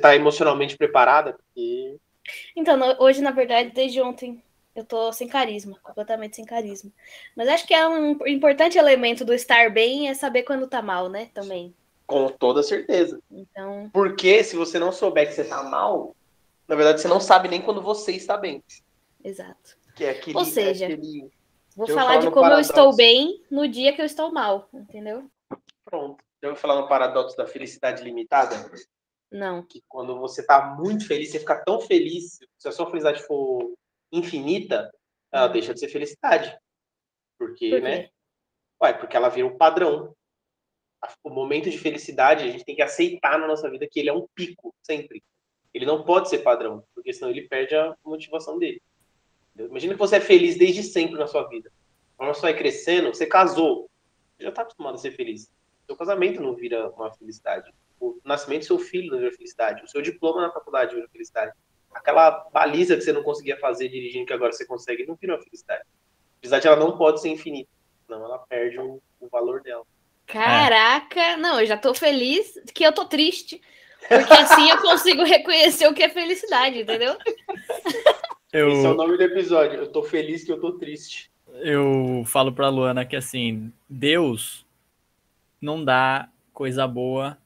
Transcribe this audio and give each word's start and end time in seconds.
tá 0.00 0.14
emocionalmente 0.14 0.76
preparada? 0.76 1.32
Porque... 1.34 1.96
Então, 2.54 2.78
hoje, 2.98 3.20
na 3.20 3.30
verdade, 3.30 3.70
desde 3.70 4.00
ontem, 4.00 4.42
eu 4.74 4.84
tô 4.84 5.12
sem 5.12 5.26
carisma, 5.26 5.78
completamente 5.82 6.36
sem 6.36 6.44
carisma. 6.44 6.90
Mas 7.36 7.48
acho 7.48 7.66
que 7.66 7.74
é 7.74 7.86
um 7.88 8.18
importante 8.26 8.78
elemento 8.78 9.24
do 9.24 9.34
estar 9.34 9.70
bem 9.70 10.08
é 10.08 10.14
saber 10.14 10.44
quando 10.44 10.68
tá 10.68 10.80
mal, 10.80 11.08
né? 11.08 11.30
Também. 11.34 11.74
Com 12.06 12.28
toda 12.28 12.62
certeza. 12.62 13.20
Então. 13.30 13.90
Porque 13.92 14.42
se 14.44 14.56
você 14.56 14.78
não 14.78 14.92
souber 14.92 15.26
que 15.26 15.34
você 15.34 15.44
tá 15.44 15.62
mal, 15.64 16.14
na 16.66 16.76
verdade 16.76 17.00
você 17.00 17.08
não 17.08 17.20
sabe 17.20 17.48
nem 17.48 17.60
quando 17.60 17.82
você 17.82 18.12
está 18.12 18.36
bem. 18.36 18.62
Exato. 19.22 19.76
Que 19.96 20.04
é 20.04 20.10
aquele, 20.10 20.38
Ou 20.38 20.44
seja, 20.44 20.84
é 20.84 20.92
aquele... 20.92 21.28
vou 21.76 21.88
falar 21.88 22.18
de 22.18 22.30
como 22.30 22.42
paradoxo. 22.42 22.70
eu 22.70 22.76
estou 22.76 22.96
bem 22.96 23.42
no 23.50 23.66
dia 23.66 23.92
que 23.92 24.00
eu 24.00 24.06
estou 24.06 24.32
mal, 24.32 24.68
entendeu? 24.72 25.28
Pronto. 25.84 26.22
Já 26.40 26.48
ouviu 26.48 26.60
falar 26.60 26.80
no 26.80 26.88
paradoxo 26.88 27.36
da 27.36 27.46
felicidade 27.46 28.04
limitada? 28.04 28.70
Não. 29.30 29.62
Que 29.62 29.82
quando 29.88 30.18
você 30.18 30.44
tá 30.44 30.74
muito 30.78 31.06
feliz, 31.06 31.30
você 31.30 31.38
fica 31.38 31.62
tão 31.64 31.80
feliz, 31.80 32.38
se 32.56 32.68
a 32.68 32.72
sua 32.72 32.86
felicidade 32.86 33.22
for 33.22 33.74
infinita, 34.10 34.90
ela 35.30 35.48
hum. 35.48 35.52
deixa 35.52 35.74
de 35.74 35.80
ser 35.80 35.88
felicidade. 35.88 36.56
Porque, 37.38 37.70
Por 37.70 37.82
né? 37.82 38.10
Ué, 38.82 38.92
porque 38.92 39.16
ela 39.16 39.28
vira 39.28 39.46
um 39.46 39.56
padrão. 39.56 40.14
O 41.22 41.30
momento 41.30 41.70
de 41.70 41.78
felicidade, 41.78 42.44
a 42.44 42.50
gente 42.50 42.64
tem 42.64 42.74
que 42.74 42.82
aceitar 42.82 43.38
na 43.38 43.46
nossa 43.46 43.70
vida 43.70 43.86
que 43.88 44.00
ele 44.00 44.08
é 44.08 44.12
um 44.12 44.26
pico, 44.34 44.74
sempre. 44.82 45.22
Ele 45.72 45.86
não 45.86 46.02
pode 46.04 46.28
ser 46.28 46.38
padrão, 46.38 46.84
porque 46.94 47.12
senão 47.12 47.30
ele 47.30 47.46
perde 47.46 47.76
a 47.76 47.94
motivação 48.04 48.58
dele. 48.58 48.82
Imagina 49.56 49.94
que 49.94 49.98
você 49.98 50.16
é 50.16 50.20
feliz 50.20 50.56
desde 50.56 50.82
sempre 50.82 51.18
na 51.18 51.26
sua 51.26 51.48
vida. 51.48 51.70
Quando 52.16 52.34
você 52.34 52.42
vai 52.42 52.56
crescendo, 52.56 53.14
você 53.14 53.26
casou, 53.26 53.88
você 54.36 54.44
já 54.44 54.48
está 54.48 54.62
acostumado 54.62 54.94
a 54.94 54.98
ser 54.98 55.12
feliz. 55.12 55.52
Seu 55.86 55.96
casamento 55.96 56.40
não 56.40 56.54
vira 56.54 56.90
uma 56.90 57.12
felicidade. 57.12 57.72
O 58.00 58.20
nascimento 58.24 58.60
do 58.60 58.66
seu 58.66 58.78
filho 58.78 59.10
não 59.10 59.18
vira 59.18 59.32
felicidade. 59.32 59.84
O 59.84 59.88
seu 59.88 60.00
diploma 60.00 60.40
na 60.40 60.52
faculdade 60.52 60.94
vira 60.94 61.08
felicidade 61.08 61.52
aquela 61.92 62.48
baliza 62.52 62.96
que 62.96 63.02
você 63.02 63.12
não 63.12 63.22
conseguia 63.22 63.58
fazer 63.58 63.88
dirigindo, 63.88 64.26
que 64.26 64.32
agora 64.32 64.52
você 64.52 64.66
consegue, 64.66 65.06
não 65.06 65.16
vira 65.16 65.34
uma 65.34 65.42
felicidade. 65.42 65.82
A 65.82 66.40
felicidade 66.40 66.66
ela 66.66 66.76
não 66.76 66.96
pode 66.96 67.20
ser 67.20 67.28
infinita, 67.28 67.70
não, 68.08 68.24
ela 68.24 68.38
perde 68.38 68.78
o, 68.78 69.00
o 69.20 69.28
valor 69.28 69.62
dela. 69.62 69.84
Caraca, 70.26 71.20
é. 71.20 71.36
não, 71.36 71.60
eu 71.60 71.66
já 71.66 71.76
tô 71.76 71.94
feliz 71.94 72.60
que 72.74 72.84
eu 72.84 72.92
tô 72.92 73.06
triste, 73.06 73.60
porque 74.06 74.32
assim 74.32 74.70
eu 74.70 74.80
consigo 74.80 75.24
reconhecer 75.24 75.86
o 75.86 75.94
que 75.94 76.02
é 76.02 76.08
felicidade, 76.08 76.80
entendeu? 76.80 77.16
Eu... 78.52 78.70
Esse 78.70 78.86
é 78.86 78.88
o 78.88 78.94
nome 78.94 79.16
do 79.16 79.22
episódio. 79.22 79.78
Eu 79.78 79.92
tô 79.92 80.02
feliz 80.02 80.42
que 80.44 80.50
eu 80.50 80.60
tô 80.60 80.72
triste. 80.72 81.30
Eu 81.60 82.22
falo 82.24 82.52
pra 82.52 82.70
Luana 82.70 83.04
que 83.04 83.16
assim, 83.16 83.70
Deus 83.88 84.64
não 85.60 85.84
dá 85.84 86.30
coisa 86.52 86.86
boa 86.86 87.36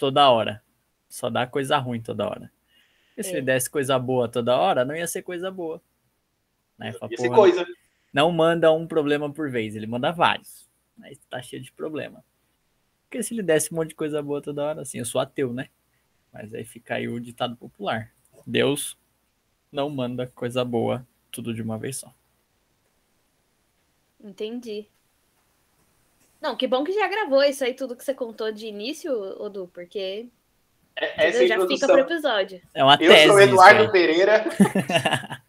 toda 0.00 0.30
hora. 0.30 0.64
Só 1.10 1.28
dá 1.28 1.46
coisa 1.46 1.76
ruim 1.76 2.00
toda 2.00 2.26
hora. 2.26 2.50
Porque 3.08 3.22
se 3.22 3.32
ele 3.32 3.42
desse 3.42 3.68
coisa 3.68 3.98
boa 3.98 4.26
toda 4.28 4.56
hora, 4.56 4.82
não 4.82 4.96
ia 4.96 5.06
ser 5.06 5.20
coisa 5.20 5.50
boa. 5.50 5.80
Né? 6.78 6.92
Fala, 6.94 7.12
ia 7.12 7.18
ser 7.18 7.28
coisa. 7.28 7.66
Não 8.10 8.32
manda 8.32 8.72
um 8.72 8.86
problema 8.86 9.30
por 9.30 9.50
vez, 9.50 9.76
ele 9.76 9.86
manda 9.86 10.10
vários. 10.10 10.66
Aí 11.02 11.16
tá 11.28 11.42
cheio 11.42 11.62
de 11.62 11.70
problema. 11.70 12.24
Porque 13.02 13.22
se 13.22 13.34
ele 13.34 13.42
desse 13.42 13.72
um 13.72 13.76
monte 13.76 13.90
de 13.90 13.94
coisa 13.94 14.22
boa 14.22 14.40
toda 14.40 14.64
hora, 14.64 14.80
assim, 14.80 14.98
eu 14.98 15.04
sou 15.04 15.20
ateu, 15.20 15.52
né? 15.52 15.68
Mas 16.32 16.54
aí 16.54 16.64
fica 16.64 16.94
aí 16.94 17.06
o 17.06 17.20
ditado 17.20 17.56
popular. 17.56 18.10
Deus 18.46 18.96
não 19.70 19.90
manda 19.90 20.26
coisa 20.28 20.64
boa 20.64 21.06
tudo 21.30 21.52
de 21.52 21.60
uma 21.60 21.76
vez 21.76 21.98
só. 21.98 22.14
Entendi. 24.18 24.88
Não, 26.40 26.56
que 26.56 26.66
bom 26.66 26.82
que 26.82 26.92
já 26.92 27.06
gravou 27.06 27.42
isso 27.44 27.62
aí, 27.62 27.74
tudo 27.74 27.94
que 27.94 28.04
você 28.04 28.14
contou 28.14 28.50
de 28.50 28.66
início, 28.66 29.12
Odu, 29.40 29.70
porque 29.74 30.28
é, 30.96 31.28
essa 31.28 31.44
é 31.44 31.46
já 31.46 31.66
fica 31.66 31.86
pro 31.86 32.00
episódio. 32.00 32.60
É 32.74 32.82
uma 32.82 32.96
tese. 32.96 33.12
Eu 33.12 33.28
sou 33.28 33.40
Eduardo 33.40 33.92
Pereira. 33.92 34.44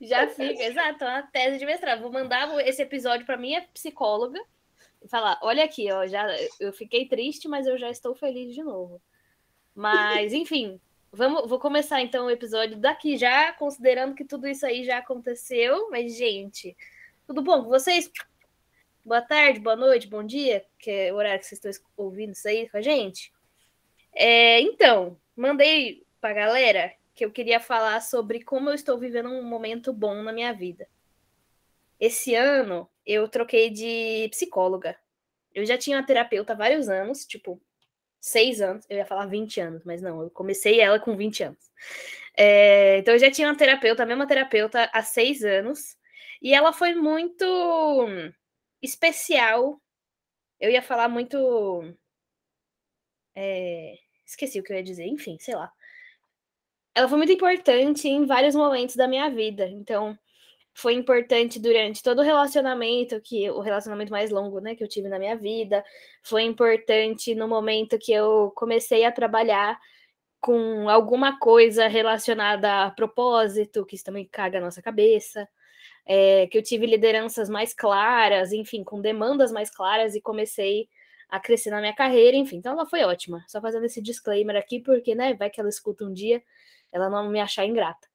já 0.00 0.28
fica, 0.28 0.62
exato, 0.62 1.04
é 1.04 1.08
uma 1.08 1.22
tese 1.22 1.58
de 1.58 1.66
mestrado. 1.66 2.00
Vou 2.00 2.12
mandar 2.12 2.48
esse 2.66 2.82
episódio 2.82 3.26
para 3.26 3.36
minha 3.36 3.62
psicóloga 3.74 4.40
e 5.02 5.08
falar: 5.08 5.38
olha 5.42 5.64
aqui, 5.64 5.90
ó, 5.92 6.06
já 6.06 6.26
eu 6.58 6.72
fiquei 6.72 7.06
triste, 7.06 7.48
mas 7.48 7.66
eu 7.66 7.78
já 7.78 7.90
estou 7.90 8.14
feliz 8.14 8.54
de 8.54 8.62
novo. 8.62 9.00
Mas, 9.74 10.32
enfim, 10.34 10.80
vamos, 11.12 11.48
vou 11.48 11.58
começar 11.58 12.00
então 12.00 12.26
o 12.26 12.30
episódio 12.30 12.76
daqui 12.76 13.16
já, 13.16 13.52
considerando 13.52 14.14
que 14.14 14.24
tudo 14.24 14.48
isso 14.48 14.66
aí 14.66 14.84
já 14.84 14.98
aconteceu. 14.98 15.88
Mas, 15.90 16.16
gente, 16.16 16.76
tudo 17.26 17.42
bom 17.42 17.62
com 17.62 17.68
vocês? 17.68 18.10
Boa 19.04 19.20
tarde, 19.20 19.60
boa 19.60 19.76
noite, 19.76 20.06
bom 20.06 20.24
dia, 20.24 20.64
que 20.78 20.90
é 20.90 21.12
o 21.12 21.16
horário 21.16 21.38
que 21.38 21.44
vocês 21.44 21.62
estão 21.62 21.86
ouvindo 21.94 22.32
isso 22.32 22.48
aí 22.48 22.66
com 22.70 22.78
a 22.78 22.80
gente. 22.80 23.30
É, 24.14 24.62
então, 24.62 25.20
mandei 25.36 26.06
pra 26.22 26.32
galera 26.32 26.90
que 27.14 27.22
eu 27.22 27.30
queria 27.30 27.60
falar 27.60 28.00
sobre 28.00 28.42
como 28.42 28.70
eu 28.70 28.74
estou 28.74 28.96
vivendo 28.96 29.28
um 29.28 29.42
momento 29.42 29.92
bom 29.92 30.22
na 30.22 30.32
minha 30.32 30.54
vida. 30.54 30.88
Esse 32.00 32.34
ano 32.34 32.88
eu 33.04 33.28
troquei 33.28 33.68
de 33.68 34.26
psicóloga. 34.30 34.96
Eu 35.54 35.66
já 35.66 35.76
tinha 35.76 35.98
uma 35.98 36.06
terapeuta 36.06 36.54
há 36.54 36.56
vários 36.56 36.88
anos, 36.88 37.26
tipo, 37.26 37.60
seis 38.18 38.62
anos. 38.62 38.86
Eu 38.88 38.96
ia 38.96 39.04
falar 39.04 39.26
20 39.26 39.60
anos, 39.60 39.84
mas 39.84 40.00
não, 40.00 40.22
eu 40.22 40.30
comecei 40.30 40.80
ela 40.80 40.98
com 40.98 41.14
20 41.14 41.42
anos. 41.42 41.70
É, 42.34 42.96
então 43.00 43.12
eu 43.12 43.20
já 43.20 43.30
tinha 43.30 43.48
uma 43.48 43.56
terapeuta, 43.56 44.02
a 44.02 44.06
mesma 44.06 44.26
terapeuta, 44.26 44.88
há 44.90 45.02
seis 45.02 45.44
anos. 45.44 45.94
E 46.40 46.54
ela 46.54 46.72
foi 46.72 46.94
muito 46.94 47.44
especial. 48.84 49.80
Eu 50.60 50.70
ia 50.70 50.82
falar 50.82 51.08
muito. 51.08 51.82
É, 53.34 53.94
Esqueci 54.26 54.58
o 54.58 54.62
que 54.62 54.72
eu 54.72 54.76
ia 54.76 54.82
dizer, 54.82 55.06
enfim, 55.06 55.36
sei 55.38 55.54
lá. 55.54 55.70
Ela 56.94 57.08
foi 57.08 57.18
muito 57.18 57.32
importante 57.32 58.08
em 58.08 58.24
vários 58.24 58.54
momentos 58.54 58.96
da 58.96 59.08
minha 59.08 59.28
vida. 59.28 59.66
Então, 59.68 60.18
foi 60.74 60.94
importante 60.94 61.60
durante 61.60 62.02
todo 62.02 62.20
o 62.20 62.22
relacionamento, 62.22 63.20
que 63.20 63.50
o 63.50 63.60
relacionamento 63.60 64.10
mais 64.12 64.30
longo, 64.30 64.60
né, 64.60 64.74
que 64.74 64.82
eu 64.82 64.88
tive 64.88 65.08
na 65.08 65.18
minha 65.18 65.36
vida. 65.36 65.84
Foi 66.22 66.42
importante 66.42 67.34
no 67.34 67.48
momento 67.48 67.98
que 67.98 68.12
eu 68.12 68.52
comecei 68.56 69.04
a 69.04 69.12
trabalhar 69.12 69.78
com 70.40 70.88
alguma 70.88 71.38
coisa 71.38 71.88
relacionada 71.88 72.84
a 72.84 72.90
propósito, 72.90 73.86
que 73.86 73.96
isso 73.96 74.04
também 74.04 74.28
caga 74.30 74.58
a 74.58 74.60
nossa 74.60 74.82
cabeça. 74.82 75.48
É, 76.06 76.46
que 76.48 76.58
eu 76.58 76.62
tive 76.62 76.86
lideranças 76.86 77.48
mais 77.48 77.72
claras, 77.74 78.52
enfim, 78.52 78.84
com 78.84 79.00
demandas 79.00 79.50
mais 79.50 79.70
claras 79.70 80.14
e 80.14 80.20
comecei 80.20 80.88
a 81.28 81.40
crescer 81.40 81.70
na 81.70 81.80
minha 81.80 81.94
carreira, 81.94 82.36
enfim. 82.36 82.56
Então 82.56 82.72
ela 82.72 82.86
foi 82.86 83.02
ótima. 83.04 83.44
Só 83.48 83.60
fazendo 83.60 83.84
esse 83.86 84.02
disclaimer 84.02 84.56
aqui, 84.56 84.80
porque, 84.80 85.14
né, 85.14 85.34
vai 85.34 85.50
que 85.50 85.60
ela 85.60 85.68
escuta 85.68 86.04
um 86.04 86.12
dia, 86.12 86.42
ela 86.92 87.08
não 87.10 87.28
me 87.30 87.40
achar 87.40 87.64
ingrata. 87.66 88.06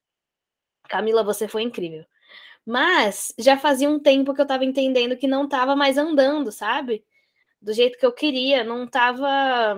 Camila, 0.87 1.23
você 1.23 1.47
foi 1.47 1.63
incrível. 1.63 2.05
Mas 2.65 3.33
já 3.37 3.57
fazia 3.57 3.89
um 3.89 3.99
tempo 3.99 4.33
que 4.33 4.41
eu 4.41 4.47
tava 4.47 4.65
entendendo 4.65 5.17
que 5.17 5.27
não 5.27 5.47
tava 5.49 5.75
mais 5.75 5.97
andando, 5.97 6.51
sabe? 6.51 7.03
Do 7.61 7.73
jeito 7.73 7.97
que 7.97 8.05
eu 8.05 8.11
queria, 8.13 8.63
não 8.63 8.87
tava. 8.87 9.77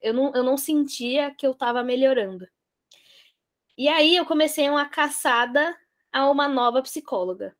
Eu 0.00 0.12
não, 0.14 0.32
eu 0.34 0.42
não 0.42 0.56
sentia 0.56 1.34
que 1.36 1.46
eu 1.46 1.54
tava 1.54 1.82
melhorando. 1.82 2.46
E 3.76 3.88
aí 3.88 4.16
eu 4.16 4.26
comecei 4.26 4.68
uma 4.68 4.88
caçada 4.88 5.76
a 6.12 6.30
uma 6.30 6.48
nova 6.48 6.82
psicóloga. 6.82 7.56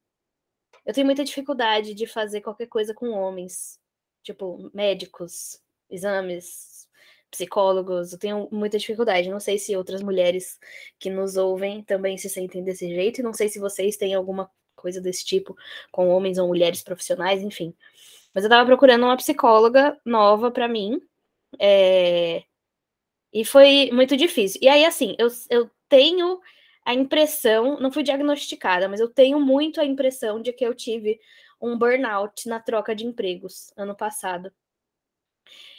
Eu 0.84 0.92
tenho 0.92 1.06
muita 1.06 1.24
dificuldade 1.24 1.94
de 1.94 2.06
fazer 2.06 2.40
qualquer 2.40 2.66
coisa 2.66 2.92
com 2.92 3.10
homens 3.10 3.80
tipo, 4.22 4.70
médicos, 4.72 5.60
exames, 5.90 6.88
psicólogos, 7.30 8.12
eu 8.12 8.18
tenho 8.18 8.48
muita 8.52 8.78
dificuldade. 8.78 9.30
Não 9.30 9.40
sei 9.40 9.58
se 9.58 9.76
outras 9.76 10.02
mulheres 10.02 10.58
que 10.98 11.10
nos 11.10 11.36
ouvem 11.36 11.82
também 11.82 12.16
se 12.18 12.28
sentem 12.28 12.62
desse 12.62 12.88
jeito, 12.88 13.20
e 13.20 13.22
não 13.22 13.32
sei 13.32 13.48
se 13.48 13.58
vocês 13.58 13.96
têm 13.96 14.14
alguma 14.14 14.50
coisa 14.76 15.00
desse 15.00 15.24
tipo 15.24 15.56
com 15.90 16.08
homens 16.08 16.38
ou 16.38 16.48
mulheres 16.48 16.82
profissionais, 16.82 17.42
enfim. 17.42 17.74
Mas 18.34 18.44
eu 18.44 18.50
tava 18.50 18.66
procurando 18.66 19.04
uma 19.04 19.16
psicóloga 19.16 19.98
nova 20.04 20.50
para 20.50 20.68
mim, 20.68 21.00
é... 21.58 22.44
e 23.32 23.44
foi 23.44 23.90
muito 23.92 24.16
difícil. 24.16 24.60
E 24.62 24.68
aí, 24.68 24.84
assim, 24.84 25.16
eu, 25.18 25.28
eu 25.50 25.70
tenho 25.88 26.40
a 26.84 26.94
impressão, 26.94 27.78
não 27.80 27.92
fui 27.92 28.02
diagnosticada, 28.02 28.88
mas 28.88 29.00
eu 29.00 29.08
tenho 29.08 29.40
muito 29.40 29.80
a 29.80 29.84
impressão 29.84 30.40
de 30.40 30.52
que 30.52 30.64
eu 30.66 30.74
tive 30.74 31.20
um 31.60 31.78
burnout 31.78 32.48
na 32.48 32.58
troca 32.60 32.94
de 32.94 33.06
empregos 33.06 33.72
ano 33.76 33.96
passado. 33.96 34.52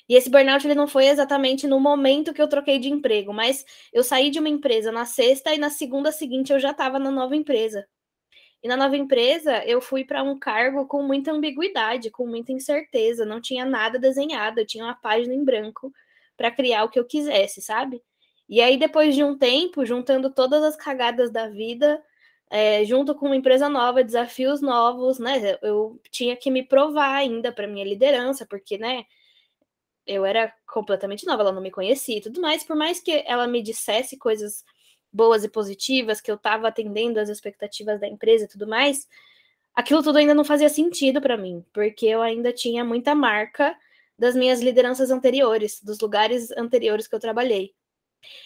E 0.08 0.16
esse 0.16 0.30
burnout 0.30 0.66
ele 0.66 0.76
não 0.76 0.88
foi 0.88 1.08
exatamente 1.08 1.68
no 1.68 1.80
momento 1.80 2.34
que 2.34 2.42
eu 2.42 2.48
troquei 2.48 2.80
de 2.80 2.90
emprego, 2.90 3.34
mas 3.34 3.66
eu 3.92 4.04
saí 4.04 4.30
de 4.30 4.40
uma 4.40 4.50
empresa 4.50 4.92
na 4.92 5.06
sexta 5.06 5.54
e 5.54 5.58
na 5.58 5.70
segunda 5.70 6.12
seguinte 6.12 6.52
eu 6.52 6.60
já 6.60 6.72
estava 6.72 7.00
na 7.00 7.12
nova 7.12 7.36
empresa. 7.36 7.88
E 8.62 8.68
na 8.68 8.78
nova 8.78 8.96
empresa 8.96 9.64
eu 9.66 9.82
fui 9.82 10.06
para 10.06 10.24
um 10.24 10.38
cargo 10.40 10.88
com 10.88 11.04
muita 11.04 11.32
ambiguidade, 11.32 12.10
com 12.10 12.26
muita 12.26 12.54
incerteza, 12.54 13.26
não 13.26 13.42
tinha 13.42 13.66
nada 13.66 14.00
desenhado, 14.00 14.60
eu 14.60 14.66
tinha 14.66 14.86
uma 14.86 14.96
página 14.96 15.34
em 15.34 15.44
branco 15.44 15.94
para 16.38 16.52
criar 16.52 16.84
o 16.86 16.90
que 16.90 17.00
eu 17.00 17.06
quisesse, 17.06 17.62
sabe? 17.62 18.02
E 18.50 18.62
aí 18.62 18.78
depois 18.78 19.16
de 19.16 19.24
um 19.24 19.38
tempo, 19.38 19.86
juntando 19.86 20.30
todas 20.30 20.64
as 20.64 20.76
cagadas 20.76 21.32
da 21.32 21.48
vida, 21.48 22.04
é, 22.50 22.86
junto 22.86 23.16
com 23.16 23.28
uma 23.28 23.36
empresa 23.36 23.70
nova, 23.70 24.04
desafios 24.04 24.62
novos, 24.62 25.20
né? 25.20 25.58
Eu 25.62 26.00
tinha 26.12 26.36
que 26.36 26.52
me 26.52 26.64
provar 26.64 27.16
ainda 27.16 27.52
para 27.52 27.68
minha 27.68 27.86
liderança, 27.86 28.46
porque, 28.46 28.78
né? 28.78 29.06
eu 30.06 30.26
era 30.26 30.54
completamente 30.68 31.26
nova, 31.26 31.42
ela 31.42 31.52
não 31.52 31.62
me 31.62 31.72
conhecia 31.72 32.18
e 32.18 32.22
tudo 32.22 32.42
mais, 32.42 32.64
por 32.64 32.76
mais 32.76 33.00
que 33.00 33.24
ela 33.26 33.48
me 33.48 33.62
dissesse 33.62 34.18
coisas 34.18 34.64
boas 35.12 35.44
e 35.44 35.50
positivas, 35.50 36.20
que 36.20 36.32
eu 36.32 36.36
estava 36.36 36.68
atendendo 36.68 37.20
as 37.20 37.30
expectativas 37.30 38.00
da 38.00 38.08
empresa 38.08 38.46
e 38.46 38.48
tudo 38.48 38.68
mais, 38.68 39.08
aquilo 39.76 40.04
tudo 40.04 40.18
ainda 40.18 40.34
não 40.34 40.44
fazia 40.44 40.70
sentido 40.70 41.22
para 41.22 41.38
mim, 41.38 41.64
porque 41.74 42.06
eu 42.08 42.22
ainda 42.22 42.52
tinha 42.52 42.84
muita 42.84 43.16
marca 43.16 43.78
das 44.18 44.36
minhas 44.36 44.62
lideranças 44.62 45.12
anteriores, 45.12 45.82
dos 45.82 46.00
lugares 46.00 46.52
anteriores 46.52 47.08
que 47.08 47.16
eu 47.16 47.20
trabalhei. 47.20 47.74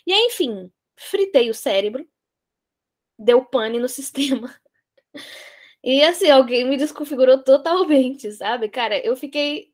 E 0.06 0.14
aí, 0.14 0.28
enfim, 0.28 0.72
fritei 0.96 1.50
o 1.50 1.54
cérebro, 1.54 2.08
deu 3.18 3.44
pane 3.46 3.80
no 3.80 3.90
sistema. 3.90 4.54
E 5.84 6.04
assim, 6.04 6.30
alguém 6.30 6.66
me 6.68 6.78
desconfigurou 6.78 7.44
totalmente, 7.44 8.32
sabe? 8.32 8.70
Cara, 8.70 9.00
eu 9.06 9.16
fiquei 9.16 9.72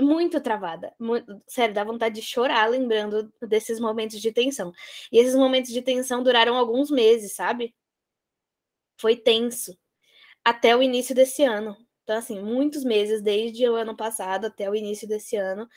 muito 0.00 0.40
travada. 0.40 0.94
Muito, 0.98 1.42
sério, 1.46 1.74
dá 1.74 1.84
vontade 1.84 2.16
de 2.16 2.22
chorar 2.22 2.68
lembrando 2.70 3.32
desses 3.42 3.80
momentos 3.80 4.20
de 4.20 4.32
tensão. 4.32 4.72
E 5.12 5.18
esses 5.18 5.34
momentos 5.34 5.72
de 5.72 5.82
tensão 5.82 6.22
duraram 6.22 6.56
alguns 6.56 6.90
meses, 6.90 7.34
sabe? 7.34 7.74
Foi 8.98 9.16
tenso. 9.16 9.76
Até 10.44 10.76
o 10.76 10.82
início 10.82 11.14
desse 11.14 11.44
ano. 11.44 11.76
Então, 12.04 12.16
assim, 12.16 12.40
muitos 12.40 12.84
meses, 12.84 13.22
desde 13.22 13.68
o 13.68 13.74
ano 13.76 13.96
passado 13.96 14.46
até 14.46 14.68
o 14.70 14.74
início 14.74 15.08
desse 15.08 15.36
ano, 15.36 15.68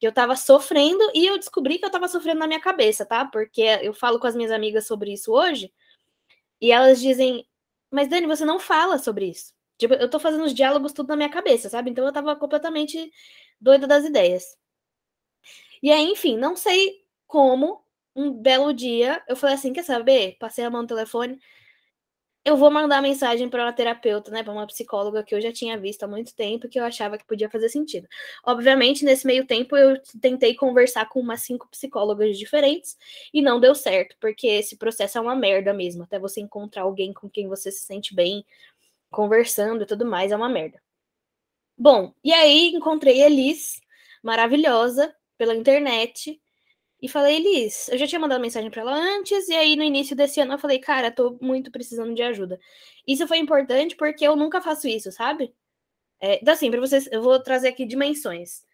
que 0.00 0.06
eu 0.06 0.12
tava 0.12 0.34
sofrendo 0.34 1.10
e 1.14 1.26
eu 1.26 1.38
descobri 1.38 1.78
que 1.78 1.84
eu 1.84 1.90
tava 1.90 2.08
sofrendo 2.08 2.40
na 2.40 2.46
minha 2.46 2.60
cabeça, 2.60 3.04
tá? 3.04 3.26
Porque 3.26 3.60
eu 3.82 3.92
falo 3.92 4.18
com 4.18 4.26
as 4.26 4.34
minhas 4.34 4.50
amigas 4.50 4.86
sobre 4.86 5.12
isso 5.12 5.30
hoje 5.32 5.70
e 6.60 6.72
elas 6.72 7.00
dizem: 7.00 7.46
Mas 7.90 8.08
Dani, 8.08 8.26
você 8.26 8.44
não 8.44 8.58
fala 8.58 8.98
sobre 8.98 9.26
isso. 9.30 9.52
Tipo, 9.78 9.94
eu 9.94 10.10
tô 10.10 10.18
fazendo 10.18 10.44
os 10.44 10.54
diálogos 10.54 10.92
tudo 10.92 11.08
na 11.08 11.16
minha 11.16 11.28
cabeça, 11.30 11.68
sabe? 11.68 11.90
Então 11.90 12.04
eu 12.06 12.12
tava 12.12 12.34
completamente 12.36 13.12
doida 13.60 13.86
das 13.86 14.04
ideias. 14.04 14.56
E 15.82 15.90
aí, 15.90 16.04
enfim, 16.04 16.36
não 16.36 16.56
sei 16.56 17.04
como, 17.26 17.84
um 18.14 18.32
belo 18.32 18.72
dia, 18.72 19.22
eu 19.28 19.36
falei 19.36 19.56
assim: 19.56 19.72
quer 19.72 19.84
saber? 19.84 20.36
Passei 20.38 20.64
a 20.64 20.70
mão 20.70 20.82
no 20.82 20.88
telefone. 20.88 21.38
Eu 22.42 22.56
vou 22.56 22.70
mandar 22.70 23.02
mensagem 23.02 23.50
para 23.50 23.62
uma 23.64 23.72
terapeuta, 23.72 24.30
né, 24.30 24.42
para 24.42 24.52
uma 24.52 24.66
psicóloga 24.66 25.22
que 25.22 25.34
eu 25.34 25.40
já 25.42 25.52
tinha 25.52 25.78
visto 25.78 26.04
há 26.04 26.08
muito 26.08 26.34
tempo, 26.34 26.68
que 26.70 26.80
eu 26.80 26.84
achava 26.84 27.18
que 27.18 27.26
podia 27.26 27.50
fazer 27.50 27.68
sentido. 27.68 28.08
Obviamente, 28.44 29.04
nesse 29.04 29.26
meio 29.26 29.46
tempo, 29.46 29.76
eu 29.76 30.00
tentei 30.22 30.54
conversar 30.54 31.06
com 31.10 31.20
umas 31.20 31.42
cinco 31.42 31.68
psicólogas 31.68 32.38
diferentes 32.38 32.96
e 33.32 33.42
não 33.42 33.60
deu 33.60 33.74
certo, 33.74 34.16
porque 34.18 34.46
esse 34.46 34.76
processo 34.76 35.18
é 35.18 35.20
uma 35.20 35.36
merda 35.36 35.74
mesmo. 35.74 36.02
Até 36.04 36.18
você 36.18 36.40
encontrar 36.40 36.82
alguém 36.82 37.12
com 37.12 37.28
quem 37.28 37.46
você 37.46 37.70
se 37.70 37.80
sente 37.84 38.14
bem, 38.14 38.44
conversando 39.10 39.82
e 39.82 39.86
tudo 39.86 40.06
mais, 40.06 40.32
é 40.32 40.36
uma 40.36 40.48
merda. 40.48 40.80
Bom, 41.76 42.14
e 42.24 42.32
aí 42.32 42.68
encontrei 42.74 43.22
a 43.22 43.26
Elis, 43.26 43.80
maravilhosa, 44.22 45.14
pela 45.36 45.54
internet, 45.54 46.40
e 47.02 47.08
falei, 47.08 47.36
Elis, 47.36 47.88
eu 47.88 47.98
já 47.98 48.06
tinha 48.06 48.20
mandado 48.20 48.40
mensagem 48.40 48.70
para 48.70 48.82
ela 48.82 48.94
antes, 48.94 49.48
e 49.48 49.54
aí 49.54 49.76
no 49.76 49.82
início 49.82 50.14
desse 50.16 50.40
ano 50.40 50.54
eu 50.54 50.58
falei, 50.58 50.78
cara, 50.78 51.10
tô 51.10 51.38
muito 51.40 51.70
precisando 51.70 52.14
de 52.14 52.22
ajuda. 52.22 52.58
Isso 53.06 53.26
foi 53.26 53.38
importante 53.38 53.96
porque 53.96 54.26
eu 54.26 54.36
nunca 54.36 54.60
faço 54.60 54.86
isso, 54.88 55.10
sabe? 55.12 55.54
É, 56.20 56.36
então, 56.42 56.54
assim, 56.54 56.70
para 56.70 56.80
vocês, 56.80 57.08
eu 57.12 57.22
vou 57.22 57.42
trazer 57.42 57.68
aqui 57.68 57.86
dimensões. 57.86 58.64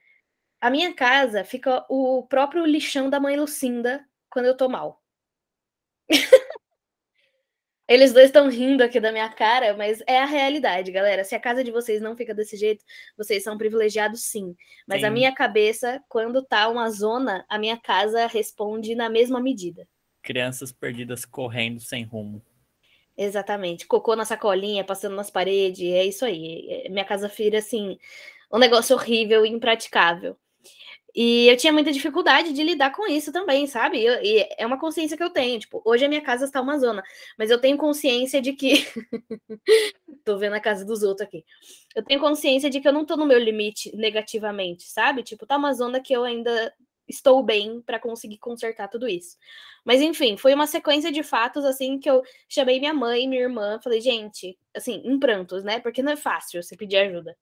A 0.60 0.70
minha 0.70 0.94
casa 0.94 1.44
fica 1.44 1.84
o 1.88 2.24
próprio 2.28 2.66
lixão 2.66 3.10
da 3.10 3.20
mãe 3.20 3.36
Lucinda 3.36 4.04
quando 4.30 4.46
eu 4.46 4.56
tô 4.56 4.68
mal. 4.68 5.02
Eles 7.88 8.12
dois 8.12 8.26
estão 8.26 8.48
rindo 8.48 8.82
aqui 8.82 8.98
da 8.98 9.12
minha 9.12 9.28
cara, 9.28 9.76
mas 9.76 10.02
é 10.08 10.18
a 10.18 10.24
realidade, 10.24 10.90
galera. 10.90 11.22
Se 11.22 11.36
a 11.36 11.40
casa 11.40 11.62
de 11.62 11.70
vocês 11.70 12.02
não 12.02 12.16
fica 12.16 12.34
desse 12.34 12.56
jeito, 12.56 12.84
vocês 13.16 13.44
são 13.44 13.56
privilegiados 13.56 14.24
sim. 14.24 14.56
Mas 14.88 15.00
sim. 15.00 15.06
a 15.06 15.10
minha 15.10 15.32
cabeça, 15.32 16.02
quando 16.08 16.44
tá 16.44 16.68
uma 16.68 16.90
zona, 16.90 17.44
a 17.48 17.58
minha 17.58 17.76
casa 17.76 18.26
responde 18.26 18.96
na 18.96 19.08
mesma 19.08 19.40
medida. 19.40 19.86
Crianças 20.20 20.72
perdidas 20.72 21.24
correndo 21.24 21.78
sem 21.80 22.02
rumo. 22.02 22.42
Exatamente. 23.16 23.86
Cocô 23.86 24.16
na 24.16 24.24
sacolinha, 24.24 24.84
passando 24.84 25.14
nas 25.14 25.30
paredes, 25.30 25.88
é 25.88 26.04
isso 26.04 26.24
aí. 26.24 26.66
É, 26.68 26.88
minha 26.88 27.04
casa 27.04 27.28
vira 27.28 27.58
assim, 27.58 27.96
um 28.52 28.58
negócio 28.58 28.96
horrível, 28.96 29.46
impraticável. 29.46 30.36
E 31.16 31.48
eu 31.48 31.56
tinha 31.56 31.72
muita 31.72 31.90
dificuldade 31.90 32.52
de 32.52 32.62
lidar 32.62 32.92
com 32.92 33.06
isso 33.06 33.32
também, 33.32 33.66
sabe? 33.66 34.04
Eu, 34.04 34.22
e 34.22 34.46
é 34.58 34.66
uma 34.66 34.78
consciência 34.78 35.16
que 35.16 35.22
eu 35.22 35.30
tenho. 35.30 35.58
Tipo, 35.58 35.80
hoje 35.82 36.04
a 36.04 36.08
minha 36.10 36.20
casa 36.20 36.44
está 36.44 36.60
uma 36.60 36.78
zona, 36.78 37.02
mas 37.38 37.50
eu 37.50 37.58
tenho 37.58 37.78
consciência 37.78 38.40
de 38.42 38.52
que. 38.52 38.86
tô 40.24 40.36
vendo 40.36 40.52
a 40.54 40.60
casa 40.60 40.84
dos 40.84 41.02
outros 41.02 41.26
aqui. 41.26 41.42
Eu 41.94 42.04
tenho 42.04 42.20
consciência 42.20 42.68
de 42.68 42.80
que 42.82 42.86
eu 42.86 42.92
não 42.92 43.06
tô 43.06 43.16
no 43.16 43.24
meu 43.24 43.38
limite 43.38 43.96
negativamente, 43.96 44.90
sabe? 44.90 45.22
Tipo, 45.22 45.46
tá 45.46 45.56
uma 45.56 45.72
zona 45.72 46.00
que 46.00 46.12
eu 46.14 46.22
ainda 46.22 46.70
estou 47.08 47.42
bem 47.42 47.80
para 47.80 47.98
conseguir 47.98 48.36
consertar 48.36 48.88
tudo 48.88 49.08
isso. 49.08 49.38
Mas 49.86 50.02
enfim, 50.02 50.36
foi 50.36 50.52
uma 50.52 50.66
sequência 50.66 51.10
de 51.10 51.22
fatos 51.22 51.64
assim 51.64 51.98
que 51.98 52.10
eu 52.10 52.22
chamei 52.46 52.78
minha 52.78 52.92
mãe, 52.92 53.26
minha 53.26 53.42
irmã, 53.42 53.80
falei, 53.82 54.02
gente, 54.02 54.58
assim, 54.74 55.00
em 55.04 55.18
prantos, 55.18 55.64
né? 55.64 55.80
Porque 55.80 56.02
não 56.02 56.12
é 56.12 56.16
fácil 56.16 56.62
você 56.62 56.76
pedir 56.76 56.98
ajuda 56.98 57.34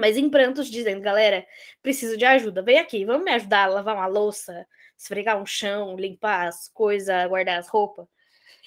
mas 0.00 0.16
em 0.16 0.28
prantos, 0.30 0.68
dizendo: 0.70 1.00
galera, 1.02 1.46
preciso 1.82 2.16
de 2.16 2.24
ajuda, 2.24 2.62
vem 2.62 2.78
aqui, 2.78 3.04
vamos 3.04 3.24
me 3.24 3.30
ajudar 3.32 3.64
a 3.64 3.68
lavar 3.68 3.96
uma 3.96 4.06
louça, 4.06 4.66
esfregar 4.96 5.40
um 5.40 5.46
chão, 5.46 5.96
limpar 5.96 6.48
as 6.48 6.68
coisas, 6.68 7.28
guardar 7.28 7.58
as 7.58 7.68
roupas. 7.68 8.06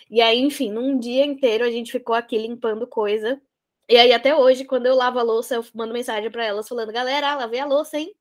E 0.09 0.21
aí, 0.21 0.39
enfim, 0.39 0.71
num 0.71 1.00
dia 1.00 1.25
inteiro 1.25 1.65
a 1.65 1.71
gente 1.71 1.91
ficou 1.91 2.15
aqui 2.15 2.38
limpando 2.38 2.88
coisa. 2.88 3.41
E 3.89 3.97
aí, 3.97 4.13
até 4.13 4.35
hoje, 4.35 4.65
quando 4.65 4.85
eu 4.88 4.95
lavo 4.95 5.19
a 5.19 5.24
louça, 5.24 5.56
eu 5.56 5.65
mando 5.74 5.94
mensagem 5.94 6.31
para 6.31 6.45
elas 6.45 6.68
falando: 6.68 6.91
galera, 6.94 7.35
lavei 7.35 7.59
a 7.59 7.65
louça, 7.65 7.97
hein? 8.00 8.15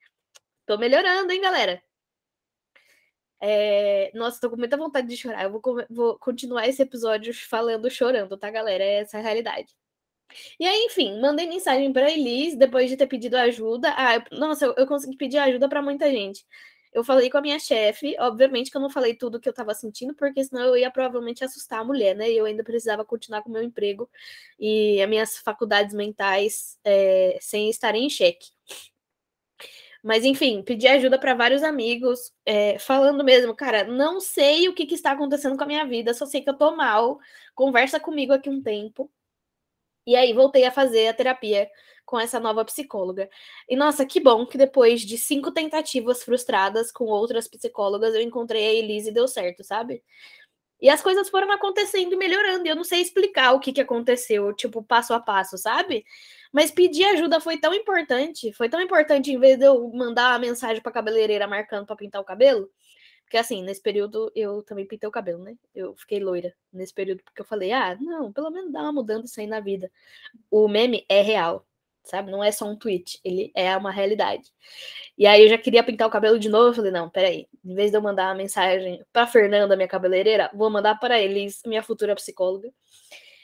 Tô 0.67 0.79
melhorando, 0.79 1.33
hein, 1.33 1.41
galera? 1.41 1.83
É... 3.41 4.11
Nossa, 4.15 4.41
tô 4.41 4.51
com 4.51 4.57
muita 4.57 4.77
vontade 4.77 5.09
de 5.09 5.17
chorar. 5.17 5.45
Eu 5.45 5.51
vou, 5.53 5.63
vou 5.91 6.19
continuar 6.19 6.67
esse 6.69 6.83
episódio 6.83 7.35
falando 7.49 7.91
chorando, 7.91 8.37
tá, 8.39 8.51
galera? 8.51 8.85
É 8.85 9.01
essa 9.01 9.19
a 9.19 9.21
realidade. 9.21 9.75
E 10.59 10.67
aí, 10.67 10.85
enfim, 10.87 11.21
mandei 11.21 11.47
mensagem 11.47 11.93
para 11.93 12.11
Elis 12.11 12.57
depois 12.57 12.89
de 12.91 12.97
ter 12.97 13.07
pedido 13.07 13.37
ajuda. 13.37 13.93
Ah, 13.97 14.17
eu, 14.17 14.39
nossa, 14.39 14.67
eu, 14.67 14.75
eu, 14.77 14.87
consegui 14.87 15.17
pedir 15.17 15.39
ajuda 15.39 15.69
para 15.69 15.83
muita 15.83 16.11
gente. 16.11 16.47
Eu 16.93 17.03
falei 17.03 17.31
com 17.31 17.39
a 17.39 17.41
minha 17.41 17.59
chefe, 17.59 18.15
obviamente 18.19 18.71
que 18.71 18.77
eu 18.77 18.81
não 18.81 18.91
falei 18.91 19.15
tudo 19.15 19.41
que 19.41 19.49
eu 19.49 19.53
estava 19.53 19.75
sentindo, 19.75 20.15
porque 20.15 20.45
senão 20.45 20.63
eu 20.63 20.77
ia 20.77 20.91
provavelmente 20.91 21.43
assustar 21.43 21.81
a 21.81 21.85
mulher, 21.85 22.15
né? 22.15 22.31
E 22.31 22.37
eu 22.37 22.45
ainda 22.45 22.63
precisava 22.63 23.05
continuar 23.05 23.43
com 23.43 23.49
o 23.49 23.53
meu 23.53 23.63
emprego 23.63 24.11
e 24.59 25.01
as 25.01 25.09
minhas 25.09 25.39
faculdades 25.39 25.95
mentais 25.95 26.79
é, 26.85 27.39
sem 27.41 27.71
estarem 27.71 28.07
em 28.07 28.11
xeque. 28.11 28.51
Mas, 30.03 30.25
enfim, 30.25 30.63
pedi 30.63 30.89
ajuda 30.89 31.19
para 31.19 31.33
vários 31.35 31.63
amigos, 31.63 32.33
é, 32.45 32.77
falando 32.79 33.23
mesmo, 33.23 33.55
cara, 33.55 33.85
não 33.85 34.21
sei 34.21 34.69
o 34.69 34.75
que, 34.75 34.85
que 34.85 34.95
está 34.95 35.13
acontecendo 35.13 35.57
com 35.57 35.63
a 35.63 35.67
minha 35.67 35.87
vida, 35.87 36.13
só 36.13 36.27
sei 36.27 36.41
que 36.43 36.51
eu 36.51 36.59
tô 36.59 36.75
mal, 36.75 37.21
conversa 37.55 38.01
comigo 38.01 38.33
aqui 38.33 38.51
um 38.51 38.61
tempo. 38.61 39.09
E 40.07 40.17
aí 40.17 40.33
voltei 40.33 40.65
a 40.65 40.71
fazer 40.71 41.09
a 41.09 41.15
terapia 41.15 41.69
com 42.05 42.19
essa 42.19 42.41
nova 42.41 42.65
psicóloga. 42.65 43.29
E 43.69 43.77
nossa, 43.77 44.05
que 44.05 44.21
bom 44.21 44.45
que 44.47 44.59
depois 44.59 45.01
de 45.01 45.17
cinco 45.17 45.53
tentativas 45.53 46.23
frustradas 46.23 46.91
com 46.93 47.05
outras 47.05 47.49
psicólogas, 47.49 48.15
eu 48.15 48.21
encontrei 48.21 48.67
a 48.67 48.73
Elise 48.73 49.11
e 49.11 49.13
deu 49.13 49.29
certo, 49.29 49.65
sabe? 49.65 50.03
E 50.83 50.91
as 50.91 51.01
coisas 51.01 51.31
foram 51.31 51.51
acontecendo 51.53 52.13
e 52.13 52.17
melhorando. 52.17 52.67
E 52.67 52.69
eu 52.69 52.75
não 52.75 52.83
sei 52.83 53.01
explicar 53.01 53.53
o 53.53 53.61
que, 53.61 53.73
que 53.73 53.81
aconteceu, 53.81 54.53
tipo, 54.53 54.83
passo 54.83 55.15
a 55.15 55.21
passo, 55.21 55.57
sabe? 55.57 56.05
Mas 56.53 56.73
pedir 56.73 57.05
ajuda 57.05 57.41
foi 57.41 57.57
tão 57.57 57.73
importante. 57.73 58.53
Foi 58.53 58.69
tão 58.69 58.81
importante, 58.81 59.31
em 59.31 59.39
vez 59.39 59.57
de 59.59 59.65
eu 59.65 59.89
mandar 59.95 60.35
a 60.35 60.39
mensagem 60.41 60.83
pra 60.83 60.91
cabeleireira 60.91 61.47
marcando 61.47 61.87
para 61.87 61.95
pintar 61.95 62.21
o 62.21 62.25
cabelo, 62.25 62.69
porque 63.33 63.39
assim, 63.39 63.63
nesse 63.63 63.81
período 63.81 64.31
eu 64.37 64.63
também 64.63 64.87
pintei 64.87 65.09
o 65.09 65.11
cabelo, 65.11 65.43
né? 65.43 65.57
Eu 65.75 65.97
fiquei 65.97 66.21
loira 66.21 66.55
nesse 66.71 66.93
período, 66.93 67.23
porque 67.25 67.41
eu 67.41 67.47
falei, 67.47 67.73
ah, 67.73 67.97
não, 67.99 68.31
pelo 68.31 68.51
menos 68.51 68.71
dá 68.71 68.83
uma 68.83 68.93
mudança 68.93 69.41
aí 69.41 69.47
na 69.47 69.59
vida. 69.59 69.91
O 70.51 70.69
meme 70.69 71.07
é 71.09 71.23
real, 71.23 71.67
sabe? 72.05 72.31
Não 72.31 72.45
é 72.45 72.53
só 72.53 72.67
um 72.67 72.77
tweet, 72.77 73.19
ele 73.25 73.51
é 73.55 73.75
uma 73.75 73.91
realidade. 73.91 74.53
E 75.17 75.27
aí 75.27 75.45
eu 75.45 75.49
já 75.49 75.57
queria 75.57 75.83
pintar 75.83 76.07
o 76.07 76.11
cabelo 76.11 76.39
de 76.39 76.51
novo, 76.51 76.69
eu 76.69 76.75
falei, 76.75 76.91
não, 76.91 77.09
peraí, 77.09 77.49
em 77.65 77.75
vez 77.75 77.91
de 77.91 77.97
eu 77.97 78.03
mandar 78.03 78.29
uma 78.29 78.35
mensagem 78.35 79.03
pra 79.11 79.27
Fernanda, 79.27 79.77
minha 79.77 79.89
cabeleireira, 79.89 80.51
vou 80.53 80.69
mandar 80.69 80.97
para 80.97 81.19
eles, 81.19 81.63
minha 81.65 81.83
futura 81.83 82.15
psicóloga. 82.15 82.71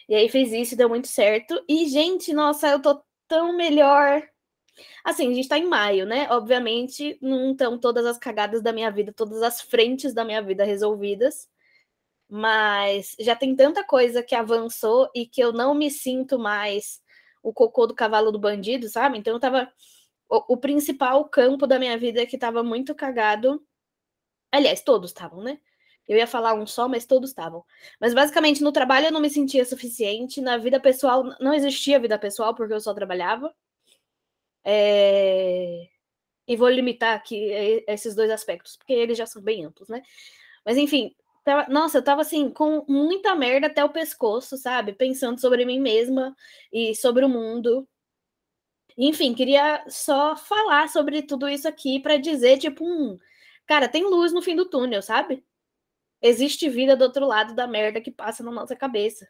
E 0.07 0.14
aí 0.14 0.28
fez 0.28 0.52
isso, 0.52 0.76
deu 0.76 0.90
muito 0.90 1.09
certo. 1.09 1.64
E, 1.66 1.88
gente, 1.88 2.35
nossa, 2.35 2.68
eu 2.68 2.83
tô 2.83 3.02
tão 3.26 3.57
melhor 3.57 4.23
Assim, 5.04 5.30
a 5.30 5.35
gente 5.35 5.49
tá 5.49 5.58
em 5.58 5.66
maio, 5.66 6.06
né? 6.06 6.28
Obviamente, 6.30 7.18
não 7.20 7.52
estão 7.52 7.78
todas 7.78 8.06
as 8.06 8.18
cagadas 8.18 8.62
da 8.62 8.73
minha 8.73 8.90
vida, 8.90 9.12
todas 9.12 9.42
as 9.42 9.61
frentes 9.61 10.14
da 10.14 10.25
minha 10.25 10.42
vida 10.42 10.64
resolvidas. 10.64 11.49
Mas 12.28 13.16
já 13.20 13.35
tem 13.37 13.56
tanta 13.56 13.85
coisa 13.85 14.23
que 14.23 14.35
avançou 14.35 15.11
e 15.14 15.26
que 15.26 15.40
eu 15.40 15.52
não 15.52 15.75
me 15.75 15.90
sinto 15.90 16.38
mais 16.38 17.00
o 17.42 17.52
cocô 17.52 17.87
do 17.87 17.94
cavalo 17.94 18.32
do 18.32 18.38
bandido, 18.38 18.88
sabe? 18.88 19.18
Então 19.18 19.35
eu 19.35 19.40
tava. 19.40 19.73
O, 20.28 20.54
o 20.54 20.56
principal 20.58 21.25
campo 21.28 21.66
da 21.66 21.78
minha 21.78 21.97
vida 21.99 22.26
que 22.26 22.38
tava 22.38 22.62
muito 22.62 22.94
cagado. 22.94 23.64
Aliás, 24.52 24.82
todos 24.82 25.11
estavam, 25.11 25.42
né? 25.42 25.58
Eu 26.08 26.16
ia 26.16 26.26
falar 26.26 26.54
um 26.54 26.66
só, 26.66 26.88
mas 26.88 27.04
todos 27.04 27.30
estavam. 27.30 27.64
Mas 28.00 28.14
basicamente 28.14 28.62
no 28.62 28.73
trabalho 28.73 29.06
eu 29.06 29.12
não 29.12 29.20
me 29.20 29.30
sentia 29.30 29.64
suficiente, 29.64 30.40
na 30.40 30.56
vida 30.56 30.80
pessoal 30.80 31.23
não 31.40 31.52
existia 31.52 32.00
vida 32.00 32.18
pessoal 32.18 32.54
porque 32.54 32.73
eu 32.73 32.80
só 32.80 32.94
trabalhava. 32.94 33.54
É... 34.64 35.88
E 36.46 36.56
vou 36.56 36.68
limitar 36.68 37.14
aqui 37.14 37.50
esses 37.86 38.14
dois 38.14 38.30
aspectos, 38.30 38.76
porque 38.76 38.92
eles 38.92 39.18
já 39.18 39.26
são 39.26 39.42
bem 39.42 39.64
amplos, 39.64 39.88
né? 39.88 40.02
Mas 40.64 40.78
enfim, 40.78 41.14
tava, 41.44 41.68
nossa, 41.70 41.98
eu 41.98 42.02
tava 42.04 42.22
assim, 42.22 42.50
com 42.50 42.84
muita 42.88 43.34
merda 43.34 43.66
até 43.66 43.84
o 43.84 43.90
pescoço, 43.90 44.56
sabe? 44.56 44.92
Pensando 44.92 45.40
sobre 45.40 45.64
mim 45.64 45.80
mesma 45.80 46.34
e 46.72 46.94
sobre 46.94 47.24
o 47.24 47.28
mundo. 47.28 47.86
Enfim, 48.96 49.34
queria 49.34 49.84
só 49.88 50.36
falar 50.36 50.88
sobre 50.88 51.22
tudo 51.22 51.48
isso 51.48 51.68
aqui 51.68 52.00
para 52.00 52.16
dizer, 52.16 52.58
tipo, 52.58 52.84
um, 52.84 53.16
cara, 53.66 53.88
tem 53.88 54.04
luz 54.04 54.32
no 54.32 54.42
fim 54.42 54.56
do 54.56 54.68
túnel, 54.68 55.02
sabe? 55.02 55.44
Existe 56.20 56.68
vida 56.68 56.96
do 56.96 57.04
outro 57.04 57.26
lado 57.26 57.54
da 57.54 57.66
merda 57.66 58.00
que 58.00 58.10
passa 58.10 58.42
na 58.42 58.50
nossa 58.50 58.74
cabeça. 58.74 59.28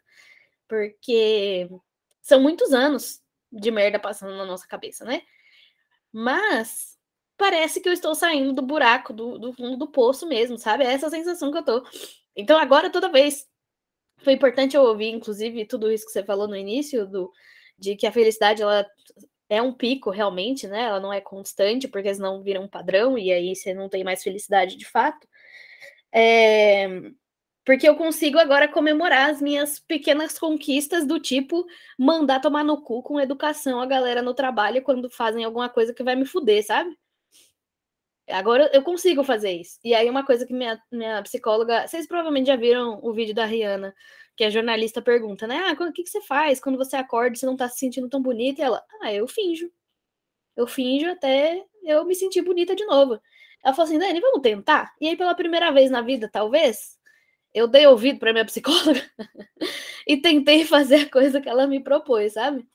Porque 0.67 1.69
são 2.21 2.41
muitos 2.41 2.73
anos 2.73 3.21
de 3.51 3.71
merda 3.71 3.99
passando 3.99 4.35
na 4.37 4.45
nossa 4.45 4.67
cabeça, 4.67 5.05
né? 5.05 5.21
Mas 6.11 6.97
parece 7.37 7.81
que 7.81 7.87
eu 7.87 7.93
estou 7.93 8.13
saindo 8.13 8.53
do 8.53 8.61
buraco, 8.61 9.13
do, 9.13 9.37
do 9.39 9.53
fundo 9.53 9.77
do 9.77 9.87
poço 9.87 10.27
mesmo, 10.27 10.57
sabe? 10.57 10.83
É 10.83 10.91
essa 10.91 11.09
sensação 11.09 11.51
que 11.51 11.57
eu 11.57 11.63
tô. 11.63 11.83
Então, 12.35 12.59
agora, 12.59 12.89
toda 12.89 13.11
vez. 13.11 13.47
Foi 14.21 14.33
importante 14.33 14.75
eu 14.75 14.83
ouvir, 14.83 15.11
inclusive, 15.11 15.65
tudo 15.65 15.89
isso 15.89 16.05
que 16.05 16.11
você 16.11 16.21
falou 16.21 16.45
no 16.45 16.55
início, 16.55 17.07
do, 17.07 17.31
de 17.77 17.95
que 17.95 18.05
a 18.05 18.11
felicidade 18.11 18.61
ela 18.61 18.85
é 19.49 19.61
um 19.61 19.73
pico 19.73 20.09
realmente, 20.09 20.67
né? 20.67 20.83
Ela 20.83 20.99
não 20.99 21.11
é 21.13 21.21
constante, 21.21 21.87
porque 21.87 22.13
senão 22.13 22.43
vira 22.43 22.59
um 22.59 22.67
padrão 22.67 23.17
e 23.17 23.31
aí 23.31 23.55
você 23.55 23.73
não 23.73 23.87
tem 23.87 24.03
mais 24.03 24.21
felicidade 24.21 24.75
de 24.75 24.85
fato. 24.85 25.27
É... 26.11 26.87
Porque 27.69 27.87
eu 27.87 27.95
consigo 27.95 28.39
agora 28.39 28.67
comemorar 28.67 29.29
as 29.29 29.39
minhas 29.39 29.77
pequenas 29.79 30.39
conquistas 30.39 31.05
do 31.05 31.19
tipo 31.19 31.67
mandar 31.99 32.39
tomar 32.39 32.63
no 32.63 32.81
cu 32.81 33.03
com 33.03 33.19
educação 33.19 33.79
a 33.79 33.85
galera 33.85 34.23
no 34.23 34.33
trabalho 34.33 34.81
quando 34.81 35.07
fazem 35.07 35.43
alguma 35.43 35.69
coisa 35.69 35.93
que 35.93 36.01
vai 36.01 36.15
me 36.15 36.25
fuder, 36.25 36.65
sabe? 36.65 36.97
Agora 38.27 38.71
eu 38.73 38.81
consigo 38.81 39.23
fazer 39.23 39.51
isso. 39.51 39.79
E 39.83 39.93
aí, 39.93 40.09
uma 40.09 40.25
coisa 40.25 40.47
que 40.47 40.53
minha, 40.53 40.81
minha 40.91 41.21
psicóloga. 41.21 41.87
Vocês 41.87 42.07
provavelmente 42.07 42.47
já 42.47 42.55
viram 42.55 42.99
o 43.03 43.13
vídeo 43.13 43.35
da 43.35 43.45
Rihanna, 43.45 43.93
que 44.35 44.43
a 44.43 44.49
jornalista 44.49 44.99
pergunta, 44.99 45.45
né? 45.45 45.59
Ah, 45.67 45.73
o 45.73 45.93
que, 45.93 46.01
que 46.01 46.09
você 46.09 46.21
faz 46.21 46.59
quando 46.59 46.75
você 46.75 46.95
acorda 46.95 47.35
e 47.35 47.39
você 47.39 47.45
não 47.45 47.55
tá 47.55 47.69
se 47.69 47.77
sentindo 47.77 48.09
tão 48.09 48.19
bonita? 48.19 48.61
E 48.61 48.63
ela, 48.63 48.83
ah, 49.03 49.13
eu 49.13 49.27
finjo. 49.27 49.71
Eu 50.57 50.65
finjo 50.65 51.07
até 51.11 51.63
eu 51.83 52.03
me 52.03 52.15
sentir 52.15 52.41
bonita 52.41 52.75
de 52.75 52.85
novo. 52.85 53.21
Ela 53.63 53.75
falou 53.75 53.87
assim, 53.87 53.99
Dani, 53.99 54.19
vamos 54.19 54.41
tentar? 54.41 54.91
E 54.99 55.07
aí, 55.07 55.15
pela 55.15 55.35
primeira 55.35 55.71
vez 55.71 55.91
na 55.91 56.01
vida, 56.01 56.27
talvez, 56.31 56.98
eu 57.53 57.67
dei 57.67 57.85
ouvido 57.87 58.19
para 58.19 58.31
minha 58.31 58.45
psicóloga 58.45 59.01
e 60.07 60.17
tentei 60.17 60.65
fazer 60.65 60.95
a 61.01 61.09
coisa 61.09 61.41
que 61.41 61.49
ela 61.49 61.67
me 61.67 61.83
propôs, 61.83 62.33
sabe? 62.33 62.67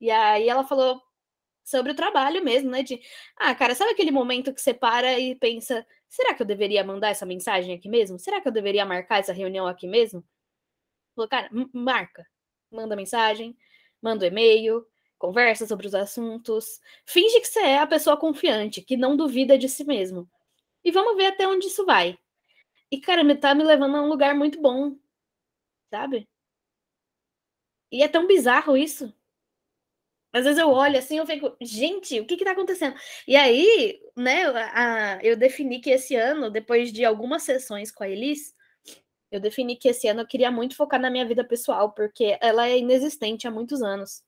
E 0.00 0.10
aí 0.10 0.48
ela 0.48 0.64
falou 0.64 1.00
sobre 1.64 1.92
o 1.92 1.94
trabalho 1.94 2.44
mesmo, 2.44 2.70
né? 2.70 2.82
De, 2.82 3.00
ah, 3.36 3.54
cara, 3.54 3.74
sabe 3.74 3.92
aquele 3.92 4.10
momento 4.10 4.52
que 4.52 4.60
você 4.60 4.74
para 4.74 5.18
e 5.18 5.34
pensa, 5.34 5.86
será 6.08 6.34
que 6.34 6.42
eu 6.42 6.46
deveria 6.46 6.84
mandar 6.84 7.10
essa 7.10 7.26
mensagem 7.26 7.74
aqui 7.74 7.88
mesmo? 7.88 8.18
Será 8.18 8.40
que 8.40 8.48
eu 8.48 8.52
deveria 8.52 8.84
marcar 8.84 9.20
essa 9.20 9.32
reunião 9.32 9.66
aqui 9.66 9.86
mesmo? 9.86 10.24
Falou, 11.14 11.28
cara, 11.28 11.48
marca. 11.72 12.26
Manda 12.70 12.96
mensagem, 12.96 13.56
manda 14.00 14.24
um 14.24 14.28
e-mail, 14.28 14.86
conversa 15.18 15.66
sobre 15.66 15.86
os 15.86 15.94
assuntos. 15.94 16.80
Finge 17.06 17.38
que 17.40 17.46
você 17.46 17.60
é 17.60 17.78
a 17.78 17.86
pessoa 17.86 18.16
confiante, 18.16 18.82
que 18.82 18.96
não 18.96 19.16
duvida 19.16 19.58
de 19.58 19.68
si 19.68 19.84
mesmo. 19.84 20.28
E 20.84 20.90
vamos 20.90 21.16
ver 21.16 21.26
até 21.26 21.46
onde 21.46 21.66
isso 21.66 21.84
vai. 21.86 22.18
E, 22.92 23.00
cara, 23.00 23.24
me 23.24 23.34
tá 23.34 23.54
me 23.54 23.64
levando 23.64 23.96
a 23.96 24.02
um 24.02 24.08
lugar 24.08 24.34
muito 24.34 24.60
bom. 24.60 24.94
Sabe? 25.90 26.28
E 27.90 28.02
é 28.02 28.08
tão 28.08 28.26
bizarro 28.26 28.76
isso. 28.76 29.12
Às 30.30 30.44
vezes 30.44 30.58
eu 30.58 30.70
olho 30.70 30.98
assim, 30.98 31.18
eu 31.18 31.26
fico, 31.26 31.56
gente, 31.60 32.20
o 32.20 32.26
que 32.26 32.36
que 32.36 32.44
tá 32.44 32.52
acontecendo? 32.52 32.96
E 33.26 33.34
aí, 33.36 34.00
né, 34.16 34.44
a, 34.72 35.18
eu 35.22 35.36
defini 35.36 35.80
que 35.80 35.90
esse 35.90 36.14
ano, 36.14 36.50
depois 36.50 36.92
de 36.92 37.04
algumas 37.04 37.42
sessões 37.42 37.90
com 37.90 38.02
a 38.04 38.08
Elis, 38.08 38.54
eu 39.30 39.40
defini 39.40 39.76
que 39.76 39.88
esse 39.88 40.08
ano 40.08 40.20
eu 40.20 40.26
queria 40.26 40.50
muito 40.50 40.76
focar 40.76 41.00
na 41.00 41.10
minha 41.10 41.26
vida 41.26 41.44
pessoal, 41.44 41.92
porque 41.92 42.38
ela 42.40 42.68
é 42.68 42.78
inexistente 42.78 43.46
há 43.46 43.50
muitos 43.50 43.82
anos. 43.82 44.22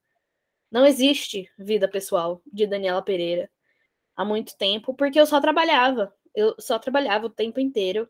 Não 0.71 0.87
existe 0.87 1.50
vida 1.59 1.88
pessoal 1.88 2.42
de 2.52 2.66
Daniela 2.66 3.02
Pereira 3.02 3.50
há 4.16 4.25
muito 4.25 4.56
tempo, 4.56 4.94
porque 4.94 5.21
eu 5.21 5.26
só 5.26 5.40
trabalhava. 5.40 6.14
Eu 6.35 6.54
só 6.59 6.78
trabalhava 6.78 7.26
o 7.26 7.30
tempo 7.30 7.61
inteiro, 7.61 8.09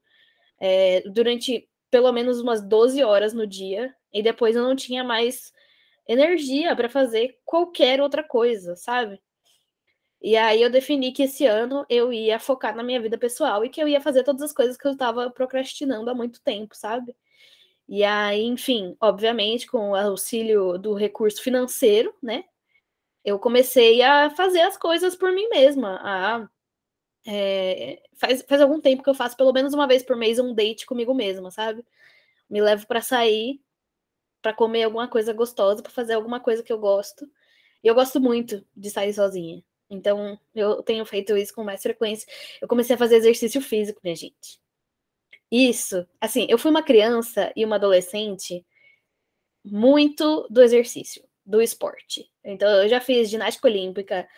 é, 0.61 1.03
durante 1.09 1.69
pelo 1.91 2.11
menos 2.13 2.41
umas 2.41 2.63
12 2.63 3.03
horas 3.05 3.33
no 3.33 3.47
dia, 3.47 3.95
e 4.13 4.23
depois 4.23 4.57
eu 4.57 4.63
não 4.63 4.75
tinha 4.75 5.05
mais 5.05 5.53
energia 6.09 6.75
para 6.75 6.89
fazer 6.89 7.39
qualquer 7.45 8.01
outra 8.01 8.23
coisa, 8.23 8.77
sabe? 8.77 9.21
E 10.21 10.37
aí 10.37 10.63
eu 10.63 10.71
defini 10.71 11.13
que 11.13 11.25
esse 11.25 11.47
ano 11.47 11.85
eu 11.89 12.13
ia 12.13 12.39
focar 12.39 12.75
na 12.75 12.83
minha 12.83 13.01
vida 13.01 13.19
pessoal 13.19 13.65
e 13.65 13.69
que 13.69 13.81
eu 13.83 13.87
ia 13.87 14.01
fazer 14.01 14.25
todas 14.25 14.43
as 14.43 14.53
coisas 14.53 14.77
que 14.77 14.87
eu 14.87 14.93
estava 14.93 15.31
procrastinando 15.31 16.11
há 16.11 16.15
muito 16.15 16.41
tempo, 16.43 16.75
sabe? 16.75 17.15
E 17.89 18.03
aí, 18.03 18.43
enfim, 18.45 18.97
obviamente, 19.01 19.67
com 19.67 19.91
o 19.91 19.95
auxílio 19.95 20.79
do 20.79 20.95
recurso 20.95 21.43
financeiro, 21.43 22.15
né? 22.23 22.45
Eu 23.25 23.39
comecei 23.39 24.03
a 24.03 24.31
fazer 24.31 24.63
as 24.63 24.77
coisas 24.77 25.15
por 25.15 25.33
mim 25.33 25.49
mesma. 25.49 26.01
A, 26.03 26.49
é, 27.27 28.03
faz, 28.15 28.43
faz 28.43 28.61
algum 28.61 28.81
tempo 28.81 29.03
que 29.03 29.11
eu 29.11 29.15
faço 29.15 29.37
pelo 29.37 29.53
menos 29.53 29.73
uma 29.75 29.87
vez 29.87 30.03
por 30.03 30.17
mês 30.17 30.39
um 30.39 30.55
date 30.55 30.87
comigo 30.87 31.15
mesma, 31.15 31.51
sabe? 31.51 31.85
Me 32.49 32.61
levo 32.61 32.87
para 32.87 33.01
sair, 33.01 33.61
para 34.43 34.53
comer 34.53 34.85
alguma 34.85 35.09
coisa 35.09 35.33
gostosa, 35.33 35.83
para 35.83 35.93
fazer 35.93 36.15
alguma 36.15 36.41
coisa 36.41 36.63
que 36.63 36.73
eu 36.73 36.79
gosto. 36.79 37.27
E 37.83 37.89
eu 37.89 37.95
gosto 37.95 38.21
muito 38.21 38.65
de 38.77 38.91
sair 38.91 39.13
sozinha. 39.15 39.63
Então, 39.89 40.39
eu 40.55 40.83
tenho 40.83 41.05
feito 41.07 41.37
isso 41.37 41.55
com 41.55 41.65
mais 41.65 41.83
frequência. 41.83 42.27
Eu 42.61 42.69
comecei 42.69 42.95
a 42.95 42.99
fazer 42.99 43.17
exercício 43.17 43.61
físico, 43.61 44.01
minha 44.03 44.17
gente. 44.17 44.61
Isso, 45.51 46.07
assim, 46.21 46.47
eu 46.49 46.59
fui 46.59 46.71
uma 46.71 46.83
criança 46.83 47.53
e 47.55 47.65
uma 47.65 47.77
adolescente 47.77 48.65
muito 49.65 50.47
do 50.51 50.63
exercício, 50.63 51.23
do 51.45 51.63
esporte. 51.63 52.31
Então, 52.43 52.69
eu 52.83 52.89
já 52.89 53.01
fiz 53.01 53.31
ginástica 53.31 53.69
olímpica, 53.69 54.29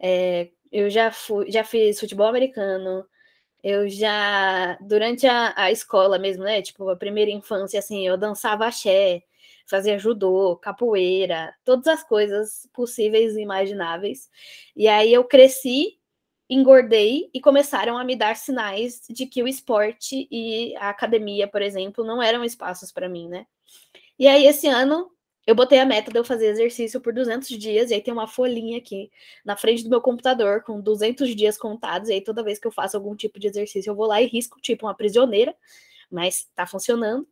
é, 0.00 0.50
eu 0.74 0.90
já, 0.90 1.12
fui, 1.12 1.50
já 1.52 1.62
fiz 1.62 2.00
futebol 2.00 2.26
americano, 2.26 3.06
eu 3.62 3.88
já, 3.88 4.76
durante 4.80 5.24
a, 5.24 5.54
a 5.56 5.70
escola 5.70 6.18
mesmo, 6.18 6.42
né, 6.42 6.60
tipo, 6.60 6.88
a 6.88 6.96
primeira 6.96 7.30
infância, 7.30 7.78
assim, 7.78 8.04
eu 8.06 8.16
dançava 8.16 8.66
axé, 8.66 9.22
fazia 9.66 9.98
judô, 9.98 10.56
capoeira, 10.56 11.54
todas 11.64 11.86
as 11.86 12.02
coisas 12.02 12.68
possíveis 12.72 13.36
e 13.36 13.40
imagináveis. 13.40 14.28
E 14.74 14.88
aí 14.88 15.12
eu 15.12 15.22
cresci, 15.24 15.96
engordei 16.50 17.30
e 17.32 17.40
começaram 17.40 17.96
a 17.96 18.04
me 18.04 18.16
dar 18.16 18.36
sinais 18.36 19.00
de 19.08 19.26
que 19.26 19.42
o 19.44 19.48
esporte 19.48 20.26
e 20.28 20.74
a 20.76 20.90
academia, 20.90 21.46
por 21.46 21.62
exemplo, 21.62 22.04
não 22.04 22.20
eram 22.20 22.44
espaços 22.44 22.90
para 22.90 23.08
mim, 23.08 23.28
né? 23.28 23.46
E 24.18 24.26
aí 24.26 24.44
esse 24.46 24.66
ano 24.66 25.10
eu 25.46 25.54
botei 25.54 25.78
a 25.78 25.86
meta 25.86 26.10
de 26.10 26.18
eu 26.18 26.24
fazer 26.24 26.46
exercício 26.48 27.00
por 27.00 27.12
200 27.12 27.48
dias, 27.48 27.90
e 27.90 27.94
aí 27.94 28.00
tem 28.02 28.12
uma 28.12 28.26
folhinha 28.26 28.78
aqui 28.78 29.10
na 29.44 29.56
frente 29.56 29.84
do 29.84 29.90
meu 29.90 30.00
computador 30.00 30.62
com 30.62 30.80
200 30.80 31.34
dias 31.36 31.58
contados, 31.58 32.08
e 32.08 32.14
aí 32.14 32.20
toda 32.20 32.42
vez 32.42 32.58
que 32.58 32.66
eu 32.66 32.72
faço 32.72 32.96
algum 32.96 33.14
tipo 33.16 33.38
de 33.38 33.48
exercício 33.48 33.90
eu 33.90 33.94
vou 33.94 34.06
lá 34.06 34.20
e 34.22 34.26
risco, 34.26 34.60
tipo 34.60 34.86
uma 34.86 34.94
prisioneira, 34.94 35.54
mas 36.10 36.48
tá 36.54 36.66
funcionando 36.66 37.26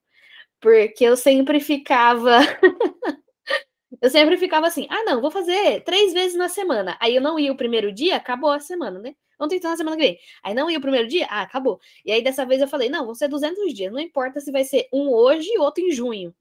porque 0.62 1.04
eu 1.04 1.16
sempre 1.16 1.60
ficava. 1.60 2.38
eu 4.00 4.08
sempre 4.08 4.38
ficava 4.38 4.68
assim: 4.68 4.86
ah, 4.88 5.04
não, 5.04 5.20
vou 5.20 5.30
fazer 5.30 5.82
três 5.82 6.12
vezes 6.14 6.38
na 6.38 6.48
semana. 6.48 6.96
Aí 7.00 7.16
eu 7.16 7.20
não 7.20 7.38
ia 7.38 7.52
o 7.52 7.56
primeiro 7.56 7.92
dia, 7.92 8.16
acabou 8.16 8.50
a 8.50 8.60
semana, 8.60 8.98
né? 9.00 9.14
Vamos 9.38 9.52
tentar 9.52 9.70
na 9.70 9.76
semana 9.76 9.96
que 9.96 10.02
vem. 10.04 10.18
Aí 10.42 10.54
não 10.54 10.70
ia 10.70 10.78
o 10.78 10.80
primeiro 10.80 11.08
dia, 11.08 11.26
ah, 11.28 11.42
acabou. 11.42 11.80
E 12.04 12.12
aí 12.12 12.22
dessa 12.22 12.46
vez 12.46 12.60
eu 12.62 12.68
falei: 12.68 12.88
não, 12.88 13.04
vão 13.04 13.14
ser 13.14 13.28
200 13.28 13.74
dias, 13.74 13.92
não 13.92 13.98
importa 14.00 14.40
se 14.40 14.52
vai 14.52 14.64
ser 14.64 14.88
um 14.92 15.10
hoje 15.10 15.48
e 15.52 15.58
outro 15.58 15.82
em 15.84 15.90
junho. 15.90 16.32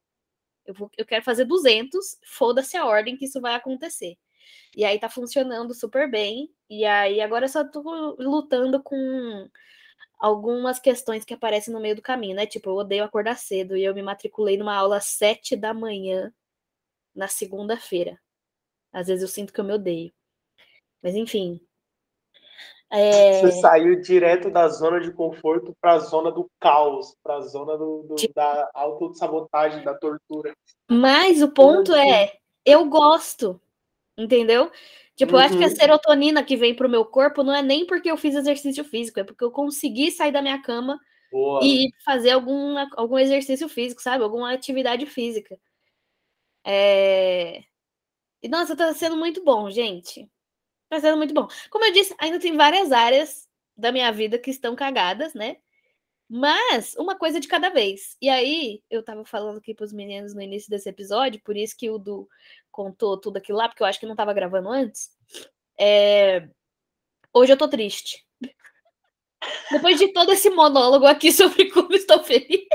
Eu, 0.65 0.73
vou, 0.73 0.89
eu 0.97 1.05
quero 1.05 1.23
fazer 1.23 1.45
200, 1.45 2.17
foda-se 2.25 2.77
a 2.77 2.85
ordem 2.85 3.17
que 3.17 3.25
isso 3.25 3.41
vai 3.41 3.55
acontecer. 3.55 4.17
E 4.75 4.85
aí 4.85 4.99
tá 4.99 5.09
funcionando 5.09 5.73
super 5.73 6.09
bem. 6.09 6.49
E 6.69 6.85
aí 6.85 7.21
agora 7.21 7.45
eu 7.45 7.49
só 7.49 7.63
tô 7.63 7.81
lutando 8.19 8.81
com 8.83 9.49
algumas 10.19 10.79
questões 10.79 11.25
que 11.25 11.33
aparecem 11.33 11.73
no 11.73 11.79
meio 11.81 11.95
do 11.95 12.01
caminho, 12.01 12.35
né? 12.35 12.45
Tipo, 12.45 12.69
eu 12.71 12.75
odeio 12.75 13.03
acordar 13.03 13.37
cedo 13.37 13.77
e 13.77 13.83
eu 13.83 13.93
me 13.95 14.03
matriculei 14.03 14.57
numa 14.57 14.75
aula 14.75 14.97
às 14.97 15.05
sete 15.05 15.55
da 15.55 15.73
manhã 15.73 16.33
na 17.15 17.27
segunda-feira. 17.27 18.19
Às 18.93 19.07
vezes 19.07 19.23
eu 19.23 19.29
sinto 19.29 19.53
que 19.53 19.59
eu 19.59 19.65
me 19.65 19.73
odeio. 19.73 20.13
Mas 21.01 21.15
enfim. 21.15 21.61
É... 22.91 23.39
Você 23.39 23.61
saiu 23.61 24.01
direto 24.01 24.49
da 24.49 24.67
zona 24.67 24.99
de 24.99 25.11
conforto 25.13 25.73
para 25.79 25.93
a 25.93 25.99
zona 25.99 26.29
do 26.29 26.49
caos, 26.59 27.15
para 27.23 27.37
a 27.37 27.41
zona 27.41 27.77
do, 27.77 28.03
do 28.03 28.15
da 28.35 28.69
autossabotagem, 28.73 29.83
da 29.83 29.93
tortura. 29.93 30.53
Mas 30.89 31.41
o 31.41 31.49
ponto 31.49 31.93
é, 31.93 32.33
eu 32.65 32.85
gosto, 32.85 33.59
entendeu? 34.17 34.69
Tipo, 35.15 35.33
uhum. 35.33 35.39
eu 35.39 35.45
acho 35.45 35.57
que 35.57 35.63
a 35.63 35.67
uhum. 35.67 35.75
serotonina 35.75 36.43
que 36.43 36.57
vem 36.57 36.75
pro 36.75 36.89
meu 36.89 37.05
corpo 37.05 37.43
não 37.43 37.53
é 37.53 37.61
nem 37.61 37.85
porque 37.85 38.11
eu 38.11 38.17
fiz 38.17 38.35
exercício 38.35 38.83
físico, 38.83 39.21
é 39.21 39.23
porque 39.23 39.43
eu 39.43 39.51
consegui 39.51 40.11
sair 40.11 40.33
da 40.33 40.41
minha 40.41 40.61
cama 40.61 40.99
Boa. 41.31 41.61
e 41.63 41.87
fazer 42.03 42.31
algum, 42.31 42.75
algum 42.97 43.17
exercício 43.17 43.69
físico, 43.69 44.01
sabe? 44.01 44.23
Alguma 44.23 44.51
atividade 44.51 45.05
física. 45.05 45.57
É... 46.65 47.63
E, 48.43 48.49
nossa, 48.49 48.75
tá 48.75 48.93
sendo 48.93 49.15
muito 49.15 49.43
bom, 49.45 49.69
gente. 49.69 50.29
Tá 50.91 50.99
sendo 50.99 51.15
muito 51.15 51.33
bom. 51.33 51.47
Como 51.69 51.85
eu 51.85 51.93
disse, 51.93 52.13
ainda 52.17 52.37
tem 52.37 52.57
várias 52.57 52.91
áreas 52.91 53.47
da 53.77 53.93
minha 53.93 54.11
vida 54.11 54.37
que 54.37 54.51
estão 54.51 54.75
cagadas, 54.75 55.33
né? 55.33 55.55
Mas 56.27 56.95
uma 56.97 57.15
coisa 57.17 57.39
de 57.39 57.47
cada 57.47 57.69
vez. 57.69 58.17
E 58.21 58.27
aí, 58.27 58.83
eu 58.89 59.01
tava 59.01 59.23
falando 59.23 59.59
aqui 59.59 59.73
pros 59.73 59.93
meninos 59.93 60.35
no 60.35 60.41
início 60.41 60.69
desse 60.69 60.89
episódio, 60.89 61.41
por 61.45 61.55
isso 61.55 61.77
que 61.77 61.89
o 61.89 61.97
Du 61.97 62.27
contou 62.69 63.17
tudo 63.17 63.37
aquilo 63.37 63.57
lá, 63.57 63.69
porque 63.69 63.81
eu 63.81 63.87
acho 63.87 64.01
que 64.01 64.05
não 64.05 64.17
tava 64.17 64.33
gravando 64.33 64.67
antes. 64.67 65.11
É... 65.79 66.49
Hoje 67.33 67.53
eu 67.53 67.57
tô 67.57 67.69
triste. 67.69 68.27
Depois 69.71 69.97
de 69.97 70.11
todo 70.11 70.33
esse 70.33 70.49
monólogo 70.49 71.05
aqui 71.05 71.31
sobre 71.31 71.71
como 71.71 71.93
estou 71.93 72.21
feliz. 72.21 72.67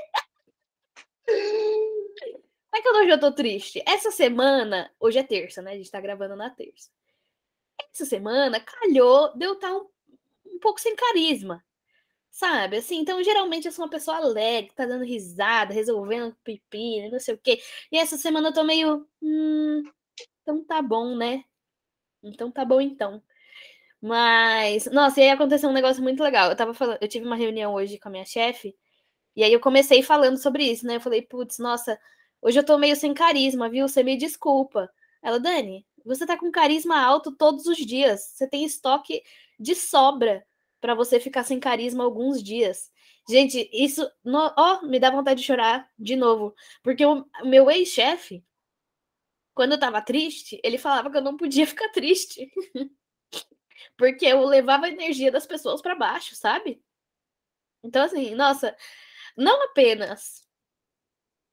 Não 2.73 2.79
é 2.79 2.81
que 2.81 2.89
hoje 2.89 3.11
eu 3.11 3.21
tô 3.21 3.31
triste. 3.31 3.83
Essa 3.87 4.11
semana, 4.11 4.91
hoje 4.99 5.19
é 5.19 5.23
terça, 5.23 5.61
né? 5.61 5.73
A 5.73 5.77
gente 5.77 5.91
tá 5.91 6.01
gravando 6.01 6.35
na 6.35 6.49
terça. 6.49 6.96
Essa 7.97 8.05
semana, 8.05 8.61
calhou 8.61 9.33
de 9.35 9.47
estar 9.47 9.69
tá 9.71 9.75
um, 9.75 9.89
um 10.55 10.59
pouco 10.61 10.79
sem 10.79 10.95
carisma. 10.95 11.65
Sabe? 12.31 12.77
Assim, 12.77 12.99
então 12.99 13.23
geralmente 13.25 13.67
eu 13.67 13.73
sou 13.73 13.85
uma 13.87 13.91
pessoa 13.91 14.19
alegre, 14.19 14.75
tá 14.75 14.85
dando 14.85 15.05
risada, 15.05 15.73
resolvendo 15.73 16.37
pipi, 16.45 17.09
não 17.11 17.19
sei 17.19 17.35
o 17.35 17.39
quê. 17.39 17.59
E 17.91 17.99
essa 17.99 18.19
semana 18.19 18.49
eu 18.51 18.53
tô 18.53 18.63
meio. 18.65 19.09
Hum, 19.23 19.83
então 20.43 20.63
tá 20.65 20.83
bom, 20.83 21.17
né? 21.17 21.45
Então 22.23 22.51
tá 22.51 22.65
bom 22.65 22.81
então. 22.81 23.23
Mas, 24.01 24.87
nossa, 24.87 25.21
e 25.21 25.25
aí 25.25 25.31
aconteceu 25.31 25.71
um 25.71 25.73
negócio 25.73 26.03
muito 26.03 26.23
legal. 26.23 26.51
Eu 26.51 26.57
tava 26.57 26.75
falando, 26.75 26.99
eu 27.01 27.09
tive 27.09 27.27
uma 27.27 27.37
reunião 27.37 27.75
hoje 27.75 27.99
com 27.99 28.09
a 28.09 28.13
minha 28.13 28.27
chefe, 28.27 28.77
e 29.37 29.45
aí 29.45 29.53
eu 29.53 29.61
comecei 29.61 30.03
falando 30.03 30.39
sobre 30.39 30.65
isso, 30.65 30.87
né? 30.87 30.97
Eu 30.97 31.01
falei, 31.01 31.23
putz, 31.23 31.59
nossa, 31.59 31.99
hoje 32.43 32.59
eu 32.59 32.65
tô 32.65 32.79
meio 32.79 32.97
sem 32.97 33.15
carisma, 33.15 33.69
viu? 33.71 33.89
Você 33.89 34.03
me 34.03 34.17
desculpa. 34.17 34.91
Ela, 35.23 35.41
Dani, 35.41 35.87
você 36.07 36.25
tá 36.25 36.39
com 36.39 36.51
carisma 36.51 37.01
alto 37.01 37.33
todos 37.33 37.67
os 37.67 37.79
dias. 37.79 38.21
Você 38.35 38.49
tem 38.49 38.65
estoque 38.65 39.23
de 39.59 39.75
sobra 39.75 40.47
para 40.81 40.95
você 40.95 41.19
ficar 41.19 41.45
sem 41.45 41.59
carisma 41.59 42.05
alguns 42.05 42.43
dias. 42.43 42.91
Gente, 43.29 43.69
isso, 43.73 44.09
ó, 44.25 44.79
oh, 44.83 44.87
me 44.87 45.01
dá 45.01 45.11
vontade 45.11 45.41
de 45.41 45.47
chorar 45.47 45.91
de 45.99 46.15
novo, 46.15 46.55
porque 46.83 47.05
o 47.05 47.27
meu 47.43 47.69
ex-chefe, 47.69 48.45
quando 49.53 49.73
eu 49.73 49.81
tava 49.81 50.01
triste, 50.01 50.61
ele 50.63 50.79
falava 50.79 51.11
que 51.11 51.17
eu 51.17 51.23
não 51.23 51.37
podia 51.37 51.67
ficar 51.67 51.89
triste. 51.89 52.49
porque 53.97 54.27
eu 54.27 54.45
levava 54.45 54.87
a 54.87 54.91
energia 54.91 55.33
das 55.33 55.47
pessoas 55.47 55.83
para 55.83 55.97
baixo, 55.97 56.37
sabe? 56.37 56.81
Então 57.83 58.05
assim, 58.05 58.35
nossa, 58.35 58.77
não 59.37 59.65
apenas 59.65 60.46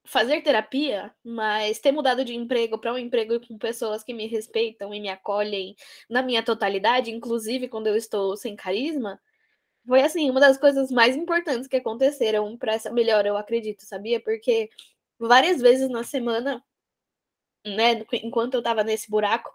fazer 0.06 0.42
terapia, 0.42 1.14
mas 1.24 1.80
ter 1.80 1.92
mudado 1.92 2.26
de 2.26 2.36
emprego 2.36 2.78
para 2.78 2.94
um 2.94 2.98
emprego 2.98 3.40
com 3.48 3.58
pessoas 3.58 4.04
que 4.04 4.14
me 4.14 4.28
respeitam 4.28 4.94
e 4.94 5.00
me 5.00 5.10
acolhem 5.10 5.76
na 6.10 6.22
minha 6.22 6.44
totalidade, 6.44 7.12
inclusive 7.12 7.70
quando 7.70 7.88
eu 7.88 7.96
estou 7.96 8.36
sem 8.36 8.56
carisma, 8.56 9.20
foi 9.88 10.02
assim, 10.02 10.30
uma 10.30 10.40
das 10.40 10.58
coisas 10.58 10.92
mais 10.92 11.16
importantes 11.16 11.68
que 11.68 11.78
aconteceram 11.78 12.58
para 12.58 12.74
essa 12.74 12.92
melhora, 12.92 13.28
eu 13.28 13.38
acredito, 13.38 13.84
sabia? 13.84 14.20
Porque 14.20 14.70
várias 15.20 15.62
vezes 15.62 15.90
na 15.90 16.04
semana, 16.04 16.64
né, 17.66 18.06
enquanto 18.24 18.56
eu 18.56 18.60
estava 18.60 18.84
nesse 18.84 19.10
buraco, 19.10 19.52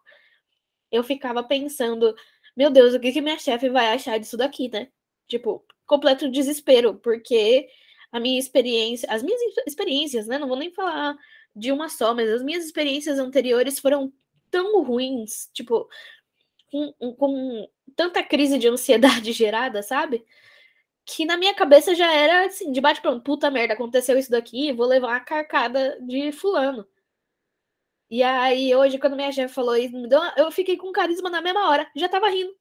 eu 0.90 1.02
ficava 1.04 1.42
pensando, 1.42 2.14
meu 2.56 2.70
Deus, 2.70 2.94
o 2.94 3.00
que 3.00 3.12
que 3.12 3.20
minha 3.20 3.38
chefe 3.38 3.68
vai 3.70 3.88
achar 3.88 4.18
disso 4.18 4.36
daqui, 4.36 4.68
né? 4.70 4.88
Tipo, 5.28 5.64
completo 5.86 6.30
desespero, 6.30 6.94
porque 6.96 7.68
a 8.12 8.20
minha 8.20 8.38
experiência, 8.38 9.08
as 9.10 9.22
minhas 9.22 9.40
experiências, 9.66 10.26
né? 10.26 10.38
Não 10.38 10.48
vou 10.48 10.56
nem 10.56 10.72
falar 10.72 11.16
de 11.54 11.72
uma 11.72 11.88
só, 11.88 12.14
mas 12.14 12.28
as 12.30 12.42
minhas 12.42 12.64
experiências 12.64 13.18
anteriores 13.18 13.78
foram 13.78 14.12
tão 14.50 14.82
ruins, 14.82 15.50
tipo, 15.52 15.88
com, 16.70 16.92
com 17.14 17.68
tanta 17.96 18.22
crise 18.22 18.58
de 18.58 18.68
ansiedade 18.68 19.32
gerada, 19.34 19.82
sabe? 19.82 20.24
Que 21.06 21.24
na 21.26 21.36
minha 21.36 21.54
cabeça 21.54 21.94
já 21.94 22.12
era 22.14 22.46
assim, 22.46 22.72
de 22.72 22.80
bate 22.80 23.00
pronto, 23.02 23.22
puta 23.22 23.50
merda, 23.50 23.74
aconteceu 23.74 24.18
isso 24.18 24.30
daqui, 24.30 24.72
vou 24.72 24.86
levar 24.86 25.08
uma 25.08 25.20
carcada 25.20 25.98
de 26.02 26.32
fulano. 26.32 26.86
E 28.10 28.22
aí, 28.22 28.74
hoje, 28.74 28.98
quando 28.98 29.16
minha 29.16 29.30
chefe 29.32 29.54
falou 29.54 29.76
isso, 29.76 29.94
eu 30.36 30.50
fiquei 30.50 30.76
com 30.76 30.90
carisma 30.92 31.28
na 31.28 31.42
mesma 31.42 31.68
hora, 31.68 31.90
já 31.94 32.08
tava 32.08 32.28
rindo. 32.30 32.54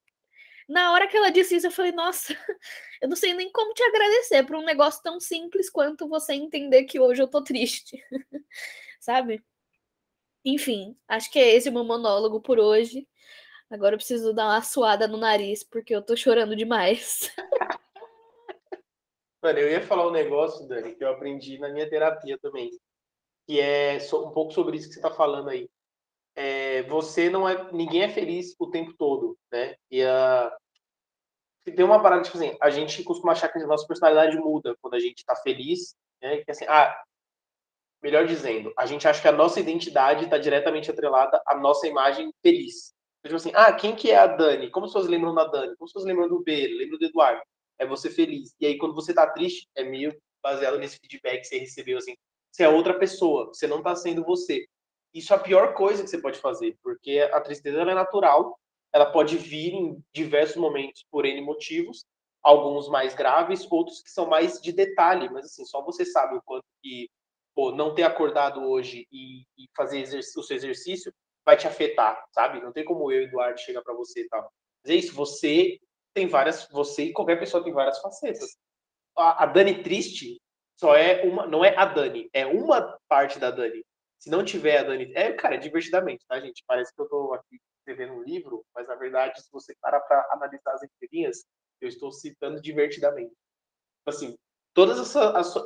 Na 0.68 0.92
hora 0.92 1.08
que 1.08 1.16
ela 1.16 1.30
disse 1.30 1.56
isso, 1.56 1.68
eu 1.68 1.72
falei, 1.72 1.94
nossa, 1.94 2.34
eu 3.02 3.08
não 3.08 3.16
sei 3.16 3.34
nem 3.34 3.50
como 3.52 3.74
te 3.74 3.82
agradecer 3.84 4.44
por 4.46 4.58
um 4.58 4.66
negócio 4.66 5.02
tão 5.02 5.20
simples 5.20 5.70
quanto 5.70 6.10
você 6.10 6.34
entender 6.34 6.84
que 6.84 7.00
hoje 7.00 7.22
eu 7.22 7.28
tô 7.28 7.42
triste. 7.42 8.04
Sabe? 9.00 9.44
Enfim, 10.44 10.98
acho 11.08 11.32
que 11.32 11.40
é 11.40 11.56
esse 11.56 11.70
o 11.70 11.74
meu 11.74 11.86
monólogo 11.86 12.42
por 12.42 12.60
hoje. 12.60 13.08
Agora 13.70 13.96
eu 13.96 13.98
preciso 13.98 14.34
dar 14.34 14.46
uma 14.46 14.62
suada 14.62 15.08
no 15.08 15.18
nariz, 15.18 15.64
porque 15.64 15.96
eu 15.96 16.02
tô 16.02 16.16
chorando 16.16 16.56
demais. 16.56 17.34
Mano, 19.42 19.60
eu 19.60 19.70
ia 19.70 19.82
falar 19.82 20.08
um 20.08 20.12
negócio, 20.12 20.68
Dani, 20.68 20.96
que 20.96 21.04
eu 21.04 21.10
aprendi 21.10 21.58
na 21.60 21.70
minha 21.70 21.90
terapia 21.90 22.38
também. 22.42 22.72
Que 23.46 23.62
é 23.62 23.98
um 24.14 24.32
pouco 24.32 24.52
sobre 24.52 24.78
isso 24.78 24.90
que 24.90 24.96
você 24.96 25.02
tá 25.02 25.12
falando 25.12 25.50
aí. 25.50 25.70
É, 26.38 26.84
você 26.84 27.32
não 27.32 27.50
é. 27.50 27.72
Ninguém 27.74 28.04
é 28.04 28.10
feliz 28.10 28.56
o 28.60 28.70
tempo 28.70 28.94
todo, 28.94 29.36
né? 29.52 29.76
E 29.90 30.04
a. 30.04 30.56
Tem 31.66 31.84
uma 31.84 32.02
parada, 32.02 32.22
tipo 32.22 32.38
assim, 32.38 32.56
a 32.62 32.70
gente 32.70 33.04
costuma 33.04 33.32
achar 33.34 33.50
que 33.50 33.58
a 33.58 33.66
nossa 33.68 33.86
personalidade 33.88 34.38
muda 34.38 34.78
quando 34.80 34.94
a 34.94 35.00
gente 35.00 35.26
tá 35.26 35.36
feliz, 35.36 35.96
né? 36.22 36.38
Que 36.38 36.52
assim, 36.52 36.66
ah, 36.68 36.96
melhor 38.04 38.28
dizendo, 38.28 38.72
a 38.78 38.86
gente 38.86 39.08
acha 39.08 39.20
que 39.20 39.28
a 39.28 39.32
nossa 39.32 39.60
identidade 39.60 40.26
está 40.26 40.38
diretamente 40.38 40.92
atrelada 40.92 41.42
à 41.46 41.56
nossa 41.58 41.88
imagem 41.88 42.32
feliz. 42.44 42.94
Tipo 43.24 43.36
assim, 43.36 43.52
ah, 43.56 43.74
quem 43.74 43.96
que 43.96 44.12
é 44.12 44.18
a 44.18 44.28
Dani? 44.28 44.70
Como 44.70 44.86
pessoas 44.86 45.08
lembram 45.08 45.34
da 45.34 45.44
Dani? 45.46 45.76
Como 45.76 45.90
pessoas 45.90 46.06
lembram 46.06 46.30
do 46.30 46.44
B? 46.44 46.68
Lembram 46.68 47.00
do 47.00 47.06
Eduardo? 47.06 47.42
É 47.80 47.86
você 47.86 48.12
feliz. 48.12 48.56
E 48.60 48.68
aí, 48.68 48.78
quando 48.78 48.94
você 48.94 49.14
tá 49.14 49.28
triste, 49.28 49.68
é 49.76 49.84
meio 49.84 50.16
baseado 50.42 50.78
nesse 50.78 50.98
feedback 51.00 51.42
que 51.42 51.48
você 51.48 51.58
recebeu, 51.58 51.98
assim, 51.98 52.16
você 52.52 52.64
é 52.64 52.70
outra 52.70 52.98
pessoa, 52.98 53.48
você 53.48 53.68
não 53.68 53.82
tá 53.82 53.96
sendo 53.96 54.24
você. 54.24 54.66
Isso 55.14 55.34
é 55.34 55.36
a 55.36 55.40
pior 55.40 55.74
coisa 55.74 56.04
que 56.04 56.10
você 56.10 56.20
pode 56.20 56.40
fazer, 56.40 56.78
porque 56.84 57.20
a 57.32 57.42
tristeza 57.42 57.82
é 57.82 57.96
natural, 57.96 58.60
ela 58.94 59.06
pode 59.06 59.38
vir 59.38 59.74
em 59.74 60.04
diversos 60.14 60.58
momentos 60.58 61.06
por 61.10 61.26
N 61.26 61.42
motivos, 61.42 62.06
alguns 62.42 62.88
mais 62.88 63.14
graves, 63.14 63.68
outros 63.70 64.02
que 64.02 64.10
são 64.10 64.28
mais 64.28 64.62
de 64.62 64.72
detalhe, 64.72 65.30
mas 65.30 65.46
assim, 65.46 65.66
só 65.66 65.84
você 65.84 66.06
sabe 66.06 66.36
o 66.38 66.42
quanto 66.44 66.66
que 66.82 67.10
pô, 67.54 67.72
não 67.72 67.94
ter 67.94 68.04
acordado 68.04 68.62
hoje 68.62 69.08
e, 69.12 69.42
e 69.58 69.68
fazer 69.76 70.04
o 70.20 70.44
seu 70.44 70.56
exercício 70.56 71.12
vai 71.44 71.58
te 71.58 71.68
afetar, 71.68 72.24
sabe? 72.32 72.62
Não 72.62 72.72
tem 72.72 72.86
como 72.86 73.12
eu, 73.12 73.24
Eduardo, 73.24 73.60
chegar 73.60 73.82
para 73.82 73.94
você 73.94 74.22
e 74.22 74.28
tal. 74.28 74.52
Mas 74.84 74.92
é 74.92 74.96
isso, 74.96 75.16
você 75.16 75.80
tem 76.14 76.28
várias, 76.28 76.68
você 76.70 77.06
e 77.06 77.14
qualquer 77.14 77.40
pessoa 77.40 77.64
tem 77.64 77.74
várias 77.74 78.00
facetas. 78.00 78.58
A, 79.18 79.44
a 79.44 79.46
Dani 79.48 79.82
triste 79.82 80.40
só 80.76 80.96
é 80.96 81.24
uma, 81.24 81.48
não 81.48 81.66
é 81.66 81.76
a 81.76 81.86
Dani, 81.86 82.30
é 82.32 82.46
uma 82.46 82.98
parte 83.08 83.40
da 83.40 83.50
Dani. 83.50 83.84
Se 84.20 84.30
não 84.30 84.44
tiver 84.44 84.80
a 84.80 84.84
Dani, 84.84 85.12
é, 85.16 85.32
cara, 85.34 85.56
é 85.56 85.60
divertidamente, 85.60 86.26
tá, 86.28 86.40
gente? 86.40 86.64
Parece 86.68 86.94
que 86.94 87.02
eu 87.02 87.08
tô 87.08 87.34
aqui 87.34 87.60
escrevendo 87.80 88.20
um 88.20 88.24
livro, 88.24 88.66
mas 88.76 88.88
na 88.88 88.96
verdade, 88.96 89.42
se 89.42 89.50
você 89.52 89.76
parar 89.82 90.00
para 90.02 90.28
analisar 90.32 90.74
as 90.74 90.84
entrelinhas, 90.84 91.46
eu 91.80 91.88
estou 91.88 92.12
citando 92.12 92.62
divertidamente. 92.62 93.30
Tipo 93.30 94.10
assim, 94.10 94.36
todos 94.74 95.16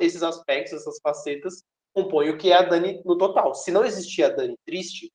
esses 0.00 0.22
aspectos, 0.22 0.72
essas 0.74 0.98
facetas, 1.02 1.62
compõem 1.94 2.30
o 2.30 2.38
que 2.38 2.50
é 2.50 2.54
a 2.54 2.62
Dani 2.62 3.02
no 3.04 3.16
total. 3.16 3.54
Se 3.54 3.70
não 3.70 3.84
existir 3.84 4.22
a 4.22 4.28
Dani 4.28 4.56
triste, 4.64 5.10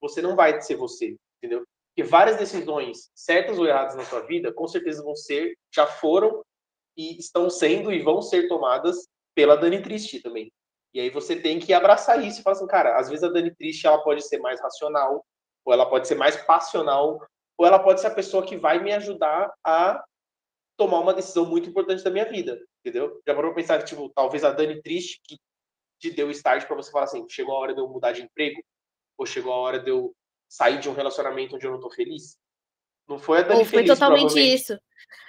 você 0.00 0.22
não 0.22 0.36
vai 0.36 0.60
ser 0.60 0.76
você, 0.76 1.16
entendeu? 1.38 1.64
Porque 1.88 2.08
várias 2.08 2.36
decisões, 2.36 3.10
certas 3.14 3.58
ou 3.58 3.66
erradas 3.66 3.96
na 3.96 4.04
sua 4.04 4.20
vida, 4.20 4.52
com 4.52 4.68
certeza 4.68 5.02
vão 5.02 5.16
ser, 5.16 5.56
já 5.74 5.86
foram 5.86 6.44
e 6.96 7.18
estão 7.18 7.48
sendo 7.48 7.92
e 7.92 8.02
vão 8.02 8.20
ser 8.20 8.48
tomadas 8.48 9.06
pela 9.34 9.56
Dani 9.56 9.82
Triste 9.82 10.20
também. 10.20 10.50
E 10.96 11.00
aí 11.00 11.10
você 11.10 11.36
tem 11.36 11.58
que 11.58 11.74
abraçar 11.74 12.24
isso 12.24 12.40
e 12.40 12.42
falar 12.42 12.56
assim, 12.56 12.66
cara, 12.66 12.98
às 12.98 13.10
vezes 13.10 13.22
a 13.22 13.28
Dani 13.28 13.54
Triste 13.54 13.86
ela 13.86 14.02
pode 14.02 14.26
ser 14.26 14.38
mais 14.38 14.58
racional, 14.62 15.22
ou 15.62 15.74
ela 15.74 15.84
pode 15.84 16.08
ser 16.08 16.14
mais 16.14 16.38
passional, 16.38 17.20
ou 17.58 17.66
ela 17.66 17.78
pode 17.78 18.00
ser 18.00 18.06
a 18.06 18.14
pessoa 18.14 18.46
que 18.46 18.56
vai 18.56 18.82
me 18.82 18.90
ajudar 18.94 19.52
a 19.62 20.02
tomar 20.74 21.00
uma 21.00 21.12
decisão 21.12 21.44
muito 21.44 21.68
importante 21.68 22.02
da 22.02 22.08
minha 22.08 22.24
vida, 22.24 22.58
entendeu? 22.80 23.20
Já 23.26 23.34
parou 23.34 23.52
pra 23.52 23.60
pensar 23.60 23.78
que, 23.78 23.84
tipo, 23.84 24.08
talvez 24.08 24.42
a 24.42 24.52
Dani 24.52 24.80
Triste 24.80 25.20
que 25.22 25.36
te 26.00 26.10
deu 26.12 26.30
start 26.30 26.66
para 26.66 26.76
você 26.76 26.90
falar 26.90 27.04
assim, 27.04 27.26
chegou 27.28 27.54
a 27.54 27.58
hora 27.58 27.74
de 27.74 27.80
eu 27.82 27.88
mudar 27.88 28.12
de 28.12 28.22
emprego, 28.22 28.62
ou 29.18 29.26
chegou 29.26 29.52
a 29.52 29.56
hora 29.56 29.78
de 29.78 29.90
eu 29.90 30.14
sair 30.48 30.80
de 30.80 30.88
um 30.88 30.94
relacionamento 30.94 31.56
onde 31.56 31.66
eu 31.66 31.72
não 31.72 31.80
tô 31.80 31.90
feliz? 31.90 32.38
Não 33.08 33.18
foi 33.18 33.38
a 33.38 33.42
Dani 33.42 33.60
Ou 33.60 33.64
foi 33.64 33.78
feliz, 33.78 33.90
totalmente 33.92 34.38
isso. 34.38 34.78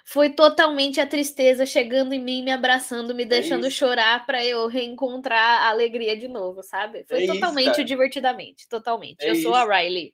Foi 0.05 0.29
totalmente 0.29 1.01
a 1.01 1.05
tristeza 1.05 1.65
chegando 1.65 2.13
em 2.13 2.23
mim, 2.23 2.41
me 2.41 2.51
abraçando, 2.51 3.13
me 3.13 3.23
é 3.23 3.25
deixando 3.25 3.69
chorar 3.69 4.25
para 4.25 4.43
eu 4.43 4.67
reencontrar 4.67 5.63
a 5.63 5.69
alegria 5.69 6.17
de 6.17 6.27
novo, 6.27 6.63
sabe? 6.63 7.03
Foi 7.03 7.25
é 7.25 7.27
totalmente 7.27 7.73
isso, 7.73 7.83
divertidamente, 7.83 8.67
totalmente. 8.69 9.21
É 9.21 9.29
eu 9.29 9.33
isso. 9.33 9.43
sou 9.43 9.53
a 9.53 9.65
Riley. 9.65 10.13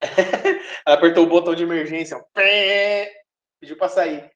Ela 0.86 0.96
apertou 0.96 1.24
o 1.24 1.28
botão 1.28 1.54
de 1.54 1.62
emergência, 1.62 2.18
pediu 3.60 3.76
para 3.76 3.88
sair. 3.88 4.30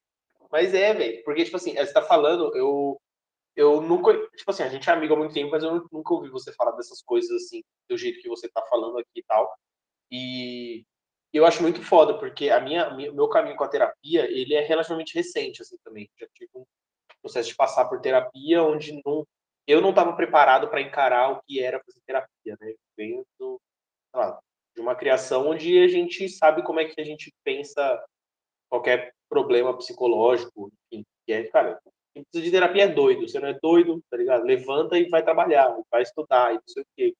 Mas 0.51 0.73
é, 0.73 0.93
velho, 0.93 1.23
porque 1.23 1.43
tipo 1.43 1.57
assim, 1.57 1.73
você 1.73 1.91
tá 1.91 2.01
falando, 2.01 2.55
eu 2.55 2.99
eu 3.55 3.81
nunca, 3.81 4.13
tipo 4.37 4.51
assim, 4.51 4.63
a 4.63 4.69
gente 4.69 4.89
é 4.89 4.93
amigo 4.93 5.13
há 5.13 5.17
muito 5.17 5.33
tempo, 5.33 5.51
mas 5.51 5.63
eu 5.63 5.85
nunca 5.91 6.13
ouvi 6.13 6.29
você 6.29 6.53
falar 6.53 6.71
dessas 6.77 7.01
coisas 7.01 7.29
assim, 7.29 7.61
do 7.89 7.97
jeito 7.97 8.21
que 8.21 8.29
você 8.29 8.47
tá 8.47 8.61
falando 8.69 8.97
aqui 8.97 9.19
e 9.19 9.23
tal. 9.23 9.53
E 10.09 10.85
eu 11.37 11.45
acho 11.45 11.61
muito 11.61 11.81
foda, 11.83 12.17
porque 12.17 12.49
a 12.49 12.59
minha, 12.59 12.89
meu 12.91 13.27
caminho 13.27 13.55
com 13.55 13.63
a 13.63 13.67
terapia, 13.67 14.25
ele 14.29 14.55
é 14.55 14.61
relativamente 14.61 15.13
recente, 15.13 15.61
assim, 15.61 15.77
também. 15.83 16.09
Já 16.19 16.27
tive 16.33 16.49
um 16.55 16.65
processo 17.21 17.49
de 17.49 17.55
passar 17.55 17.85
por 17.85 18.01
terapia, 18.01 18.63
onde 18.63 18.99
não, 19.05 19.25
eu 19.67 19.81
não 19.81 19.91
estava 19.91 20.13
preparado 20.13 20.67
para 20.67 20.81
encarar 20.81 21.31
o 21.31 21.41
que 21.43 21.61
era 21.61 21.79
fazer 21.83 21.99
terapia, 22.05 22.57
né? 22.59 22.73
Venho 22.97 23.23
do, 23.39 23.61
lá, 24.13 24.39
de 24.75 24.81
uma 24.81 24.95
criação 24.95 25.47
onde 25.47 25.77
a 25.79 25.87
gente 25.87 26.27
sabe 26.29 26.63
como 26.63 26.79
é 26.79 26.85
que 26.85 26.99
a 26.99 27.03
gente 27.03 27.31
pensa 27.43 28.03
qualquer 28.69 29.13
problema 29.29 29.77
psicológico, 29.77 30.71
enfim, 30.91 31.05
que 31.25 31.33
é, 31.33 31.43
cara, 31.43 31.79
quem 32.13 32.23
precisa 32.23 32.43
de 32.43 32.51
terapia 32.51 32.83
é 32.85 32.87
doido, 32.87 33.27
você 33.27 33.39
não 33.39 33.49
é 33.49 33.59
doido, 33.61 34.01
tá 34.09 34.17
ligado? 34.17 34.43
Levanta 34.43 34.97
e 34.97 35.07
vai 35.09 35.23
trabalhar, 35.23 35.75
vai 35.91 36.01
estudar 36.01 36.51
e 36.51 36.55
não 36.55 36.67
sei 36.67 36.83
o 36.83 36.87
quê. 36.95 37.15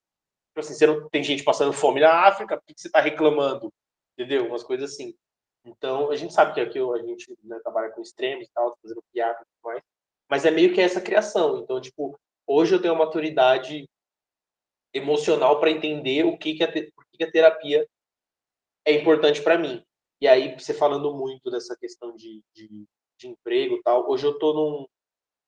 Tipo 0.49 0.59
assim, 0.59 0.73
você 0.73 0.87
não 0.87 1.09
tem 1.09 1.23
gente 1.23 1.43
passando 1.43 1.71
fome 1.71 1.99
na 1.99 2.27
África, 2.27 2.57
por 2.57 2.65
que 2.65 2.73
você 2.75 2.87
está 2.87 2.99
reclamando? 2.99 3.71
Entendeu? 4.19 4.47
Umas 4.47 4.63
coisas 4.63 4.91
assim. 4.91 5.15
Então, 5.63 6.11
a 6.11 6.15
gente 6.17 6.33
sabe 6.33 6.53
que 6.53 6.59
aqui 6.59 6.77
a 6.77 6.97
gente 7.05 7.33
né, 7.41 7.57
trabalha 7.63 7.89
com 7.91 8.01
extremos 8.01 8.45
e 8.45 8.51
tal, 8.51 8.77
fazendo 8.81 9.01
piada 9.13 9.39
e 9.41 9.45
tudo 9.45 9.63
mais, 9.63 9.81
mas 10.29 10.45
é 10.45 10.51
meio 10.51 10.73
que 10.73 10.81
essa 10.81 10.99
criação. 10.99 11.59
Então, 11.59 11.79
tipo, 11.79 12.19
hoje 12.45 12.75
eu 12.75 12.81
tenho 12.81 12.93
uma 12.93 13.05
maturidade 13.05 13.89
emocional 14.93 15.57
para 15.61 15.71
entender 15.71 16.25
o 16.25 16.37
que, 16.37 16.53
que, 16.53 16.63
a, 16.65 16.69
te, 16.69 16.91
que 17.13 17.23
a 17.23 17.31
terapia 17.31 17.87
é 18.83 18.91
importante 18.91 19.41
para 19.41 19.57
mim. 19.57 19.81
E 20.19 20.27
aí, 20.27 20.53
você 20.53 20.73
falando 20.73 21.15
muito 21.15 21.49
dessa 21.49 21.77
questão 21.77 22.13
de, 22.13 22.43
de, 22.53 22.85
de 23.17 23.27
emprego 23.29 23.75
e 23.75 23.81
tal, 23.83 24.09
hoje 24.09 24.25
eu 24.25 24.33
estou 24.33 24.53
num, 24.53 24.87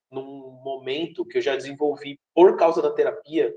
num 0.09 0.51
momento 0.63 1.25
que 1.25 1.39
eu 1.39 1.41
já 1.41 1.57
desenvolvi, 1.57 2.17
por 2.33 2.55
causa 2.55 2.81
da 2.81 2.93
terapia, 2.93 3.53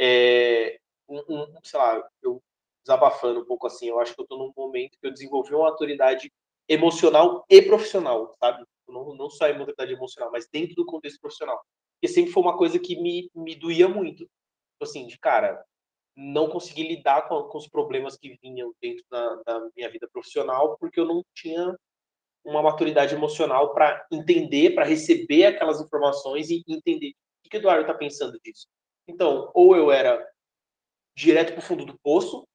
é, 0.00 0.78
um, 1.06 1.18
um, 1.28 1.60
sei 1.62 1.78
lá, 1.78 2.08
eu 2.22 2.42
desabafando 2.86 3.40
um 3.40 3.44
pouco 3.44 3.66
assim, 3.66 3.88
eu 3.88 3.98
acho 3.98 4.14
que 4.14 4.20
eu 4.20 4.22
estou 4.22 4.38
num 4.38 4.52
momento 4.56 4.96
que 4.98 5.06
eu 5.06 5.12
desenvolvi 5.12 5.52
uma 5.52 5.70
maturidade 5.70 6.32
emocional 6.68 7.44
e 7.50 7.60
profissional, 7.60 8.32
sabe? 8.38 8.64
Não, 8.88 9.14
não 9.14 9.28
só 9.28 9.50
a 9.50 9.52
maturidade 9.52 9.92
emocional, 9.92 10.30
mas 10.30 10.48
dentro 10.48 10.76
do 10.76 10.86
contexto 10.86 11.20
profissional. 11.20 11.60
Porque 11.94 12.12
sempre 12.12 12.30
foi 12.30 12.42
uma 12.42 12.56
coisa 12.56 12.78
que 12.78 13.00
me, 13.00 13.28
me 13.34 13.56
doía 13.56 13.88
muito. 13.88 14.18
Tipo 14.18 14.82
assim, 14.82 15.06
de 15.08 15.18
cara, 15.18 15.64
não 16.16 16.48
consegui 16.48 16.86
lidar 16.86 17.28
com, 17.28 17.42
com 17.44 17.58
os 17.58 17.68
problemas 17.68 18.16
que 18.16 18.38
vinham 18.40 18.72
dentro 18.80 19.04
da, 19.10 19.34
da, 19.44 19.68
minha 19.74 19.90
vida 19.90 20.08
profissional, 20.12 20.76
porque 20.78 21.00
eu 21.00 21.04
não 21.04 21.24
tinha 21.34 21.76
uma 22.44 22.62
maturidade 22.62 23.14
emocional 23.14 23.74
para 23.74 24.06
entender, 24.12 24.74
para 24.74 24.84
receber 24.84 25.46
aquelas 25.46 25.80
informações 25.80 26.48
e 26.50 26.62
entender 26.68 27.12
o 27.44 27.48
que 27.48 27.56
o 27.56 27.58
Eduardo 27.58 27.82
está 27.82 27.94
pensando 27.94 28.38
disso. 28.40 28.68
Então, 29.08 29.50
ou 29.52 29.76
eu 29.76 29.90
era 29.90 30.24
direto 31.16 31.52
para 31.52 31.62
fundo 31.62 31.84
do 31.84 31.98
poço, 31.98 32.46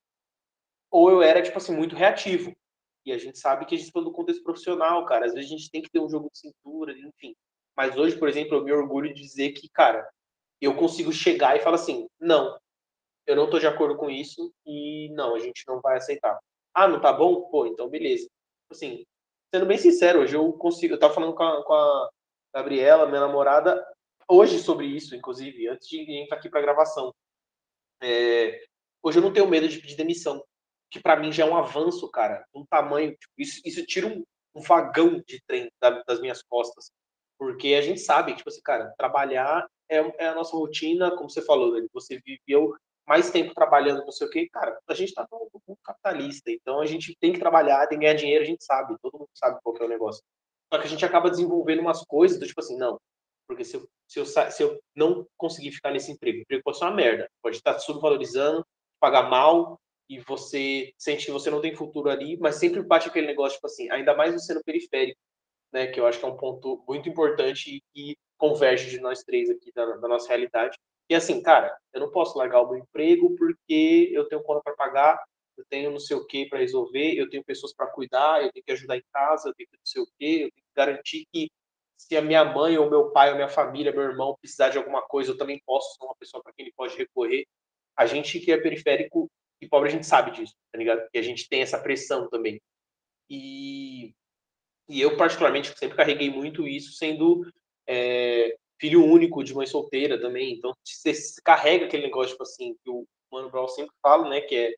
ou 0.92 1.10
eu 1.10 1.24
era, 1.24 1.42
tipo 1.42 1.58
assim, 1.58 1.76
muito 1.76 1.96
reativo. 1.96 2.54
E 3.06 3.12
a 3.12 3.18
gente 3.18 3.40
sabe 3.40 3.66
que 3.66 3.74
a 3.74 3.78
gente 3.78 3.92
do 3.92 4.12
contexto 4.12 4.44
profissional, 4.44 5.06
cara. 5.06 5.26
Às 5.26 5.34
vezes 5.34 5.50
a 5.50 5.58
gente 5.58 5.72
tem 5.72 5.82
que 5.82 5.90
ter 5.90 6.00
um 6.00 6.10
jogo 6.10 6.30
de 6.30 6.38
cintura, 6.38 6.92
enfim. 6.92 7.36
Mas 7.76 7.98
hoje, 7.98 8.18
por 8.18 8.30
exemplo, 8.30 8.58
eu 8.58 8.64
me 8.64 8.72
orgulho 8.72 9.14
de 9.14 9.22
dizer 9.22 9.54
que, 9.54 9.70
cara, 9.70 10.08
eu 10.60 10.76
consigo 10.76 11.12
chegar 11.12 11.56
e 11.56 11.62
falar 11.62 11.76
assim: 11.76 12.08
não, 12.20 12.60
eu 13.26 13.36
não 13.36 13.46
estou 13.46 13.60
de 13.60 13.68
acordo 13.68 13.98
com 13.98 14.10
isso 14.10 14.54
e 14.66 15.10
não, 15.14 15.36
a 15.36 15.40
gente 15.40 15.64
não 15.68 15.82
vai 15.82 15.98
aceitar. 15.98 16.38
Ah, 16.74 16.88
não 16.88 17.02
tá 17.02 17.12
bom? 17.12 17.50
Pô, 17.50 17.66
então 17.66 17.90
beleza. 17.90 18.30
Assim, 18.70 19.06
sendo 19.54 19.66
bem 19.66 19.78
sincero, 19.78 20.22
hoje 20.22 20.36
eu 20.36 20.54
consigo. 20.54 20.94
Eu 20.94 21.00
tava 21.00 21.14
falando 21.14 21.34
com 21.34 21.44
a, 21.44 21.64
com 21.64 21.74
a 21.74 22.10
Gabriela, 22.54 23.08
minha 23.08 23.22
namorada, 23.22 23.84
hoje 24.28 24.60
sobre 24.60 24.86
isso, 24.86 25.16
inclusive, 25.16 25.68
antes 25.68 25.88
de 25.88 26.00
entrar 26.12 26.38
aqui 26.38 26.50
para 26.50 26.62
gravação. 26.62 27.14
É, 28.02 28.64
hoje 29.04 29.20
eu 29.20 29.22
não 29.24 29.34
tenho 29.34 29.48
medo 29.48 29.68
de 29.68 29.80
pedir 29.80 29.96
demissão, 29.96 30.44
que 30.92 31.00
para 31.00 31.16
mim 31.16 31.32
já 31.32 31.46
é 31.46 31.50
um 31.50 31.56
avanço, 31.56 32.08
cara, 32.12 32.46
um 32.54 32.66
tamanho. 32.66 33.12
Tipo, 33.12 33.34
isso, 33.38 33.62
isso 33.66 33.86
tira 33.86 34.08
um, 34.08 34.24
um 34.54 34.62
vagão 34.62 35.24
de 35.26 35.42
trem 35.48 35.72
da, 35.82 36.04
das 36.04 36.20
minhas 36.20 36.44
costas. 36.44 36.92
Porque 37.40 37.74
a 37.74 37.82
gente 37.82 38.02
sabe, 38.02 38.36
tipo 38.36 38.50
assim, 38.50 38.62
cara, 38.62 38.94
trabalhar 38.98 39.66
é, 39.90 40.26
é 40.26 40.28
a 40.28 40.36
nossa 40.36 40.56
rotina, 40.56 41.16
como 41.16 41.30
você 41.30 41.42
falou, 41.42 41.74
né? 41.74 41.88
você 41.94 42.20
viveu 42.24 42.76
mais 43.08 43.32
tempo 43.32 43.54
trabalhando, 43.54 44.04
não 44.04 44.12
sei 44.12 44.28
o 44.28 44.30
quê, 44.30 44.48
cara, 44.52 44.78
a 44.88 44.94
gente 44.94 45.10
está 45.10 45.26
no 45.32 45.50
mundo 45.68 45.80
capitalista, 45.84 46.52
então 46.52 46.80
a 46.80 46.86
gente 46.86 47.16
tem 47.20 47.34
que 47.34 47.40
trabalhar, 47.40 47.88
tem 47.88 47.98
que 47.98 48.06
ganhar 48.06 48.16
dinheiro, 48.16 48.44
a 48.44 48.48
gente 48.48 48.64
sabe, 48.64 48.96
todo 49.02 49.18
mundo 49.18 49.30
sabe 49.34 49.60
qual 49.64 49.76
é 49.78 49.84
o 49.84 49.90
negócio. 49.90 50.24
Só 50.72 50.80
que 50.80 50.86
a 50.86 50.90
gente 50.90 51.04
acaba 51.04 51.30
desenvolvendo 51.30 51.80
umas 51.80 52.06
coisas 52.06 52.40
do 52.40 52.46
tipo 52.46 52.60
assim, 52.62 52.78
não, 52.78 53.00
porque 53.48 53.66
se 53.66 53.76
eu, 53.76 53.90
se 54.08 54.20
eu, 54.20 54.26
se 54.26 54.64
eu 54.64 54.80
não 54.96 55.28
conseguir 55.36 55.72
ficar 55.72 55.92
nesse 55.92 56.12
emprego, 56.12 56.38
o 56.38 56.42
emprego 56.42 56.64
pode 56.64 56.78
ser 56.78 56.86
uma 56.86 56.96
merda, 56.96 57.28
pode 57.42 57.58
estar 57.58 57.78
subvalorizando, 57.80 58.66
pagar 59.00 59.30
mal, 59.30 59.81
e 60.12 60.20
você 60.20 60.94
sente 60.98 61.26
que 61.26 61.32
você 61.32 61.50
não 61.50 61.62
tem 61.62 61.74
futuro 61.74 62.10
ali, 62.10 62.38
mas 62.38 62.56
sempre 62.56 62.84
bate 62.84 63.08
aquele 63.08 63.28
negócio, 63.28 63.56
tipo 63.56 63.68
assim, 63.68 63.90
ainda 63.90 64.14
mais 64.14 64.34
você 64.34 64.54
no 64.54 64.62
periférico, 64.62 65.18
né, 65.72 65.88
que 65.88 66.02
eu 66.02 66.06
acho 66.06 66.20
que 66.20 66.26
é 66.26 66.28
um 66.28 66.36
ponto 66.36 66.84
muito 66.86 67.08
importante 67.08 67.82
e 67.96 68.18
converge 68.38 68.90
de 68.90 69.00
nós 69.00 69.24
três 69.24 69.50
aqui 69.50 69.72
da, 69.74 69.86
da 69.86 70.08
nossa 70.10 70.28
realidade, 70.28 70.78
e 71.10 71.16
assim, 71.16 71.42
cara, 71.42 71.74
eu 71.94 72.02
não 72.02 72.12
posso 72.12 72.38
largar 72.38 72.62
o 72.62 72.70
meu 72.70 72.80
emprego 72.80 73.34
porque 73.38 74.10
eu 74.12 74.28
tenho 74.28 74.44
conta 74.44 74.62
para 74.62 74.76
pagar, 74.76 75.24
eu 75.58 75.64
tenho 75.70 75.92
não 75.92 76.00
sei 76.00 76.18
o 76.18 76.26
que 76.26 76.46
para 76.46 76.60
resolver, 76.60 77.14
eu 77.16 77.30
tenho 77.30 77.44
pessoas 77.46 77.74
para 77.74 77.88
cuidar, 77.88 78.44
eu 78.44 78.52
tenho 78.52 78.66
que 78.66 78.72
ajudar 78.74 78.98
em 78.98 79.04
casa, 79.14 79.48
eu 79.48 79.54
tenho 79.54 79.70
que 79.70 79.78
não 79.78 79.86
sei 79.86 80.02
o 80.02 80.08
que, 80.20 80.36
eu 80.36 80.52
tenho 80.52 80.52
que 80.52 80.76
garantir 80.76 81.26
que 81.32 81.50
se 81.98 82.18
a 82.18 82.22
minha 82.22 82.44
mãe 82.44 82.78
ou 82.78 82.90
meu 82.90 83.12
pai 83.12 83.30
ou 83.30 83.36
minha 83.36 83.48
família, 83.48 83.94
meu 83.94 84.04
irmão 84.04 84.36
precisar 84.42 84.70
de 84.70 84.78
alguma 84.78 85.02
coisa, 85.02 85.32
eu 85.32 85.38
também 85.38 85.62
posso 85.66 85.96
ser 85.96 86.04
uma 86.04 86.16
pessoa 86.16 86.44
para 86.44 86.52
quem 86.52 86.66
ele 86.66 86.74
pode 86.76 86.98
recorrer. 86.98 87.46
A 87.96 88.06
gente 88.06 88.40
que 88.40 88.52
é 88.52 88.58
periférico 88.58 89.30
e 89.62 89.68
pobre, 89.68 89.90
a 89.90 89.92
gente 89.92 90.06
sabe 90.06 90.32
disso, 90.32 90.56
tá 90.72 90.78
ligado? 90.78 91.08
E 91.14 91.20
a 91.20 91.22
gente 91.22 91.48
tem 91.48 91.62
essa 91.62 91.78
pressão 91.78 92.30
também. 92.30 92.60
E, 93.30 94.14
e 94.90 95.00
eu, 95.00 95.16
particularmente, 95.16 95.78
sempre 95.78 95.96
carreguei 95.96 96.30
muito 96.30 96.68
isso, 96.68 96.94
sendo 96.94 97.46
é, 97.88 98.58
filho 98.80 99.06
único 99.06 99.44
de 99.44 99.54
mãe 99.54 99.68
solteira 99.68 100.20
também. 100.20 100.54
Então, 100.54 100.74
você 100.84 101.14
carrega 101.44 101.86
aquele 101.86 102.04
negócio, 102.04 102.32
tipo 102.32 102.44
assim, 102.44 102.76
que 102.84 102.90
o 102.90 103.06
Mano 103.32 103.50
Brown 103.50 103.68
sempre 103.68 103.96
fala, 104.02 104.28
né? 104.28 104.42
Que 104.42 104.56
é 104.56 104.76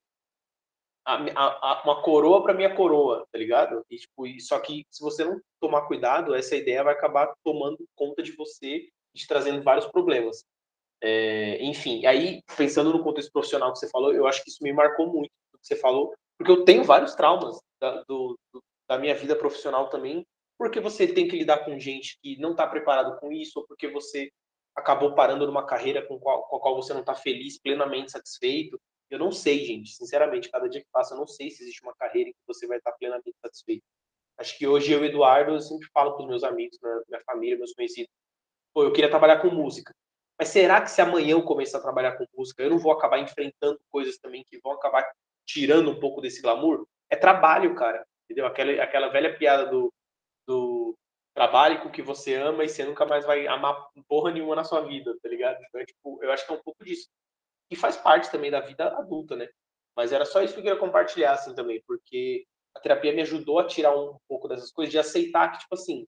a, 1.06 1.16
a, 1.16 1.84
uma 1.84 2.02
coroa 2.02 2.44
para 2.44 2.54
minha 2.54 2.76
coroa, 2.76 3.26
tá 3.32 3.38
ligado? 3.38 3.86
E, 3.90 3.98
tipo, 3.98 4.28
e, 4.28 4.40
só 4.40 4.60
que 4.60 4.86
se 4.90 5.02
você 5.02 5.24
não 5.24 5.42
tomar 5.60 5.88
cuidado, 5.88 6.36
essa 6.36 6.56
ideia 6.56 6.84
vai 6.84 6.94
acabar 6.94 7.34
tomando 7.44 7.86
conta 7.96 8.22
de 8.22 8.32
você 8.34 8.88
e 9.16 9.20
te 9.20 9.28
trazendo 9.28 9.64
vários 9.64 9.86
problemas. 9.88 10.46
É, 11.06 11.62
enfim, 11.62 12.06
aí, 12.06 12.42
pensando 12.56 12.94
no 12.94 13.04
contexto 13.04 13.30
profissional 13.34 13.74
que 13.74 13.80
você 13.80 13.90
falou, 13.90 14.14
eu 14.14 14.26
acho 14.26 14.42
que 14.42 14.50
isso 14.50 14.64
me 14.64 14.72
marcou 14.72 15.12
muito, 15.12 15.32
o 15.54 15.58
que 15.58 15.68
você 15.68 15.76
falou, 15.76 16.16
porque 16.38 16.50
eu 16.50 16.64
tenho 16.64 16.82
vários 16.86 17.14
traumas 17.14 17.60
da, 17.78 18.04
do, 18.04 18.40
da 18.88 18.98
minha 18.98 19.14
vida 19.14 19.36
profissional 19.36 19.90
também, 19.90 20.26
porque 20.58 20.80
você 20.80 21.06
tem 21.06 21.28
que 21.28 21.36
lidar 21.36 21.66
com 21.66 21.78
gente 21.78 22.18
que 22.22 22.40
não 22.40 22.52
está 22.52 22.66
preparado 22.66 23.20
com 23.20 23.34
isso, 23.34 23.60
ou 23.60 23.68
porque 23.68 23.90
você 23.90 24.32
acabou 24.74 25.14
parando 25.14 25.46
numa 25.46 25.66
carreira 25.66 26.02
com, 26.08 26.18
qual, 26.18 26.44
com 26.44 26.56
a 26.56 26.60
qual 26.62 26.76
você 26.76 26.94
não 26.94 27.02
está 27.02 27.14
feliz, 27.14 27.60
plenamente 27.60 28.12
satisfeito. 28.12 28.80
Eu 29.10 29.20
não 29.20 29.32
sei, 29.32 29.66
gente, 29.66 29.92
sinceramente, 29.92 30.50
cada 30.50 30.70
dia 30.70 30.82
que 30.82 30.88
passa, 30.90 31.16
eu 31.16 31.20
não 31.20 31.28
sei 31.28 31.52
se 31.52 31.64
existe 31.64 31.84
uma 31.84 31.94
carreira 31.96 32.30
em 32.30 32.34
que 32.34 32.48
você 32.48 32.66
vai 32.66 32.78
estar 32.78 32.92
tá 32.92 32.98
plenamente 32.98 33.36
satisfeito. 33.42 33.84
Acho 34.38 34.58
que 34.58 34.66
hoje 34.66 34.92
eu, 34.92 35.04
Eduardo, 35.04 35.52
eu 35.52 35.60
sempre 35.60 35.88
falo 35.94 36.14
para 36.14 36.24
os 36.24 36.30
meus 36.30 36.44
amigos, 36.46 36.80
minha 37.10 37.22
família, 37.26 37.58
meus 37.58 37.74
conhecidos, 37.74 38.10
pô, 38.74 38.84
eu 38.84 38.94
queria 38.94 39.10
trabalhar 39.10 39.42
com 39.42 39.50
música. 39.50 39.94
Mas 40.40 40.50
será 40.50 40.82
que 40.82 40.90
se 40.90 41.02
amanhã 41.02 41.32
eu 41.32 41.44
começar 41.44 41.78
a 41.78 41.82
trabalhar 41.82 42.18
com 42.18 42.26
música, 42.36 42.64
eu 42.64 42.70
não 42.70 42.80
vou 42.80 42.92
acabar 42.92 43.20
enfrentando 43.20 43.80
coisas 43.90 44.18
também 44.18 44.44
que 44.44 44.60
vão 44.60 44.74
acabar 44.74 45.06
tirando 45.46 45.92
um 45.92 46.00
pouco 46.00 46.22
desse 46.22 46.42
glamour? 46.42 46.88
É 47.10 47.16
trabalho, 47.16 47.76
cara. 47.76 48.06
Entendeu? 48.26 48.46
Aquela, 48.46 48.84
aquela 48.84 49.10
velha 49.10 49.38
piada 49.38 49.68
do 49.68 49.94
do 50.46 50.96
trabalhe 51.34 51.80
com 51.80 51.90
o 51.90 51.92
que 51.92 52.02
você 52.02 52.36
ama 52.36 52.64
e 52.64 52.70
você 52.70 52.84
nunca 52.86 53.06
mais 53.06 53.26
vai 53.26 53.48
amar 53.48 53.88
porra 54.08 54.32
nenhuma 54.32 54.56
na 54.56 54.64
sua 54.64 54.82
vida, 54.82 55.18
tá 55.22 55.30
ligado? 55.30 55.58
Então, 55.68 55.82
é, 55.82 55.86
tipo, 55.86 56.24
eu 56.24 56.32
acho 56.32 56.46
que 56.46 56.54
é 56.54 56.56
um 56.56 56.62
pouco 56.62 56.84
disso. 56.86 57.10
E 57.72 57.76
faz 57.76 57.98
parte 57.98 58.32
também 58.32 58.52
da 58.52 58.60
vida 58.60 58.88
adulta, 58.98 59.36
né? 59.36 59.48
Mas 59.96 60.12
era 60.12 60.26
só 60.26 60.42
isso 60.42 60.54
que 60.54 60.60
eu 60.60 60.64
queria 60.64 60.80
compartilhar, 60.80 61.34
assim, 61.34 61.56
também, 61.56 61.82
porque 61.88 62.46
a 62.76 62.80
terapia 62.80 63.14
me 63.14 63.22
ajudou 63.22 63.60
a 63.60 63.68
tirar 63.68 63.96
um 63.96 64.18
pouco 64.28 64.48
dessas 64.48 64.72
coisas, 64.72 64.92
de 64.92 65.00
aceitar 65.00 65.52
que, 65.52 65.60
tipo 65.60 65.74
assim, 65.74 66.06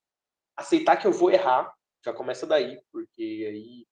aceitar 0.55 0.97
que 0.97 1.07
eu 1.07 1.11
vou 1.11 1.31
errar, 1.31 1.73
já 2.03 2.13
começa 2.13 2.45
daí, 2.45 2.79
porque 2.91 3.47
aí, 3.49 3.85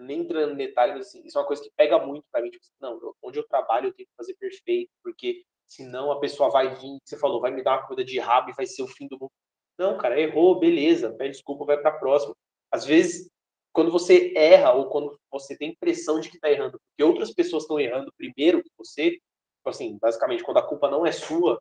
nem 0.00 0.20
entrando 0.20 0.52
em 0.52 0.56
detalhes, 0.56 1.06
assim, 1.06 1.22
isso 1.24 1.38
é 1.38 1.40
uma 1.40 1.46
coisa 1.46 1.62
que 1.62 1.70
pega 1.76 1.98
muito 2.04 2.24
pra 2.30 2.42
mim, 2.42 2.50
tipo 2.50 2.62
assim, 2.62 2.74
não, 2.80 3.14
onde 3.22 3.38
eu 3.38 3.46
trabalho 3.46 3.88
eu 3.88 3.94
tenho 3.94 4.08
que 4.08 4.14
fazer 4.16 4.34
perfeito, 4.34 4.90
porque 5.02 5.42
senão 5.68 6.10
a 6.10 6.18
pessoa 6.18 6.50
vai 6.50 6.74
vir, 6.74 6.98
você 7.04 7.16
falou, 7.16 7.40
vai 7.40 7.50
me 7.50 7.62
dar 7.62 7.78
uma 7.78 7.86
coisa 7.86 8.04
de 8.04 8.18
rabo 8.18 8.50
e 8.50 8.54
vai 8.54 8.66
ser 8.66 8.82
o 8.82 8.88
fim 8.88 9.06
do 9.06 9.18
mundo. 9.18 9.30
Não, 9.78 9.96
cara, 9.96 10.20
errou, 10.20 10.58
beleza, 10.58 11.12
pede 11.14 11.32
desculpa, 11.32 11.64
vai 11.64 11.80
para 11.80 11.98
próxima. 11.98 12.34
Às 12.70 12.84
vezes, 12.84 13.30
quando 13.72 13.90
você 13.90 14.32
erra 14.36 14.72
ou 14.72 14.88
quando 14.88 15.18
você 15.30 15.56
tem 15.56 15.70
impressão 15.70 16.20
de 16.20 16.28
que 16.28 16.36
está 16.36 16.50
errando, 16.50 16.78
porque 16.80 17.02
outras 17.02 17.32
pessoas 17.32 17.62
estão 17.62 17.78
errando 17.78 18.12
primeiro 18.16 18.62
que 18.62 18.70
você, 18.76 19.12
tipo 19.12 19.68
assim, 19.68 19.96
basicamente, 19.98 20.42
quando 20.42 20.58
a 20.58 20.66
culpa 20.66 20.90
não 20.90 21.06
é 21.06 21.12
sua, 21.12 21.60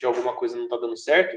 de 0.00 0.06
alguma 0.06 0.34
coisa 0.36 0.56
não 0.56 0.64
está 0.64 0.76
dando 0.76 0.96
certo, 0.96 1.36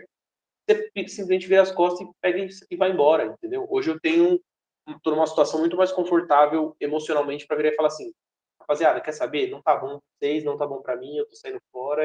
você 0.70 0.90
simplesmente 0.96 1.48
vira 1.48 1.62
as 1.62 1.72
costas 1.72 2.08
e 2.08 2.12
pega 2.22 2.48
e 2.70 2.76
vai 2.76 2.92
embora, 2.92 3.26
entendeu? 3.26 3.68
Hoje 3.70 3.90
eu 3.90 4.00
tenho 4.00 4.40
estou 4.88 5.14
numa 5.14 5.28
situação 5.28 5.60
muito 5.60 5.78
mais 5.78 5.92
confortável 5.92 6.76
emocionalmente 6.80 7.48
para 7.48 7.58
virar 7.58 7.70
e 7.70 7.76
falar 7.76 7.88
assim, 7.90 8.12
rapaziada, 8.60 9.02
quer 9.02 9.12
saber? 9.12 9.50
Não 9.50 9.62
tá 9.62 9.76
bom 9.76 10.00
pra 10.00 10.08
vocês, 10.20 10.44
não 10.44 10.58
tá 10.58 10.66
bom 10.68 10.82
para 10.82 10.98
mim, 10.98 11.18
eu 11.18 11.28
tô 11.28 11.36
saindo 11.36 11.62
fora 11.72 12.04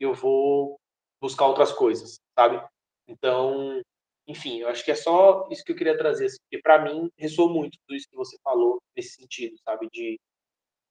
eu 0.00 0.14
vou 0.14 0.80
buscar 1.20 1.46
outras 1.46 1.72
coisas, 1.72 2.20
sabe? 2.38 2.62
Então, 3.06 3.82
enfim, 4.26 4.60
eu 4.60 4.68
acho 4.68 4.84
que 4.84 4.90
é 4.90 4.94
só 4.94 5.48
isso 5.50 5.64
que 5.64 5.72
eu 5.72 5.76
queria 5.76 5.96
trazer, 5.96 6.26
assim, 6.26 6.38
porque 6.42 6.62
para 6.62 6.84
mim 6.84 7.10
ressoou 7.16 7.48
muito 7.48 7.78
tudo 7.80 7.96
isso 7.96 8.08
que 8.08 8.16
você 8.16 8.36
falou 8.42 8.80
nesse 8.96 9.14
sentido, 9.14 9.56
sabe? 9.64 9.88
De, 9.92 10.20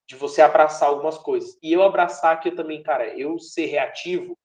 de 0.08 0.16
você 0.16 0.42
abraçar 0.42 0.88
algumas 0.88 1.18
coisas. 1.18 1.56
E 1.62 1.72
eu 1.72 1.82
abraçar 1.82 2.40
que 2.40 2.48
eu 2.48 2.56
também, 2.56 2.82
cara, 2.82 3.16
eu 3.18 3.38
ser 3.38 3.66
reativo 3.66 4.36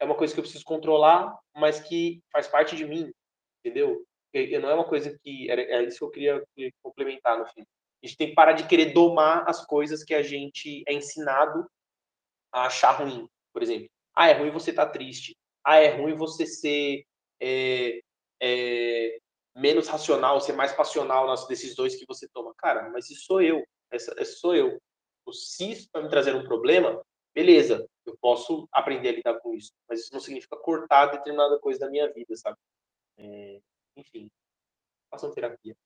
é 0.00 0.04
uma 0.04 0.16
coisa 0.16 0.32
que 0.32 0.40
eu 0.40 0.44
preciso 0.44 0.64
controlar, 0.64 1.38
mas 1.54 1.80
que 1.80 2.22
faz 2.32 2.48
parte 2.48 2.74
de 2.74 2.86
mim, 2.86 3.12
entendeu? 3.60 4.02
E, 4.32 4.58
não 4.58 4.70
é 4.70 4.74
uma 4.74 4.88
coisa 4.88 5.16
que. 5.22 5.50
É 5.50 5.82
isso 5.84 5.98
que 5.98 6.04
eu 6.04 6.10
queria 6.10 6.72
complementar 6.82 7.38
no 7.38 7.46
fim. 7.46 7.62
A 8.02 8.06
gente 8.06 8.16
tem 8.16 8.28
que 8.28 8.34
parar 8.34 8.52
de 8.52 8.66
querer 8.66 8.92
domar 8.92 9.44
as 9.48 9.64
coisas 9.66 10.02
que 10.02 10.14
a 10.14 10.22
gente 10.22 10.82
é 10.86 10.94
ensinado 10.94 11.68
a 12.52 12.66
achar 12.66 12.92
ruim. 12.92 13.28
Por 13.52 13.62
exemplo, 13.62 13.88
ah, 14.14 14.28
é 14.28 14.32
ruim 14.32 14.50
você 14.50 14.70
estar 14.70 14.86
tá 14.86 14.92
triste. 14.92 15.36
Ah, 15.64 15.76
é 15.76 15.90
ruim 15.96 16.14
você 16.14 16.46
ser 16.46 17.04
é, 17.40 18.00
é, 18.40 19.18
menos 19.54 19.88
racional, 19.88 20.40
ser 20.40 20.54
mais 20.54 20.72
passional 20.72 21.26
nas 21.26 21.46
decisões 21.46 21.94
que 21.94 22.06
você 22.06 22.26
toma. 22.32 22.54
Cara, 22.56 22.88
mas 22.90 23.10
isso 23.10 23.24
sou 23.24 23.42
eu. 23.42 23.62
Essa, 23.90 24.14
essa 24.18 24.32
sou 24.32 24.54
eu. 24.54 24.80
Se 25.32 25.70
isso 25.72 25.88
vai 25.92 26.02
me 26.02 26.08
trazer 26.08 26.34
um 26.34 26.44
problema, 26.44 27.00
beleza, 27.34 27.86
eu 28.06 28.16
posso 28.20 28.66
aprender 28.72 29.10
a 29.10 29.12
lidar 29.12 29.40
com 29.40 29.54
isso. 29.54 29.72
Mas 29.88 30.00
isso 30.00 30.12
não 30.12 30.20
significa 30.20 30.56
cortar 30.56 31.06
determinada 31.06 31.58
coisa 31.58 31.80
da 31.80 31.90
minha 31.90 32.10
vida, 32.12 32.34
sabe? 32.36 32.56
É, 33.18 33.60
enfim, 34.00 34.30
façam 35.10 35.32
terapia. 35.32 35.76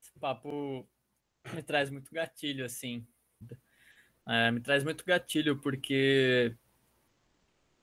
Esse 0.00 0.18
papo 0.18 0.86
me 1.52 1.62
traz 1.62 1.90
muito 1.90 2.12
gatilho, 2.12 2.64
assim. 2.64 3.06
É, 4.26 4.50
me 4.50 4.60
traz 4.60 4.84
muito 4.84 5.04
gatilho, 5.04 5.58
porque 5.58 6.54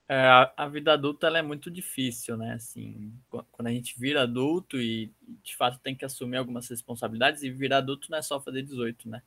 é, 0.08 0.16
a, 0.56 0.66
vida 0.68 0.94
adulta 0.94 1.26
ela 1.26 1.38
é 1.38 1.42
muito 1.42 1.70
difícil, 1.70 2.36
né? 2.36 2.54
Assim, 2.54 3.12
quando 3.52 3.68
a 3.68 3.70
gente 3.70 3.98
vira 3.98 4.22
adulto 4.22 4.80
e 4.80 5.12
de 5.42 5.54
fato 5.54 5.78
tem 5.80 5.94
que 5.94 6.04
assumir 6.04 6.38
algumas 6.38 6.68
responsabilidades, 6.68 7.42
e 7.42 7.50
virar 7.50 7.78
adulto 7.78 8.10
não 8.10 8.18
é 8.18 8.22
só 8.22 8.40
fazer 8.40 8.62
18, 8.62 9.08
né? 9.08 9.22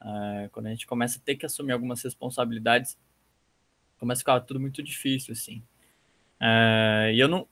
É, 0.00 0.48
quando 0.52 0.66
a 0.66 0.70
gente 0.70 0.86
começa 0.86 1.18
a 1.18 1.22
ter 1.22 1.34
que 1.34 1.46
assumir 1.46 1.72
algumas 1.72 2.02
responsabilidades, 2.02 2.96
começa 3.98 4.20
a 4.20 4.22
ficar 4.22 4.40
tudo 4.40 4.60
muito 4.60 4.82
difícil, 4.82 5.32
assim. 5.32 5.62
É, 6.38 7.10
e 7.14 7.18
eu 7.18 7.26
não, 7.26 7.48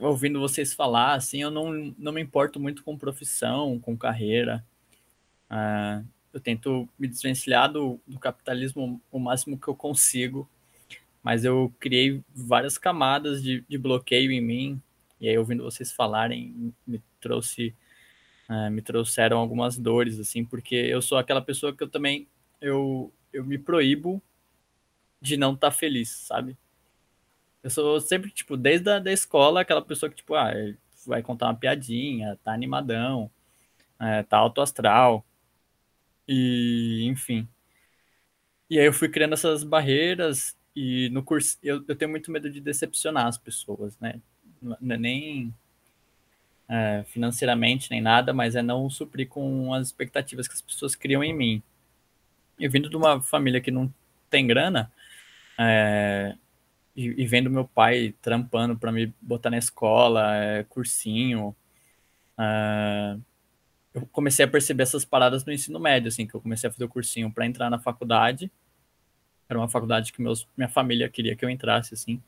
ouvindo 0.00 0.40
vocês 0.40 0.72
falar, 0.72 1.14
assim, 1.14 1.42
eu 1.42 1.50
não, 1.50 1.94
não 1.98 2.12
me 2.12 2.20
importo 2.20 2.60
muito 2.60 2.84
com 2.84 2.96
profissão, 2.96 3.78
com 3.80 3.96
carreira. 3.96 4.64
Uh, 5.50 6.06
eu 6.32 6.40
tento 6.40 6.88
me 6.98 7.08
desvencilhar 7.08 7.70
do, 7.70 8.00
do, 8.06 8.18
capitalismo 8.18 9.00
o 9.10 9.18
máximo 9.18 9.58
que 9.58 9.68
eu 9.68 9.74
consigo, 9.74 10.48
mas 11.22 11.44
eu 11.44 11.72
criei 11.78 12.22
várias 12.34 12.78
camadas 12.78 13.42
de, 13.42 13.64
de 13.68 13.76
bloqueio 13.76 14.30
em 14.30 14.40
mim, 14.40 14.82
e 15.20 15.28
aí 15.28 15.36
ouvindo 15.36 15.62
vocês 15.62 15.92
falarem, 15.92 16.74
me 16.86 17.02
trouxe, 17.20 17.74
uh, 18.48 18.70
me 18.70 18.80
trouxeram 18.80 19.38
algumas 19.38 19.76
dores, 19.76 20.18
assim, 20.18 20.44
porque 20.44 20.74
eu 20.74 21.02
sou 21.02 21.18
aquela 21.18 21.42
pessoa 21.42 21.76
que 21.76 21.82
eu 21.82 21.88
também, 21.88 22.26
eu, 22.60 23.12
eu 23.32 23.44
me 23.44 23.58
proíbo 23.58 24.22
de 25.20 25.36
não 25.36 25.54
estar 25.54 25.70
tá 25.70 25.76
feliz, 25.76 26.08
sabe? 26.08 26.56
Eu 27.62 27.70
sou 27.70 28.00
sempre, 28.00 28.30
tipo, 28.30 28.56
desde 28.56 28.90
a 28.90 28.98
da 28.98 29.12
escola, 29.12 29.60
aquela 29.60 29.82
pessoa 29.82 30.10
que, 30.10 30.16
tipo, 30.16 30.34
ah, 30.34 30.52
vai 31.06 31.22
contar 31.22 31.46
uma 31.46 31.54
piadinha, 31.54 32.38
tá 32.44 32.52
animadão, 32.52 33.30
é, 34.00 34.22
tá 34.24 34.38
alto 34.38 34.60
astral. 34.60 35.24
E, 36.26 37.04
enfim. 37.06 37.48
E 38.70 38.78
aí 38.78 38.86
eu 38.86 38.92
fui 38.92 39.08
criando 39.08 39.34
essas 39.34 39.62
barreiras 39.64 40.56
e 40.74 41.10
no 41.10 41.22
curso 41.22 41.58
eu, 41.62 41.84
eu 41.86 41.94
tenho 41.94 42.10
muito 42.10 42.30
medo 42.30 42.50
de 42.50 42.60
decepcionar 42.60 43.26
as 43.26 43.36
pessoas, 43.36 43.98
né? 43.98 44.20
Não 44.62 44.94
é 44.94 44.98
nem 44.98 45.54
é, 46.68 47.04
financeiramente 47.08 47.90
nem 47.90 48.00
nada, 48.00 48.32
mas 48.32 48.56
é 48.56 48.62
não 48.62 48.88
suprir 48.88 49.28
com 49.28 49.74
as 49.74 49.88
expectativas 49.88 50.48
que 50.48 50.54
as 50.54 50.62
pessoas 50.62 50.94
criam 50.96 51.22
em 51.22 51.34
mim. 51.34 51.62
Eu 52.58 52.70
vindo 52.70 52.88
de 52.88 52.96
uma 52.96 53.20
família 53.20 53.60
que 53.60 53.70
não 53.70 53.92
tem 54.30 54.46
grana, 54.46 54.90
é, 55.58 56.34
e, 56.96 57.22
e 57.22 57.26
vendo 57.26 57.50
meu 57.50 57.66
pai 57.66 58.14
trampando 58.20 58.76
para 58.76 58.92
me 58.92 59.12
botar 59.20 59.50
na 59.50 59.58
escola, 59.58 60.34
é, 60.36 60.64
cursinho. 60.64 61.54
Uh, 62.38 63.20
eu 63.94 64.06
comecei 64.12 64.44
a 64.44 64.48
perceber 64.48 64.84
essas 64.84 65.04
paradas 65.04 65.44
no 65.44 65.52
ensino 65.52 65.78
médio, 65.78 66.08
assim, 66.08 66.26
que 66.26 66.34
eu 66.34 66.40
comecei 66.40 66.68
a 66.68 66.72
fazer 66.72 66.84
o 66.84 66.88
cursinho 66.88 67.30
para 67.32 67.46
entrar 67.46 67.70
na 67.70 67.78
faculdade. 67.78 68.50
Era 69.48 69.58
uma 69.58 69.68
faculdade 69.68 70.12
que 70.12 70.22
meus, 70.22 70.48
minha 70.56 70.68
família 70.68 71.08
queria 71.08 71.36
que 71.36 71.44
eu 71.44 71.50
entrasse, 71.50 71.94
assim. 71.94 72.22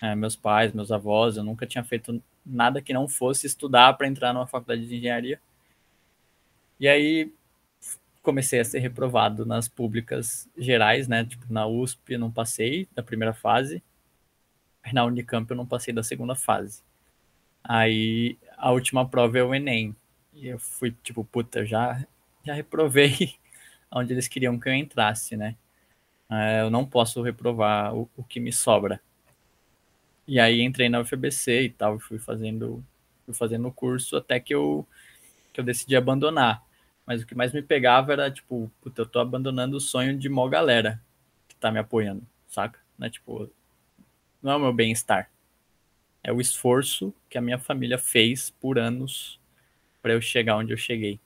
É, 0.00 0.14
meus 0.14 0.36
pais, 0.36 0.72
meus 0.72 0.92
avós, 0.92 1.36
eu 1.36 1.44
nunca 1.44 1.66
tinha 1.66 1.84
feito 1.84 2.22
nada 2.44 2.82
que 2.82 2.92
não 2.92 3.08
fosse 3.08 3.46
estudar 3.46 3.94
para 3.94 4.06
entrar 4.06 4.32
numa 4.32 4.46
faculdade 4.46 4.86
de 4.86 4.96
engenharia. 4.96 5.40
E 6.78 6.86
aí 6.86 7.32
comecei 8.26 8.58
a 8.58 8.64
ser 8.64 8.80
reprovado 8.80 9.46
nas 9.46 9.68
públicas 9.68 10.48
gerais, 10.58 11.06
né? 11.06 11.24
Tipo, 11.24 11.46
na 11.48 11.64
USP 11.64 12.14
eu 12.14 12.18
não 12.18 12.28
passei 12.28 12.88
da 12.92 13.00
primeira 13.00 13.32
fase. 13.32 13.80
Na 14.92 15.04
Unicamp 15.04 15.48
eu 15.48 15.56
não 15.56 15.64
passei 15.64 15.94
da 15.94 16.02
segunda 16.02 16.34
fase. 16.34 16.82
Aí 17.62 18.36
a 18.56 18.72
última 18.72 19.08
prova 19.08 19.38
é 19.38 19.44
o 19.44 19.54
Enem. 19.54 19.94
E 20.34 20.48
eu 20.48 20.58
fui 20.58 20.90
tipo, 21.04 21.24
puta, 21.24 21.64
já, 21.64 22.04
já 22.44 22.52
reprovei 22.52 23.36
onde 23.92 24.12
eles 24.12 24.26
queriam 24.26 24.58
que 24.58 24.68
eu 24.68 24.74
entrasse, 24.74 25.36
né? 25.36 25.54
É, 26.28 26.62
eu 26.62 26.68
não 26.68 26.84
posso 26.84 27.22
reprovar 27.22 27.94
o, 27.94 28.10
o 28.16 28.24
que 28.24 28.40
me 28.40 28.52
sobra. 28.52 29.00
E 30.26 30.40
aí 30.40 30.62
entrei 30.62 30.88
na 30.88 30.98
UFBC 30.98 31.62
e 31.62 31.70
tal, 31.70 32.00
fui 32.00 32.18
fazendo, 32.18 32.84
fui 33.24 33.34
fazendo 33.34 33.68
o 33.68 33.72
curso 33.72 34.16
até 34.16 34.40
que 34.40 34.52
eu, 34.52 34.84
que 35.52 35.60
eu 35.60 35.64
decidi 35.64 35.94
abandonar. 35.94 36.65
Mas 37.06 37.22
o 37.22 37.26
que 37.26 37.34
mais 37.34 37.52
me 37.52 37.62
pegava 37.62 38.12
era, 38.12 38.30
tipo, 38.30 38.70
puta, 38.80 39.02
eu 39.02 39.06
tô 39.06 39.20
abandonando 39.20 39.76
o 39.76 39.80
sonho 39.80 40.18
de 40.18 40.28
mó 40.28 40.48
galera 40.48 41.00
que 41.46 41.54
tá 41.54 41.70
me 41.70 41.78
apoiando, 41.78 42.26
saca? 42.48 42.80
Né? 42.98 43.08
Tipo, 43.08 43.48
não 44.42 44.52
é 44.52 44.56
o 44.56 44.60
meu 44.60 44.72
bem-estar. 44.72 45.30
É 46.22 46.32
o 46.32 46.40
esforço 46.40 47.14
que 47.30 47.38
a 47.38 47.40
minha 47.40 47.58
família 47.58 47.98
fez 47.98 48.50
por 48.50 48.78
anos 48.78 49.40
para 50.02 50.12
eu 50.12 50.20
chegar 50.20 50.56
onde 50.56 50.72
eu 50.72 50.76
cheguei. 50.76 51.20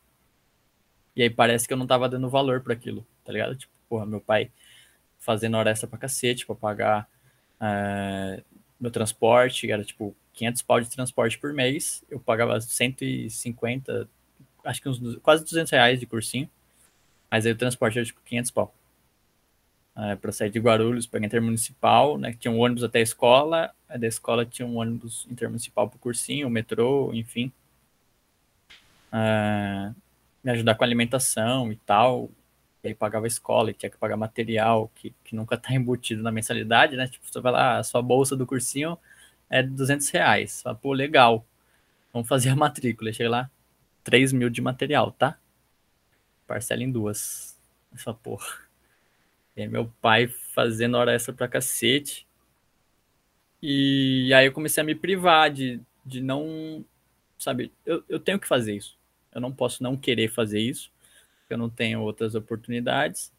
E 1.16 1.22
aí 1.22 1.30
parece 1.30 1.66
que 1.66 1.72
eu 1.72 1.78
não 1.78 1.86
tava 1.86 2.08
dando 2.08 2.28
valor 2.28 2.60
para 2.60 2.74
aquilo, 2.74 3.06
tá 3.24 3.32
ligado? 3.32 3.56
Tipo, 3.56 3.72
porra, 3.88 4.06
meu 4.06 4.20
pai 4.20 4.50
fazendo 5.18 5.56
hora 5.56 5.70
extra 5.70 5.88
pra 5.88 5.98
cacete 5.98 6.46
pra 6.46 6.54
pagar 6.54 7.08
uh, 7.60 8.42
meu 8.78 8.90
transporte, 8.90 9.70
era 9.70 9.84
tipo 9.84 10.16
500 10.32 10.62
pau 10.62 10.80
de 10.80 10.88
transporte 10.88 11.38
por 11.38 11.52
mês, 11.52 12.02
eu 12.10 12.18
pagava 12.18 12.60
150, 12.60 14.08
acho 14.64 14.82
que 14.82 14.88
uns 14.88 15.16
quase 15.16 15.44
200 15.44 15.70
reais 15.70 16.00
de 16.00 16.06
cursinho, 16.06 16.48
mas 17.30 17.46
aí 17.46 17.52
o 17.52 17.56
transporte 17.56 17.98
era 17.98 18.06
tipo 18.06 18.20
500 18.24 18.50
pau. 18.50 18.74
Uh, 19.96 20.16
para 20.16 20.32
sair 20.32 20.50
de 20.50 20.58
Guarulhos 20.58 21.06
para 21.06 21.24
intermunicipal, 21.24 22.16
né? 22.16 22.34
Tinha 22.38 22.50
um 22.52 22.58
ônibus 22.58 22.84
até 22.84 23.00
a 23.00 23.02
escola, 23.02 23.74
da 23.88 24.06
escola 24.06 24.46
tinha 24.46 24.66
um 24.66 24.76
ônibus 24.76 25.26
intermunicipal 25.30 25.88
para 25.88 25.98
o 25.98 26.50
metrô, 26.50 27.12
enfim. 27.12 27.52
Uh, 29.12 29.94
me 30.42 30.50
ajudar 30.52 30.74
com 30.74 30.84
alimentação 30.84 31.70
e 31.72 31.76
tal. 31.76 32.30
E 32.82 32.88
aí 32.88 32.94
pagava 32.94 33.26
a 33.26 33.28
escola 33.28 33.70
e 33.70 33.74
tinha 33.74 33.90
que 33.90 33.98
pagar 33.98 34.16
material 34.16 34.90
que, 34.94 35.12
que 35.24 35.34
nunca 35.36 35.54
está 35.54 35.72
embutido 35.74 36.22
na 36.22 36.32
mensalidade, 36.32 36.96
né? 36.96 37.06
Tipo, 37.08 37.26
você 37.30 37.40
vai 37.40 37.52
lá, 37.52 37.78
a 37.78 37.82
sua 37.82 38.00
bolsa 38.00 38.36
do 38.36 38.46
cursinho 38.46 38.96
é 39.50 39.62
200 39.62 40.08
reais. 40.10 40.62
Fala, 40.62 40.76
pô, 40.76 40.92
legal. 40.92 41.44
Vamos 42.12 42.28
fazer 42.28 42.50
a 42.50 42.56
matrícula. 42.56 43.12
Chega 43.12 43.30
lá, 43.30 43.50
3 44.04 44.32
mil 44.32 44.50
de 44.50 44.60
material, 44.60 45.12
tá? 45.12 45.38
Parcela 46.46 46.82
em 46.82 46.90
duas. 46.90 47.58
Essa 47.92 48.14
porra. 48.14 48.46
E 49.56 49.62
aí 49.62 49.68
meu 49.68 49.92
pai 50.00 50.28
fazendo 50.28 50.96
hora 50.96 51.14
extra 51.14 51.34
pra 51.34 51.48
cacete. 51.48 52.26
E 53.62 54.32
aí 54.32 54.46
eu 54.46 54.52
comecei 54.52 54.80
a 54.82 54.84
me 54.84 54.94
privar 54.94 55.50
de, 55.50 55.80
de 56.04 56.20
não. 56.20 56.84
Sabe, 57.38 57.72
eu, 57.84 58.02
eu 58.08 58.18
tenho 58.18 58.38
que 58.38 58.48
fazer 58.48 58.74
isso. 58.74 58.98
Eu 59.32 59.40
não 59.40 59.52
posso 59.52 59.82
não 59.82 59.96
querer 59.96 60.28
fazer 60.28 60.60
isso. 60.60 60.90
Eu 61.48 61.58
não 61.58 61.68
tenho 61.68 62.00
outras 62.00 62.34
oportunidades. 62.34 63.32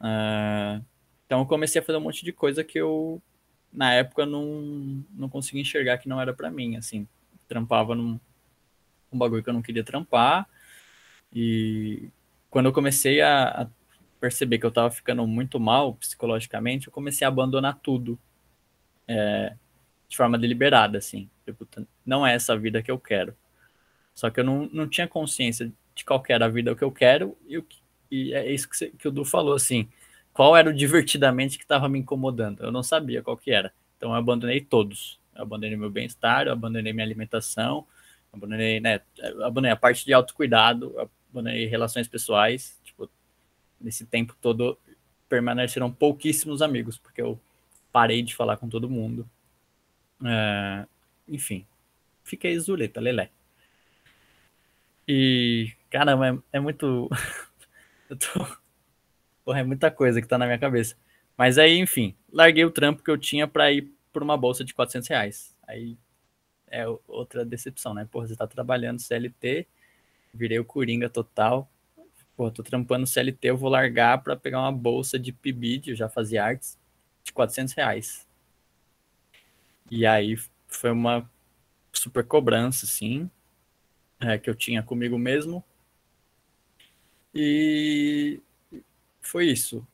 Uh, 0.00 0.84
então 1.26 1.40
eu 1.40 1.46
comecei 1.46 1.80
a 1.80 1.84
fazer 1.84 1.98
um 1.98 2.02
monte 2.02 2.24
de 2.24 2.32
coisa 2.32 2.62
que 2.62 2.78
eu, 2.78 3.20
na 3.72 3.92
época, 3.94 4.24
não, 4.24 5.04
não 5.10 5.28
conseguia 5.28 5.62
enxergar 5.62 5.98
que 5.98 6.08
não 6.08 6.20
era 6.20 6.32
para 6.32 6.50
mim. 6.50 6.76
Assim, 6.76 7.06
trampava 7.48 7.94
num 7.94 8.18
um 9.12 9.18
bagulho 9.18 9.42
que 9.42 9.48
eu 9.48 9.54
não 9.54 9.62
queria 9.62 9.84
trampar. 9.84 10.48
E 11.32 12.08
quando 12.50 12.66
eu 12.66 12.72
comecei 12.72 13.20
a, 13.20 13.62
a 13.62 13.68
perceber 14.20 14.58
que 14.58 14.66
eu 14.66 14.70
tava 14.70 14.90
ficando 14.90 15.26
muito 15.26 15.60
mal 15.60 15.94
psicologicamente, 15.94 16.86
eu 16.86 16.92
comecei 16.92 17.24
a 17.24 17.28
abandonar 17.28 17.78
tudo. 17.82 18.18
É, 19.06 19.54
de 20.08 20.16
forma 20.16 20.38
deliberada, 20.38 20.98
assim. 20.98 21.28
Tipo, 21.44 21.68
não 22.04 22.26
é 22.26 22.34
essa 22.34 22.56
vida 22.56 22.82
que 22.82 22.90
eu 22.90 22.98
quero. 22.98 23.36
Só 24.14 24.30
que 24.30 24.40
eu 24.40 24.44
não, 24.44 24.68
não 24.72 24.88
tinha 24.88 25.06
consciência 25.06 25.72
de 25.94 26.04
qual 26.04 26.22
era 26.28 26.46
a 26.46 26.48
vida 26.48 26.74
que 26.74 26.82
eu 26.82 26.90
quero 26.90 27.36
e, 27.46 27.62
e 28.10 28.32
é 28.32 28.50
isso 28.50 28.68
que, 28.68 28.76
você, 28.76 28.90
que 28.90 29.06
o 29.06 29.10
Du 29.10 29.24
falou, 29.24 29.54
assim. 29.54 29.88
qual 30.32 30.56
era 30.56 30.70
o 30.70 30.74
divertidamente 30.74 31.58
que 31.58 31.64
estava 31.64 31.88
me 31.88 31.98
incomodando. 31.98 32.62
Eu 32.62 32.72
não 32.72 32.82
sabia 32.82 33.22
qual 33.22 33.36
que 33.36 33.50
era. 33.50 33.72
Então 33.96 34.10
eu 34.10 34.16
abandonei 34.16 34.60
todos. 34.60 35.20
Eu 35.34 35.42
abandonei 35.42 35.76
meu 35.76 35.90
bem-estar, 35.90 36.46
eu 36.46 36.52
abandonei 36.52 36.92
minha 36.92 37.04
alimentação, 37.04 37.86
abandonei, 38.32 38.80
né, 38.80 39.00
abandonei 39.42 39.70
a 39.70 39.76
parte 39.76 40.04
de 40.04 40.12
autocuidado, 40.12 40.94
abandonei 41.30 41.66
relações 41.66 42.08
pessoais. 42.08 42.78
Tipo, 42.84 43.08
nesse 43.80 44.04
tempo 44.06 44.36
todo 44.40 44.78
permaneceram 45.28 45.92
pouquíssimos 45.92 46.62
amigos, 46.62 46.98
porque 46.98 47.20
eu 47.20 47.38
parei 47.92 48.22
de 48.22 48.34
falar 48.34 48.56
com 48.56 48.68
todo 48.68 48.90
mundo. 48.90 49.28
É, 50.24 50.86
enfim, 51.28 51.66
fiquei 52.24 52.58
zuleta, 52.58 53.00
lelé. 53.00 53.30
E, 55.06 55.72
caramba, 55.90 56.28
é, 56.52 56.56
é 56.58 56.60
muito. 56.60 57.08
eu 58.10 58.16
tô 58.16 58.58
Porra, 59.48 59.60
é 59.60 59.64
muita 59.64 59.90
coisa 59.90 60.20
que 60.20 60.28
tá 60.28 60.36
na 60.36 60.44
minha 60.44 60.58
cabeça. 60.58 60.94
Mas 61.34 61.56
aí, 61.56 61.78
enfim, 61.78 62.14
larguei 62.30 62.66
o 62.66 62.70
trampo 62.70 63.02
que 63.02 63.10
eu 63.10 63.16
tinha 63.16 63.48
para 63.48 63.72
ir 63.72 63.90
por 64.12 64.22
uma 64.22 64.36
bolsa 64.36 64.62
de 64.62 64.74
400 64.74 65.08
reais. 65.08 65.56
Aí 65.66 65.96
é 66.70 66.84
outra 67.06 67.44
decepção, 67.44 67.94
né? 67.94 68.06
Porra, 68.10 68.28
você 68.28 68.36
tá 68.36 68.46
trabalhando 68.46 69.00
CLT, 69.00 69.66
virei 70.32 70.58
o 70.58 70.64
Coringa 70.64 71.08
total. 71.08 71.70
Pô, 72.36 72.50
tô 72.50 72.62
trampando 72.62 73.06
CLT, 73.06 73.48
eu 73.48 73.56
vou 73.56 73.68
largar 73.68 74.22
para 74.22 74.36
pegar 74.36 74.60
uma 74.60 74.72
bolsa 74.72 75.18
de 75.18 75.32
PIBID, 75.32 75.90
eu 75.90 75.96
já 75.96 76.08
fazia 76.08 76.44
artes, 76.44 76.78
de 77.24 77.32
400 77.32 77.74
reais. 77.74 78.26
E 79.90 80.06
aí 80.06 80.36
foi 80.68 80.90
uma 80.90 81.28
super 81.92 82.24
cobrança, 82.24 82.86
assim, 82.86 83.28
é, 84.20 84.38
que 84.38 84.48
eu 84.48 84.54
tinha 84.54 84.82
comigo 84.82 85.18
mesmo. 85.18 85.64
E 87.34 88.40
foi 89.20 89.46
isso. 89.46 89.86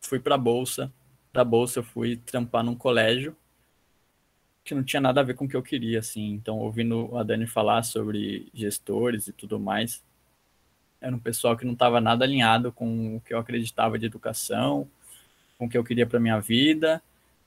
Fui 0.00 0.18
para 0.18 0.34
a 0.34 0.38
bolsa. 0.38 0.92
Da 1.32 1.44
bolsa 1.44 1.80
eu 1.80 1.84
fui 1.84 2.16
trampar 2.16 2.64
num 2.64 2.74
colégio 2.74 3.36
que 4.68 4.74
não 4.74 4.84
tinha 4.84 5.00
nada 5.00 5.20
a 5.20 5.24
ver 5.24 5.34
com 5.34 5.46
o 5.46 5.48
que 5.48 5.56
eu 5.56 5.62
queria, 5.62 5.98
assim. 5.98 6.32
Então, 6.32 6.58
ouvindo 6.58 7.16
a 7.16 7.22
Dani 7.22 7.46
falar 7.46 7.82
sobre 7.82 8.48
gestores 8.54 9.26
e 9.28 9.32
tudo 9.32 9.58
mais, 9.58 10.02
era 11.00 11.14
um 11.14 11.18
pessoal 11.18 11.56
que 11.56 11.64
não 11.64 11.72
estava 11.72 12.00
nada 12.00 12.24
alinhado 12.24 12.72
com 12.72 13.16
o 13.16 13.20
que 13.20 13.32
eu 13.34 13.38
acreditava 13.38 13.98
de 13.98 14.06
educação, 14.06 14.88
com 15.56 15.66
o 15.66 15.68
que 15.68 15.78
eu 15.78 15.84
queria 15.84 16.06
para 16.06 16.20
minha 16.20 16.40
vida, 16.40 17.02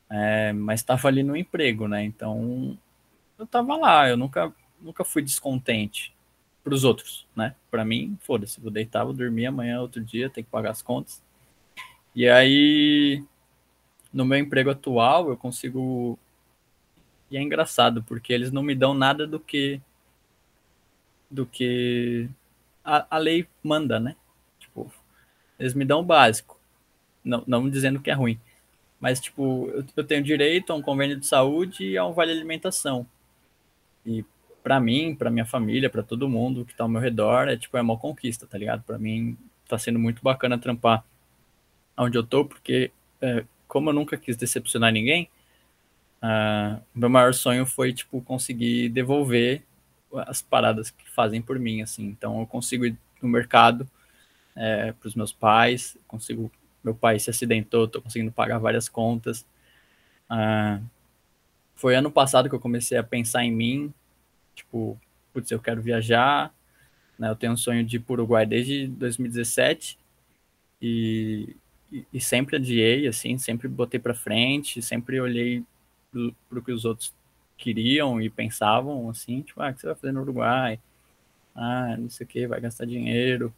é, 0.10 0.52
mas 0.54 0.82
estava 0.82 1.08
ali 1.08 1.24
no 1.24 1.38
emprego, 1.38 1.88
né? 1.88 2.04
Então, 2.04 2.78
eu 3.38 3.46
estava 3.46 3.78
lá, 3.78 4.10
eu 4.10 4.18
nunca, 4.18 4.54
nunca 4.80 5.04
fui 5.04 5.22
descontente 5.22 6.14
para 6.64 6.74
os 6.74 6.84
outros, 6.84 7.28
né? 7.36 7.56
Para 7.70 7.86
mim, 7.86 8.18
foda-se, 8.22 8.60
vou 8.60 8.72
deitar, 8.72 9.04
vou 9.04 9.14
dormir 9.14 9.46
amanhã, 9.46 9.82
outro 9.82 10.04
dia, 10.04 10.30
tem 10.30 10.44
que 10.44 10.50
pagar 10.50 10.72
as 10.72 10.82
contas. 10.82 11.22
E 12.16 12.28
aí, 12.28 13.24
no 14.14 14.26
meu 14.26 14.38
emprego 14.38 14.70
atual, 14.70 15.30
eu 15.30 15.38
consigo. 15.38 16.20
E 17.32 17.38
é 17.38 17.42
engraçado, 17.42 18.04
porque 18.04 18.34
eles 18.34 18.52
não 18.52 18.62
me 18.62 18.76
dão 18.76 18.94
nada 18.94 19.26
do 19.26 19.40
que. 19.40 19.82
do 21.30 21.46
que 21.46 22.30
a, 22.84 23.16
a 23.16 23.18
lei 23.18 23.48
manda, 23.64 24.00
né? 24.00 24.18
Tipo, 24.60 24.92
eles 25.58 25.74
me 25.74 25.86
dão 25.86 26.02
o 26.02 26.04
básico. 26.04 26.60
Não, 27.24 27.44
não 27.48 27.70
dizendo 27.70 28.02
que 28.02 28.12
é 28.12 28.14
ruim. 28.14 28.38
Mas, 29.00 29.20
tipo, 29.22 29.70
eu, 29.74 29.86
eu 29.96 30.04
tenho 30.04 30.22
direito 30.22 30.74
a 30.74 30.76
um 30.76 30.82
convênio 30.82 31.18
de 31.18 31.26
saúde 31.26 31.86
e 31.86 31.98
a 31.98 32.06
um 32.06 32.12
vale 32.12 32.32
alimentação. 32.34 33.08
E 34.06 34.26
para 34.62 34.80
mim, 34.80 35.16
para 35.16 35.32
minha 35.32 35.46
família, 35.46 35.90
para 35.90 36.04
todo 36.04 36.30
mundo 36.30 36.66
que 36.66 36.76
tá 36.76 36.84
ao 36.84 36.90
meu 36.90 37.02
redor, 37.02 37.48
é 37.48 37.58
tipo, 37.58 37.78
é 37.78 37.82
uma 37.82 37.98
conquista, 37.98 38.46
tá 38.46 38.58
ligado? 38.58 38.84
Para 38.84 39.00
mim 39.00 39.38
tá 39.68 39.78
sendo 39.78 39.98
muito 39.98 40.22
bacana 40.22 40.58
trampar 40.58 41.04
onde 41.98 42.18
eu 42.18 42.24
tô, 42.24 42.46
porque 42.46 42.92
é, 43.22 43.46
como 43.68 43.90
eu 43.90 43.94
nunca 43.94 44.18
quis 44.18 44.36
decepcionar 44.36 44.92
ninguém, 44.92 45.30
uh, 46.24 46.82
meu 46.94 47.10
maior 47.10 47.34
sonho 47.34 47.66
foi, 47.66 47.94
tipo, 47.94 48.22
conseguir 48.22 48.90
devolver 48.90 49.64
as 50.28 50.42
paradas 50.42 50.90
que 50.90 51.10
fazem 51.10 51.42
por 51.42 51.58
mim, 51.60 51.82
assim. 51.82 52.06
Então 52.06 52.40
eu 52.40 52.48
consigo 52.48 52.86
ir 52.86 52.98
no 53.22 53.30
mercado 53.30 53.90
é, 54.56 54.92
para 54.92 55.08
os 55.08 55.16
meus 55.16 55.32
pais, 55.32 55.98
consigo, 56.08 56.52
meu 56.84 56.94
pai 56.94 57.18
se 57.20 57.30
acidentou, 57.30 57.88
tô 57.88 58.02
conseguindo 58.02 58.32
pagar 58.32 58.58
várias 58.58 58.90
contas. 58.90 59.46
Uh, 60.30 60.84
foi 61.76 61.96
ano 61.96 62.12
passado 62.12 62.50
que 62.50 62.56
eu 62.56 62.60
comecei 62.60 62.98
a 62.98 63.04
pensar 63.04 63.44
em 63.44 63.52
mim, 63.52 63.94
Tipo, 64.56 65.00
putz, 65.34 65.52
eu 65.52 65.60
quero 65.60 65.82
viajar, 65.82 66.54
né? 67.18 67.30
Eu 67.30 67.36
tenho 67.36 67.54
um 67.54 67.58
sonho 67.58 67.84
de 67.84 67.98
ir 67.98 68.00
para 68.00 68.14
o 68.14 68.16
Uruguai 68.16 68.46
desde 68.46 68.88
2017 68.88 69.98
e, 70.82 71.56
e, 71.92 72.06
e 72.14 72.22
sempre 72.22 72.58
adiei, 72.58 73.08
assim, 73.08 73.38
sempre 73.38 73.68
botei 73.68 74.00
para 74.00 74.14
frente, 74.14 74.82
sempre 74.82 75.20
olhei 75.20 75.64
para 76.12 76.60
o 76.60 76.64
que 76.64 76.72
os 76.72 76.86
outros 76.86 77.14
queriam 77.58 78.22
e 78.22 78.30
pensavam, 78.30 79.10
assim, 79.10 79.42
tipo, 79.42 79.62
ah, 79.62 79.70
o 79.70 79.74
que 79.74 79.82
você 79.82 79.88
vai 79.88 79.96
fazer 79.96 80.12
no 80.12 80.22
Uruguai? 80.22 80.80
Ah, 81.56 81.96
não 81.98 82.10
sei 82.10 82.26
o 82.26 82.28
que, 82.28 82.48
vai 82.48 82.60
gastar 82.62 82.86
dinheiro. 82.86 83.54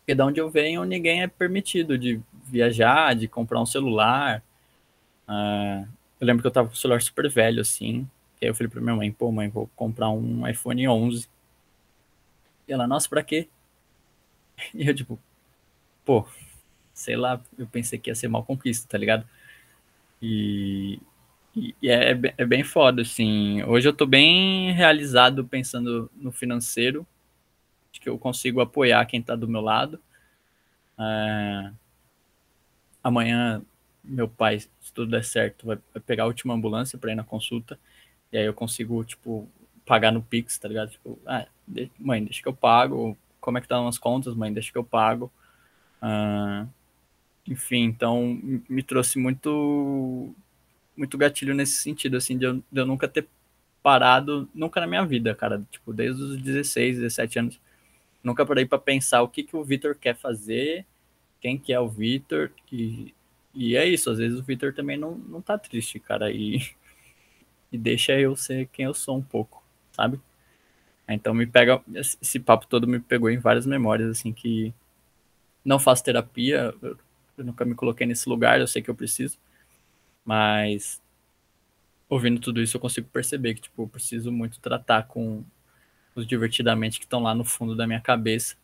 Porque 0.00 0.14
da 0.14 0.26
onde 0.26 0.40
eu 0.40 0.50
venho, 0.50 0.84
ninguém 0.84 1.22
é 1.22 1.26
permitido 1.26 1.98
de 1.98 2.20
viajar, 2.44 3.14
de 3.14 3.26
comprar 3.28 3.60
um 3.60 3.66
celular. 3.66 4.42
Ah, 5.26 5.84
eu 6.20 6.26
lembro 6.26 6.42
que 6.42 6.46
eu 6.48 6.52
tava 6.52 6.68
com 6.68 6.74
o 6.74 6.76
celular 6.76 7.02
super 7.02 7.28
velho, 7.30 7.60
assim, 7.60 8.08
e 8.40 8.44
aí 8.44 8.50
eu 8.50 8.54
falei 8.54 8.70
pra 8.70 8.80
minha 8.80 8.96
mãe, 8.96 9.10
pô, 9.12 9.32
mãe, 9.32 9.48
vou 9.48 9.68
comprar 9.76 10.10
um 10.10 10.46
iPhone 10.48 10.88
11. 10.88 11.28
E 12.68 12.72
ela, 12.72 12.86
nossa, 12.86 13.08
pra 13.08 13.22
quê? 13.22 13.48
E 14.74 14.88
eu, 14.88 14.94
tipo, 14.94 15.18
pô, 16.04 16.26
sei 16.94 17.16
lá, 17.16 17.40
eu 17.58 17.66
pensei 17.66 17.98
que 17.98 18.10
ia 18.10 18.14
ser 18.14 18.28
mal 18.28 18.44
conquista, 18.44 18.88
tá 18.88 18.98
ligado? 18.98 19.26
E, 20.22 21.00
e 21.56 21.74
é, 21.88 22.10
é 22.36 22.44
bem 22.44 22.62
foda, 22.62 23.00
assim. 23.00 23.62
Hoje 23.62 23.88
eu 23.88 23.92
tô 23.92 24.04
bem 24.04 24.72
realizado 24.72 25.42
pensando 25.46 26.10
no 26.14 26.30
financeiro. 26.30 27.06
Acho 27.90 28.00
que 28.00 28.08
eu 28.08 28.18
consigo 28.18 28.60
apoiar 28.60 29.06
quem 29.06 29.22
tá 29.22 29.34
do 29.34 29.48
meu 29.48 29.62
lado. 29.62 29.98
É... 30.98 31.72
Amanhã, 33.02 33.62
meu 34.04 34.28
pai, 34.28 34.60
se 34.60 34.92
tudo 34.92 35.10
der 35.12 35.24
certo, 35.24 35.66
vai 35.66 35.78
pegar 36.04 36.24
a 36.24 36.26
última 36.26 36.52
ambulância 36.52 36.98
para 36.98 37.12
ir 37.12 37.14
na 37.14 37.24
consulta. 37.24 37.78
E 38.30 38.36
aí 38.36 38.44
eu 38.44 38.52
consigo, 38.52 39.02
tipo, 39.04 39.48
pagar 39.86 40.12
no 40.12 40.22
Pix, 40.22 40.58
tá 40.58 40.68
ligado? 40.68 40.90
Tipo, 40.90 41.18
ah, 41.24 41.46
mãe, 41.98 42.22
deixa 42.22 42.42
que 42.42 42.48
eu 42.48 42.54
pago. 42.54 43.16
Como 43.40 43.56
é 43.56 43.60
que 43.62 43.64
estão 43.64 43.88
as 43.88 43.96
contas, 43.96 44.34
mãe? 44.34 44.52
Deixa 44.52 44.70
que 44.70 44.76
eu 44.76 44.84
pago. 44.84 45.32
Uh, 46.02 46.68
enfim, 47.48 47.84
então 47.84 48.38
me 48.68 48.82
trouxe 48.82 49.18
muito 49.18 50.34
muito 50.96 51.18
gatilho 51.18 51.54
nesse 51.54 51.82
sentido, 51.82 52.16
assim, 52.16 52.38
de 52.38 52.46
eu, 52.46 52.54
de 52.54 52.80
eu 52.80 52.86
nunca 52.86 53.06
ter 53.08 53.26
parado, 53.82 54.48
nunca 54.54 54.80
na 54.80 54.86
minha 54.86 55.04
vida, 55.04 55.34
cara, 55.34 55.62
tipo, 55.70 55.92
desde 55.92 56.22
os 56.22 56.40
16, 56.40 56.96
17 56.98 57.38
anos, 57.38 57.60
nunca 58.22 58.44
parei 58.44 58.66
para 58.66 58.78
pensar 58.78 59.22
o 59.22 59.28
que 59.28 59.42
que 59.42 59.56
o 59.56 59.64
Vitor 59.64 59.94
quer 59.94 60.16
fazer, 60.16 60.84
quem 61.40 61.58
que 61.58 61.72
é 61.72 61.78
o 61.78 61.88
Vitor, 61.88 62.50
e, 62.72 63.14
e 63.54 63.76
é 63.76 63.86
isso, 63.86 64.10
às 64.10 64.18
vezes 64.18 64.38
o 64.38 64.42
Vitor 64.42 64.72
também 64.74 64.96
não, 64.96 65.16
não 65.16 65.40
tá 65.40 65.56
triste, 65.58 66.00
cara, 66.00 66.32
e 66.32 66.60
e 67.70 67.78
deixa 67.78 68.18
eu 68.18 68.34
ser 68.36 68.66
quem 68.68 68.86
eu 68.86 68.94
sou 68.94 69.16
um 69.16 69.22
pouco, 69.22 69.62
sabe? 69.92 70.20
Então 71.08 71.32
me 71.32 71.46
pega, 71.46 71.80
esse 71.94 72.40
papo 72.40 72.66
todo 72.66 72.86
me 72.88 72.98
pegou 72.98 73.30
em 73.30 73.38
várias 73.38 73.66
memórias, 73.66 74.10
assim, 74.10 74.32
que 74.32 74.74
não 75.64 75.78
faço 75.78 76.02
terapia, 76.04 76.74
eu, 76.82 76.96
nunca 77.38 77.64
me 77.64 77.74
coloquei 77.74 78.06
nesse 78.06 78.28
lugar, 78.28 78.60
eu 78.60 78.66
sei 78.66 78.82
que 78.82 78.90
eu 78.90 78.94
preciso, 78.94 79.38
mas 80.26 81.00
ouvindo 82.08 82.40
tudo 82.40 82.60
isso 82.60 82.76
eu 82.76 82.80
consigo 82.80 83.08
perceber 83.08 83.54
que, 83.54 83.62
tipo, 83.62 83.82
eu 83.82 83.88
preciso 83.88 84.30
muito 84.30 84.60
tratar 84.60 85.06
com 85.06 85.42
os 86.14 86.26
divertidamente 86.26 86.98
que 86.98 87.06
estão 87.06 87.22
lá 87.22 87.34
no 87.34 87.44
fundo 87.44 87.74
da 87.74 87.86
minha 87.86 88.00
cabeça 88.00 88.56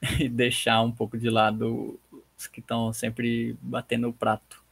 e 0.18 0.28
deixar 0.28 0.80
um 0.80 0.92
pouco 0.92 1.18
de 1.18 1.28
lado 1.28 2.00
os 2.38 2.46
que 2.46 2.60
estão 2.60 2.92
sempre 2.92 3.54
batendo 3.60 4.08
o 4.08 4.12
prato. 4.12 4.64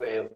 é, 0.00 0.28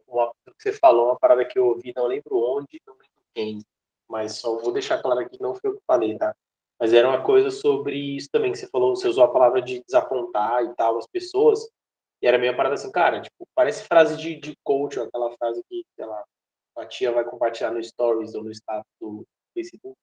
você 0.58 0.72
falou, 0.72 1.06
uma 1.06 1.18
parada 1.18 1.44
que 1.44 1.58
eu 1.58 1.66
ouvi, 1.66 1.92
não 1.96 2.06
lembro 2.06 2.36
onde, 2.36 2.80
não 2.86 2.94
lembro 2.94 3.22
quem, 3.34 3.60
mas 4.08 4.36
só 4.36 4.58
vou 4.58 4.72
deixar 4.72 5.00
claro 5.00 5.20
aqui 5.20 5.36
que 5.36 5.42
não 5.42 5.54
foi 5.54 5.70
eu 5.70 5.76
que 5.76 5.82
falei, 5.86 6.16
tá? 6.16 6.34
Mas 6.78 6.92
era 6.92 7.08
uma 7.08 7.22
coisa 7.22 7.50
sobre 7.50 7.96
isso 7.96 8.28
também 8.30 8.52
que 8.52 8.58
você 8.58 8.66
falou, 8.68 8.94
você 8.96 9.08
usou 9.08 9.24
a 9.24 9.32
palavra 9.32 9.62
de 9.62 9.82
desapontar 9.84 10.64
e 10.64 10.74
tal, 10.74 10.98
as 10.98 11.06
pessoas, 11.06 11.68
e 12.22 12.26
era 12.26 12.38
meio 12.38 12.56
parada 12.56 12.76
assim, 12.76 12.90
cara, 12.92 13.20
tipo, 13.20 13.46
parece 13.54 13.84
frase 13.84 14.16
de, 14.16 14.36
de 14.36 14.56
coach, 14.62 15.00
aquela 15.00 15.36
frase 15.36 15.62
que, 15.68 15.84
sei 15.96 16.06
lá, 16.06 16.24
a 16.76 16.86
tia 16.86 17.10
vai 17.10 17.24
compartilhar 17.24 17.72
no 17.72 17.82
stories 17.82 18.34
ou 18.34 18.44
no 18.44 18.52
status 18.52 18.90
do 19.00 19.26
Facebook. 19.52 19.96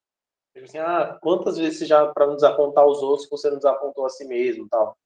Tipo 0.54 0.66
assim, 0.66 0.78
ah, 0.80 1.18
quantas 1.22 1.58
vezes 1.58 1.88
já, 1.88 2.06
para 2.08 2.28
não 2.28 2.36
desapontar 2.36 2.86
os 2.86 3.02
outros, 3.02 3.30
você 3.30 3.50
não 3.50 3.58
desapontou 3.58 4.06
a 4.06 4.10
si 4.10 4.26
mesmo 4.28 4.68
tal. 4.70 4.98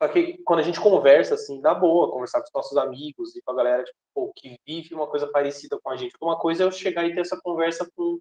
Só 0.00 0.08
que 0.08 0.38
quando 0.44 0.60
a 0.60 0.62
gente 0.62 0.80
conversa, 0.80 1.34
assim, 1.34 1.60
na 1.60 1.74
boa, 1.74 2.10
conversar 2.10 2.40
com 2.40 2.46
os 2.46 2.52
nossos 2.54 2.78
amigos 2.78 3.34
e 3.34 3.42
com 3.42 3.50
a 3.52 3.56
galera 3.56 3.84
tipo, 3.84 4.32
que 4.36 4.56
vive 4.66 4.94
uma 4.94 5.08
coisa 5.08 5.26
parecida 5.26 5.78
com 5.82 5.90
a 5.90 5.96
gente. 5.96 6.14
Uma 6.22 6.38
coisa 6.38 6.62
é 6.62 6.66
eu 6.66 6.72
chegar 6.72 7.04
e 7.04 7.14
ter 7.14 7.20
essa 7.20 7.38
conversa 7.40 7.90
com 7.96 8.18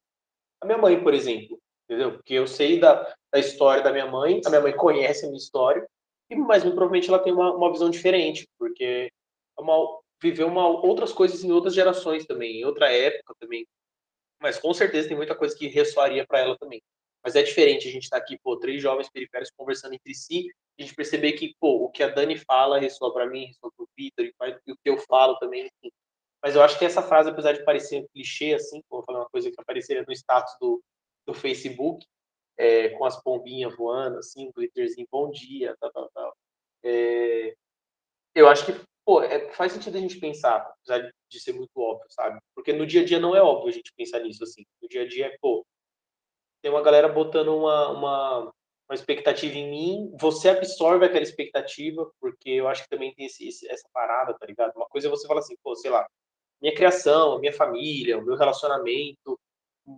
a 0.62 0.66
minha 0.66 0.78
mãe, 0.78 1.02
por 1.02 1.14
exemplo, 1.14 1.58
entendeu? 1.86 2.14
Porque 2.14 2.34
eu 2.34 2.48
sei 2.48 2.80
da, 2.80 3.16
da 3.32 3.40
história 3.40 3.82
da 3.84 3.92
minha 3.92 4.08
mãe, 4.08 4.42
a 4.46 4.50
minha 4.50 4.62
mãe 4.62 4.76
conhece 4.76 5.26
a 5.26 5.30
minha 5.30 5.38
história, 5.38 5.88
mas 6.36 6.64
provavelmente 6.64 7.10
ela 7.10 7.20
tem 7.20 7.34
uma, 7.34 7.56
uma 7.56 7.72
visão 7.72 7.90
diferente, 7.90 8.48
porque 8.58 9.12
é 9.58 9.62
uma, 9.62 10.00
viveu 10.22 10.48
uma, 10.48 10.68
outras 10.68 11.12
coisas 11.12 11.44
em 11.44 11.52
outras 11.52 11.74
gerações 11.74 12.26
também, 12.26 12.62
em 12.62 12.66
outra 12.66 12.92
época 12.92 13.34
também. 13.40 13.66
Mas 14.42 14.60
com 14.60 14.74
certeza 14.74 15.08
tem 15.08 15.18
muita 15.18 15.36
coisa 15.36 15.56
que 15.56 15.68
ressoaria 15.68 16.26
para 16.26 16.40
ela 16.40 16.58
também. 16.58 16.82
Mas 17.24 17.36
é 17.36 17.44
diferente 17.44 17.88
a 17.88 17.92
gente 17.92 18.04
estar 18.04 18.18
tá 18.18 18.24
aqui, 18.24 18.38
pô, 18.42 18.58
três 18.58 18.82
jovens 18.82 19.10
periféricos 19.10 19.54
conversando 19.56 19.94
entre 19.94 20.14
si, 20.14 20.50
a 20.80 20.82
gente 20.82 20.96
perceber 20.96 21.34
que, 21.34 21.54
pô, 21.60 21.84
o 21.84 21.90
que 21.90 22.02
a 22.02 22.08
Dani 22.08 22.38
fala 22.38 22.80
ressoa 22.80 23.14
para 23.14 23.28
mim, 23.28 23.46
ressoa 23.46 23.72
para 23.76 23.84
o 23.84 23.90
Vitor, 23.98 24.26
e 24.26 24.72
o 24.72 24.78
que 24.78 24.90
eu 24.90 24.98
falo 25.00 25.38
também, 25.38 25.66
enfim. 25.66 25.92
Mas 26.42 26.56
eu 26.56 26.64
acho 26.64 26.80
que 26.80 26.86
essa 26.86 27.02
frase, 27.02 27.30
apesar 27.30 27.52
de 27.52 27.66
parecer 27.66 28.02
um 28.02 28.08
clichê, 28.14 28.54
assim, 28.54 28.82
vou 28.90 29.04
falar 29.04 29.20
uma 29.20 29.30
coisa 29.30 29.52
que 29.52 29.60
apareceria 29.60 30.06
no 30.08 30.14
status 30.14 30.54
do, 30.62 30.82
do 31.28 31.34
Facebook, 31.34 32.06
é, 32.60 32.90
com 32.90 33.06
as 33.06 33.22
pombinhas 33.24 33.76
voando, 33.78 34.18
assim, 34.18 34.50
um 34.50 34.52
glitterzinho, 34.52 35.08
bom 35.10 35.32
dia, 35.32 35.76
tal, 35.80 35.92
tal, 35.92 36.10
tal. 36.14 36.38
É, 36.84 37.56
eu 38.36 38.50
acho 38.50 38.66
que, 38.66 38.74
pô, 39.06 39.24
é, 39.24 39.50
faz 39.54 39.72
sentido 39.72 39.98
a 39.98 40.02
gente 40.02 40.20
pensar, 40.20 40.58
apesar 40.58 41.10
de 41.30 41.40
ser 41.40 41.54
muito 41.54 41.72
óbvio, 41.78 42.06
sabe? 42.10 42.38
Porque 42.54 42.74
no 42.74 42.86
dia 42.86 43.02
a 43.02 43.06
dia 43.06 43.20
não 43.20 43.34
é 43.34 43.42
óbvio 43.42 43.70
a 43.70 43.72
gente 43.72 43.94
pensar 43.96 44.20
nisso, 44.20 44.44
assim. 44.44 44.66
No 44.82 44.90
dia 44.90 45.04
a 45.04 45.08
dia 45.08 45.28
é, 45.28 45.38
pô, 45.42 45.66
tem 46.62 46.70
uma 46.70 46.82
galera 46.82 47.08
botando 47.08 47.56
uma, 47.56 47.90
uma, 47.92 48.40
uma 48.90 48.96
expectativa 48.96 49.56
em 49.56 49.72
mim, 49.72 50.12
você 50.20 50.50
absorve 50.50 51.06
aquela 51.06 51.24
expectativa, 51.24 52.12
porque 52.20 52.50
eu 52.50 52.68
acho 52.68 52.84
que 52.84 52.90
também 52.90 53.14
tem 53.16 53.26
esse, 53.28 53.48
esse, 53.48 53.70
essa 53.72 53.88
parada, 53.94 54.34
tá 54.38 54.46
ligado? 54.46 54.76
Uma 54.76 54.88
coisa 54.88 55.08
é 55.08 55.10
você 55.10 55.26
falar 55.28 55.40
assim, 55.40 55.56
pô, 55.64 55.76
sei 55.76 55.92
lá, 55.92 56.06
minha 56.62 56.76
criação, 56.76 57.40
minha 57.40 57.54
família, 57.54 58.18
o 58.18 58.22
meu 58.22 58.36
relacionamento 58.36 59.40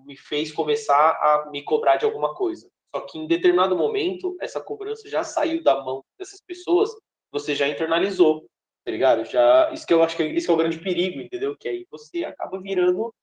me 0.06 0.16
fez 0.16 0.52
começar 0.52 1.12
a 1.12 1.50
me 1.52 1.64
cobrar 1.64 1.98
de 1.98 2.06
alguma 2.06 2.34
coisa. 2.36 2.70
Só 2.94 3.02
que 3.02 3.18
em 3.18 3.28
determinado 3.28 3.76
momento, 3.76 4.36
essa 4.42 4.62
cobrança 4.62 5.08
já 5.10 5.24
saiu 5.24 5.64
da 5.64 5.82
mão 5.84 6.04
dessas 6.18 6.42
pessoas, 6.42 6.90
você 7.32 7.56
já 7.56 7.68
internalizou, 7.68 8.46
tá 8.84 8.92
ligado? 8.92 9.26
Já, 9.26 9.72
isso 9.72 9.86
que 9.86 9.94
eu 9.94 10.04
acho 10.04 10.18
que 10.18 10.24
isso 10.24 10.46
que 10.48 10.52
é 10.52 10.54
o 10.54 10.58
grande 10.58 10.80
perigo, 10.80 11.22
entendeu? 11.22 11.56
Que 11.58 11.70
aí 11.70 11.88
você 11.90 12.26
acaba 12.26 12.60
virando 12.60 13.14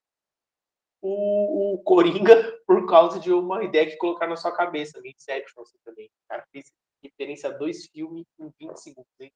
o, 1.03 1.75
o 1.75 1.79
Coringa 1.83 2.35
por 2.67 2.87
causa 2.87 3.21
de 3.21 3.33
uma 3.33 3.63
ideia 3.65 3.87
que 3.87 3.97
colocaram 3.97 4.31
na 4.31 4.37
sua 4.37 4.53
cabeça, 4.53 5.01
Inception 5.05 5.63
assim, 5.63 5.79
também. 5.85 6.07
O 6.07 6.29
cara 6.29 6.45
fez 6.51 6.73
referência 7.03 7.51
a 7.51 7.53
dois 7.53 7.87
filmes 7.87 8.27
em 8.39 8.51
20 8.59 8.77
segundos, 8.77 9.13
hein? 9.21 9.33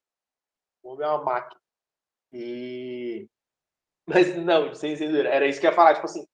O 0.81 0.89
homem 0.89 1.05
é 1.05 1.09
uma 1.09 1.23
máquina. 1.23 1.61
E 2.31 3.27
mas 4.05 4.35
não, 4.35 4.73
sem 4.73 4.95
censura. 4.95 5.29
Era 5.29 5.47
isso 5.47 5.59
que 5.59 5.65
eu 5.67 5.71
ia 5.71 5.75
falar, 5.75 5.93
tipo 5.93 6.05
assim, 6.05 6.25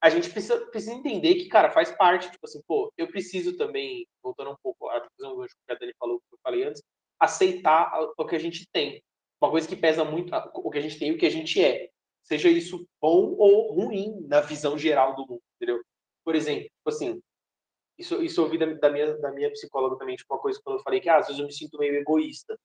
a 0.00 0.08
gente 0.08 0.30
precisa, 0.30 0.58
precisa 0.66 0.94
entender 0.94 1.34
que, 1.34 1.48
cara, 1.48 1.70
faz 1.70 1.90
parte, 1.92 2.30
tipo 2.30 2.46
assim, 2.46 2.60
pô, 2.66 2.92
eu 2.96 3.08
preciso 3.08 3.56
também, 3.56 4.06
voltando 4.22 4.50
um 4.50 4.56
pouco, 4.62 4.88
a 4.88 5.06
visão 5.16 5.36
que 5.46 5.72
a 5.72 5.74
Dani 5.74 5.92
falou, 5.98 6.20
que 6.20 6.34
eu 6.34 6.38
falei 6.42 6.64
antes, 6.64 6.82
aceitar 7.18 7.92
o 8.16 8.24
que 8.24 8.36
a 8.36 8.38
gente 8.38 8.66
tem. 8.72 9.02
Uma 9.40 9.50
coisa 9.50 9.68
que 9.68 9.76
pesa 9.76 10.04
muito, 10.04 10.34
o 10.54 10.70
que 10.70 10.78
a 10.78 10.80
gente 10.80 10.98
tem 10.98 11.08
e 11.08 11.12
o 11.12 11.18
que 11.18 11.26
a 11.26 11.30
gente 11.30 11.62
é. 11.62 11.90
Seja 12.22 12.48
isso 12.48 12.86
bom 13.00 13.34
ou 13.38 13.74
ruim 13.74 14.26
na 14.26 14.40
visão 14.40 14.78
geral 14.78 15.14
do 15.14 15.26
mundo, 15.26 15.42
entendeu? 15.56 15.82
Por 16.24 16.34
exemplo, 16.34 16.64
tipo 16.64 16.88
assim, 16.88 17.20
isso, 17.98 18.22
isso 18.22 18.40
eu 18.40 18.44
ouvi 18.44 18.56
da, 18.56 18.66
da, 18.66 18.90
minha, 18.90 19.18
da 19.18 19.30
minha 19.32 19.50
psicóloga 19.50 19.98
também, 19.98 20.16
tipo, 20.16 20.32
uma 20.32 20.40
coisa 20.40 20.60
quando 20.62 20.78
eu 20.78 20.82
falei 20.82 21.00
que, 21.00 21.08
ah, 21.08 21.18
às 21.18 21.26
vezes 21.26 21.40
eu 21.40 21.46
me 21.46 21.52
sinto 21.52 21.78
meio 21.78 21.94
egoísta 21.96 22.58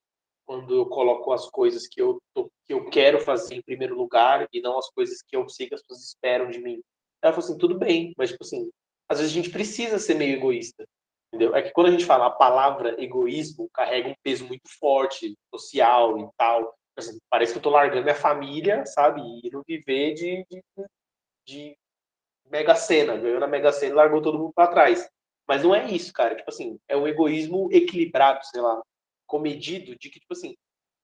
quando 0.46 0.76
eu 0.76 0.86
coloco 0.86 1.32
as 1.34 1.50
coisas 1.50 1.88
que 1.88 2.02
eu, 2.02 2.22
tô, 2.34 2.50
que 2.66 2.74
eu 2.74 2.90
quero 2.90 3.20
fazer 3.20 3.56
em 3.56 3.64
primeiro 3.64 3.96
lugar 3.96 4.48
e 4.54 4.62
não 4.62 4.78
as 4.78 4.90
coisas 4.92 5.22
que 5.22 5.36
eu 5.36 5.50
sei 5.50 5.68
que 5.68 5.74
as 5.76 5.82
pessoas 5.82 6.08
esperam 6.08 6.50
de 6.50 6.60
mim. 6.60 6.82
Ela 7.26 7.34
falou 7.34 7.50
assim, 7.50 7.58
tudo 7.58 7.78
bem, 7.78 8.14
mas, 8.18 8.30
tipo 8.30 8.44
assim, 8.44 8.70
às 9.10 9.20
vezes 9.20 9.34
a 9.34 9.36
gente 9.36 9.50
precisa 9.50 9.98
ser 9.98 10.14
meio 10.14 10.36
egoísta, 10.36 10.86
entendeu? 11.28 11.56
É 11.56 11.62
que 11.64 11.72
quando 11.72 11.88
a 11.88 11.92
gente 11.92 12.06
fala 12.06 12.28
a 12.28 12.32
palavra 12.32 13.02
egoísmo, 13.02 13.68
carrega 13.74 14.10
um 14.10 14.16
peso 14.22 14.46
muito 14.46 14.70
forte, 14.80 15.36
social 15.54 16.20
e 16.20 16.30
tal. 16.38 16.76
Assim, 16.96 17.18
parece 17.30 17.52
que 17.52 17.58
eu 17.58 17.64
tô 17.64 17.72
largando 17.72 18.04
minha 18.04 18.16
família, 18.16 18.86
sabe? 18.86 19.22
E 19.44 19.50
não 19.52 19.64
viver 19.68 20.14
de, 20.14 20.46
de, 20.50 20.64
de 21.48 21.78
mega 22.50 22.76
cena. 22.76 23.18
Ganhou 23.18 23.40
na 23.40 23.48
mega 23.48 23.72
cena 23.72 23.92
e 23.94 23.96
largou 23.96 24.22
todo 24.22 24.38
mundo 24.38 24.54
para 24.54 24.72
trás. 24.72 25.10
Mas 25.48 25.64
não 25.64 25.76
é 25.76 25.92
isso, 25.92 26.14
cara. 26.14 26.36
Tipo 26.36 26.50
assim, 26.50 26.80
é 26.88 26.96
um 26.96 27.08
egoísmo 27.08 27.70
equilibrado, 27.72 28.46
sei 28.46 28.62
lá 28.62 28.82
comedido 29.26 29.96
de 29.98 30.10
que, 30.10 30.20
tipo 30.20 30.34
assim, 30.34 30.56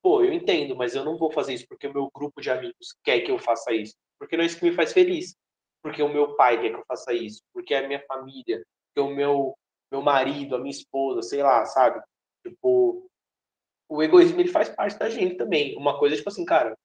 pô, 0.01 0.23
eu 0.23 0.33
entendo, 0.33 0.75
mas 0.75 0.95
eu 0.95 1.03
não 1.03 1.17
vou 1.17 1.31
fazer 1.31 1.53
isso 1.53 1.67
porque 1.67 1.87
o 1.87 1.93
meu 1.93 2.09
grupo 2.13 2.41
de 2.41 2.49
amigos 2.49 2.95
quer 3.03 3.21
que 3.21 3.31
eu 3.31 3.39
faça 3.39 3.73
isso. 3.73 3.95
Porque 4.19 4.37
não 4.37 4.43
é 4.43 4.47
isso 4.47 4.57
que 4.57 4.65
me 4.65 4.75
faz 4.75 4.93
feliz. 4.93 5.35
Porque 5.81 6.01
o 6.01 6.09
meu 6.09 6.35
pai 6.35 6.61
quer 6.61 6.69
que 6.69 6.75
eu 6.75 6.85
faça 6.87 7.13
isso. 7.13 7.41
Porque 7.53 7.73
a 7.73 7.87
minha 7.87 8.03
família, 8.05 8.63
porque 8.87 9.11
o 9.11 9.15
meu, 9.15 9.55
meu 9.91 10.01
marido, 10.01 10.55
a 10.55 10.59
minha 10.59 10.71
esposa, 10.71 11.21
sei 11.21 11.41
lá, 11.41 11.65
sabe? 11.65 12.01
Tipo, 12.45 13.07
o 13.89 14.01
egoísmo 14.01 14.39
ele 14.39 14.49
faz 14.49 14.69
parte 14.69 14.97
da 14.97 15.09
gente 15.09 15.35
também. 15.35 15.75
Uma 15.77 15.97
coisa, 15.97 16.15
tipo 16.15 16.29
assim, 16.29 16.45
cara, 16.45 16.77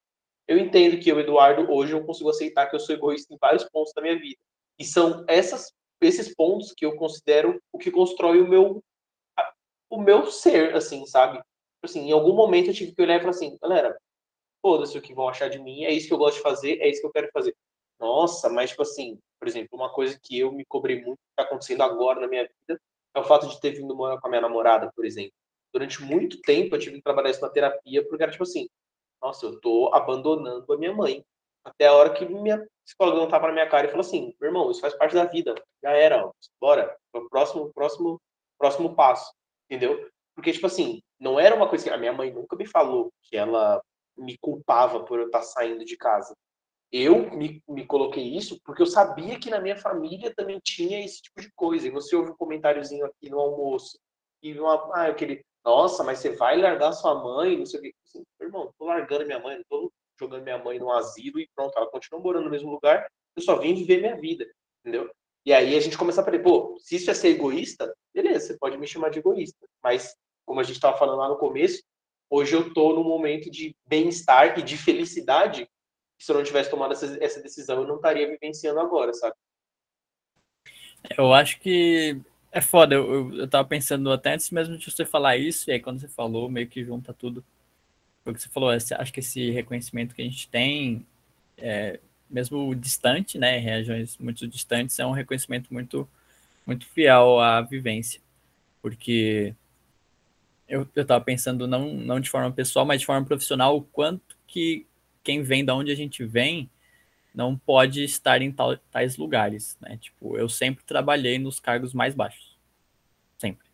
eu 0.49 0.59
entendo 0.59 0.99
que 1.01 1.11
eu, 1.11 1.19
Eduardo, 1.19 1.71
hoje 1.71 1.93
eu 1.93 2.05
consigo 2.05 2.31
aceitar 2.31 2.69
que 2.69 2.77
eu 2.77 2.81
sou 2.81 2.95
egoísta 2.95 3.33
em 3.35 3.39
vários 3.39 3.65
pontos 3.65 3.93
da 3.95 4.03
minha 4.03 4.19
vida. 4.19 4.39
E 4.79 4.85
são 4.85 5.25
essas, 5.29 5.73
esses 6.01 6.35
pontos 6.35 6.73
que 6.77 6.85
eu 6.85 6.97
considero 6.97 7.61
o 7.73 7.79
que 7.79 7.91
constrói 7.91 8.41
o 8.41 8.49
meu 8.49 8.83
o 9.89 10.01
meu 10.01 10.27
ser, 10.27 10.75
assim, 10.75 11.07
sabe? 11.07 11.41
Assim, 11.83 12.09
em 12.09 12.13
algum 12.13 12.35
momento 12.35 12.69
eu 12.69 12.75
tive 12.75 12.93
que 12.93 13.03
olhar 13.03 13.17
e 13.17 13.21
falar 13.21 13.31
assim, 13.31 13.57
galera, 13.63 13.97
foda-se 14.61 14.99
o 14.99 15.03
que 15.03 15.15
vão 15.15 15.29
achar 15.29 15.49
de 15.49 15.59
mim, 15.61 15.85
é 15.85 15.93
isso 15.93 16.09
que 16.09 16.13
eu 16.13 16.19
gosto 16.19 16.37
de 16.37 16.43
fazer, 16.43 16.81
é 16.81 16.89
isso 16.89 17.01
que 17.01 17.07
eu 17.07 17.13
quero 17.13 17.31
fazer. 17.33 17.55
Nossa, 17.99 18.49
mas, 18.49 18.71
tipo 18.71 18.83
assim, 18.83 19.19
por 19.39 19.49
exemplo, 19.49 19.71
uma 19.73 19.93
coisa 19.93 20.19
que 20.23 20.39
eu 20.39 20.53
me 20.53 20.65
cobrei 20.67 20.97
muito, 21.03 21.17
que 21.19 21.37
tá 21.37 21.43
acontecendo 21.45 21.83
agora 21.83 22.21
na 22.21 22.29
minha 22.29 22.43
vida, 22.43 22.81
é 23.15 23.21
o 23.21 23.25
fato 23.25 23.49
de 23.49 23.61
ter 23.61 23.71
vindo 23.73 23.95
morar 23.95 24.21
com 24.21 24.27
a 24.27 24.31
minha 24.31 24.43
namorada, 24.43 24.91
por 24.95 25.05
exemplo. 25.05 25.33
Durante 25.73 26.03
muito 26.03 26.41
tempo 26.43 26.75
eu 26.75 26.79
tive 26.79 26.97
que 26.97 27.03
trabalhar 27.03 27.31
isso 27.31 27.41
na 27.43 27.49
terapia, 27.51 28.07
porque 28.09 28.23
era 28.23 28.33
tipo 28.33 28.45
assim, 28.45 28.69
nossa, 29.23 29.47
eu 29.47 29.61
tô 29.61 29.91
abandonando 29.95 30.71
a 30.73 30.77
minha 30.77 30.93
mãe. 30.93 31.25
Até 31.65 31.87
a 31.87 31.95
hora 31.95 32.13
que 32.15 32.25
minha 32.27 32.65
psicóloga 32.85 33.19
não 33.19 33.29
tava 33.29 33.49
na 33.49 33.53
minha 33.55 33.69
cara 33.69 33.87
e 33.87 33.91
falou 33.91 34.07
assim, 34.07 34.35
meu 34.41 34.49
irmão, 34.49 34.71
isso 34.71 34.81
faz 34.81 34.95
parte 34.95 35.15
da 35.15 35.25
vida, 35.25 35.55
já 35.83 35.91
era, 35.91 36.27
ó, 36.27 36.33
bora, 36.61 36.97
próximo, 37.31 37.73
próximo, 37.75 38.21
próximo 38.59 38.95
passo 38.95 39.33
entendeu? 39.69 40.09
Porque, 40.35 40.53
tipo 40.53 40.67
assim, 40.67 41.03
não 41.19 41.39
era 41.39 41.55
uma 41.55 41.69
coisa 41.69 41.85
que 41.85 41.91
a 41.91 41.99
minha 41.99 42.13
mãe 42.13 42.33
nunca 42.33 42.57
me 42.57 42.67
falou 42.67 43.13
que 43.23 43.37
ela 43.37 43.83
me 44.17 44.37
culpava 44.39 45.05
por 45.05 45.19
eu 45.19 45.27
estar 45.27 45.43
saindo 45.43 45.85
de 45.85 45.97
casa. 45.97 46.35
Eu 46.93 47.30
me, 47.32 47.62
me 47.68 47.84
coloquei 47.84 48.37
isso 48.37 48.61
porque 48.64 48.80
eu 48.80 48.87
sabia 48.87 49.39
que 49.39 49.51
na 49.51 49.61
minha 49.61 49.76
família 49.76 50.32
também 50.34 50.61
tinha 50.62 51.05
esse 51.05 51.22
tipo 51.22 51.41
de 51.41 51.51
coisa. 51.55 51.87
E 51.87 51.91
você 51.91 52.14
ouve 52.14 52.30
um 52.30 52.37
comentáriozinho 52.37 53.05
aqui 53.05 53.28
no 53.28 53.41
almoço, 53.41 53.99
e 54.43 54.59
uma, 54.59 54.74
ah, 54.95 55.09
aquele, 55.09 55.45
nossa, 55.64 56.05
mas 56.05 56.20
você 56.20 56.30
vai 56.30 56.57
largar 56.57 56.93
sua 56.93 57.14
mãe, 57.14 57.59
não 57.59 57.66
sei 57.66 57.80
o 57.80 57.82
que. 57.82 57.95
Assim, 58.07 58.22
irmão, 58.41 58.72
tô 58.78 58.84
largando 58.84 59.26
minha 59.26 59.41
mãe, 59.41 59.57
não 59.57 59.64
tô 59.68 59.93
jogando 60.18 60.43
minha 60.43 60.59
mãe 60.59 60.78
no 60.78 60.91
asilo 60.93 61.41
e 61.41 61.49
pronto, 61.55 61.76
ela 61.76 61.91
continua 61.91 62.20
morando 62.20 62.45
no 62.45 62.51
mesmo 62.51 62.70
lugar, 62.70 63.07
eu 63.34 63.43
só 63.43 63.57
vim 63.57 63.74
viver 63.74 64.01
minha 64.01 64.16
vida, 64.16 64.47
entendeu? 64.80 65.11
E 65.45 65.53
aí 65.53 65.76
a 65.76 65.80
gente 65.80 65.99
começa 65.99 66.20
a 66.20 66.22
aprender, 66.22 66.43
pô, 66.43 66.76
se 66.80 66.97
isso 66.97 67.11
é 67.11 67.14
ser 67.14 67.28
egoísta, 67.28 67.95
beleza, 68.14 68.47
você 68.47 68.59
pode 68.59 68.78
me 68.78 68.87
chamar 68.87 69.11
de 69.11 69.18
egoísta. 69.18 69.66
Mas, 69.82 70.14
como 70.45 70.61
a 70.61 70.62
gente 70.62 70.76
estava 70.76 70.97
falando 70.97 71.18
lá 71.18 71.28
no 71.28 71.37
começo, 71.37 71.82
hoje 72.30 72.55
eu 72.55 72.68
estou 72.68 72.95
num 72.95 73.05
momento 73.05 73.51
de 73.51 73.76
bem-estar 73.87 74.59
e 74.59 74.62
de 74.62 74.76
felicidade 74.76 75.68
se 76.19 76.31
eu 76.31 76.37
não 76.37 76.45
tivesse 76.45 76.71
tomado 76.71 76.93
essa, 76.93 77.17
essa 77.23 77.43
decisão, 77.43 77.83
eu 77.83 77.87
não 77.87 77.97
estaria 77.97 78.29
vivenciando 78.29 78.81
agora, 78.81 79.12
sabe? 79.12 79.35
Eu 81.17 81.33
acho 81.33 81.61
que 81.61 82.21
é 82.51 82.61
foda. 82.61 82.95
Eu, 82.95 83.12
eu, 83.12 83.35
eu 83.41 83.49
tava 83.49 83.67
pensando 83.69 84.11
até 84.11 84.35
antes 84.35 84.51
mesmo 84.51 84.77
de 84.77 84.91
você 84.91 85.05
falar 85.05 85.37
isso, 85.37 85.71
e 85.71 85.75
aí 85.75 85.81
quando 85.81 86.01
você 86.01 86.09
falou, 86.09 86.49
meio 86.49 86.67
que 86.67 86.85
junta 86.85 87.12
tudo. 87.12 87.45
Porque 88.25 88.41
você 88.41 88.49
falou, 88.49 88.71
acho 88.71 89.12
que 89.12 89.21
esse 89.21 89.51
reconhecimento 89.51 90.14
que 90.14 90.23
a 90.23 90.25
gente 90.25 90.49
tem 90.49 91.07
é, 91.57 92.01
mesmo 92.29 92.75
distante, 92.75 93.39
né, 93.39 93.59
regiões 93.59 94.17
muito 94.19 94.47
distantes, 94.49 94.99
é 94.99 95.07
um 95.07 95.12
reconhecimento 95.12 95.73
muito, 95.73 96.09
muito 96.67 96.87
fiel 96.87 97.39
à 97.39 97.61
vivência. 97.61 98.21
Porque 98.83 99.55
eu 100.69 100.89
estava 100.97 101.23
pensando, 101.25 101.67
não, 101.67 101.95
não 101.95 102.19
de 102.19 102.29
forma 102.29 102.51
pessoal, 102.51 102.85
mas 102.85 103.01
de 103.01 103.07
forma 103.07 103.25
profissional, 103.25 103.77
o 103.77 103.83
quanto 103.83 104.37
que 104.47 104.87
quem 105.27 105.43
vem 105.43 105.64
da 105.64 105.74
onde 105.74 105.91
a 105.91 105.95
gente 105.97 106.24
vem 106.24 106.70
não 107.35 107.59
pode 107.59 108.05
estar 108.05 108.41
em 108.41 108.53
tal, 108.53 108.77
tais 108.77 109.16
lugares, 109.16 109.77
né? 109.81 109.97
Tipo, 109.97 110.39
eu 110.39 110.49
sempre 110.49 110.85
trabalhei 110.85 111.37
nos 111.37 111.59
cargos 111.59 111.93
mais 111.93 112.14
baixos. 112.14 112.57
Sempre. 113.37 113.66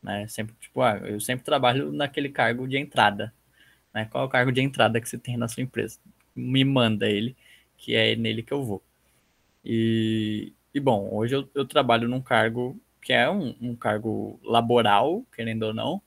Né? 0.00 0.28
Sempre, 0.28 0.54
tipo, 0.60 0.80
ah, 0.80 0.96
eu 0.98 1.18
sempre 1.18 1.44
trabalho 1.44 1.90
naquele 1.90 2.28
cargo 2.28 2.68
de 2.68 2.78
entrada. 2.78 3.34
Né? 3.92 4.04
Qual 4.04 4.22
é 4.22 4.26
o 4.28 4.30
cargo 4.30 4.52
de 4.52 4.60
entrada 4.60 5.00
que 5.00 5.08
você 5.08 5.18
tem 5.18 5.36
na 5.36 5.48
sua 5.48 5.64
empresa? 5.64 5.98
Me 6.36 6.64
manda 6.64 7.08
ele 7.08 7.36
que 7.76 7.96
é 7.96 8.14
nele 8.14 8.42
que 8.42 8.52
eu 8.52 8.62
vou. 8.62 8.80
E, 9.64 10.52
e 10.72 10.78
bom, 10.78 11.12
hoje 11.12 11.34
eu, 11.34 11.50
eu 11.52 11.66
trabalho 11.66 12.08
num 12.08 12.22
cargo 12.22 12.80
que 13.02 13.12
é 13.12 13.28
um, 13.28 13.56
um, 13.60 13.74
cargo 13.74 14.38
laboral, 14.44 15.26
querendo 15.34 15.64
ou 15.64 15.74
não, 15.74 16.00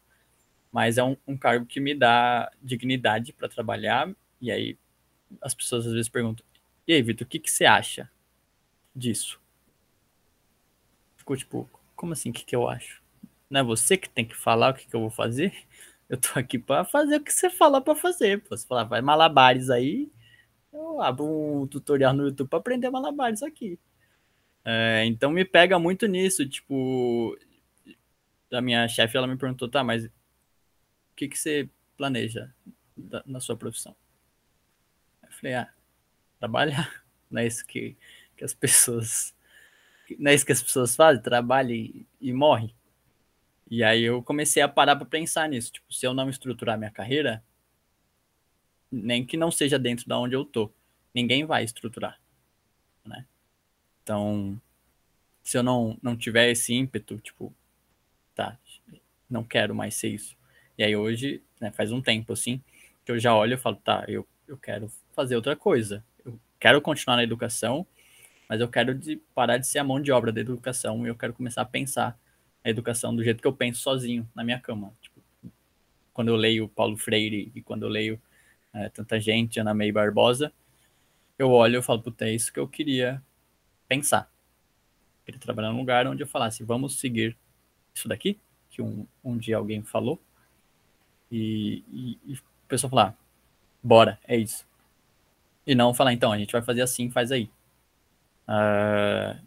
mas 0.72 0.98
é 0.98 1.04
um, 1.04 1.18
um 1.28 1.38
cargo 1.38 1.66
que 1.66 1.82
me 1.82 1.94
dá 1.94 2.50
dignidade 2.64 3.34
para 3.34 3.50
trabalhar. 3.50 4.10
E 4.42 4.52
aí 4.52 4.78
as 5.42 5.54
pessoas 5.54 5.86
às 5.88 5.94
vezes 5.94 6.10
perguntam: 6.10 6.46
e 6.88 6.94
aí, 6.94 7.02
Vitor, 7.02 7.26
o 7.28 7.30
que, 7.30 7.40
que 7.40 7.52
você 7.52 7.66
acha 7.66 8.10
disso? 8.96 9.42
Ficou 11.18 11.36
tipo, 11.36 11.70
como 11.96 12.14
assim, 12.14 12.30
o 12.30 12.34
que, 12.34 12.46
que 12.46 12.56
eu 12.56 12.70
acho? 12.70 13.04
Não 13.50 13.60
é 13.60 13.64
você 13.64 13.98
que 13.98 14.10
tem 14.10 14.26
que 14.26 14.36
falar 14.36 14.72
o 14.72 14.74
que, 14.74 14.88
que 14.88 14.96
eu 14.96 15.02
vou 15.02 15.10
fazer? 15.10 15.54
Eu 16.10 16.18
tô 16.18 16.40
aqui 16.40 16.58
para 16.58 16.86
fazer 16.86 17.18
o 17.18 17.22
que 17.22 17.34
você 17.34 17.50
fala 17.50 17.82
para 17.82 17.94
fazer. 17.94 18.42
Pô. 18.42 18.56
Você 18.56 18.66
falar, 18.66 18.86
vai 18.86 19.02
malabares 19.02 19.70
aí, 19.70 20.10
eu 20.72 21.02
abro 21.02 21.26
um 21.26 21.68
tutorial 21.68 22.14
no 22.14 22.28
YouTube 22.28 22.48
para 22.48 22.60
aprender 22.60 22.90
malabares 22.90 23.44
aqui. 23.44 23.78
É, 24.64 25.04
então 25.06 25.32
me 25.32 25.44
pega 25.44 25.78
muito 25.78 26.08
nisso, 26.08 26.48
tipo, 26.48 27.38
a 28.52 28.62
minha 28.62 28.88
chefe 28.88 29.18
ela 29.18 29.28
me 29.28 29.38
perguntou, 29.38 29.68
tá, 29.68 29.84
mas 29.84 30.06
o 30.06 30.12
que 31.16 31.28
que 31.28 31.38
você 31.38 31.70
planeja 31.98 32.54
da, 32.96 33.22
na 33.26 33.42
sua 33.42 33.58
profissão? 33.58 33.94
Falei, 35.40 35.56
ah, 35.56 35.72
trabalhar, 36.40 37.04
não 37.30 37.42
é 37.42 37.48
isso 37.48 37.66
que, 37.66 37.96
que 38.36 38.44
as 38.44 38.54
pessoas, 38.54 39.36
não 40.18 40.32
é 40.32 40.36
isso 40.36 40.46
que 40.46 40.52
as 40.52 40.62
pessoas 40.62 40.96
fazem, 40.96 41.22
trabalha 41.22 41.74
e, 41.74 42.06
e 42.20 42.34
morre. 42.34 42.74
E 43.70 43.84
aí 43.84 44.04
eu 44.04 44.24
comecei 44.24 44.64
a 44.64 44.68
parar 44.68 44.96
para 44.96 45.06
pensar 45.06 45.48
nisso. 45.50 45.74
Tipo, 45.74 45.94
se 45.94 46.08
eu 46.08 46.14
não 46.14 46.30
estruturar 46.30 46.78
minha 46.78 46.90
carreira, 46.90 47.44
nem 48.92 49.26
que 49.26 49.36
não 49.38 49.52
seja 49.52 49.78
dentro 49.78 50.08
da 50.08 50.18
onde 50.18 50.36
eu 50.36 50.46
tô, 50.46 50.72
ninguém 51.14 51.46
vai 51.46 51.64
estruturar, 51.64 52.20
né? 53.06 53.26
Então, 54.02 54.60
se 55.44 55.58
eu 55.58 55.64
não 55.64 55.98
não 56.02 56.16
tiver 56.16 56.50
esse 56.50 56.74
ímpeto, 56.74 57.20
tipo, 57.20 57.54
tá, 58.34 58.58
não 59.30 59.44
quero 59.44 59.76
mais 59.76 59.96
ser 59.96 60.10
isso. 60.10 60.38
E 60.78 60.84
aí 60.84 60.96
hoje, 60.96 61.44
né, 61.60 61.72
faz 61.72 61.92
um 61.92 62.02
tempo 62.02 62.34
assim, 62.34 62.62
que 63.04 63.12
eu 63.12 63.20
já 63.20 63.36
olho 63.36 63.56
e 63.56 63.58
falo, 63.58 63.76
tá, 63.78 64.06
eu, 64.08 64.26
eu 64.48 64.58
quero 64.58 64.92
fazer 65.14 65.36
outra 65.36 65.56
coisa. 65.56 66.04
Eu 66.24 66.40
quero 66.60 66.82
continuar 66.82 67.18
na 67.18 67.24
educação, 67.24 67.86
mas 68.48 68.62
eu 68.62 68.68
quero 68.68 68.96
de, 68.96 69.18
parar 69.36 69.58
de 69.58 69.68
ser 69.68 69.80
a 69.80 69.84
mão 69.84 70.02
de 70.02 70.12
obra 70.12 70.32
da 70.32 70.40
educação 70.40 71.06
e 71.06 71.10
eu 71.10 71.16
quero 71.16 71.34
começar 71.34 71.62
a 71.62 71.66
pensar 71.66 72.18
a 72.64 72.70
educação 72.70 73.16
do 73.16 73.24
jeito 73.24 73.42
que 73.42 73.48
eu 73.48 73.54
penso 73.54 73.82
sozinho 73.82 74.28
na 74.34 74.44
minha 74.44 74.60
cama. 74.60 74.94
Tipo, 75.02 75.22
quando 76.14 76.30
eu 76.30 76.36
leio 76.36 76.68
Paulo 76.70 76.98
Freire 76.98 77.52
e 77.54 77.62
quando 77.62 77.84
eu 77.84 77.90
leio 77.90 78.22
é, 78.74 78.90
tanta 78.90 79.20
gente, 79.20 79.60
Ana 79.60 79.74
May 79.74 79.92
Barbosa, 79.92 80.52
eu 81.38 81.52
olho 81.52 81.80
e 81.80 81.84
falo, 81.84 82.02
puta, 82.02 82.26
é 82.26 82.34
isso 82.34 82.52
que 82.52 82.60
eu 82.60 82.68
queria 82.68 83.22
pensar. 83.88 84.32
Eu 85.20 85.26
queria 85.26 85.40
trabalhar 85.40 85.72
num 85.72 85.80
lugar 85.80 86.08
onde 86.08 86.24
eu 86.24 86.28
falasse, 86.28 86.64
vamos 86.64 87.00
seguir 87.00 87.38
isso 87.94 88.08
daqui, 88.08 88.40
que 88.70 88.82
um, 88.82 89.06
um 89.24 89.38
dia 89.38 89.58
alguém 89.58 89.84
falou, 89.84 90.22
e, 91.32 91.84
e, 91.92 92.20
e 92.26 92.34
o 92.36 92.68
pessoal 92.68 92.90
falar, 92.90 93.18
bora, 93.82 94.20
é 94.28 94.38
isso. 94.38 94.66
E 95.66 95.76
não 95.76 95.94
falar, 95.94 96.14
então, 96.14 96.32
a 96.32 96.38
gente 96.38 96.52
vai 96.52 96.62
fazer 96.62 96.82
assim, 96.82 97.10
faz 97.10 97.32
aí. 97.32 97.50
Uh, 98.48 99.38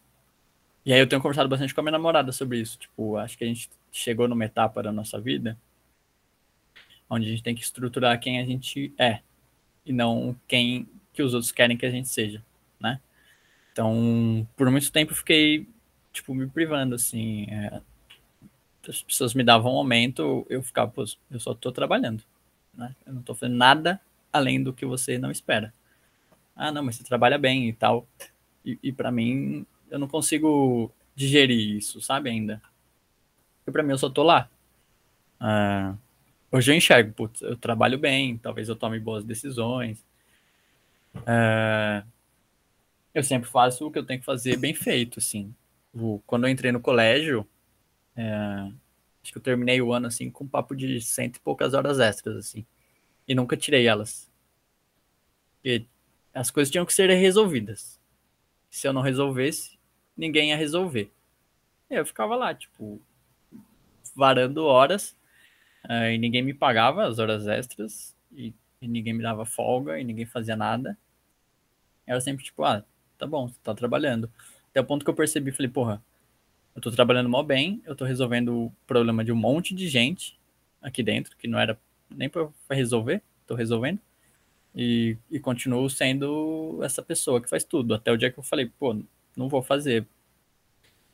e 0.85 0.93
aí 0.93 1.01
eu 1.01 1.09
tenho 1.09 1.23
conversado 1.23 1.49
bastante 1.49 1.75
com 1.75 1.81
a 1.81 1.85
minha 1.85 1.93
namorada 1.93 2.33
sobre 2.33 2.61
isso. 2.61 2.79
Tipo, 2.79 3.17
acho 3.17 3.39
que 3.39 3.45
a 3.45 3.47
gente 3.47 3.71
chegou 3.91 4.29
numa 4.29 4.45
etapa 4.45 4.83
da 4.83 4.93
nossa 4.93 5.21
vida 5.21 5.59
onde 7.11 7.27
a 7.27 7.31
gente 7.31 7.43
tem 7.43 7.55
que 7.55 7.63
estruturar 7.63 8.21
quem 8.21 8.39
a 8.39 8.45
gente 8.45 8.95
é 8.97 9.21
e 9.85 9.93
não 9.93 10.37
quem 10.47 10.89
que 11.13 11.23
os 11.23 11.35
outros 11.35 11.51
querem 11.51 11.77
que 11.77 11.85
a 11.85 11.91
gente 11.91 12.09
seja, 12.09 12.43
né? 12.79 13.01
Então, 13.73 14.47
por 14.57 14.71
muito 14.71 14.93
tempo 14.93 15.11
eu 15.11 15.17
fiquei, 15.17 15.67
tipo, 16.13 16.33
me 16.35 16.47
privando, 16.47 16.95
assim. 16.95 17.47
É, 17.51 17.81
as 18.89 19.03
pessoas 19.03 19.35
me 19.35 19.43
davam 19.43 19.75
um 19.75 19.79
aumento, 19.79 20.47
eu 20.49 20.63
ficava, 20.63 20.91
pô, 20.91 21.05
eu 21.31 21.41
só 21.41 21.53
tô 21.53 21.73
trabalhando, 21.73 22.23
né? 22.73 22.95
Eu 23.05 23.13
não 23.15 23.23
tô 23.23 23.35
fazendo 23.35 23.57
nada 23.57 24.01
além 24.33 24.63
do 24.63 24.73
que 24.73 24.87
você 24.87 25.19
não 25.19 25.31
espera. 25.31 25.73
Ah, 26.55 26.71
não, 26.71 26.83
mas 26.83 26.97
você 26.97 27.05
trabalha 27.05 27.39
bem 27.39 27.69
e 27.69 27.73
tal. 27.73 28.07
E, 28.65 28.79
e 28.83 28.93
para 28.93 29.11
mim, 29.11 29.67
eu 29.91 29.99
não 29.99 30.09
consigo 30.09 30.93
digerir 31.15 31.77
isso, 31.77 32.01
sabe, 32.01 32.31
ainda. 32.31 32.63
Porque 33.59 33.73
pra 33.73 33.83
mim 33.83 33.93
eu 33.93 33.99
só 33.99 34.11
tô 34.11 34.23
lá. 34.23 34.49
Ah, 35.39 35.95
hoje 36.53 36.71
eu 36.71 36.77
enxergo, 36.77 37.13
putz, 37.13 37.43
eu 37.43 37.57
trabalho 37.57 37.99
bem, 37.99 38.37
talvez 38.39 38.69
eu 38.69 38.77
tome 38.77 38.99
boas 39.01 39.25
decisões. 39.25 40.05
Ah, 41.27 42.05
eu 43.15 43.23
sempre 43.25 43.49
faço 43.49 43.87
o 43.87 43.91
que 43.91 43.99
eu 43.99 44.07
tenho 44.07 44.21
que 44.21 44.27
fazer 44.27 44.57
bem 44.57 44.75
feito, 44.75 45.19
assim. 45.19 45.55
Quando 46.27 46.47
eu 46.47 46.51
entrei 46.51 46.71
no 46.71 46.81
colégio, 46.81 47.47
é, 48.15 48.71
acho 49.23 49.33
que 49.33 49.39
eu 49.39 49.43
terminei 49.43 49.81
o 49.83 49.93
ano, 49.93 50.07
assim, 50.07 50.31
com 50.31 50.45
um 50.45 50.49
papo 50.49 50.77
de 50.77 51.01
cento 51.01 51.37
e 51.37 51.41
poucas 51.41 51.75
horas 51.75 51.99
extras, 51.99 52.37
assim. 52.37 52.65
E 53.31 53.35
nunca 53.37 53.57
tirei 53.57 53.87
elas. 53.87 54.29
E 55.65 55.87
as 56.35 56.51
coisas 56.51 56.69
tinham 56.69 56.85
que 56.85 56.93
ser 56.93 57.09
resolvidas. 57.11 58.01
Se 58.69 58.89
eu 58.89 58.93
não 58.93 59.03
resolvesse, 59.03 59.79
ninguém 60.17 60.49
ia 60.49 60.57
resolver. 60.57 61.13
E 61.89 61.95
eu 61.95 62.05
ficava 62.05 62.35
lá, 62.35 62.53
tipo, 62.53 63.01
varando 64.17 64.65
horas, 64.65 65.17
uh, 65.85 66.11
e 66.11 66.19
ninguém 66.19 66.43
me 66.43 66.53
pagava 66.53 67.07
as 67.07 67.21
horas 67.21 67.47
extras, 67.47 68.17
e, 68.33 68.53
e, 68.83 68.89
ninguém 68.89 69.13
me 69.13 69.23
dava 69.23 69.45
folga, 69.45 70.01
e 70.01 70.03
ninguém 70.03 70.27
fazia 70.27 70.57
nada. 70.57 70.99
Era 72.05 72.21
sempre 72.21 72.45
tipo, 72.45 72.65
ah, 72.65 72.85
tá 73.17 73.29
bom, 73.29 73.47
você 73.47 73.61
tá 73.63 73.73
trabalhando. 73.77 74.29
Até 74.71 74.81
o 74.81 74.85
ponto 74.85 75.05
que 75.05 75.11
eu 75.11 75.15
percebi, 75.15 75.53
falei, 75.53 75.71
porra, 75.71 76.03
eu 76.75 76.83
tô 76.83 76.91
trabalhando 76.91 77.29
mal 77.29 77.45
bem, 77.45 77.81
eu 77.87 77.95
tô 77.95 78.05
resolvendo 78.05 78.65
o 78.65 78.73
problema 78.89 79.25
de 79.25 79.31
um 79.31 79.37
monte 79.37 79.73
de 79.73 79.87
gente 79.87 80.37
aqui 80.83 81.01
dentro, 81.01 81.37
que 81.37 81.47
não 81.47 81.61
era 81.61 81.79
nem 82.15 82.29
pra 82.29 82.49
resolver, 82.71 83.23
tô 83.47 83.55
resolvendo. 83.55 83.99
E, 84.75 85.17
e 85.31 85.41
continuo 85.41 85.89
sendo 85.91 86.81
essa 86.83 87.03
pessoa 87.03 87.41
que 87.41 87.49
faz 87.49 87.65
tudo. 87.65 87.95
Até 87.95 88.13
o 88.13 88.17
dia 88.17 88.31
que 88.31 88.39
eu 88.39 88.43
falei, 88.43 88.71
pô, 88.79 88.97
não 89.37 89.49
vou 89.49 89.63
fazer. 89.63 90.07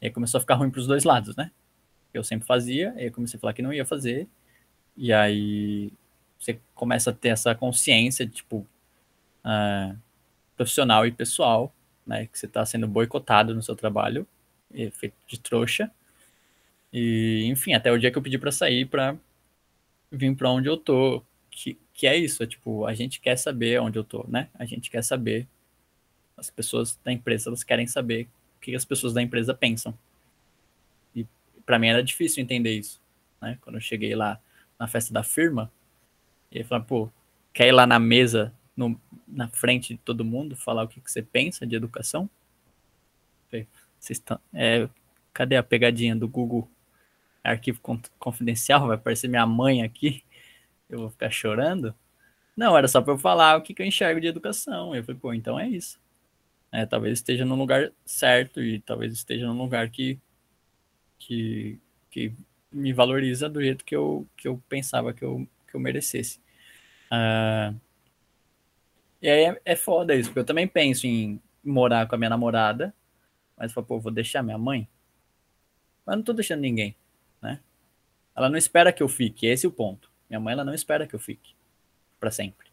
E 0.01 0.07
aí 0.07 0.11
começou 0.13 0.39
a 0.39 0.41
ficar 0.41 0.57
ruim 0.57 0.71
para 0.71 0.81
os 0.81 0.87
dois 0.87 1.05
lados, 1.05 1.35
né? 1.37 1.51
Eu 2.13 2.23
sempre 2.23 2.47
fazia, 2.47 2.93
aí 2.97 3.11
comecei 3.11 3.39
a 3.39 3.41
falar 3.41 3.53
que 3.53 3.63
não 3.63 3.73
ia 3.73 3.85
fazer. 3.85 4.29
E 4.97 5.13
aí 5.13 5.93
você 6.39 6.59
começa 6.75 7.11
a 7.11 7.13
ter 7.13 7.29
essa 7.29 7.55
consciência, 7.55 8.27
tipo, 8.27 8.67
uh, 9.45 9.97
profissional 10.57 11.07
e 11.07 11.13
pessoal, 11.13 11.75
né? 12.07 12.27
Que 12.27 12.39
você 12.39 12.47
está 12.47 12.65
sendo 12.65 12.87
boicotado 12.87 13.55
no 13.55 13.63
seu 13.63 13.75
trabalho, 13.75 14.27
feito 14.93 15.15
de 15.27 15.41
trouxa. 15.41 15.91
E, 16.93 17.45
enfim, 17.47 17.75
até 17.75 17.91
o 17.91 17.99
dia 17.99 18.11
que 18.11 18.19
eu 18.19 18.23
pedi 18.23 18.39
para 18.39 18.53
sair 18.53 18.87
para 18.87 19.17
vir 20.11 20.35
para 20.37 20.51
onde 20.51 20.69
eu 20.69 20.77
tô, 20.77 21.23
que, 21.51 21.79
que 21.93 22.07
é 22.07 22.17
isso, 22.17 22.43
é 22.43 22.47
tipo, 22.47 22.87
a 22.87 22.95
gente 22.95 23.21
quer 23.21 23.37
saber 23.37 23.81
onde 23.81 23.99
eu 23.99 24.05
tô, 24.05 24.25
né? 24.29 24.49
A 24.55 24.65
gente 24.65 24.91
quer 24.91 25.03
saber 25.03 25.47
as 26.37 26.51
pessoas 26.51 26.99
da 27.03 27.13
empresa 27.13 27.49
elas 27.49 27.65
querem 27.65 27.87
saber 27.87 28.29
o 28.57 28.61
que 28.61 28.75
as 28.75 28.85
pessoas 28.85 29.13
da 29.13 29.23
empresa 29.23 29.55
pensam. 29.55 29.97
E 31.15 31.27
para 31.65 31.79
mim 31.79 31.89
era 31.89 32.03
difícil 32.03 32.43
entender 32.43 32.77
isso, 32.77 33.01
né? 33.41 33.59
Quando 33.61 33.77
eu 33.77 33.81
cheguei 33.81 34.15
lá 34.15 34.41
na 34.79 34.87
festa 34.87 35.13
da 35.13 35.23
firma, 35.23 35.73
e 36.51 36.59
ele 36.59 36.65
falou, 36.65 36.85
pô, 36.85 37.11
quer 37.53 37.69
ir 37.69 37.73
lá 37.73 37.87
na 37.87 37.99
mesa, 37.99 38.53
no, 38.77 39.01
na 39.27 39.49
frente 39.49 39.95
de 39.95 40.01
todo 40.01 40.25
mundo, 40.25 40.55
falar 40.55 40.85
o 40.85 40.89
que, 40.89 41.01
que 41.01 41.11
você 41.11 41.23
pensa 41.23 41.67
de 41.67 41.75
educação? 41.75 42.29
Vocês 43.51 44.19
estão, 44.19 44.39
é, 44.53 44.89
cadê 45.33 45.57
a 45.57 45.63
pegadinha 45.63 46.15
do 46.15 46.29
Google? 46.29 46.69
Arquivo 47.51 47.81
confidencial, 48.19 48.87
vai 48.87 48.97
aparecer 48.97 49.29
minha 49.29 49.47
mãe 49.47 49.83
aqui, 49.83 50.25
eu 50.89 51.01
vou 51.01 51.11
ficar 51.11 51.31
chorando? 51.31 51.95
Não, 52.57 52.77
era 52.77 52.89
só 52.89 53.03
para 53.03 53.13
eu 53.13 53.19
falar 53.19 53.57
o 53.57 53.63
que, 53.63 53.75
que 53.75 53.83
eu 53.83 53.87
enxergo 53.87 54.21
de 54.21 54.27
educação. 54.27 54.95
Eu 54.95 55.05
falei, 55.05 55.21
pô, 55.21 55.35
então 55.35 55.59
é 55.61 55.69
isso. 55.69 56.01
É, 56.73 56.87
talvez 56.87 57.19
esteja 57.19 57.45
no 57.45 57.55
lugar 57.55 57.93
certo 58.05 58.63
e 58.63 58.81
talvez 58.81 59.13
esteja 59.13 59.47
num 59.47 59.59
lugar 59.59 59.91
que, 59.91 60.19
que, 61.19 61.79
que 62.11 62.33
me 62.73 62.93
valoriza 62.93 63.49
do 63.49 63.63
jeito 63.63 63.85
que 63.85 63.95
eu, 63.95 64.27
que 64.37 64.49
eu 64.49 64.63
pensava 64.69 65.13
que 65.13 65.25
eu, 65.25 65.47
que 65.69 65.77
eu 65.77 65.81
merecesse. 65.81 66.41
Uh, 67.11 67.79
e 69.21 69.29
aí 69.29 69.45
é, 69.45 69.61
é 69.65 69.77
foda 69.77 70.15
isso, 70.15 70.31
porque 70.31 70.41
eu 70.41 70.45
também 70.45 70.67
penso 70.67 71.07
em 71.07 71.41
morar 71.65 72.07
com 72.07 72.15
a 72.15 72.19
minha 72.19 72.31
namorada, 72.31 72.95
mas 73.57 73.73
falo, 73.73 73.87
pô, 73.87 73.99
vou 74.01 74.13
deixar 74.13 74.43
minha 74.43 74.59
mãe? 74.59 74.89
Mas 76.05 76.17
não 76.17 76.23
tô 76.23 76.33
deixando 76.33 76.61
ninguém, 76.61 76.95
né? 77.47 77.61
Ela 78.35 78.51
não 78.51 78.59
espera 78.59 78.93
que 78.93 79.03
eu 79.03 79.09
fique, 79.09 79.47
esse 79.47 79.65
é 79.65 79.69
o 79.69 79.73
ponto. 79.73 80.11
Minha 80.29 80.41
mãe, 80.41 80.53
ela 80.53 80.65
não 80.65 80.75
espera 80.75 81.07
que 81.07 81.15
eu 81.15 81.19
fique 81.19 81.55
para 82.21 82.31
sempre. 82.31 82.67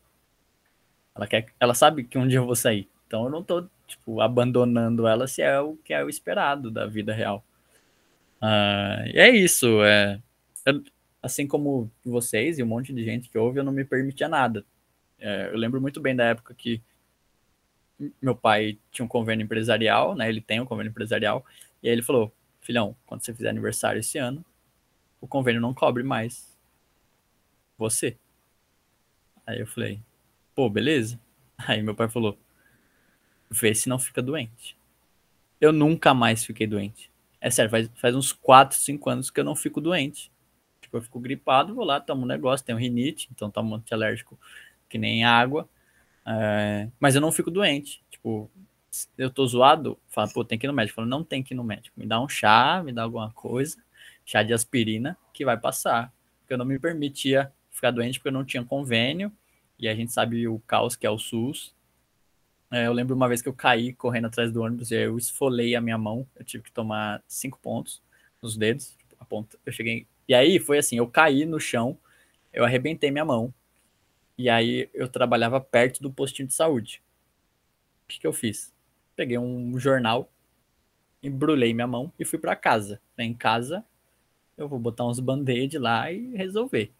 Ela 1.15 1.27
quer, 1.27 1.45
ela 1.59 1.73
sabe 1.73 2.03
que 2.03 2.17
um 2.17 2.27
dia 2.27 2.39
eu 2.39 2.45
vou 2.45 2.55
sair. 2.55 2.89
Então 3.07 3.25
eu 3.25 3.29
não 3.29 3.43
tô, 3.43 3.65
tipo, 3.87 4.19
abandonando 4.19 5.07
ela 5.07 5.27
se 5.27 5.41
é 5.41 5.59
o 5.59 5.77
que 5.77 5.93
é 5.93 6.03
o 6.03 6.09
esperado 6.09 6.71
da 6.71 6.85
vida 6.85 7.13
real. 7.13 7.45
Uh, 8.41 9.07
e 9.13 9.19
é 9.19 9.29
isso. 9.29 9.83
É, 9.83 10.19
eu, 10.65 10.83
assim 11.21 11.47
como 11.47 11.89
vocês 12.03 12.57
e 12.57 12.63
um 12.63 12.67
monte 12.67 12.91
de 12.91 13.03
gente 13.05 13.29
que 13.29 13.37
ouve, 13.37 13.59
eu 13.59 13.63
não 13.63 13.71
me 13.71 13.85
permitia 13.85 14.27
nada. 14.27 14.65
É, 15.19 15.49
eu 15.53 15.57
lembro 15.57 15.79
muito 15.79 16.01
bem 16.01 16.15
da 16.15 16.25
época 16.25 16.53
que 16.53 16.81
meu 18.21 18.35
pai 18.35 18.77
tinha 18.91 19.05
um 19.05 19.07
convênio 19.07 19.45
empresarial, 19.45 20.15
né? 20.15 20.27
Ele 20.27 20.41
tem 20.41 20.59
um 20.59 20.65
convênio 20.65 20.89
empresarial. 20.89 21.45
E 21.81 21.87
aí 21.87 21.93
ele 21.93 22.01
falou, 22.01 22.33
filhão, 22.59 22.95
quando 23.05 23.23
você 23.23 23.33
fizer 23.33 23.49
aniversário 23.49 23.99
esse 23.99 24.17
ano, 24.17 24.43
o 25.23 25.27
convênio 25.27 25.61
não 25.61 25.73
cobre 25.73 26.03
mais 26.03 26.53
você. 27.77 28.17
Aí 29.47 29.57
eu 29.57 29.65
falei, 29.65 30.01
pô, 30.53 30.69
beleza. 30.69 31.17
Aí 31.65 31.81
meu 31.81 31.95
pai 31.95 32.09
falou, 32.09 32.37
vê 33.49 33.73
se 33.73 33.87
não 33.87 33.97
fica 33.97 34.21
doente. 34.21 34.77
Eu 35.61 35.71
nunca 35.71 36.13
mais 36.13 36.43
fiquei 36.43 36.67
doente. 36.67 37.09
É 37.39 37.49
sério, 37.49 37.71
faz, 37.71 37.89
faz 37.95 38.13
uns 38.13 38.33
4, 38.33 38.77
5 38.77 39.09
anos 39.09 39.31
que 39.31 39.39
eu 39.39 39.45
não 39.45 39.55
fico 39.55 39.79
doente. 39.79 40.29
Tipo, 40.81 40.97
eu 40.97 41.01
fico 41.01 41.21
gripado, 41.21 41.73
vou 41.73 41.85
lá, 41.85 42.01
tomo 42.01 42.23
um 42.23 42.27
negócio, 42.27 42.65
tenho 42.65 42.77
rinite, 42.77 43.29
então 43.31 43.49
tomo 43.49 43.75
antialérgico 43.75 44.37
que 44.89 44.97
nem 44.97 45.23
água. 45.23 45.69
É, 46.25 46.89
mas 46.99 47.15
eu 47.15 47.21
não 47.21 47.31
fico 47.31 47.49
doente. 47.49 48.03
Tipo, 48.09 48.51
eu 49.17 49.29
tô 49.29 49.47
zoado, 49.47 49.97
falo, 50.09 50.33
pô, 50.33 50.43
tem 50.43 50.59
que 50.59 50.65
ir 50.65 50.69
no 50.69 50.73
médico. 50.73 50.97
Falo, 50.97 51.07
não 51.07 51.23
tem 51.23 51.41
que 51.41 51.53
ir 51.53 51.55
no 51.55 51.63
médico. 51.63 51.97
Me 51.97 52.05
dá 52.05 52.19
um 52.19 52.27
chá, 52.27 52.83
me 52.83 52.91
dá 52.91 53.03
alguma 53.03 53.31
coisa, 53.31 53.77
chá 54.25 54.43
de 54.43 54.53
aspirina, 54.53 55.17
que 55.33 55.45
vai 55.45 55.57
passar. 55.57 56.13
Porque 56.39 56.53
eu 56.53 56.57
não 56.57 56.65
me 56.65 56.79
permitia 56.79 57.51
ficar 57.69 57.91
doente 57.91 58.19
porque 58.19 58.29
eu 58.29 58.33
não 58.33 58.45
tinha 58.45 58.63
convênio. 58.63 59.31
E 59.77 59.87
a 59.87 59.95
gente 59.95 60.11
sabe 60.11 60.47
o 60.47 60.59
caos 60.59 60.95
que 60.95 61.05
é 61.05 61.09
o 61.09 61.17
SUS. 61.17 61.75
É, 62.71 62.87
eu 62.87 62.93
lembro 62.93 63.15
uma 63.15 63.27
vez 63.27 63.41
que 63.41 63.49
eu 63.49 63.53
caí 63.53 63.93
correndo 63.93 64.25
atrás 64.25 64.51
do 64.51 64.61
ônibus 64.61 64.91
e 64.91 64.95
eu 64.95 65.17
esfolei 65.17 65.75
a 65.75 65.81
minha 65.81 65.97
mão. 65.97 66.27
Eu 66.35 66.43
tive 66.43 66.63
que 66.63 66.71
tomar 66.71 67.23
cinco 67.27 67.59
pontos 67.59 68.01
nos 68.41 68.57
dedos. 68.57 68.95
Tipo, 68.97 69.15
a 69.19 69.25
ponta. 69.25 69.57
Eu 69.65 69.71
cheguei. 69.71 70.07
E 70.27 70.33
aí 70.33 70.59
foi 70.59 70.77
assim: 70.77 70.97
eu 70.97 71.07
caí 71.07 71.45
no 71.45 71.59
chão, 71.59 71.97
eu 72.51 72.63
arrebentei 72.63 73.11
minha 73.11 73.25
mão. 73.25 73.53
E 74.37 74.49
aí 74.49 74.89
eu 74.93 75.07
trabalhava 75.07 75.61
perto 75.61 76.01
do 76.01 76.11
postinho 76.11 76.47
de 76.47 76.53
saúde. 76.53 77.01
O 78.03 78.07
que, 78.07 78.19
que 78.19 78.27
eu 78.27 78.33
fiz? 78.33 78.73
Peguei 79.15 79.37
um 79.37 79.77
jornal, 79.77 80.31
embrulhei 81.21 81.73
minha 81.73 81.87
mão 81.87 82.11
e 82.17 82.25
fui 82.25 82.39
para 82.39 82.55
casa. 82.55 82.99
Em 83.17 83.33
casa, 83.33 83.85
eu 84.57 84.67
vou 84.67 84.79
botar 84.79 85.05
uns 85.05 85.19
band-aid 85.19 85.77
lá 85.77 86.11
e 86.11 86.35
resolver. 86.35 86.91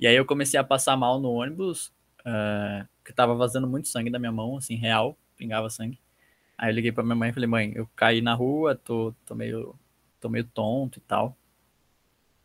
E 0.00 0.06
aí 0.06 0.16
eu 0.16 0.24
comecei 0.24 0.58
a 0.58 0.64
passar 0.64 0.96
mal 0.96 1.20
no 1.20 1.30
ônibus, 1.30 1.92
uh, 2.20 2.86
que 3.04 3.12
tava 3.12 3.34
vazando 3.34 3.66
muito 3.66 3.88
sangue 3.88 4.10
da 4.10 4.18
minha 4.18 4.32
mão, 4.32 4.56
assim, 4.56 4.74
real, 4.74 5.16
pingava 5.36 5.70
sangue. 5.70 5.98
Aí 6.58 6.70
eu 6.70 6.74
liguei 6.74 6.92
pra 6.92 7.04
minha 7.04 7.16
mãe 7.16 7.30
e 7.30 7.32
falei, 7.32 7.48
mãe, 7.48 7.72
eu 7.74 7.88
caí 7.96 8.20
na 8.20 8.34
rua, 8.34 8.74
tô, 8.74 9.14
tô, 9.26 9.34
meio, 9.34 9.74
tô 10.20 10.28
meio 10.28 10.44
tonto 10.44 10.98
e 10.98 11.02
tal. 11.02 11.36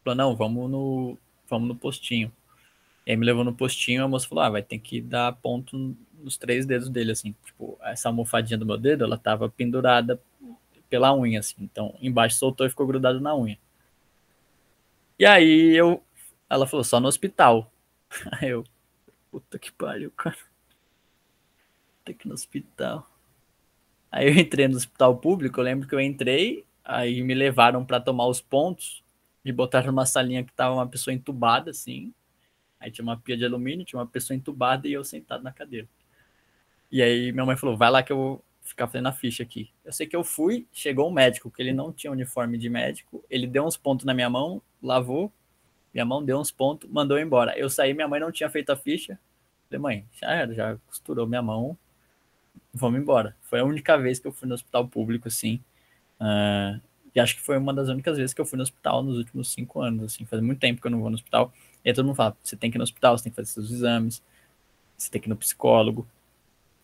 Falou, 0.04 0.16
não, 0.16 0.36
vamos 0.36 0.70
no, 0.70 1.18
vamos 1.50 1.68
no 1.68 1.76
postinho. 1.76 2.32
E 3.06 3.12
aí 3.12 3.18
me 3.18 3.26
levou 3.26 3.44
no 3.44 3.54
postinho, 3.54 4.04
a 4.04 4.08
moça 4.08 4.28
falou, 4.28 4.44
ah, 4.44 4.50
vai 4.50 4.62
ter 4.62 4.80
que 4.80 5.02
dar 5.02 5.34
ponto 5.34 5.96
nos 6.14 6.38
três 6.38 6.66
dedos 6.66 6.90
dele, 6.90 7.12
assim. 7.12 7.34
Tipo, 7.46 7.78
essa 7.82 8.10
almofadinha 8.10 8.58
do 8.58 8.66
meu 8.66 8.78
dedo, 8.78 9.04
ela 9.04 9.18
tava 9.18 9.50
pendurada 9.50 10.20
pela 10.90 11.16
unha, 11.16 11.40
assim. 11.40 11.56
Então, 11.60 11.96
embaixo 12.02 12.38
soltou 12.38 12.66
e 12.66 12.70
ficou 12.70 12.86
grudado 12.86 13.20
na 13.20 13.36
unha. 13.36 13.58
E 15.20 15.26
aí 15.26 15.76
eu, 15.76 16.04
ela 16.50 16.68
falou, 16.68 16.84
só 16.84 17.00
no 17.00 17.08
hospital. 17.08 17.72
Aí 18.40 18.50
eu, 18.50 18.64
Puta 19.32 19.60
que 19.60 19.72
pariu, 19.72 20.12
cara. 20.12 20.38
Tem 22.04 22.16
que 22.16 22.26
ir 22.26 22.30
no 22.30 22.34
hospital. 22.34 23.08
Aí 24.12 24.28
eu 24.28 24.34
entrei 24.34 24.68
no 24.68 24.78
hospital 24.78 25.18
público, 25.18 25.60
eu 25.60 25.64
lembro 25.64 25.88
que 25.88 25.94
eu 25.94 26.00
entrei, 26.00 26.66
aí 26.84 27.22
me 27.22 27.34
levaram 27.34 27.86
para 27.86 28.00
tomar 28.00 28.26
os 28.28 28.42
pontos, 28.42 29.04
me 29.44 29.52
botaram 29.52 29.88
numa 29.88 30.06
salinha 30.06 30.44
que 30.44 30.54
tava 30.54 30.74
uma 30.74 30.88
pessoa 30.88 31.14
entubada, 31.14 31.72
assim. 31.72 32.14
Aí 32.80 32.90
tinha 32.90 33.04
uma 33.04 33.18
pia 33.18 33.38
de 33.38 33.46
alumínio, 33.46 33.86
tinha 33.86 34.00
uma 34.00 34.08
pessoa 34.08 34.36
entubada 34.36 34.88
e 34.88 34.94
eu 34.94 35.04
sentado 35.04 35.44
na 35.44 35.52
cadeira. 35.52 35.88
E 36.92 37.02
aí 37.02 37.32
minha 37.32 37.46
mãe 37.46 37.58
falou, 37.58 37.78
vai 37.78 37.92
lá 37.92 38.02
que 38.02 38.12
eu 38.12 38.44
ficar 38.68 38.88
fazendo 38.88 39.08
a 39.08 39.12
ficha 39.12 39.44
aqui. 39.44 39.70
Eu 39.84 39.92
sei 39.92 40.06
que 40.06 40.16
eu 40.16 40.24
fui, 40.24 40.68
chegou 40.72 41.10
um 41.10 41.14
médico, 41.14 41.50
que 41.50 41.62
ele 41.62 41.74
não 41.74 41.92
tinha 41.92 42.12
uniforme 42.12 42.58
de 42.58 42.70
médico, 42.70 43.24
ele 43.30 43.48
deu 43.48 43.66
uns 43.66 43.78
pontos 43.78 44.06
na 44.06 44.14
minha 44.14 44.30
mão, 44.30 44.62
lavou, 44.82 45.32
minha 45.94 46.06
mão 46.06 46.24
deu 46.24 46.38
uns 46.40 46.52
pontos, 46.52 46.90
mandou 46.90 47.18
embora. 47.18 47.58
Eu 47.58 47.70
saí, 47.70 47.94
minha 47.94 48.08
mãe 48.08 48.20
não 48.20 48.32
tinha 48.32 48.50
feito 48.50 48.72
a 48.72 48.76
ficha. 48.76 49.20
Falei, 49.68 49.80
mãe, 49.80 50.06
já 50.14 50.32
era, 50.32 50.54
já 50.54 50.78
costurou 50.86 51.26
minha 51.26 51.42
mão, 51.42 51.78
vamos 52.74 53.00
embora. 53.00 53.36
Foi 53.42 53.60
a 53.60 53.66
única 53.66 53.98
vez 53.98 54.20
que 54.20 54.28
eu 54.28 54.32
fui 54.32 54.48
no 54.48 54.54
hospital 54.54 54.88
público, 54.88 55.28
assim. 55.28 55.62
Uh, 56.20 56.80
e 57.16 57.20
acho 57.20 57.36
que 57.36 57.42
foi 57.42 57.58
uma 57.58 57.74
das 57.74 57.90
únicas 57.90 58.18
vezes 58.18 58.34
que 58.34 58.40
eu 58.40 58.46
fui 58.46 58.58
no 58.58 58.64
hospital 58.64 59.02
nos 59.02 59.18
últimos 59.18 59.52
cinco 59.52 59.82
anos, 59.82 60.04
assim. 60.04 60.26
Faz 60.26 60.42
muito 60.42 60.60
tempo 60.60 60.80
que 60.80 60.88
eu 60.88 60.92
não 60.92 61.02
vou 61.02 61.10
no 61.10 61.16
hospital. 61.16 61.52
E 61.84 61.90
aí 61.90 61.96
todo 61.96 62.06
mundo 62.06 62.16
fala, 62.16 62.38
você 62.44 62.56
tem 62.56 62.70
que 62.70 62.78
ir 62.78 62.80
no 62.80 62.84
hospital, 62.84 63.18
você 63.18 63.24
tem 63.24 63.32
que 63.32 63.36
fazer 63.36 63.52
seus 63.52 63.72
exames, 63.72 64.22
você 64.98 65.10
tem 65.10 65.20
que 65.20 65.28
ir 65.28 65.32
no 65.32 65.36
psicólogo, 65.36 66.08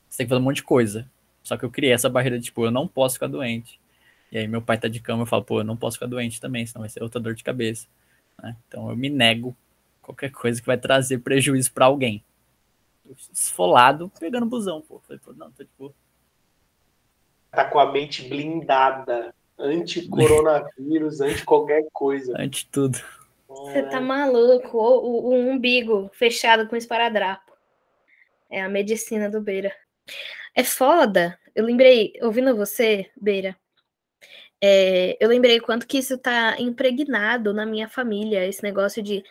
você 0.09 0.17
tem 0.17 0.25
que 0.25 0.29
fazer 0.29 0.41
um 0.41 0.45
monte 0.45 0.57
de 0.57 0.63
coisa. 0.63 1.09
Só 1.43 1.57
que 1.57 1.65
eu 1.65 1.69
criei 1.69 1.91
essa 1.91 2.09
barreira 2.09 2.39
de, 2.39 2.45
tipo, 2.45 2.65
eu 2.65 2.71
não 2.71 2.87
posso 2.87 3.15
ficar 3.15 3.27
doente. 3.27 3.79
E 4.31 4.37
aí 4.37 4.47
meu 4.47 4.61
pai 4.61 4.79
tá 4.79 4.87
de 4.87 4.99
cama, 4.99 5.23
eu 5.23 5.27
falo, 5.27 5.43
pô, 5.43 5.59
eu 5.59 5.63
não 5.63 5.77
posso 5.77 5.97
ficar 5.97 6.07
doente 6.07 6.41
também, 6.41 6.65
senão 6.65 6.81
vai 6.81 6.89
ser 6.89 7.03
outra 7.03 7.21
dor 7.21 7.35
de 7.35 7.43
cabeça. 7.43 7.87
Né? 8.41 8.55
Então 8.67 8.89
eu 8.89 8.95
me 8.95 9.09
nego 9.09 9.55
qualquer 10.01 10.31
coisa 10.31 10.59
que 10.59 10.65
vai 10.65 10.77
trazer 10.77 11.19
prejuízo 11.19 11.71
para 11.71 11.85
alguém. 11.85 12.23
Esfolado, 13.31 14.11
pegando 14.19 14.45
busão, 14.45 14.81
pô. 14.81 14.99
Falei, 15.05 15.19
pô, 15.23 15.33
não, 15.33 15.51
tô 15.51 15.63
de 15.63 15.69
boa. 15.77 15.93
Tá 17.51 17.65
com 17.65 17.77
a 17.77 17.91
mente 17.91 18.27
blindada. 18.27 19.35
Anti-coronavírus, 19.59 21.21
anti 21.21 21.45
qualquer 21.45 21.85
coisa. 21.93 22.33
Anti 22.35 22.67
tudo. 22.71 22.99
Você 23.47 23.83
tá 23.83 24.01
maluco? 24.01 24.77
O, 24.77 24.99
o, 24.99 25.29
o, 25.29 25.33
umbigo 25.35 26.09
fechado 26.13 26.67
com 26.67 26.75
esparadrapo. 26.75 27.53
É 28.49 28.61
a 28.61 28.69
medicina 28.69 29.29
do 29.29 29.39
Beira. 29.39 29.71
É 30.55 30.63
foda. 30.63 31.39
Eu 31.55 31.65
lembrei, 31.65 32.13
ouvindo 32.21 32.55
você, 32.55 33.09
Beira, 33.19 33.55
é, 34.61 35.17
eu 35.19 35.27
lembrei 35.27 35.59
quanto 35.59 35.85
que 35.85 35.97
isso 35.97 36.17
tá 36.17 36.55
impregnado 36.59 37.53
na 37.53 37.65
minha 37.65 37.89
família, 37.89 38.47
esse 38.47 38.63
negócio 38.63 39.03
de 39.03 39.23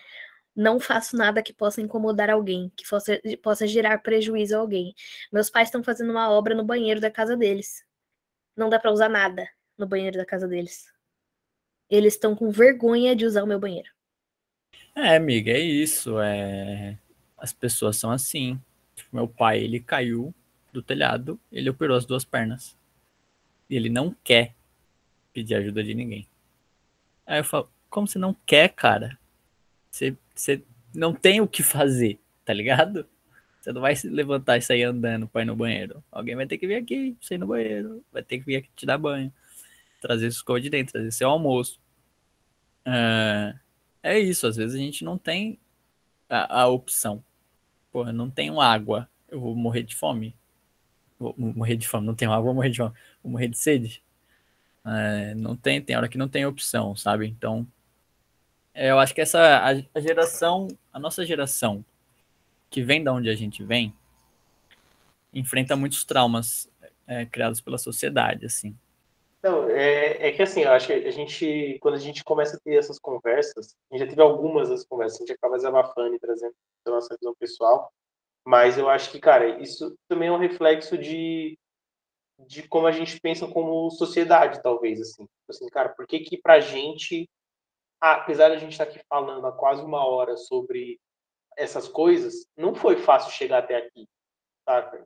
não 0.55 0.79
faço 0.79 1.17
nada 1.17 1.43
que 1.43 1.53
possa 1.53 1.81
incomodar 1.81 2.29
alguém, 2.29 2.71
que 2.77 2.87
possa, 2.87 3.19
possa 3.43 3.67
gerar 3.67 4.03
prejuízo 4.03 4.55
a 4.55 4.59
alguém. 4.59 4.95
Meus 5.33 5.49
pais 5.49 5.69
estão 5.69 5.83
fazendo 5.83 6.11
uma 6.11 6.31
obra 6.31 6.55
no 6.55 6.65
banheiro 6.65 7.01
da 7.01 7.11
casa 7.11 7.37
deles. 7.37 7.83
Não 8.55 8.69
dá 8.69 8.79
para 8.79 8.93
usar 8.93 9.09
nada 9.09 9.49
no 9.79 9.87
banheiro 9.87 10.19
da 10.19 10.27
casa 10.27 10.47
deles. 10.47 10.85
Eles 11.89 12.15
estão 12.15 12.37
com 12.37 12.51
vergonha 12.51 13.17
de 13.17 13.25
usar 13.25 13.43
o 13.43 13.47
meu 13.47 13.59
banheiro. 13.59 13.89
É, 14.95 15.17
amiga, 15.17 15.51
é 15.51 15.61
isso. 15.61 16.21
É... 16.21 16.99
As 17.39 17.53
pessoas 17.53 17.97
são 17.97 18.11
assim. 18.11 18.61
Meu 19.11 19.27
pai, 19.27 19.61
ele 19.61 19.81
caiu 19.81 20.35
do 20.73 20.83
telhado, 20.83 21.39
ele 21.51 21.71
operou 21.71 21.97
as 21.97 22.07
duas 22.07 22.25
pernas. 22.25 22.77
E 23.69 23.77
ele 23.77 23.89
não 23.89 24.15
quer 24.25 24.55
pedir 25.33 25.55
ajuda 25.55 25.83
de 25.85 25.95
ninguém. 25.95 26.27
Aí 27.27 27.41
eu 27.41 27.45
falo, 27.45 27.71
como 27.89 28.07
você 28.07 28.19
não 28.19 28.35
quer, 28.47 28.69
cara? 28.71 29.19
Você, 29.91 30.17
você 30.35 30.63
não 30.95 31.15
tem 31.15 31.41
o 31.41 31.49
que 31.49 31.63
fazer, 31.63 32.19
tá 32.45 32.53
ligado? 32.53 33.07
Você 33.61 33.73
não 33.73 33.81
vai 33.81 33.95
se 33.95 34.09
levantar 34.09 34.57
e 34.57 34.63
sair 34.63 34.83
andando 34.83 35.29
pra 35.29 35.43
ir 35.43 35.45
no 35.45 35.55
banheiro. 35.55 36.03
Alguém 36.11 36.35
vai 36.35 36.47
ter 36.47 36.59
que 36.59 36.67
vir 36.67 36.77
aqui, 36.77 37.17
sair 37.21 37.39
no 37.39 37.47
banheiro, 37.47 38.05
vai 38.13 38.23
ter 38.23 38.39
que 38.39 38.45
vir 38.45 38.57
aqui 38.57 38.69
te 38.75 38.85
dar 38.85 38.99
banho, 38.99 39.33
trazer 40.01 40.31
sua 40.31 40.39
escova 40.39 40.61
de 40.61 40.69
dentro, 40.69 40.93
trazer 40.95 41.13
seu 41.13 41.29
almoço. 41.29 41.81
É, 42.85 43.55
é 44.03 44.19
isso, 44.19 44.47
às 44.47 44.57
vezes 44.57 44.75
a 44.75 44.79
gente 44.79 45.05
não 45.05 45.17
tem 45.17 45.59
a, 46.29 46.63
a 46.63 46.67
opção. 46.67 47.23
Porra, 47.93 48.13
não 48.13 48.29
tenho 48.29 48.61
água, 48.61 49.09
eu 49.29 49.39
vou 49.39 49.55
morrer 49.55 49.83
de 49.83 49.95
fome. 49.95 50.35
Vou 51.23 51.35
morrer 51.37 51.77
de 51.77 51.87
fome, 51.87 52.07
não 52.07 52.15
tenho 52.15 52.33
água, 52.33 52.47
vou 52.47 52.55
morrer 52.55 52.71
de 52.71 52.79
fome. 52.79 52.93
Vou 53.23 53.33
morrer 53.33 53.49
de 53.49 53.57
sede. 53.57 54.03
É, 54.85 55.35
não 55.37 55.57
tem, 55.57 55.81
tem 55.81 55.97
hora 55.97 56.09
que 56.09 56.19
não 56.19 56.29
tem 56.29 56.45
opção, 56.45 56.97
sabe? 56.97 57.29
Então, 57.29 57.67
é, 58.75 58.91
eu 58.91 58.99
acho 58.99 59.15
que 59.15 59.21
essa 59.21 59.39
a, 59.41 59.71
a, 59.95 60.01
geração, 60.01 60.69
a 60.93 60.99
nossa 60.99 61.25
geração, 61.25 61.85
que 62.69 62.83
vem 62.83 63.05
da 63.05 63.13
onde 63.13 63.29
a 63.29 63.35
gente 63.35 63.63
vem, 63.63 63.95
enfrenta 65.33 65.77
muitos 65.77 66.05
traumas 66.05 66.69
é, 67.07 67.25
criados 67.27 67.61
pela 67.61 67.79
sociedade, 67.79 68.47
assim. 68.47 68.77
Não, 69.43 69.69
é, 69.69 70.29
é, 70.29 70.33
que 70.33 70.43
assim, 70.43 70.63
eu 70.63 70.71
acho 70.71 70.87
que 70.87 70.93
a 70.93 71.11
gente, 71.11 71.79
quando 71.81 71.95
a 71.95 71.99
gente 71.99 72.23
começa 72.23 72.57
a 72.57 72.61
ter 72.61 72.77
essas 72.77 72.99
conversas, 72.99 73.77
a 73.91 73.95
gente 73.95 74.05
já 74.05 74.11
teve 74.11 74.23
algumas 74.23 74.69
das 74.69 74.85
conversas, 74.85 75.19
a 75.19 75.25
gente 75.25 75.33
acaba 75.33 75.57
desabafando 75.57 76.15
e 76.15 76.19
trazendo 76.19 76.55
a 76.87 76.91
nossa 76.91 77.17
visão 77.17 77.35
pessoal, 77.35 77.93
mas 78.45 78.79
eu 78.79 78.89
acho 78.89 79.11
que, 79.11 79.21
cara, 79.21 79.61
isso 79.61 79.97
também 80.09 80.29
é 80.29 80.33
um 80.33 80.39
reflexo 80.39 80.99
de 80.99 81.59
de 82.47 82.67
como 82.67 82.87
a 82.87 82.93
gente 82.93 83.21
pensa 83.21 83.47
como 83.47 83.91
sociedade, 83.91 84.63
talvez, 84.63 85.01
assim. 85.01 85.29
Assim, 85.49 85.69
cara, 85.69 85.91
por 85.91 86.07
que 86.07 86.21
que 86.21 86.37
pra 86.37 86.61
gente, 86.61 87.29
apesar 88.01 88.49
de 88.49 88.57
a 88.57 88.59
gente 88.59 88.73
estar 88.73 88.87
tá 88.87 88.91
aqui 88.91 89.01
falando 89.09 89.47
há 89.47 89.53
quase 89.53 89.83
uma 89.83 90.05
hora 90.05 90.37
sobre 90.37 90.99
essas 91.57 91.89
coisas, 91.89 92.47
não 92.57 92.75
foi 92.75 92.97
fácil 92.97 93.31
chegar 93.33 93.59
até 93.59 93.77
aqui? 93.77 94.09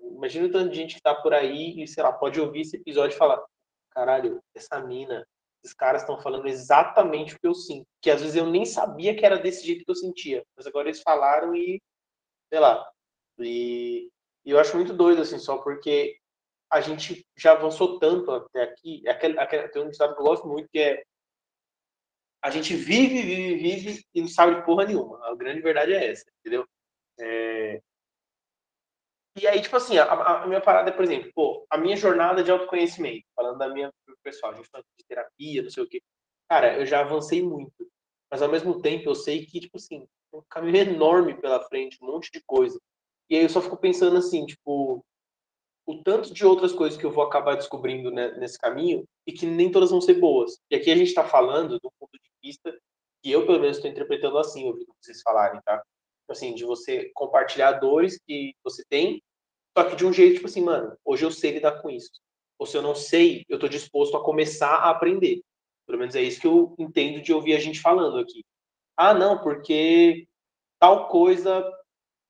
Imagina 0.03 0.47
o 0.47 0.53
tanto 0.53 0.71
de 0.71 0.77
gente 0.77 0.95
que 0.95 1.03
tá 1.03 1.15
por 1.15 1.35
aí 1.35 1.83
e, 1.83 1.89
sei 1.89 2.03
lá, 2.03 2.13
pode 2.13 2.41
ouvir 2.41 2.61
esse 2.63 2.77
episódio 2.77 3.15
e 3.15 3.19
falar, 3.19 3.43
caralho, 3.91 4.41
essa 4.55 4.81
mina, 4.81 5.27
esses 5.63 5.75
caras 5.75 6.03
estão 6.03 6.21
falando 6.21 6.47
exatamente 6.47 7.35
o 7.35 7.41
que 7.41 7.47
eu 7.47 7.55
sinto, 7.55 7.87
que 8.01 8.11
às 8.11 8.21
vezes 8.21 8.37
eu 8.37 8.47
nem 8.47 8.65
sabia 8.65 9.17
que 9.17 9.25
era 9.25 9.39
desse 9.39 9.67
jeito 9.67 9.85
que 9.85 9.91
eu 9.91 9.97
sentia, 9.97 10.45
mas 10.57 10.67
agora 10.67 10.89
eles 10.89 11.03
falaram 11.03 11.55
e, 11.55 11.81
sei 12.51 12.61
lá, 12.61 12.87
e, 13.39 14.11
e 14.45 14.51
eu 14.51 14.59
acho 14.59 14.77
muito 14.77 14.93
doido, 14.93 15.23
assim, 15.23 15.39
só 15.39 15.59
porque 15.59 16.19
a 16.71 16.81
gente 16.81 17.27
já 17.37 17.53
avançou 17.53 17.99
tanto 17.99 18.31
até 18.31 18.63
aqui. 18.63 19.03
É 19.07 19.11
aquele, 19.11 19.39
aquele, 19.39 19.69
tem 19.69 19.83
um 19.83 19.91
ditado 19.91 20.15
que 20.15 20.21
eu 20.21 20.25
gosto 20.25 20.49
muito 20.49 20.69
que 20.69 20.79
é 20.79 21.03
a 22.43 22.51
gente 22.51 22.77
vive, 22.77 23.23
vive, 23.23 23.57
vive 23.57 24.05
e 24.15 24.21
não 24.21 24.29
sabe 24.29 24.55
de 24.55 24.65
porra 24.65 24.85
nenhuma. 24.85 25.19
A 25.27 25.35
grande 25.35 25.61
verdade 25.61 25.93
é 25.93 26.11
essa, 26.11 26.25
entendeu? 26.39 26.65
É... 27.19 27.81
E 29.37 29.47
aí, 29.47 29.61
tipo 29.61 29.77
assim, 29.77 29.99
a, 29.99 30.05
a, 30.05 30.47
minha 30.47 30.61
parada 30.61 30.91
é, 30.91 30.93
por 30.93 31.05
exemplo, 31.05 31.31
pô, 31.35 31.67
a 31.69 31.77
minha 31.77 31.97
jornada 31.97 32.43
de 32.43 32.51
autoconhecimento, 32.51 33.27
falando 33.35 33.59
da 33.59 33.69
minha 33.69 33.93
pessoal, 34.23 34.53
a 34.53 34.55
gente 34.55 34.69
falando 34.69 34.87
de 34.97 35.05
terapia, 35.05 35.63
não 35.63 35.71
sei 35.71 35.83
o 35.83 35.89
quê. 35.89 36.01
Cara, 36.49 36.79
eu 36.79 36.87
já 36.87 37.01
avancei 37.01 37.43
muito. 37.43 37.91
Mas 38.31 38.41
ao 38.41 38.49
mesmo 38.49 38.81
tempo 38.81 39.09
eu 39.11 39.15
sei 39.15 39.45
que, 39.45 39.61
tipo 39.61 39.77
assim, 39.77 40.07
um 40.33 40.43
caminho 40.49 40.77
enorme 40.77 41.35
pela 41.41 41.63
frente, 41.65 41.99
um 42.01 42.07
monte 42.07 42.31
de 42.31 42.41
coisa. 42.47 42.81
E 43.29 43.37
aí 43.37 43.43
eu 43.43 43.49
só 43.49 43.61
fico 43.61 43.77
pensando 43.77 44.17
assim, 44.17 44.47
tipo, 44.47 45.05
o 45.87 46.03
tanto 46.03 46.33
de 46.33 46.45
outras 46.45 46.73
coisas 46.73 46.99
que 46.99 47.05
eu 47.05 47.11
vou 47.11 47.25
acabar 47.25 47.57
descobrindo 47.57 48.11
né, 48.11 48.33
nesse 48.39 48.59
caminho 48.59 49.05
e 49.27 49.33
que 49.33 49.47
nem 49.47 49.71
todas 49.71 49.91
vão 49.91 50.01
ser 50.01 50.15
boas. 50.15 50.59
E 50.71 50.77
aqui 50.77 50.91
a 50.91 50.97
gente 50.97 51.09
está 51.09 51.25
falando 51.25 51.79
do 51.81 51.91
ponto 51.99 52.13
de 52.13 52.31
vista 52.43 52.77
que 53.23 53.31
eu, 53.31 53.47
pelo 53.47 53.61
menos, 53.61 53.77
estou 53.77 53.91
interpretando 53.91 54.39
assim, 54.39 54.67
ouvindo 54.67 54.93
vocês 55.01 55.23
falarem, 55.23 55.61
tá? 55.65 55.83
Assim, 56.29 56.55
de 56.55 56.65
você 56.65 57.11
compartilhar 57.15 57.73
dores 57.73 58.19
que 58.27 58.55
você 58.65 58.85
tem 58.89 59.23
só 59.77 59.85
que 59.85 59.95
de 59.95 60.07
um 60.07 60.13
jeito, 60.13 60.37
tipo 60.37 60.47
assim, 60.47 60.63
mano, 60.63 60.97
hoje 61.05 61.25
eu 61.25 61.31
sei 61.31 61.51
lidar 61.51 61.83
com 61.83 61.91
isso. 61.91 62.11
Ou 62.59 62.67
se 62.67 62.79
eu 62.79 62.81
não 62.81 62.95
sei, 62.95 63.45
eu 63.47 63.59
tô 63.59 63.69
disposto 63.69 64.17
a 64.17 64.25
começar 64.25 64.75
a 64.75 64.89
aprender. 64.89 65.43
Pelo 65.87 65.99
menos 65.99 66.15
é 66.15 66.23
isso 66.23 66.41
que 66.41 66.47
eu 66.47 66.75
entendo 66.79 67.21
de 67.21 67.31
ouvir 67.31 67.55
a 67.55 67.61
gente 67.61 67.79
falando 67.79 68.19
aqui. 68.19 68.43
Ah, 68.97 69.13
não, 69.13 69.39
porque 69.43 70.27
tal 70.81 71.09
coisa, 71.09 71.63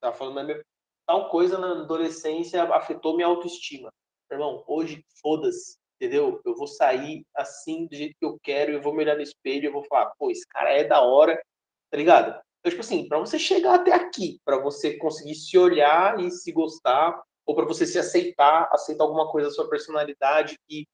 tá 0.01 0.11
falando 0.11 0.45
minha, 0.45 0.61
tal 1.07 1.29
coisa 1.29 1.57
na 1.57 1.71
adolescência 1.83 2.61
afetou 2.63 3.15
minha 3.15 3.27
autoestima. 3.27 3.89
Irmão, 4.29 4.63
hoje, 4.67 5.03
foda-se, 5.21 5.77
entendeu? 5.95 6.41
Eu 6.45 6.53
vou 6.55 6.67
sair 6.67 7.25
assim, 7.33 7.87
do 7.87 7.95
jeito 7.95 8.15
que 8.19 8.25
eu 8.25 8.37
quero, 8.43 8.73
eu 8.73 8.81
vou 8.81 8.93
me 8.93 9.03
olhar 9.03 9.15
no 9.15 9.21
espelho, 9.21 9.67
eu 9.67 9.73
vou 9.73 9.85
falar, 9.85 10.11
pô, 10.19 10.29
esse 10.29 10.45
cara 10.47 10.71
é 10.71 10.83
da 10.83 11.01
hora, 11.01 11.41
tá 11.89 11.97
ligado? 11.97 12.39
Então, 12.59 12.69
tipo 12.69 12.81
assim, 12.81 13.07
para 13.07 13.19
você 13.19 13.39
chegar 13.39 13.75
até 13.75 13.93
aqui, 13.93 14.39
para 14.43 14.57
você 14.57 14.97
conseguir 14.97 15.35
se 15.35 15.57
olhar 15.57 16.19
e 16.19 16.29
se 16.29 16.51
gostar, 16.51 17.17
ou 17.45 17.55
para 17.55 17.65
você 17.65 17.85
se 17.85 17.97
aceitar, 17.97 18.67
aceitar 18.73 19.05
alguma 19.05 19.31
coisa 19.31 19.47
da 19.47 19.53
sua 19.53 19.69
personalidade 19.69 20.57
que 20.67 20.85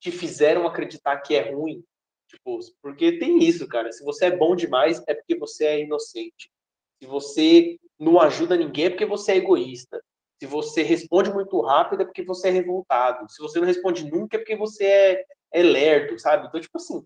te 0.00 0.10
fizeram 0.10 0.66
acreditar 0.66 1.20
que 1.20 1.34
é 1.34 1.52
ruim. 1.52 1.84
Tipo, 2.26 2.58
porque 2.80 3.18
tem 3.18 3.38
isso, 3.44 3.68
cara. 3.68 3.92
Se 3.92 4.02
você 4.02 4.26
é 4.26 4.36
bom 4.36 4.56
demais, 4.56 5.02
é 5.06 5.14
porque 5.14 5.36
você 5.36 5.66
é 5.66 5.80
inocente. 5.80 6.50
Se 6.98 7.06
você 7.06 7.76
não 8.00 8.18
ajuda 8.18 8.56
ninguém, 8.56 8.86
é 8.86 8.90
porque 8.90 9.04
você 9.04 9.32
é 9.32 9.36
egoísta. 9.36 10.02
Se 10.40 10.46
você 10.46 10.82
responde 10.82 11.30
muito 11.32 11.60
rápido, 11.60 12.00
é 12.02 12.04
porque 12.06 12.24
você 12.24 12.48
é 12.48 12.50
revoltado. 12.50 13.30
Se 13.30 13.42
você 13.42 13.60
não 13.60 13.66
responde 13.66 14.10
nunca, 14.10 14.36
é 14.36 14.40
porque 14.40 14.56
você 14.56 14.84
é, 14.86 15.24
é 15.52 15.62
lerdo, 15.62 16.18
sabe? 16.18 16.46
Então, 16.46 16.58
tipo 16.58 16.78
assim, 16.78 17.04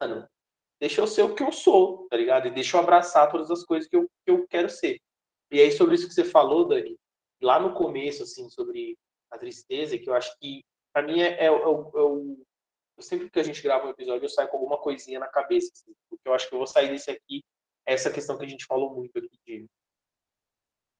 mano, 0.00 0.28
deixa 0.80 1.00
eu 1.00 1.06
ser 1.06 1.22
o 1.22 1.34
que 1.34 1.44
eu 1.44 1.52
sou, 1.52 2.08
tá 2.08 2.16
ligado? 2.16 2.48
E 2.48 2.50
deixa 2.50 2.76
eu 2.76 2.80
abraçar 2.80 3.30
todas 3.30 3.50
as 3.52 3.64
coisas 3.64 3.88
que 3.88 3.96
eu, 3.96 4.10
que 4.26 4.32
eu 4.32 4.44
quero 4.48 4.68
ser. 4.68 4.98
E 5.52 5.60
aí, 5.60 5.70
sobre 5.70 5.94
isso 5.94 6.08
que 6.08 6.14
você 6.14 6.24
falou, 6.24 6.66
Dani, 6.66 6.98
lá 7.40 7.60
no 7.60 7.74
começo, 7.74 8.24
assim, 8.24 8.50
sobre 8.50 8.98
a 9.30 9.38
tristeza, 9.38 9.96
que 9.96 10.10
eu 10.10 10.14
acho 10.14 10.36
que, 10.40 10.64
para 10.92 11.06
mim, 11.06 11.20
é, 11.20 11.44
é, 11.44 11.46
é, 11.46 11.50
é 11.50 13.02
sempre 13.02 13.30
que 13.30 13.38
a 13.38 13.44
gente 13.44 13.62
grava 13.62 13.86
um 13.86 13.90
episódio, 13.90 14.24
eu 14.24 14.28
saio 14.28 14.48
com 14.48 14.56
alguma 14.56 14.78
coisinha 14.78 15.20
na 15.20 15.28
cabeça, 15.28 15.70
assim, 15.72 15.92
porque 16.10 16.28
eu 16.28 16.34
acho 16.34 16.48
que 16.48 16.54
eu 16.54 16.58
vou 16.58 16.66
sair 16.66 16.88
desse 16.88 17.10
aqui, 17.12 17.44
essa 17.86 18.10
questão 18.10 18.36
que 18.36 18.44
a 18.44 18.48
gente 18.48 18.66
falou 18.66 18.94
muito 18.94 19.16
aqui, 19.18 19.28
de 19.46 19.68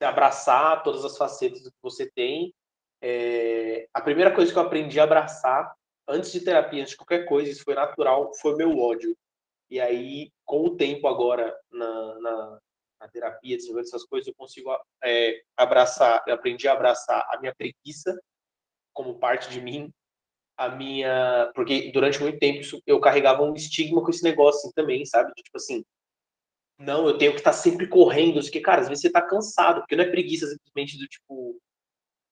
abraçar 0.05 0.83
todas 0.83 1.05
as 1.05 1.17
facetas 1.17 1.63
que 1.63 1.83
você 1.83 2.11
tem. 2.11 2.55
É, 3.01 3.87
a 3.93 4.01
primeira 4.01 4.35
coisa 4.35 4.53
que 4.53 4.59
eu 4.59 4.63
aprendi 4.63 5.01
a 5.01 5.05
abraçar, 5.05 5.75
antes 6.09 6.33
de 6.33 6.41
terapia, 6.41 6.81
antes 6.81 6.93
de 6.93 6.97
qualquer 6.97 7.25
coisa, 7.27 7.51
isso 7.51 7.65
foi 7.65 7.75
natural, 7.75 8.33
foi 8.41 8.55
meu 8.57 8.79
ódio. 8.79 9.17
E 9.71 9.81
aí, 9.81 10.31
com 10.45 10.65
o 10.65 10.77
tempo 10.77 11.09
agora, 11.09 11.57
na, 11.71 12.21
na 12.21 12.59
na 13.03 13.09
terapia, 13.09 13.57
desenvolvendo 13.57 13.87
essas 13.87 14.05
coisas, 14.05 14.29
eu 14.29 14.35
consigo 14.35 14.71
é, 15.03 15.43
abraçar, 15.57 16.23
eu 16.27 16.35
aprendi 16.35 16.69
a 16.69 16.73
abraçar 16.73 17.27
a 17.31 17.41
minha 17.41 17.55
preguiça 17.55 18.17
como 18.93 19.19
parte 19.19 19.51
de 19.51 19.61
mim, 19.61 19.93
a 20.57 20.69
minha. 20.69 21.51
Porque 21.55 21.91
durante 21.93 22.21
muito 22.21 22.39
tempo 22.39 22.61
eu 22.87 23.01
carregava 23.01 23.43
um 23.43 23.55
estigma 23.55 24.03
com 24.03 24.11
esse 24.11 24.23
negócio 24.23 24.61
assim, 24.61 24.73
também, 24.73 25.05
sabe? 25.05 25.33
De, 25.35 25.43
tipo 25.43 25.57
assim, 25.57 25.85
não, 26.83 27.07
eu 27.07 27.17
tenho 27.19 27.33
que 27.33 27.39
estar 27.39 27.53
tá 27.53 27.57
sempre 27.57 27.87
correndo, 27.87 28.41
porque, 28.41 28.61
cara, 28.61 28.81
às 28.83 28.89
vezes 28.89 29.03
você 29.03 29.11
tá 29.11 29.23
cansado, 29.23 29.81
porque 29.81 29.97
não 29.97 30.05
é 30.05 30.11
preguiça 30.11 30.47
simplesmente 30.47 30.99
do 30.99 31.07
tipo 31.07 31.61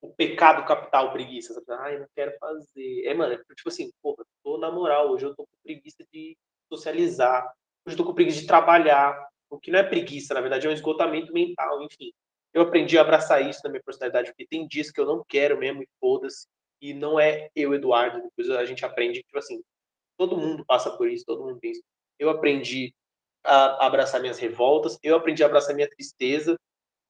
o 0.03 0.13
pecado 0.15 0.67
capital 0.67 1.13
preguiça, 1.13 1.53
sabe? 1.55 1.67
Ai, 1.83 1.99
não 1.99 2.07
quero 2.15 2.37
fazer. 2.39 3.05
É, 3.05 3.15
mano, 3.15 3.35
é 3.35 3.55
tipo 3.55 3.69
assim, 3.69 3.91
porra, 4.03 4.25
tô 4.43 4.59
na 4.59 4.71
moral, 4.71 5.11
hoje 5.11 5.27
eu 5.27 5.35
tô 5.35 5.45
com 5.45 5.57
preguiça 5.63 6.05
de 6.13 6.37
socializar, 6.73 7.45
hoje 7.87 7.95
eu 7.95 7.97
tô 7.99 8.05
com 8.05 8.15
preguiça 8.15 8.41
de 8.41 8.47
trabalhar, 8.47 9.29
o 9.51 9.59
que 9.59 9.71
não 9.71 9.79
é 9.79 9.83
preguiça, 9.83 10.35
na 10.35 10.41
verdade 10.41 10.67
é 10.67 10.71
um 10.71 10.73
esgotamento 10.73 11.33
mental, 11.33 11.83
enfim. 11.83 12.13
Eu 12.53 12.63
aprendi 12.63 12.99
a 12.99 13.03
abraçar 13.03 13.47
isso 13.49 13.61
na 13.63 13.71
minha 13.71 13.83
personalidade, 13.83 14.31
porque 14.31 14.47
tem 14.47 14.67
dias 14.67 14.91
que 14.91 15.01
eu 15.01 15.07
não 15.07 15.23
quero 15.29 15.59
mesmo 15.59 15.83
e 15.83 15.89
foda-se, 16.01 16.47
e 16.81 16.95
não 16.95 17.21
é 17.21 17.51
eu, 17.55 17.75
Eduardo, 17.75 18.23
depois 18.23 18.51
a 18.51 18.65
gente 18.65 18.85
aprende, 18.85 19.23
tipo 19.23 19.39
assim, 19.39 19.63
todo 20.17 20.37
mundo 20.37 20.65
passa 20.65 20.91
por 20.97 21.09
isso, 21.09 21.25
todo 21.27 21.45
mundo 21.45 21.61
tem 21.61 21.73
isso. 21.73 21.83
Eu 22.19 22.31
aprendi 22.31 22.95
a 23.45 23.87
abraçar 23.87 24.21
minhas 24.21 24.39
revoltas, 24.39 24.99
eu 25.03 25.17
aprendi 25.17 25.43
a 25.43 25.47
abraçar 25.47 25.75
minha 25.75 25.89
tristeza 25.89 26.57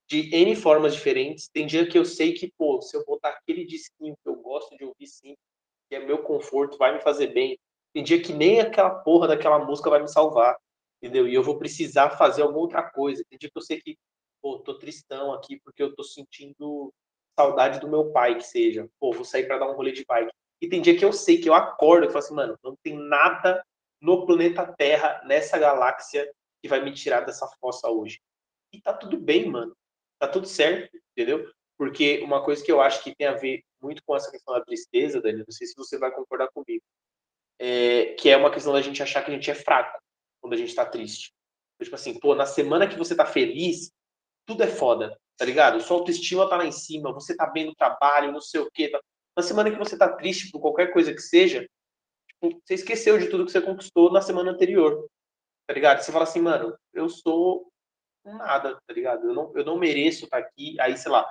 de 0.09 0.35
N 0.35 0.55
formas 0.57 0.95
diferentes. 0.95 1.49
Tem 1.49 1.66
dia 1.66 1.87
que 1.89 1.99
eu 1.99 2.05
sei 2.05 2.33
que, 2.33 2.53
pô, 2.59 2.81
se 2.83 2.97
eu 2.97 3.05
botar 3.05 3.31
aquele 3.31 3.64
disquinho 3.64 4.14
que 4.22 4.28
eu 4.28 4.37
gosto 4.37 4.76
de 4.76 4.85
ouvir 4.85 5.07
sim, 5.07 5.35
que 5.89 5.97
é 5.97 6.05
meu 6.05 6.22
conforto, 6.22 6.78
vai 6.78 6.95
me 6.95 7.01
fazer 7.01 7.28
bem. 7.28 7.59
Tem 7.93 8.05
dia 8.05 8.22
que 8.22 8.33
nem 8.33 8.61
aquela 8.61 8.91
porra 8.91 9.28
daquela 9.28 9.59
música 9.59 9.91
vai 9.91 10.01
me 10.01 10.09
salvar 10.09 10.57
entendeu? 11.03 11.26
E 11.26 11.35
eu 11.35 11.43
vou 11.43 11.59
precisar 11.59 12.11
fazer 12.11 12.43
alguma 12.43 12.61
outra 12.61 12.83
coisa. 12.83 13.24
Tem 13.28 13.39
dia 13.39 13.51
que 13.51 13.59
eu 13.59 13.62
sei 13.62 13.81
que, 13.81 13.97
pô, 14.43 14.59
tô 14.59 14.74
tristão 14.74 15.33
aqui 15.33 15.59
porque 15.64 15.83
eu 15.83 15.95
tô 15.95 16.05
sentindo 16.05 16.93
saudade 17.39 17.81
do 17.81 17.89
meu 17.89 18.12
pai, 18.12 18.37
que 18.37 18.45
seja. 18.45 18.89
Pô, 19.01 19.12
vou 19.12 19.24
sair 19.24 19.47
para 19.47 19.59
dar 19.59 19.70
um 19.70 19.74
rolê 19.74 19.93
de 19.93 20.05
bike. 20.05 20.31
E 20.61 20.68
tem 20.68 20.83
dia 20.83 20.97
que 20.97 21.05
eu 21.05 21.12
sei 21.12 21.41
que 21.41 21.49
eu 21.49 21.55
acordo 21.55 22.07
e 22.07 22.09
falo 22.09 22.18
assim, 22.18 22.35
mano, 22.35 22.59
não 22.62 22.76
tem 22.83 22.95
nada 22.95 23.64
no 24.01 24.26
planeta 24.26 24.66
Terra, 24.66 25.22
nessa 25.24 25.59
galáxia, 25.59 26.30
que 26.62 26.68
vai 26.68 26.82
me 26.82 26.92
tirar 26.92 27.20
dessa 27.20 27.46
fossa 27.61 27.88
hoje. 27.88 28.20
E 28.72 28.80
tá 28.80 28.92
tudo 28.92 29.18
bem, 29.18 29.48
mano. 29.48 29.76
Tá 30.18 30.28
tudo 30.28 30.46
certo, 30.46 30.96
entendeu? 31.12 31.51
Porque 31.76 32.20
uma 32.20 32.44
coisa 32.44 32.64
que 32.64 32.70
eu 32.70 32.80
acho 32.80 33.03
que 33.03 33.14
tem 33.14 33.26
a 33.26 33.34
ver 33.34 33.62
muito 33.80 34.03
com 34.05 34.14
essa 34.14 34.30
questão 34.30 34.55
da 34.55 34.64
tristeza, 34.64 35.20
Dani, 35.20 35.38
não 35.38 35.51
sei 35.51 35.66
se 35.66 35.74
você 35.74 35.98
vai 35.98 36.11
concordar 36.11 36.48
comigo, 36.48 36.82
é, 37.59 38.14
que 38.14 38.28
é 38.28 38.36
uma 38.36 38.51
questão 38.51 38.72
da 38.72 38.82
gente 38.82 39.03
achar 39.03 39.24
que 39.24 39.30
a 39.30 39.34
gente 39.34 39.51
é 39.51 39.55
fraco 39.55 39.98
quando 40.40 40.55
a 40.55 40.57
gente 40.57 40.74
tá 40.74 40.84
triste. 40.84 41.32
Tipo 41.82 41.94
assim, 41.94 42.18
pô, 42.18 42.34
na 42.34 42.44
semana 42.44 42.86
que 42.86 42.98
você 42.98 43.16
tá 43.16 43.24
feliz, 43.24 43.90
tudo 44.46 44.62
é 44.62 44.66
foda, 44.66 45.18
tá 45.36 45.44
ligado? 45.44 45.80
Sua 45.80 45.96
autoestima 45.96 46.48
tá 46.48 46.57
lá 46.57 46.66
em 46.66 46.72
cima, 46.72 47.12
você 47.12 47.34
tá 47.34 47.46
bem 47.46 47.64
no 47.64 47.74
trabalho, 47.74 48.32
não 48.32 48.40
sei 48.40 48.61
o 48.61 48.70
quê. 48.70 48.88
Tá... 48.90 49.01
Na 49.36 49.42
semana 49.42 49.70
que 49.70 49.78
você 49.78 49.96
tá 49.96 50.09
triste 50.14 50.51
por 50.51 50.61
qualquer 50.61 50.92
coisa 50.92 51.14
que 51.14 51.20
seja, 51.20 51.66
você 52.41 52.74
esqueceu 52.74 53.18
de 53.18 53.28
tudo 53.28 53.45
que 53.45 53.53
você 53.53 53.61
conquistou 53.61 54.11
na 54.12 54.22
semana 54.22 54.51
anterior, 54.51 55.07
tá 55.66 55.74
ligado? 55.74 56.03
Você 56.03 56.12
fala 56.12 56.24
assim, 56.24 56.41
mano, 56.41 56.76
eu 56.93 57.09
sou 57.09 57.70
nada, 58.24 58.78
tá 58.86 58.95
ligado? 58.95 59.28
Eu 59.28 59.34
não, 59.34 59.53
eu 59.57 59.64
não 59.64 59.78
mereço 59.78 60.24
estar 60.24 60.41
tá 60.41 60.47
aqui. 60.47 60.78
Aí, 60.80 60.97
sei 60.97 61.11
lá, 61.11 61.30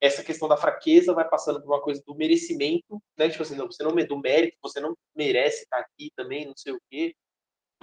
essa 0.00 0.22
questão 0.24 0.48
da 0.48 0.56
fraqueza 0.56 1.12
vai 1.12 1.28
passando 1.28 1.60
por 1.60 1.68
uma 1.68 1.82
coisa 1.82 2.02
do 2.06 2.14
merecimento, 2.14 3.00
né? 3.18 3.28
Tipo 3.28 3.42
assim, 3.42 3.56
não, 3.56 3.66
você 3.66 3.82
não 3.82 3.94
do 3.94 4.18
mérito, 4.18 4.56
você 4.62 4.80
não 4.80 4.94
merece 5.14 5.62
estar 5.62 5.78
tá 5.78 5.82
aqui 5.82 6.10
também, 6.16 6.46
não 6.46 6.56
sei 6.56 6.72
o 6.72 6.80
quê. 6.90 7.14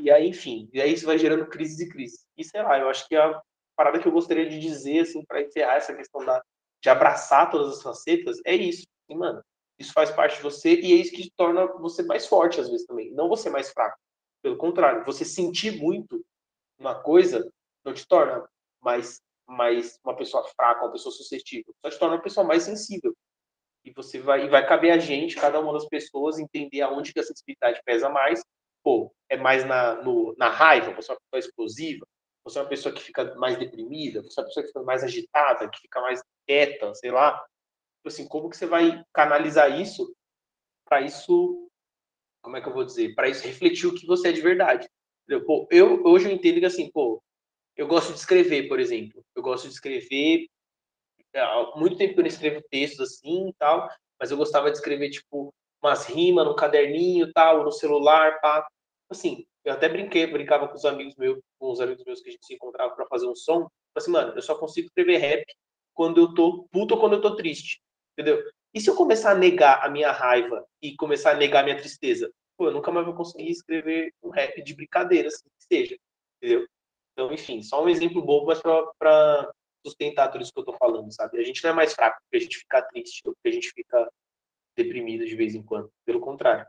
E 0.01 0.11
aí, 0.11 0.28
enfim, 0.28 0.69
e 0.73 0.82
aí 0.82 0.93
isso 0.93 1.05
vai 1.05 1.17
gerando 1.17 1.47
crises 1.47 1.80
e 1.80 1.89
crises. 1.89 2.25
E 2.38 2.43
sei 2.43 2.61
lá, 2.61 2.80
eu 2.80 2.89
acho 2.89 3.07
que 3.07 3.15
a 3.15 3.41
parada 3.75 3.99
que 3.99 4.07
eu 4.07 4.11
gostaria 4.11 4.47
de 4.47 4.59
dizer, 4.59 5.01
assim, 5.01 5.23
para 5.25 5.41
encerrar 5.41 5.75
essa 5.75 5.95
questão 5.95 6.25
da, 6.25 6.41
de 6.82 6.89
abraçar 6.89 7.49
todas 7.49 7.78
as 7.78 7.84
facetas, 7.84 8.38
é 8.45 8.55
isso. 8.55 8.86
E, 9.09 9.15
mano, 9.15 9.41
isso 9.80 9.93
faz 9.93 10.11
parte 10.11 10.38
de 10.38 10.43
você 10.43 10.80
e 10.80 10.93
é 10.93 10.95
isso 10.95 11.11
que 11.11 11.32
torna 11.36 11.65
você 11.67 12.03
mais 12.03 12.25
forte, 12.28 12.59
às 12.59 12.69
vezes, 12.69 12.86
também. 12.86 13.11
Não 13.11 13.30
você 13.30 13.49
mais 13.49 13.69
fraco. 13.71 13.97
Pelo 14.41 14.57
contrário, 14.57 15.05
você 15.05 15.23
sentir 15.25 15.80
muito 15.80 16.23
uma 16.80 16.95
coisa 16.95 17.49
não 17.84 17.93
te 17.93 18.07
torna 18.07 18.47
mais, 18.82 19.21
mais 19.47 19.99
uma 20.03 20.15
pessoa 20.15 20.43
fraca, 20.55 20.86
uma 20.86 20.91
pessoa 20.91 21.13
suscetível. 21.13 21.73
Só 21.82 21.89
te 21.89 21.99
torna 21.99 22.15
uma 22.15 22.21
pessoa 22.21 22.45
mais 22.45 22.63
sensível. 22.63 23.15
E 23.86 23.91
você 23.91 24.19
vai, 24.19 24.45
e 24.45 24.49
vai 24.49 24.67
caber 24.67 24.91
a 24.91 24.97
gente, 24.97 25.36
cada 25.36 25.59
uma 25.59 25.73
das 25.73 25.88
pessoas, 25.88 26.39
entender 26.39 26.82
aonde 26.82 27.13
que 27.13 27.19
a 27.19 27.23
sensibilidade 27.23 27.82
pesa 27.86 28.09
mais 28.09 28.41
pô, 28.88 29.13
é 29.28 29.36
mais 29.36 29.65
na, 29.65 30.01
no, 30.01 30.34
na 30.38 30.47
raiva, 30.47 30.93
você 30.93 31.11
é 31.11 31.13
uma 31.13 31.19
pessoa 31.19 31.39
explosiva, 31.39 32.07
você 32.41 32.57
é 32.57 32.61
uma 32.61 32.69
pessoa 32.69 32.95
que 32.95 33.01
fica 33.01 33.36
mais 33.36 33.57
deprimida, 33.59 34.23
você 34.23 34.39
é 34.39 34.41
uma 34.41 34.47
pessoa 34.47 34.63
que 34.63 34.69
fica 34.69 34.84
mais 34.84 35.03
agitada, 35.03 35.69
que 35.69 35.82
fica 35.82 35.99
mais 35.99 36.21
quieta, 36.47 36.93
sei 36.95 37.11
lá. 37.11 37.45
Tipo 38.08 38.22
assim, 38.22 38.28
como 38.28 38.49
que 38.49 38.55
você 38.55 38.66
vai 38.66 39.03
canalizar 39.14 39.82
isso 39.82 40.16
para 40.86 41.01
isso, 41.01 41.70
como 42.41 42.55
é 42.55 42.62
que 42.62 42.70
eu 42.70 42.74
vou 42.74 42.86
dizer, 42.86 43.14
para 43.14 43.28
isso 43.28 43.45
refletir 43.45 43.86
o 43.88 43.93
que 43.93 44.05
você 44.05 44.30
é 44.30 44.32
de 44.32 44.39
verdade. 44.39 44.88
Pô, 45.45 45.68
eu 45.70 46.01
hoje 46.05 46.30
eu 46.30 46.32
entendo 46.32 46.60
que 46.62 46.66
assim, 46.66 46.89
pô, 46.89 47.22
eu 47.76 47.86
gosto 47.86 48.14
de 48.14 48.20
escrever, 48.20 48.70
por 48.70 48.80
exemplo. 48.80 49.22
Eu 49.36 49.43
gosto 49.43 49.68
de 49.68 49.74
escrever 49.74 50.47
é, 51.34 51.41
há 51.41 51.74
muito 51.76 51.97
tempo 51.97 52.14
que 52.14 52.20
eu 52.20 52.24
não 52.24 52.30
escrevo 52.30 52.64
textos 52.72 53.12
assim 53.12 53.49
e 53.49 53.53
tal, 53.60 53.89
mas 54.18 54.32
eu 54.32 54.38
gostava 54.38 54.72
de 54.72 54.78
escrever 54.78 55.10
tipo 55.10 55.53
umas 55.84 56.05
rimas 56.05 56.45
no 56.45 56.55
caderninho 56.55 57.32
tal, 57.34 57.66
no 57.66 57.72
celular, 57.74 58.39
pá 58.39 58.66
assim, 59.10 59.45
eu 59.66 59.74
até 59.74 59.89
brinquei, 59.89 60.28
brincava 60.28 60.68
com 60.68 60.76
os 60.76 60.86
amigos 60.86 61.16
meus, 61.18 61.39
com 61.60 61.72
os 61.72 61.82
amigos 61.82 62.05
meus 62.05 62.22
que 62.22 62.30
a 62.30 62.32
gente 62.32 62.45
se 62.45 62.53
encontrava 62.53 62.95
para 62.95 63.05
fazer 63.08 63.28
um 63.28 63.36
som. 63.36 63.68
Assim, 63.95 64.12
mano, 64.12 64.34
eu 64.34 64.41
só 64.41 64.55
consigo 64.55 64.88
escrever 64.88 65.18
rap 65.18 65.45
quando 65.93 66.22
eu 66.22 66.34
tô 66.34 66.68
puto 66.72 66.93
ou 66.93 66.99
quando 66.99 67.14
eu 67.14 67.22
tô 67.22 67.36
triste. 67.36 67.82
Entendeu? 68.18 68.43
E 68.74 68.82
se 68.82 68.89
eu 68.89 68.95
começar 68.95 69.32
a 69.32 69.36
negar 69.36 69.86
a 69.86 69.89
minha 69.89 70.11
raiva 70.11 70.65
e 70.82 70.95
começar 70.95 71.32
a 71.32 71.36
negar 71.36 71.61
a 71.61 71.63
minha 71.63 71.78
tristeza? 71.78 72.32
Pô, 72.57 72.68
eu 72.68 72.72
nunca 72.72 72.91
mais 72.91 73.05
vou 73.05 73.15
conseguir 73.15 73.51
escrever 73.51 74.11
um 74.24 74.30
rap 74.30 74.59
de 74.63 74.76
brincadeira, 74.76 75.28
assim 75.28 75.47
que 75.47 75.65
seja. 75.76 75.97
Entendeu? 76.41 76.68
Então, 77.13 77.32
enfim, 77.32 77.61
só 77.61 77.84
um 77.84 77.89
exemplo 77.89 78.22
bobo, 78.22 78.47
mas 78.47 78.61
para 78.61 79.51
sustentar 79.86 80.30
tudo 80.30 80.41
isso 80.41 80.51
que 80.51 80.59
eu 80.59 80.65
tô 80.65 80.74
falando, 80.74 81.11
sabe? 81.11 81.39
A 81.39 81.43
gente 81.43 81.63
não 81.63 81.72
é 81.72 81.74
mais 81.74 81.93
fraco 81.93 82.20
porque 82.24 82.38
a 82.38 82.39
gente 82.39 82.57
fica 82.57 82.82
triste 82.82 83.22
ou 83.26 83.34
porque 83.34 83.49
a 83.49 83.51
gente 83.51 83.70
fica 83.70 84.11
deprimido 84.76 85.26
de 85.26 85.36
vez 85.36 85.55
em 85.55 85.63
quando. 85.63 85.91
Pelo 86.05 86.20
contrário. 86.20 86.65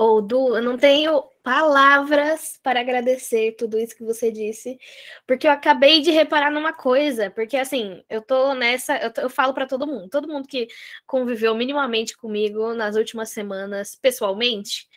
Ou 0.00 0.22
Du, 0.22 0.56
eu 0.56 0.62
não 0.62 0.78
tenho 0.78 1.22
palavras 1.42 2.58
para 2.62 2.80
agradecer 2.80 3.52
tudo 3.58 3.78
isso 3.78 3.94
que 3.94 4.02
você 4.02 4.32
disse, 4.32 4.78
porque 5.26 5.46
eu 5.46 5.50
acabei 5.50 6.00
de 6.00 6.10
reparar 6.10 6.50
numa 6.50 6.72
coisa, 6.72 7.30
porque 7.30 7.54
assim, 7.54 8.02
eu 8.08 8.22
tô 8.22 8.54
nessa, 8.54 8.96
eu, 8.96 9.12
tô, 9.12 9.20
eu 9.20 9.28
falo 9.28 9.52
para 9.52 9.66
todo 9.66 9.86
mundo, 9.86 10.08
todo 10.08 10.26
mundo 10.26 10.48
que 10.48 10.68
conviveu 11.06 11.54
minimamente 11.54 12.16
comigo 12.16 12.72
nas 12.72 12.96
últimas 12.96 13.28
semanas, 13.28 13.94
pessoalmente, 13.94 14.88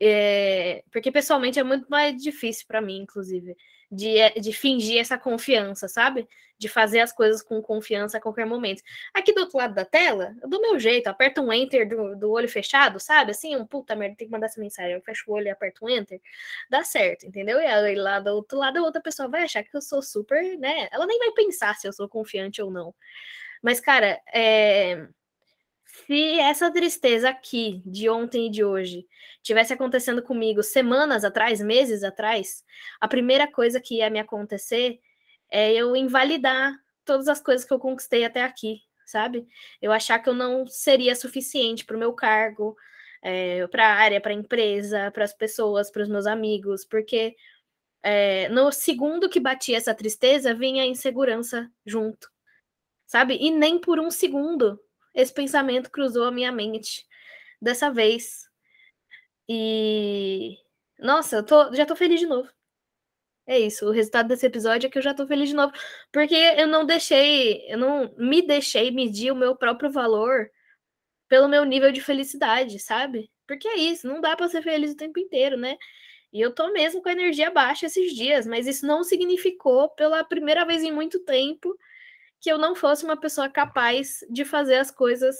é, 0.00 0.82
porque 0.90 1.12
pessoalmente 1.12 1.60
é 1.60 1.62
muito 1.62 1.86
mais 1.88 2.20
difícil 2.20 2.64
para 2.66 2.80
mim, 2.80 3.02
inclusive, 3.02 3.56
de, 3.92 4.30
de 4.40 4.52
fingir 4.54 4.98
essa 4.98 5.18
confiança, 5.18 5.86
sabe? 5.86 6.26
De 6.58 6.66
fazer 6.66 7.00
as 7.00 7.12
coisas 7.12 7.42
com 7.42 7.60
confiança 7.60 8.16
a 8.16 8.20
qualquer 8.20 8.46
momento. 8.46 8.82
Aqui 9.12 9.34
do 9.34 9.42
outro 9.42 9.58
lado 9.58 9.74
da 9.74 9.84
tela, 9.84 10.34
dou 10.48 10.62
meu 10.62 10.80
jeito, 10.80 11.08
aperto 11.08 11.42
um 11.42 11.52
enter 11.52 11.86
do, 11.86 12.16
do 12.16 12.30
olho 12.30 12.48
fechado, 12.48 12.98
sabe? 12.98 13.32
Assim, 13.32 13.54
um 13.54 13.66
puta 13.66 13.94
merda, 13.94 14.16
tem 14.16 14.26
que 14.26 14.32
mandar 14.32 14.46
essa 14.46 14.58
mensagem. 14.58 14.94
Eu 14.94 15.02
fecho 15.02 15.30
o 15.30 15.34
olho 15.34 15.48
e 15.48 15.50
aperto 15.50 15.84
um 15.84 15.90
enter, 15.90 16.22
dá 16.70 16.82
certo, 16.82 17.26
entendeu? 17.26 17.60
E 17.60 17.66
aí 17.66 17.94
lá 17.94 18.18
do 18.18 18.30
outro 18.30 18.56
lado, 18.56 18.78
a 18.78 18.82
outra 18.82 19.02
pessoa 19.02 19.28
vai 19.28 19.42
achar 19.42 19.62
que 19.62 19.76
eu 19.76 19.82
sou 19.82 20.00
super, 20.00 20.56
né? 20.58 20.88
Ela 20.90 21.04
nem 21.06 21.18
vai 21.18 21.32
pensar 21.32 21.74
se 21.74 21.86
eu 21.86 21.92
sou 21.92 22.08
confiante 22.08 22.62
ou 22.62 22.70
não. 22.70 22.94
Mas, 23.62 23.78
cara, 23.78 24.20
é 24.32 25.06
se 25.92 26.38
essa 26.40 26.72
tristeza 26.72 27.28
aqui 27.28 27.82
de 27.84 28.08
ontem 28.08 28.46
e 28.46 28.50
de 28.50 28.64
hoje 28.64 29.06
tivesse 29.42 29.72
acontecendo 29.72 30.22
comigo 30.22 30.62
semanas 30.62 31.24
atrás, 31.24 31.60
meses 31.60 32.02
atrás, 32.02 32.64
a 33.00 33.06
primeira 33.06 33.46
coisa 33.50 33.80
que 33.80 33.96
ia 33.96 34.08
me 34.08 34.18
acontecer 34.18 34.98
é 35.50 35.72
eu 35.72 35.94
invalidar 35.94 36.74
todas 37.04 37.28
as 37.28 37.40
coisas 37.40 37.66
que 37.66 37.72
eu 37.72 37.78
conquistei 37.78 38.24
até 38.24 38.42
aqui, 38.42 38.80
sabe? 39.04 39.46
Eu 39.82 39.92
achar 39.92 40.18
que 40.18 40.28
eu 40.28 40.34
não 40.34 40.66
seria 40.66 41.14
suficiente 41.14 41.84
para 41.84 41.96
o 41.96 41.98
meu 41.98 42.14
cargo, 42.14 42.74
é, 43.22 43.66
para 43.66 43.86
a 43.86 43.94
área, 43.94 44.20
para 44.20 44.32
a 44.32 44.36
empresa, 44.36 45.10
para 45.10 45.24
as 45.24 45.34
pessoas, 45.34 45.90
para 45.90 46.02
os 46.02 46.08
meus 46.08 46.26
amigos, 46.26 46.86
porque 46.86 47.36
é, 48.02 48.48
no 48.48 48.72
segundo 48.72 49.28
que 49.28 49.38
batia 49.38 49.76
essa 49.76 49.94
tristeza, 49.94 50.54
vinha 50.54 50.84
a 50.84 50.86
insegurança 50.86 51.70
junto, 51.84 52.30
sabe? 53.06 53.36
E 53.40 53.50
nem 53.50 53.78
por 53.78 54.00
um 54.00 54.10
segundo 54.10 54.80
esse 55.14 55.32
pensamento 55.32 55.90
cruzou 55.90 56.24
a 56.24 56.30
minha 56.30 56.52
mente 56.52 57.06
dessa 57.60 57.90
vez. 57.90 58.48
E 59.48 60.56
nossa, 60.98 61.36
eu 61.36 61.44
tô, 61.44 61.74
já 61.74 61.84
tô 61.86 61.96
feliz 61.96 62.20
de 62.20 62.26
novo. 62.26 62.48
É 63.46 63.58
isso, 63.58 63.86
o 63.86 63.90
resultado 63.90 64.28
desse 64.28 64.46
episódio 64.46 64.86
é 64.86 64.90
que 64.90 64.96
eu 64.98 65.02
já 65.02 65.12
tô 65.12 65.26
feliz 65.26 65.48
de 65.48 65.54
novo, 65.56 65.72
porque 66.12 66.34
eu 66.34 66.68
não 66.68 66.86
deixei, 66.86 67.66
eu 67.68 67.76
não 67.76 68.14
me 68.16 68.40
deixei 68.40 68.90
medir 68.92 69.32
o 69.32 69.36
meu 69.36 69.56
próprio 69.56 69.90
valor 69.90 70.48
pelo 71.28 71.48
meu 71.48 71.64
nível 71.64 71.90
de 71.90 72.00
felicidade, 72.00 72.78
sabe? 72.78 73.30
Porque 73.46 73.66
é 73.66 73.76
isso, 73.76 74.06
não 74.06 74.20
dá 74.20 74.36
para 74.36 74.48
ser 74.48 74.62
feliz 74.62 74.92
o 74.92 74.96
tempo 74.96 75.18
inteiro, 75.18 75.56
né? 75.56 75.76
E 76.32 76.40
eu 76.40 76.54
tô 76.54 76.72
mesmo 76.72 77.02
com 77.02 77.08
a 77.08 77.12
energia 77.12 77.50
baixa 77.50 77.86
esses 77.86 78.14
dias, 78.14 78.46
mas 78.46 78.66
isso 78.66 78.86
não 78.86 79.02
significou 79.04 79.88
pela 79.90 80.24
primeira 80.24 80.64
vez 80.64 80.82
em 80.82 80.92
muito 80.92 81.20
tempo 81.20 81.76
que 82.42 82.50
eu 82.50 82.58
não 82.58 82.74
fosse 82.74 83.04
uma 83.04 83.16
pessoa 83.16 83.48
capaz 83.48 84.18
de 84.28 84.44
fazer 84.44 84.74
as 84.74 84.90
coisas 84.90 85.36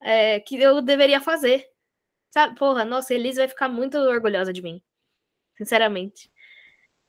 é, 0.00 0.40
que 0.40 0.60
eu 0.60 0.80
deveria 0.80 1.20
fazer. 1.20 1.68
Sabe? 2.30 2.58
Porra, 2.58 2.86
nossa, 2.86 3.12
Elise 3.12 3.36
vai 3.36 3.48
ficar 3.48 3.68
muito 3.68 3.98
orgulhosa 3.98 4.50
de 4.50 4.62
mim. 4.62 4.82
Sinceramente. 5.56 6.32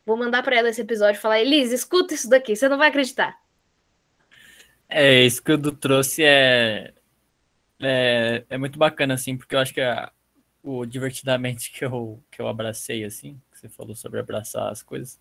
Vou 0.05 0.17
mandar 0.17 0.43
para 0.43 0.57
ela 0.57 0.69
esse 0.69 0.81
episódio 0.81 1.17
e 1.17 1.21
falar: 1.21 1.39
Elise, 1.39 1.73
escuta 1.73 2.13
isso 2.13 2.29
daqui, 2.29 2.53
você 2.53 2.67
não 2.67 2.77
vai 2.77 2.89
acreditar. 2.89 3.41
É, 4.89 5.21
isso 5.21 5.41
que 5.41 5.53
o 5.53 5.57
Du 5.57 5.71
trouxe 5.71 6.23
é, 6.25 6.93
é, 7.79 8.43
é 8.49 8.57
muito 8.57 8.77
bacana, 8.77 9.13
assim, 9.13 9.37
porque 9.37 9.55
eu 9.55 9.59
acho 9.59 9.73
que 9.73 9.79
a, 9.79 10.11
o 10.61 10.85
divertidamente 10.85 11.71
que 11.71 11.85
eu, 11.85 12.21
que 12.29 12.41
eu 12.41 12.47
abracei, 12.49 13.05
assim, 13.05 13.41
que 13.53 13.59
você 13.59 13.69
falou 13.69 13.95
sobre 13.95 14.19
abraçar 14.19 14.69
as 14.69 14.83
coisas, 14.83 15.17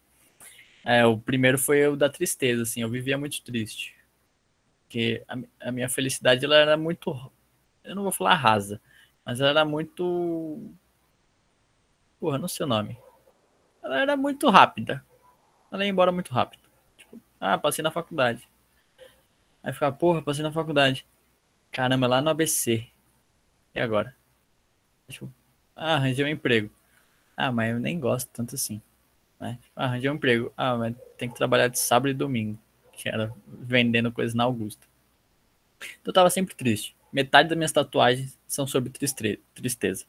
é, 0.84 1.04
o 1.06 1.18
primeiro 1.18 1.58
foi 1.58 1.86
o 1.86 1.96
da 1.96 2.08
tristeza, 2.08 2.62
assim, 2.62 2.82
eu 2.82 2.90
vivia 2.90 3.16
muito 3.18 3.42
triste. 3.42 3.94
Porque 4.84 5.24
a, 5.28 5.68
a 5.68 5.72
minha 5.72 5.88
felicidade, 5.88 6.44
ela 6.44 6.56
era 6.56 6.76
muito, 6.76 7.32
eu 7.84 7.94
não 7.94 8.02
vou 8.02 8.12
falar 8.12 8.34
rasa, 8.34 8.80
mas 9.24 9.40
ela 9.40 9.50
era 9.50 9.64
muito, 9.64 10.60
porra, 12.20 12.38
não 12.38 12.48
sei 12.48 12.64
o 12.64 12.68
nome. 12.68 12.98
Ela 13.82 14.00
era 14.00 14.16
muito 14.16 14.48
rápida. 14.48 15.04
Ela 15.70 15.84
ia 15.84 15.90
embora 15.90 16.12
muito 16.12 16.32
rápido. 16.32 16.62
Tipo, 16.96 17.20
ah, 17.40 17.58
passei 17.58 17.82
na 17.82 17.90
faculdade. 17.90 18.48
Aí 19.62 19.72
ficava, 19.72 19.94
porra, 19.96 20.22
passei 20.22 20.42
na 20.42 20.52
faculdade. 20.52 21.06
Caramba, 21.70 22.06
lá 22.06 22.20
no 22.20 22.30
ABC. 22.30 22.86
E 23.74 23.80
agora? 23.80 24.14
Tipo, 25.08 25.32
ah, 25.74 25.94
arranjei 25.96 26.24
um 26.24 26.28
emprego. 26.28 26.70
Ah, 27.36 27.52
mas 27.52 27.72
eu 27.72 27.80
nem 27.80 27.98
gosto 27.98 28.28
tanto 28.32 28.54
assim. 28.54 28.80
Né? 29.42 29.58
Arranjei 29.74 30.08
um 30.08 30.14
emprego. 30.14 30.52
Ah, 30.56 30.76
mas 30.76 30.94
tem 31.18 31.28
que 31.28 31.34
trabalhar 31.34 31.66
de 31.66 31.76
sábado 31.76 32.10
e 32.10 32.14
domingo. 32.14 32.56
Que 32.92 33.08
era 33.08 33.34
vendendo 33.48 34.12
coisas 34.12 34.34
na 34.34 34.44
Augusta. 34.44 34.86
Então 35.80 36.10
eu 36.10 36.12
tava 36.12 36.30
sempre 36.30 36.54
triste. 36.54 36.94
Metade 37.12 37.48
das 37.48 37.58
minhas 37.58 37.72
tatuagens 37.72 38.38
são 38.46 38.68
sobre 38.68 38.92
tristeza. 39.52 40.06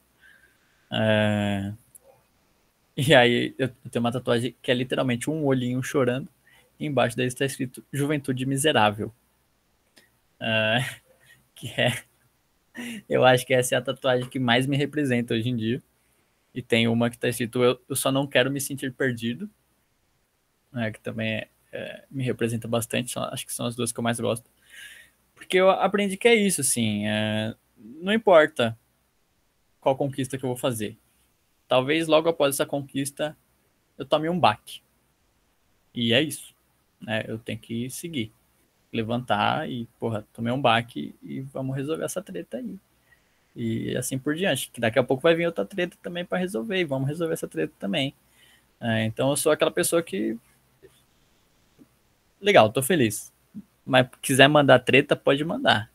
É... 0.88 1.72
E 2.96 3.12
aí 3.12 3.52
eu 3.58 3.68
tenho 3.90 4.04
uma 4.04 4.12
tatuagem 4.12 4.54
que 4.62 4.70
é 4.70 4.74
literalmente 4.74 5.28
um 5.28 5.44
olhinho 5.44 5.82
chorando. 5.82 6.28
E 6.78 6.86
embaixo 6.86 7.16
dele 7.16 7.26
está 7.26 7.44
escrito 7.44 7.84
Juventude 7.92 8.46
Miserável. 8.46 9.12
É... 10.38 10.78
Que 11.56 11.68
é. 11.80 12.02
Eu 13.08 13.24
acho 13.24 13.46
que 13.46 13.54
essa 13.54 13.76
é 13.76 13.78
a 13.78 13.82
tatuagem 13.82 14.28
que 14.28 14.40
mais 14.40 14.66
me 14.66 14.76
representa 14.76 15.34
hoje 15.34 15.48
em 15.48 15.56
dia. 15.56 15.80
E 16.54 16.62
tem 16.62 16.86
uma 16.86 17.10
que 17.10 17.16
está 17.16 17.28
escrito 17.28 17.62
eu, 17.62 17.80
eu, 17.88 17.96
só 17.96 18.12
não 18.12 18.26
quero 18.26 18.50
me 18.50 18.60
sentir 18.60 18.92
perdido, 18.92 19.50
né, 20.72 20.92
que 20.92 21.00
também 21.00 21.32
é, 21.32 21.48
é, 21.72 22.04
me 22.08 22.22
representa 22.22 22.68
bastante. 22.68 23.18
Acho 23.18 23.44
que 23.44 23.52
são 23.52 23.66
as 23.66 23.74
duas 23.74 23.92
que 23.92 23.98
eu 23.98 24.04
mais 24.04 24.20
gosto. 24.20 24.48
Porque 25.34 25.56
eu 25.58 25.68
aprendi 25.68 26.16
que 26.16 26.28
é 26.28 26.34
isso, 26.34 26.60
assim. 26.60 27.06
É, 27.08 27.54
não 27.76 28.12
importa 28.12 28.78
qual 29.80 29.96
conquista 29.96 30.38
que 30.38 30.44
eu 30.44 30.48
vou 30.48 30.56
fazer. 30.56 30.96
Talvez 31.66 32.06
logo 32.06 32.28
após 32.28 32.54
essa 32.54 32.64
conquista 32.64 33.36
eu 33.98 34.06
tome 34.06 34.28
um 34.28 34.38
baque. 34.38 34.80
E 35.92 36.12
é 36.12 36.22
isso. 36.22 36.54
Né? 37.00 37.24
Eu 37.26 37.38
tenho 37.38 37.58
que 37.58 37.90
seguir. 37.90 38.32
Levantar 38.92 39.68
e, 39.68 39.86
porra, 39.98 40.24
tomei 40.32 40.52
um 40.52 40.60
baque 40.60 41.16
e 41.20 41.40
vamos 41.40 41.74
resolver 41.74 42.04
essa 42.04 42.22
treta 42.22 42.58
aí 42.58 42.78
e 43.54 43.96
assim 43.96 44.18
por 44.18 44.34
diante. 44.34 44.70
Que 44.70 44.80
daqui 44.80 44.98
a 44.98 45.02
pouco 45.04 45.22
vai 45.22 45.34
vir 45.34 45.46
outra 45.46 45.64
treta 45.64 45.96
também 46.02 46.24
para 46.24 46.38
resolver, 46.38 46.78
e 46.80 46.84
vamos 46.84 47.08
resolver 47.08 47.34
essa 47.34 47.48
treta 47.48 47.72
também. 47.78 48.14
É, 48.80 49.04
então 49.04 49.30
eu 49.30 49.36
sou 49.36 49.52
aquela 49.52 49.70
pessoa 49.70 50.02
que. 50.02 50.36
Legal, 52.40 52.70
tô 52.72 52.82
feliz. 52.82 53.32
Mas 53.86 54.08
quiser 54.22 54.48
mandar 54.48 54.78
treta, 54.80 55.16
pode 55.16 55.44
mandar. 55.44 55.90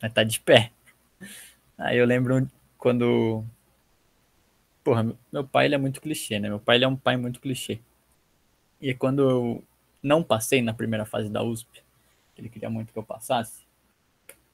Mas 0.00 0.12
tá 0.12 0.24
de 0.24 0.40
pé. 0.40 0.72
Aí 1.76 1.98
eu 1.98 2.06
lembro 2.06 2.48
quando. 2.76 3.44
Porra, 4.82 5.14
meu 5.32 5.44
pai 5.46 5.66
ele 5.66 5.74
é 5.74 5.78
muito 5.78 6.00
clichê, 6.00 6.38
né? 6.38 6.48
Meu 6.48 6.58
pai 6.58 6.76
ele 6.76 6.84
é 6.84 6.88
um 6.88 6.96
pai 6.96 7.16
muito 7.16 7.40
clichê. 7.40 7.80
E 8.80 8.94
quando 8.94 9.28
eu 9.28 9.64
não 10.02 10.22
passei 10.22 10.62
na 10.62 10.72
primeira 10.72 11.04
fase 11.04 11.28
da 11.28 11.42
USP, 11.42 11.82
ele 12.36 12.48
queria 12.48 12.70
muito 12.70 12.92
que 12.92 12.98
eu 12.98 13.02
passasse, 13.02 13.66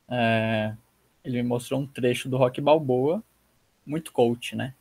é, 0.09 0.75
ele 1.25 1.43
me 1.43 1.49
mostrou 1.49 1.81
um 1.81 1.87
trecho 1.87 2.29
do 2.29 2.37
Rock 2.37 2.61
Balboa, 2.61 3.23
muito 3.87 4.13
coach, 4.13 4.55
né? 4.55 4.75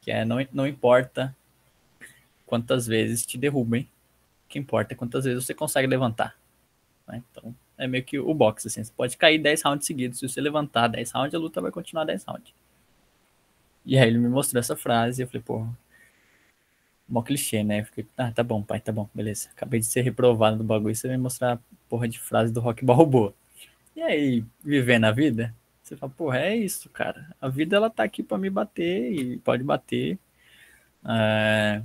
Que 0.00 0.10
é 0.10 0.24
não, 0.24 0.36
não 0.52 0.66
importa 0.66 1.36
quantas 2.46 2.86
vezes 2.86 3.26
te 3.26 3.36
derrubem, 3.36 3.82
o 3.82 4.48
que 4.48 4.58
importa 4.58 4.94
é 4.94 4.96
quantas 4.96 5.24
vezes 5.24 5.44
você 5.44 5.52
consegue 5.52 5.86
levantar. 5.86 6.36
Né? 7.06 7.22
Então, 7.30 7.54
é 7.76 7.86
meio 7.86 8.04
que 8.04 8.18
o 8.18 8.32
boxe, 8.32 8.68
assim, 8.68 8.82
você 8.82 8.92
pode 8.92 9.16
cair 9.16 9.38
10 9.38 9.62
rounds 9.62 9.86
seguidos, 9.86 10.18
se 10.18 10.28
você 10.28 10.40
levantar 10.40 10.88
10 10.88 11.10
rounds, 11.10 11.34
a 11.34 11.38
luta 11.38 11.60
vai 11.60 11.70
continuar 11.70 12.04
10 12.04 12.24
rounds. 12.24 12.54
E 13.84 13.98
aí 13.98 14.08
ele 14.08 14.18
me 14.18 14.28
mostrou 14.28 14.60
essa 14.60 14.76
frase, 14.76 15.20
e 15.20 15.24
eu 15.24 15.26
falei, 15.26 15.42
pô, 15.42 15.66
mó 17.08 17.22
clichê, 17.22 17.62
né? 17.62 17.80
Eu 17.80 17.84
fiquei, 17.84 18.06
ah, 18.16 18.30
tá 18.30 18.42
bom, 18.42 18.62
pai, 18.62 18.80
tá 18.80 18.92
bom, 18.92 19.08
beleza. 19.12 19.48
Acabei 19.50 19.80
de 19.80 19.86
ser 19.86 20.02
reprovado 20.02 20.56
do 20.56 20.64
bagulho, 20.64 20.94
você 20.94 21.08
vai 21.08 21.16
me 21.16 21.22
mostrar 21.22 21.54
a 21.54 21.58
porra 21.88 22.08
de 22.08 22.18
frase 22.18 22.52
do 22.52 22.60
Rock 22.60 22.84
Balboa. 22.84 23.34
E 23.94 24.02
aí, 24.02 24.44
viver 24.62 24.98
na 24.98 25.10
vida? 25.10 25.54
Você 25.84 25.96
fala, 25.96 26.10
porra, 26.16 26.38
é 26.38 26.56
isso, 26.56 26.88
cara. 26.88 27.30
A 27.38 27.48
vida 27.48 27.76
ela 27.76 27.90
tá 27.90 28.02
aqui 28.04 28.22
para 28.22 28.38
me 28.38 28.48
bater 28.48 29.12
e 29.12 29.36
pode 29.38 29.62
bater. 29.62 30.18
É, 31.06 31.82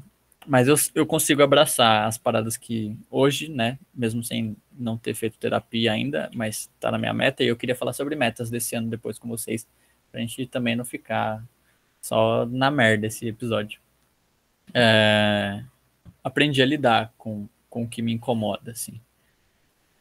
mas 0.47 0.69
eu, 0.69 0.75
eu 0.95 1.05
consigo 1.05 1.43
abraçar 1.43 2.07
as 2.07 2.17
paradas 2.17 2.55
que 2.55 2.97
hoje, 3.11 3.49
né, 3.49 3.77
mesmo 3.93 4.23
sem 4.23 4.55
não 4.71 4.97
ter 4.97 5.13
feito 5.13 5.37
terapia 5.37 5.91
ainda, 5.91 6.31
mas 6.33 6.71
tá 6.79 6.89
na 6.89 6.97
minha 6.97 7.13
meta 7.13 7.43
e 7.43 7.47
eu 7.47 7.57
queria 7.57 7.75
falar 7.75 7.91
sobre 7.91 8.15
metas 8.15 8.49
desse 8.49 8.73
ano 8.73 8.89
depois 8.89 9.19
com 9.19 9.27
vocês, 9.27 9.67
pra 10.09 10.21
gente 10.21 10.45
também 10.47 10.77
não 10.77 10.85
ficar 10.85 11.43
só 12.01 12.45
na 12.45 12.71
merda 12.71 13.07
esse 13.07 13.27
episódio. 13.27 13.81
É, 14.73 15.61
aprendi 16.23 16.61
a 16.61 16.65
lidar 16.65 17.13
com, 17.17 17.49
com 17.69 17.83
o 17.83 17.87
que 17.89 18.01
me 18.01 18.13
incomoda, 18.13 18.71
assim. 18.71 19.01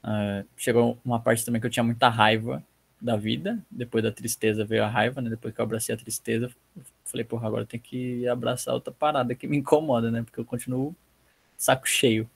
Uh, 0.05 0.47
chegou 0.57 0.97
uma 1.05 1.19
parte 1.19 1.45
também 1.45 1.61
que 1.61 1.67
eu 1.67 1.71
tinha 1.71 1.83
muita 1.83 2.09
raiva 2.09 2.63
da 3.01 3.17
vida, 3.17 3.59
depois 3.71 4.03
da 4.03 4.11
tristeza 4.11 4.65
veio 4.65 4.85
a 4.85 4.89
raiva, 4.89 5.21
né? 5.21 5.31
Depois 5.31 5.55
que 5.55 5.61
eu 5.61 5.65
abracei 5.65 5.95
a 5.95 5.99
tristeza, 5.99 6.51
falei, 7.05 7.25
porra, 7.25 7.47
agora 7.47 7.67
tem 7.67 7.79
que 7.79 8.27
abraçar 8.29 8.75
outra 8.75 8.93
parada 8.93 9.35
que 9.35 9.47
me 9.47 9.57
incomoda, 9.57 10.11
né? 10.11 10.23
Porque 10.23 10.41
eu 10.41 10.45
continuo 10.45 10.95
saco 11.57 11.89
cheio. 11.89 12.29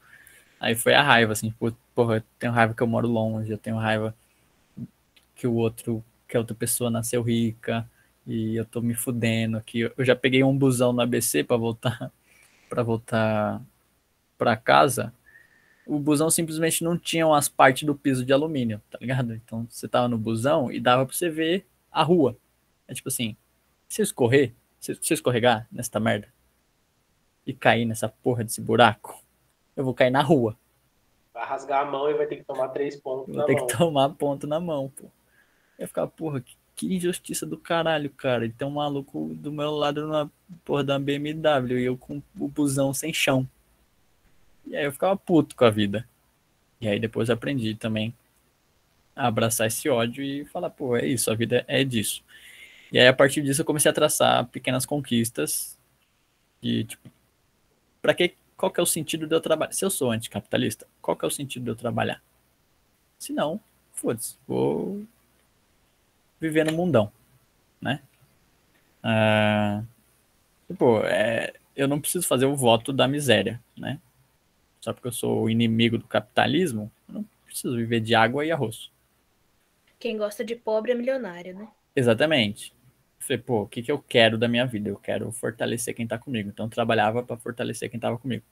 Aí 0.61 0.75
foi 0.75 0.95
a 0.95 1.03
raiva, 1.03 1.33
assim, 1.33 1.53
porra, 1.95 2.17
eu 2.17 2.23
tenho 2.39 2.53
raiva 2.53 2.75
que 2.75 2.83
eu 2.83 2.87
moro 2.87 3.09
longe, 3.09 3.51
eu 3.51 3.59
tenho 3.59 3.77
raiva 3.77 4.15
que 5.35 5.47
o 5.47 5.55
outro, 5.55 6.05
que 6.29 6.37
a 6.37 6.41
outra 6.41 6.55
pessoa 6.55 6.91
nasceu 6.91 7.23
rica 7.23 7.89
e 8.27 8.55
eu 8.57 8.65
tô 8.65 8.81
me 8.81 8.95
fudendo 8.95 9.57
aqui. 9.57 9.81
Eu 9.81 10.05
já 10.05 10.15
peguei 10.15 10.45
um 10.45 10.57
busão 10.57 10.93
no 10.93 11.01
ABC 11.01 11.43
para 11.43 11.57
voltar 11.57 12.13
para 12.69 12.83
voltar 12.83 13.61
para 14.39 14.57
casa 14.57 15.13
o 15.87 15.99
busão 15.99 16.31
simplesmente 16.31 16.85
não 16.85 16.97
tinha 16.97 17.27
as 17.35 17.49
partes 17.49 17.85
do 17.85 17.95
piso 17.95 18.25
de 18.25 18.33
alumínio, 18.33 18.81
tá 18.91 18.99
ligado? 19.01 19.35
Então 19.35 19.67
você 19.69 19.89
tava 19.89 20.09
no 20.09 20.19
busão 20.19 20.71
e 20.71 20.81
dava 20.81 21.05
pra 21.05 21.15
você 21.15 21.29
ver 21.29 21.67
a 21.91 22.03
rua. 22.03 22.37
É 22.87 22.95
tipo 22.95 23.09
assim, 23.09 23.37
se 23.89 24.01
eu 24.01 24.05
escorrer, 24.05 24.53
se 24.81 24.93
eu 24.93 25.15
escorregar 25.15 25.67
nesta 25.71 25.99
merda 25.99 26.29
e 27.47 27.53
cair 27.53 27.85
nessa 27.85 28.09
porra 28.09 28.45
desse 28.45 28.61
buraco, 28.61 29.23
eu 29.77 29.85
vou 29.85 29.95
cair 29.95 30.11
na 30.11 30.23
rua. 30.23 30.57
Vai 31.35 31.47
rasgar 31.47 31.87
a 31.87 31.91
mão 31.91 32.09
e 32.11 32.15
vai 32.15 32.27
ter 32.27 32.37
que 32.37 32.45
tomar 32.45 32.69
três 32.69 32.97
pontos 32.97 33.35
vou 33.35 33.45
ter 33.45 33.57
que 33.57 33.67
tomar 33.77 34.11
ponto 34.11 34.47
na 34.47 34.61
mão, 34.61 34.91
pô. 34.91 35.07
Eu 35.79 35.89
ficar, 35.89 36.07
porra, 36.07 36.41
que, 36.41 36.57
que, 36.77 36.95
injustiça 36.95 37.47
do 37.47 37.57
caralho, 37.57 38.11
cara. 38.11 38.45
E 38.45 38.51
tem 38.51 38.69
um 38.69 38.73
maluco 38.73 39.35
do 39.35 39.51
meu 39.51 39.71
lado 39.73 40.07
numa 40.07 40.31
porra 40.65 40.85
da 40.85 40.99
BMW 40.99 41.79
e 41.79 41.85
eu 41.85 41.97
com 41.97 42.23
o 42.39 42.49
busão 42.49 42.93
sem 42.93 43.13
chão. 43.13 43.49
E 44.67 44.77
aí 44.77 44.85
eu 44.85 44.93
ficava 44.93 45.17
puto 45.17 45.57
com 45.57 45.65
a 45.65 45.71
vida. 45.71 46.09
E 46.81 46.89
aí 46.89 46.99
depois 46.99 47.31
aprendi 47.31 47.75
também 47.75 48.15
a 49.15 49.27
abraçar 49.27 49.67
esse 49.67 49.89
ódio 49.89 50.23
e 50.25 50.45
falar, 50.47 50.71
pô, 50.71 50.97
é 50.97 51.07
isso, 51.07 51.31
a 51.31 51.35
vida 51.35 51.65
é 51.69 51.85
disso. 51.85 52.25
E 52.91 52.99
aí 52.99 53.07
a 53.07 53.13
partir 53.13 53.43
disso 53.43 53.61
eu 53.63 53.65
comecei 53.65 53.91
a 53.91 53.95
traçar 53.95 54.47
pequenas 54.47 54.85
conquistas 54.85 55.79
e 56.63 56.85
tipo, 56.85 57.11
para 58.01 58.15
que 58.15 58.35
qual 58.57 58.71
que 58.71 58.79
é 58.79 58.83
o 58.83 58.87
sentido 58.87 59.27
de 59.27 59.35
eu 59.35 59.41
trabalhar? 59.41 59.73
Se 59.73 59.85
eu 59.85 59.91
sou 59.91 60.13
anticapitalista, 60.13 60.87
qual 61.01 61.17
que 61.17 61.25
é 61.25 61.29
o 61.29 61.31
sentido 61.31 61.65
de 61.65 61.71
eu 61.71 61.77
trabalhar? 61.77 62.23
Se 63.19 63.33
não, 63.33 63.61
foda-se, 63.93 64.37
vou 64.47 65.05
viver 66.41 66.65
no 66.65 66.73
mundão, 66.73 67.11
né? 67.81 68.01
Ah, 69.03 69.83
tipo, 70.69 71.01
é, 71.05 71.53
eu 71.75 71.89
não 71.89 72.01
preciso 72.01 72.27
fazer 72.27 72.47
o 72.47 72.57
voto 72.57 72.93
da 72.93 73.09
miséria, 73.09 73.61
né? 73.77 73.99
Só 74.83 74.93
porque 74.93 75.07
eu 75.09 75.13
sou 75.13 75.45
o 75.45 75.51
inimigo 75.51 75.97
do 75.97 76.07
capitalismo, 76.07 76.91
eu 77.09 77.15
não 77.15 77.25
preciso 77.47 77.77
viver 77.77 78.01
de 78.01 78.17
água 78.17 78.45
e 78.45 78.51
arroz. 78.51 78.91
Quem 79.99 80.19
gosta 80.19 80.45
de 80.45 80.57
pobre 80.57 80.91
é 80.91 80.95
milionário, 80.95 81.55
né? 81.55 81.69
Exatamente. 81.95 82.75
Eu 83.21 83.27
falei, 83.27 83.39
pô, 83.39 83.63
o 83.63 83.69
que, 83.69 83.81
que 83.81 83.93
eu 83.93 84.01
quero 84.01 84.37
da 84.37 84.49
minha 84.49 84.67
vida? 84.67 84.89
Eu 84.89 84.97
quero 84.97 85.31
fortalecer 85.31 85.95
quem 85.95 86.07
tá 86.07 86.19
comigo. 86.19 86.49
Então 86.49 86.67
eu 86.67 86.71
trabalhava 86.71 87.23
para 87.23 87.37
fortalecer 87.37 87.89
quem 87.89 88.01
tava 88.01 88.19
comigo. 88.19 88.45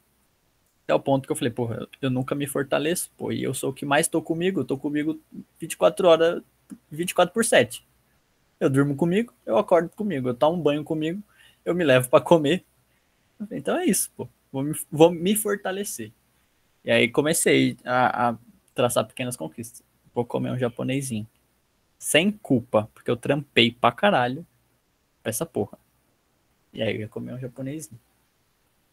Até 0.85 0.95
o 0.95 1.01
ponto 1.01 1.27
que 1.27 1.33
eu 1.33 1.37
falei, 1.37 1.53
pô, 1.53 1.69
eu 2.01 2.11
nunca 2.11 2.37
me 2.37 2.47
fortaleço, 2.47 3.11
pô, 3.17 3.33
e 3.33 3.43
eu 3.43 3.53
sou 3.53 3.71
o 3.71 3.75
que 3.75 3.85
mais 3.85 4.07
tô 4.07 4.23
comigo, 4.23 4.61
eu 4.61 4.65
tô 4.65 4.79
comigo 4.79 5.21
24 5.59 6.07
horas, 6.07 6.43
24 6.89 7.35
por 7.35 7.45
7. 7.45 7.85
Eu 8.61 8.71
durmo 8.71 8.95
comigo, 8.95 9.35
eu 9.45 9.59
acordo 9.59 9.89
comigo, 9.89 10.29
eu 10.29 10.35
tomo 10.35 10.57
um 10.59 10.63
banho 10.63 10.85
comigo, 10.85 11.21
eu 11.65 11.75
me 11.75 11.83
levo 11.83 12.09
para 12.09 12.23
comer. 12.23 12.65
Então 13.51 13.77
é 13.77 13.87
isso, 13.87 14.13
pô. 14.17 14.29
Vou 14.53 14.63
me, 14.63 14.75
vou 14.91 15.11
me 15.11 15.35
fortalecer. 15.35 16.13
E 16.85 16.91
aí 16.91 17.09
comecei 17.09 17.77
a, 17.85 18.31
a 18.31 18.39
traçar 18.75 19.07
pequenas 19.07 19.37
conquistas. 19.37 19.83
Vou 20.15 20.25
comer 20.25 20.51
um 20.51 20.59
japonesinho. 20.59 21.29
Sem 21.99 22.31
culpa, 22.31 22.89
porque 22.95 23.11
eu 23.11 23.17
trampei 23.17 23.71
pra 23.71 23.93
caralho 23.93 24.47
pra 25.23 25.31
essa 25.31 25.45
porra. 25.45 25.79
E 26.73 26.83
aí 26.83 26.95
eu 26.95 27.01
ia 27.01 27.09
comer 27.09 27.35
um 27.35 27.39
japonesinho. 27.39 28.01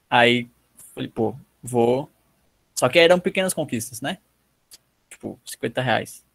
Aí 0.10 0.50
falei, 0.94 1.10
pô, 1.10 1.36
vou. 1.64 2.10
Só 2.76 2.90
que 2.90 3.00
eram 3.00 3.20
pequenas 3.20 3.54
conquistas, 3.54 4.02
né? 4.02 4.18
Tipo, 5.10 5.40
50 5.46 5.82
reais. 5.82 6.26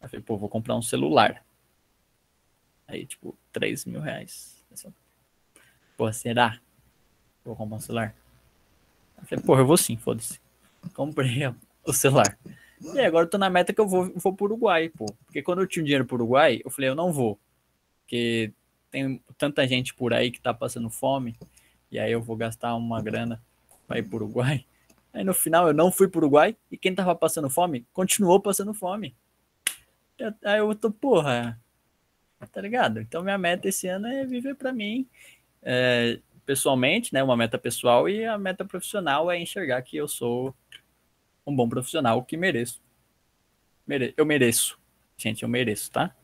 Aí 0.00 0.08
falei, 0.08 0.22
pô, 0.22 0.36
vou 0.36 0.48
comprar 0.48 0.76
um 0.76 0.82
celular. 0.82 1.44
Aí, 2.86 3.06
tipo, 3.06 3.36
3 3.50 3.86
mil 3.86 4.00
reais. 4.00 4.62
Pô, 5.96 6.12
será? 6.12 6.60
Vou 7.42 7.56
comprar 7.56 7.76
um 7.76 7.80
celular? 7.80 8.14
Aí 9.16 9.26
falei, 9.26 9.44
porra, 9.44 9.62
eu 9.62 9.66
vou 9.66 9.76
sim, 9.76 9.96
foda-se 9.96 10.43
comprei 10.92 11.46
o 11.84 11.92
celular. 11.92 12.38
E 12.80 13.00
agora 13.00 13.24
eu 13.24 13.30
tô 13.30 13.38
na 13.38 13.48
meta 13.48 13.72
que 13.72 13.80
eu 13.80 13.88
vou, 13.88 14.12
vou 14.16 14.34
pro 14.34 14.46
Uruguai, 14.46 14.90
pô. 14.90 15.06
Porque 15.24 15.42
quando 15.42 15.62
eu 15.62 15.66
tinha 15.66 15.82
dinheiro 15.82 16.04
pro 16.04 16.16
Uruguai, 16.16 16.60
eu 16.64 16.70
falei, 16.70 16.90
eu 16.90 16.94
não 16.94 17.12
vou. 17.12 17.38
Porque 18.00 18.52
tem 18.90 19.22
tanta 19.38 19.66
gente 19.66 19.94
por 19.94 20.12
aí 20.12 20.30
que 20.30 20.40
tá 20.40 20.52
passando 20.52 20.90
fome. 20.90 21.36
E 21.90 21.98
aí 21.98 22.12
eu 22.12 22.20
vou 22.20 22.36
gastar 22.36 22.74
uma 22.74 23.00
grana 23.00 23.42
pra 23.86 23.98
ir 23.98 24.02
pro 24.02 24.16
Uruguai. 24.16 24.64
Aí 25.12 25.24
no 25.24 25.32
final 25.32 25.66
eu 25.68 25.74
não 25.74 25.90
fui 25.90 26.08
pro 26.08 26.20
Uruguai. 26.20 26.56
E 26.70 26.76
quem 26.76 26.94
tava 26.94 27.14
passando 27.14 27.48
fome, 27.48 27.86
continuou 27.92 28.40
passando 28.40 28.74
fome. 28.74 29.14
Aí 30.44 30.58
eu 30.58 30.74
tô, 30.74 30.90
porra. 30.90 31.58
Tá 32.52 32.60
ligado? 32.60 33.00
Então 33.00 33.22
minha 33.22 33.38
meta 33.38 33.68
esse 33.68 33.88
ano 33.88 34.06
é 34.06 34.26
viver 34.26 34.54
pra 34.54 34.72
mim. 34.72 35.08
É, 35.62 36.18
pessoalmente, 36.44 37.12
né? 37.12 37.22
Uma 37.22 37.36
meta 37.36 37.58
pessoal. 37.58 38.08
E 38.08 38.24
a 38.24 38.38
meta 38.38 38.64
profissional 38.64 39.30
é 39.30 39.38
enxergar 39.38 39.80
que 39.82 39.96
eu 39.96 40.08
sou 40.08 40.54
um 41.46 41.54
bom 41.54 41.68
profissional 41.68 42.22
que 42.22 42.36
mereço. 42.36 42.80
Mere 43.86 44.14
eu 44.16 44.24
mereço. 44.24 44.78
Gente, 45.16 45.42
eu 45.42 45.48
mereço, 45.48 45.90
tá? 45.90 46.14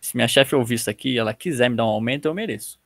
Se 0.00 0.16
minha 0.16 0.28
chefe 0.28 0.54
ouvir 0.54 0.76
isso 0.76 0.88
aqui 0.88 1.10
e 1.10 1.18
ela 1.18 1.34
quiser 1.34 1.68
me 1.68 1.76
dar 1.76 1.84
um 1.84 1.90
aumento, 1.90 2.26
eu 2.26 2.34
mereço. 2.34 2.80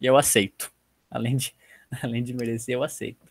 E 0.00 0.06
eu 0.06 0.16
aceito. 0.16 0.72
Além 1.10 1.36
de, 1.36 1.54
além 2.02 2.22
de 2.22 2.32
merecer, 2.32 2.74
eu 2.74 2.82
aceito. 2.82 3.24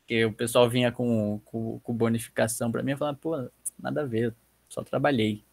Porque 0.00 0.24
o 0.24 0.32
pessoal 0.32 0.68
vinha 0.70 0.90
com, 0.90 1.40
com, 1.44 1.80
com 1.80 1.92
bonificação 1.92 2.72
para 2.72 2.82
mim 2.82 2.92
e 2.92 2.96
falava, 2.96 3.18
pô, 3.20 3.50
nada 3.78 4.02
a 4.02 4.06
ver, 4.06 4.34
só 4.68 4.82
trabalhei. 4.82 5.44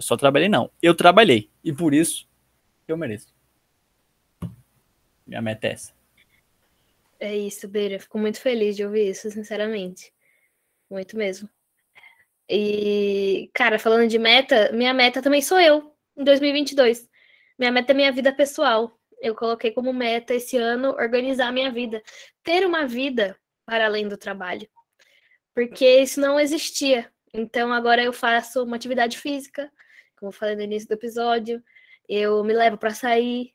Só 0.00 0.16
trabalhei, 0.16 0.48
não. 0.48 0.70
Eu 0.82 0.94
trabalhei. 0.94 1.50
E 1.62 1.72
por 1.72 1.92
isso, 1.92 2.26
eu 2.86 2.96
mereço. 2.96 3.37
Minha 5.28 5.42
meta 5.42 5.66
é 5.66 5.72
essa. 5.72 5.92
É 7.20 7.36
isso, 7.36 7.68
Beira. 7.68 8.00
Fico 8.00 8.18
muito 8.18 8.40
feliz 8.40 8.74
de 8.74 8.84
ouvir 8.84 9.10
isso, 9.10 9.30
sinceramente. 9.30 10.12
Muito 10.90 11.16
mesmo. 11.16 11.48
E, 12.48 13.50
cara, 13.52 13.78
falando 13.78 14.08
de 14.08 14.18
meta, 14.18 14.72
minha 14.72 14.94
meta 14.94 15.20
também 15.20 15.42
sou 15.42 15.60
eu, 15.60 15.94
em 16.16 16.24
2022. 16.24 17.06
Minha 17.58 17.70
meta 17.70 17.92
é 17.92 17.94
minha 17.94 18.10
vida 18.10 18.32
pessoal. 18.32 18.98
Eu 19.20 19.34
coloquei 19.34 19.70
como 19.70 19.92
meta 19.92 20.34
esse 20.34 20.56
ano 20.56 20.90
organizar 20.90 21.52
minha 21.52 21.70
vida, 21.70 22.02
ter 22.42 22.64
uma 22.64 22.86
vida 22.86 23.36
para 23.66 23.84
além 23.84 24.08
do 24.08 24.16
trabalho. 24.16 24.66
Porque 25.54 26.00
isso 26.00 26.20
não 26.20 26.40
existia. 26.40 27.12
Então 27.34 27.72
agora 27.72 28.02
eu 28.02 28.12
faço 28.12 28.62
uma 28.62 28.76
atividade 28.76 29.18
física, 29.18 29.70
como 30.16 30.28
eu 30.30 30.32
falei 30.32 30.56
no 30.56 30.62
início 30.62 30.88
do 30.88 30.94
episódio, 30.94 31.62
eu 32.08 32.42
me 32.42 32.54
levo 32.54 32.78
para 32.78 32.94
sair, 32.94 33.52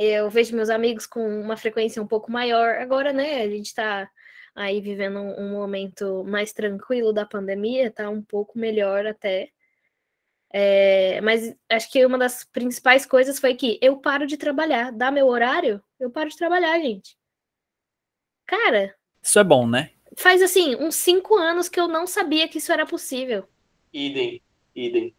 eu 0.00 0.30
vejo 0.30 0.56
meus 0.56 0.70
amigos 0.70 1.06
com 1.06 1.20
uma 1.42 1.58
frequência 1.58 2.02
um 2.02 2.06
pouco 2.06 2.32
maior. 2.32 2.76
Agora, 2.76 3.12
né, 3.12 3.42
a 3.42 3.48
gente 3.50 3.66
está 3.66 4.10
aí 4.54 4.80
vivendo 4.80 5.18
um, 5.18 5.40
um, 5.40 5.52
momento 5.52 6.24
mais 6.24 6.54
tranquilo 6.54 7.12
da 7.12 7.26
pandemia, 7.26 7.90
tá 7.90 8.08
um 8.08 8.22
pouco 8.22 8.58
melhor 8.58 9.06
até. 9.06 9.50
É, 10.52 11.20
mas 11.20 11.54
acho 11.68 11.92
que 11.92 12.04
uma 12.04 12.16
das 12.16 12.44
principais 12.44 13.04
coisas 13.04 13.38
foi 13.38 13.54
que 13.54 13.78
eu 13.82 13.98
paro 13.98 14.26
de 14.26 14.38
trabalhar, 14.38 14.90
dá 14.90 15.10
meu 15.10 15.26
horário, 15.26 15.82
eu 15.98 16.10
paro 16.10 16.30
de 16.30 16.36
trabalhar, 16.36 16.80
gente. 16.80 17.14
Cara. 18.46 18.94
Isso 19.22 19.38
é 19.38 19.44
bom, 19.44 19.66
né? 19.66 19.90
Faz 20.16 20.42
assim, 20.42 20.76
uns 20.76 20.94
cinco 20.94 21.36
anos 21.36 21.68
que 21.68 21.78
eu 21.78 21.86
não 21.86 22.06
sabia 22.06 22.48
que 22.48 22.56
isso 22.56 22.72
era 22.72 22.86
possível. 22.86 23.46
Idem, 23.92 24.42
idem. 24.74 25.14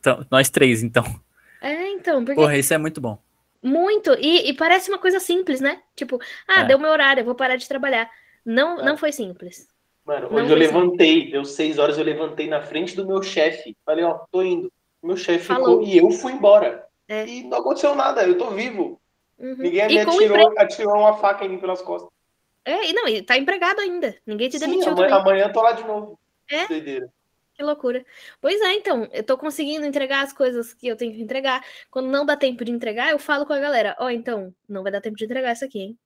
Então, 0.00 0.26
nós 0.30 0.48
três, 0.48 0.82
então. 0.82 1.04
É, 1.60 1.90
então. 1.90 2.24
Porque... 2.24 2.40
Porra, 2.40 2.56
isso 2.56 2.72
é 2.72 2.78
muito 2.78 3.02
bom. 3.02 3.22
Muito. 3.64 4.12
E, 4.20 4.50
e 4.50 4.52
parece 4.52 4.90
uma 4.90 4.98
coisa 4.98 5.18
simples, 5.18 5.58
né? 5.58 5.80
Tipo, 5.96 6.20
ah, 6.46 6.60
é. 6.60 6.64
deu 6.64 6.78
meu 6.78 6.90
horário, 6.90 7.22
eu 7.22 7.24
vou 7.24 7.34
parar 7.34 7.56
de 7.56 7.66
trabalhar. 7.66 8.10
Não, 8.44 8.76
não 8.76 8.98
foi 8.98 9.10
simples. 9.10 9.66
Mano, 10.04 10.28
hoje 10.30 10.52
eu 10.52 10.56
levantei, 10.56 11.14
simples. 11.14 11.32
deu 11.32 11.44
seis 11.46 11.78
horas, 11.78 11.96
eu 11.96 12.04
levantei 12.04 12.46
na 12.46 12.60
frente 12.60 12.94
do 12.94 13.06
meu 13.06 13.22
chefe. 13.22 13.74
Falei, 13.86 14.04
ó, 14.04 14.18
tô 14.30 14.42
indo. 14.42 14.70
Meu 15.02 15.16
chefe 15.16 15.46
ficou 15.46 15.82
e 15.82 15.96
eu 15.96 16.10
fui 16.10 16.32
embora. 16.32 16.86
É. 17.08 17.26
E 17.26 17.44
não 17.44 17.58
aconteceu 17.58 17.94
nada, 17.94 18.26
eu 18.26 18.36
tô 18.36 18.50
vivo. 18.50 19.00
Uhum. 19.38 19.56
Ninguém 19.58 19.88
me 19.88 19.98
atirou, 19.98 20.58
atirou 20.58 20.98
uma 20.98 21.14
faca 21.14 21.46
em 21.46 21.48
mim 21.48 21.58
pelas 21.58 21.80
costas. 21.80 22.10
É, 22.66 22.90
e 22.90 22.92
não, 22.92 23.08
e 23.08 23.22
tá 23.22 23.36
empregado 23.36 23.80
ainda. 23.80 24.14
Ninguém 24.26 24.50
te 24.50 24.58
Sim, 24.58 24.66
demitiu. 24.66 24.92
Amanhã, 24.92 25.16
amanhã 25.16 25.44
eu 25.46 25.52
tô 25.52 25.62
lá 25.62 25.72
de 25.72 25.84
novo. 25.84 26.18
É? 26.50 26.66
Doideira. 26.66 27.10
Que 27.54 27.62
loucura. 27.62 28.04
Pois 28.40 28.60
é, 28.60 28.74
então, 28.74 29.08
eu 29.12 29.22
tô 29.22 29.38
conseguindo 29.38 29.86
entregar 29.86 30.22
as 30.24 30.32
coisas 30.32 30.74
que 30.74 30.88
eu 30.88 30.96
tenho 30.96 31.12
que 31.14 31.22
entregar. 31.22 31.64
Quando 31.90 32.08
não 32.10 32.26
dá 32.26 32.36
tempo 32.36 32.64
de 32.64 32.72
entregar, 32.72 33.10
eu 33.10 33.18
falo 33.18 33.46
com 33.46 33.52
a 33.52 33.60
galera: 33.60 33.96
Ó, 34.00 34.06
oh, 34.06 34.10
então, 34.10 34.54
não 34.68 34.82
vai 34.82 34.90
dar 34.90 35.00
tempo 35.00 35.16
de 35.16 35.24
entregar 35.24 35.52
isso 35.52 35.64
aqui, 35.64 35.78
hein? 35.78 35.98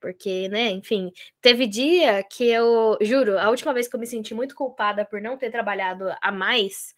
Porque, 0.00 0.48
né, 0.48 0.70
enfim, 0.70 1.12
teve 1.42 1.66
dia 1.66 2.24
que 2.24 2.44
eu, 2.48 2.96
juro, 3.02 3.38
a 3.38 3.50
última 3.50 3.74
vez 3.74 3.86
que 3.86 3.94
eu 3.96 4.00
me 4.00 4.06
senti 4.06 4.34
muito 4.34 4.54
culpada 4.54 5.04
por 5.04 5.20
não 5.20 5.36
ter 5.36 5.50
trabalhado 5.50 6.06
a 6.22 6.32
mais 6.32 6.94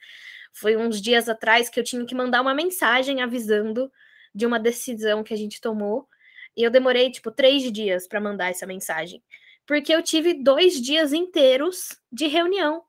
foi 0.52 0.76
uns 0.76 1.00
dias 1.00 1.28
atrás 1.28 1.68
que 1.68 1.80
eu 1.80 1.84
tinha 1.84 2.06
que 2.06 2.14
mandar 2.14 2.40
uma 2.40 2.54
mensagem 2.54 3.20
avisando 3.22 3.90
de 4.34 4.46
uma 4.46 4.60
decisão 4.60 5.24
que 5.24 5.34
a 5.34 5.36
gente 5.36 5.60
tomou. 5.60 6.08
E 6.56 6.62
eu 6.62 6.70
demorei, 6.70 7.10
tipo, 7.10 7.32
três 7.32 7.70
dias 7.72 8.06
para 8.06 8.20
mandar 8.20 8.50
essa 8.50 8.66
mensagem. 8.66 9.22
Porque 9.66 9.92
eu 9.94 10.02
tive 10.02 10.34
dois 10.34 10.80
dias 10.80 11.12
inteiros 11.12 12.00
de 12.12 12.26
reunião 12.28 12.84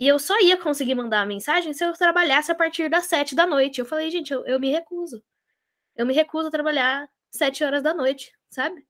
e 0.00 0.06
eu 0.06 0.18
só 0.18 0.38
ia 0.40 0.56
conseguir 0.56 0.94
mandar 0.94 1.22
a 1.22 1.26
mensagem 1.26 1.72
se 1.72 1.84
eu 1.84 1.92
trabalhasse 1.92 2.52
a 2.52 2.54
partir 2.54 2.88
das 2.88 3.06
sete 3.06 3.34
da 3.34 3.46
noite. 3.46 3.80
Eu 3.80 3.84
falei, 3.86 4.10
gente, 4.10 4.32
eu, 4.32 4.46
eu 4.46 4.60
me 4.60 4.70
recuso. 4.70 5.22
Eu 5.96 6.06
me 6.06 6.14
recuso 6.14 6.48
a 6.48 6.50
trabalhar 6.50 7.10
sete 7.30 7.64
horas 7.64 7.82
da 7.82 7.92
noite, 7.92 8.32
sabe? 8.48 8.86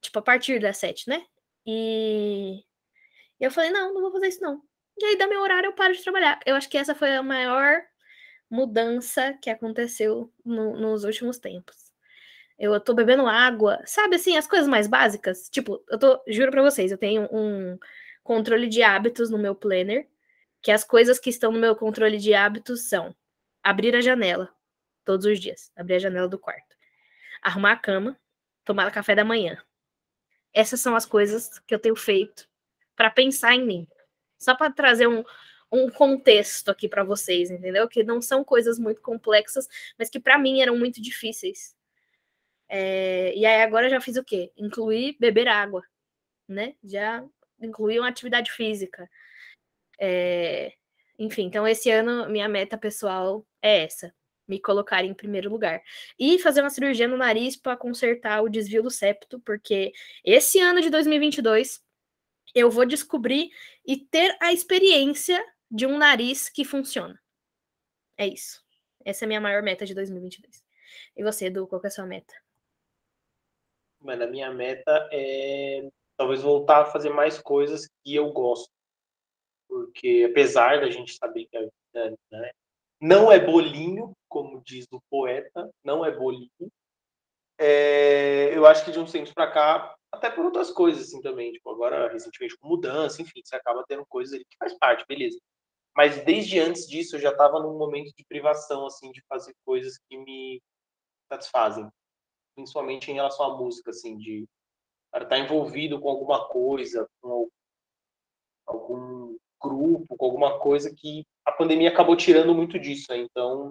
Tipo, 0.00 0.20
a 0.20 0.22
partir 0.22 0.58
das 0.58 0.78
sete, 0.78 1.08
né? 1.08 1.24
E 1.66 2.64
eu 3.38 3.50
falei, 3.50 3.70
não, 3.70 3.92
não 3.92 4.00
vou 4.00 4.12
fazer 4.12 4.28
isso 4.28 4.40
não. 4.40 4.62
E 4.98 5.04
aí, 5.04 5.16
da 5.18 5.26
meu 5.26 5.40
horário, 5.42 5.68
eu 5.68 5.74
paro 5.74 5.92
de 5.92 6.02
trabalhar. 6.02 6.40
Eu 6.46 6.56
acho 6.56 6.68
que 6.68 6.78
essa 6.78 6.94
foi 6.94 7.14
a 7.14 7.22
maior 7.22 7.82
mudança 8.50 9.34
que 9.42 9.50
aconteceu 9.50 10.32
no, 10.44 10.76
nos 10.76 11.04
últimos 11.04 11.38
tempos. 11.38 11.92
Eu 12.58 12.78
tô 12.80 12.94
bebendo 12.94 13.26
água, 13.26 13.80
sabe 13.84 14.16
assim, 14.16 14.36
as 14.36 14.46
coisas 14.46 14.68
mais 14.68 14.86
básicas? 14.86 15.48
Tipo, 15.50 15.82
eu 15.90 15.98
tô, 15.98 16.22
juro 16.28 16.50
pra 16.50 16.62
vocês, 16.62 16.92
eu 16.92 16.98
tenho 16.98 17.28
um 17.32 17.78
controle 18.22 18.68
de 18.68 18.82
hábitos 18.82 19.30
no 19.30 19.38
meu 19.38 19.54
planner 19.54 20.08
que 20.62 20.70
as 20.70 20.84
coisas 20.84 21.18
que 21.18 21.28
estão 21.28 21.52
no 21.52 21.58
meu 21.58 21.74
controle 21.74 22.18
de 22.18 22.32
hábitos 22.32 22.88
são 22.88 23.14
abrir 23.62 23.94
a 23.96 24.00
janela 24.00 24.54
todos 25.04 25.26
os 25.26 25.40
dias, 25.40 25.72
abrir 25.74 25.96
a 25.96 25.98
janela 25.98 26.28
do 26.28 26.38
quarto, 26.38 26.76
arrumar 27.42 27.72
a 27.72 27.76
cama, 27.76 28.18
tomar 28.64 28.90
café 28.92 29.14
da 29.14 29.24
manhã. 29.24 29.60
Essas 30.54 30.80
são 30.80 30.94
as 30.94 31.04
coisas 31.04 31.58
que 31.60 31.74
eu 31.74 31.78
tenho 31.78 31.96
feito 31.96 32.48
para 32.94 33.10
pensar 33.10 33.54
em 33.54 33.66
mim. 33.66 33.88
Só 34.38 34.54
para 34.54 34.72
trazer 34.72 35.08
um, 35.08 35.24
um 35.70 35.90
contexto 35.90 36.70
aqui 36.70 36.88
para 36.88 37.02
vocês, 37.02 37.50
entendeu? 37.50 37.88
Que 37.88 38.04
não 38.04 38.20
são 38.20 38.44
coisas 38.44 38.78
muito 38.78 39.00
complexas, 39.00 39.68
mas 39.98 40.08
que 40.10 40.20
para 40.20 40.38
mim 40.38 40.60
eram 40.60 40.76
muito 40.76 41.00
difíceis. 41.00 41.74
É, 42.68 43.34
e 43.34 43.44
aí 43.44 43.62
agora 43.62 43.88
já 43.90 44.00
fiz 44.00 44.16
o 44.16 44.24
quê? 44.24 44.52
Incluir 44.56 45.16
beber 45.18 45.48
água, 45.48 45.82
né? 46.46 46.74
Já 46.84 47.24
incluí 47.60 47.98
uma 47.98 48.08
atividade 48.08 48.50
física. 48.52 49.08
É, 49.98 50.72
enfim, 51.18 51.44
então 51.44 51.66
esse 51.66 51.90
ano 51.90 52.28
minha 52.28 52.48
meta 52.48 52.76
pessoal 52.76 53.46
é 53.60 53.84
essa: 53.84 54.14
me 54.46 54.60
colocar 54.60 55.04
em 55.04 55.14
primeiro 55.14 55.50
lugar. 55.50 55.82
E 56.18 56.38
fazer 56.38 56.60
uma 56.60 56.70
cirurgia 56.70 57.08
no 57.08 57.16
nariz 57.16 57.56
para 57.56 57.76
consertar 57.76 58.42
o 58.42 58.48
desvio 58.48 58.82
do 58.82 58.90
septo, 58.90 59.40
porque 59.40 59.92
esse 60.24 60.60
ano 60.60 60.80
de 60.80 60.90
2022 60.90 61.82
eu 62.54 62.70
vou 62.70 62.84
descobrir 62.84 63.50
e 63.86 63.96
ter 63.96 64.36
a 64.40 64.52
experiência 64.52 65.42
de 65.70 65.86
um 65.86 65.96
nariz 65.96 66.48
que 66.48 66.64
funciona. 66.64 67.18
É 68.16 68.26
isso. 68.26 68.62
Essa 69.04 69.24
é 69.24 69.26
a 69.26 69.28
minha 69.28 69.40
maior 69.40 69.62
meta 69.62 69.86
de 69.86 69.94
2022. 69.94 70.62
E 71.16 71.22
você, 71.22 71.46
Edu, 71.46 71.66
qual 71.66 71.80
é 71.82 71.86
a 71.86 71.90
sua 71.90 72.06
meta? 72.06 72.34
Mano, 74.00 74.24
a 74.24 74.26
minha 74.26 74.50
meta 74.50 75.08
é 75.12 75.88
talvez 76.16 76.42
voltar 76.42 76.82
a 76.82 76.86
fazer 76.86 77.10
mais 77.10 77.38
coisas 77.40 77.88
que 78.04 78.14
eu 78.14 78.30
gosto 78.32 78.70
porque 79.72 80.28
apesar 80.30 80.82
da 80.82 80.90
gente 80.90 81.14
saber 81.14 81.46
que 81.46 81.56
a 81.56 81.60
vida 81.60 82.18
né, 82.30 82.50
não 83.00 83.32
é 83.32 83.40
bolinho, 83.40 84.12
como 84.28 84.62
diz 84.62 84.86
o 84.92 85.00
poeta, 85.08 85.70
não 85.82 86.04
é 86.04 86.10
bolinho, 86.10 86.70
é, 87.58 88.54
eu 88.54 88.66
acho 88.66 88.84
que 88.84 88.92
de 88.92 88.98
uns 88.98 89.10
tempos 89.10 89.32
para 89.32 89.50
cá, 89.50 89.96
até 90.12 90.28
por 90.28 90.44
outras 90.44 90.70
coisas 90.70 91.08
assim 91.08 91.22
também, 91.22 91.52
tipo, 91.52 91.70
agora 91.70 92.12
recentemente 92.12 92.56
com 92.58 92.68
mudança, 92.68 93.22
enfim, 93.22 93.40
você 93.42 93.56
acaba 93.56 93.82
tendo 93.88 94.04
coisas 94.04 94.34
ali 94.34 94.44
que 94.44 94.58
faz 94.58 94.76
parte, 94.78 95.06
beleza. 95.08 95.40
Mas 95.96 96.22
desde 96.22 96.58
antes 96.60 96.86
disso 96.86 97.16
eu 97.16 97.20
já 97.20 97.30
estava 97.30 97.58
num 97.58 97.78
momento 97.78 98.12
de 98.14 98.24
privação, 98.26 98.84
assim, 98.84 99.10
de 99.10 99.22
fazer 99.26 99.54
coisas 99.64 99.98
que 100.06 100.18
me 100.18 100.62
satisfazem, 101.30 101.88
principalmente 102.54 103.10
em 103.10 103.14
relação 103.14 103.46
à 103.46 103.56
música, 103.56 103.90
assim, 103.90 104.18
de 104.18 104.46
estar 105.14 105.38
envolvido 105.38 105.98
com 105.98 106.10
alguma 106.10 106.46
coisa, 106.48 107.08
com 107.22 107.48
algum 108.66 109.36
grupo, 109.62 110.16
com 110.16 110.24
alguma 110.24 110.58
coisa 110.58 110.94
que 110.94 111.24
a 111.44 111.52
pandemia 111.52 111.90
acabou 111.90 112.16
tirando 112.16 112.54
muito 112.54 112.78
disso, 112.78 113.06
né? 113.10 113.18
Então, 113.18 113.70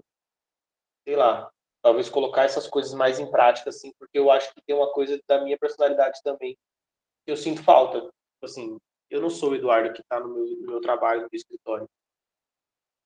sei 1.03 1.15
lá, 1.15 1.51
talvez 1.81 2.09
colocar 2.09 2.43
essas 2.43 2.67
coisas 2.67 2.93
mais 2.93 3.19
em 3.19 3.29
prática, 3.29 3.69
assim, 3.69 3.91
porque 3.99 4.17
eu 4.17 4.31
acho 4.31 4.53
que 4.53 4.61
tem 4.61 4.75
uma 4.75 4.91
coisa 4.91 5.19
da 5.27 5.43
minha 5.43 5.57
personalidade 5.57 6.19
também 6.23 6.57
que 7.25 7.31
eu 7.31 7.37
sinto 7.37 7.63
falta. 7.63 7.99
Tipo 8.01 8.45
assim, 8.45 8.77
eu 9.09 9.21
não 9.21 9.29
sou 9.29 9.51
o 9.51 9.55
Eduardo 9.55 9.93
que 9.93 10.01
está 10.01 10.19
no 10.19 10.33
meu, 10.33 10.45
no 10.45 10.67
meu 10.71 10.81
trabalho, 10.81 11.21
no 11.21 11.29
meu 11.31 11.37
escritório. 11.37 11.87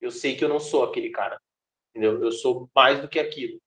Eu 0.00 0.10
sei 0.10 0.36
que 0.36 0.44
eu 0.44 0.48
não 0.48 0.60
sou 0.60 0.84
aquele 0.84 1.10
cara, 1.10 1.40
entendeu? 1.90 2.22
Eu 2.22 2.32
sou 2.32 2.68
mais 2.74 3.00
do 3.00 3.08
que 3.08 3.18
aquilo. 3.18 3.58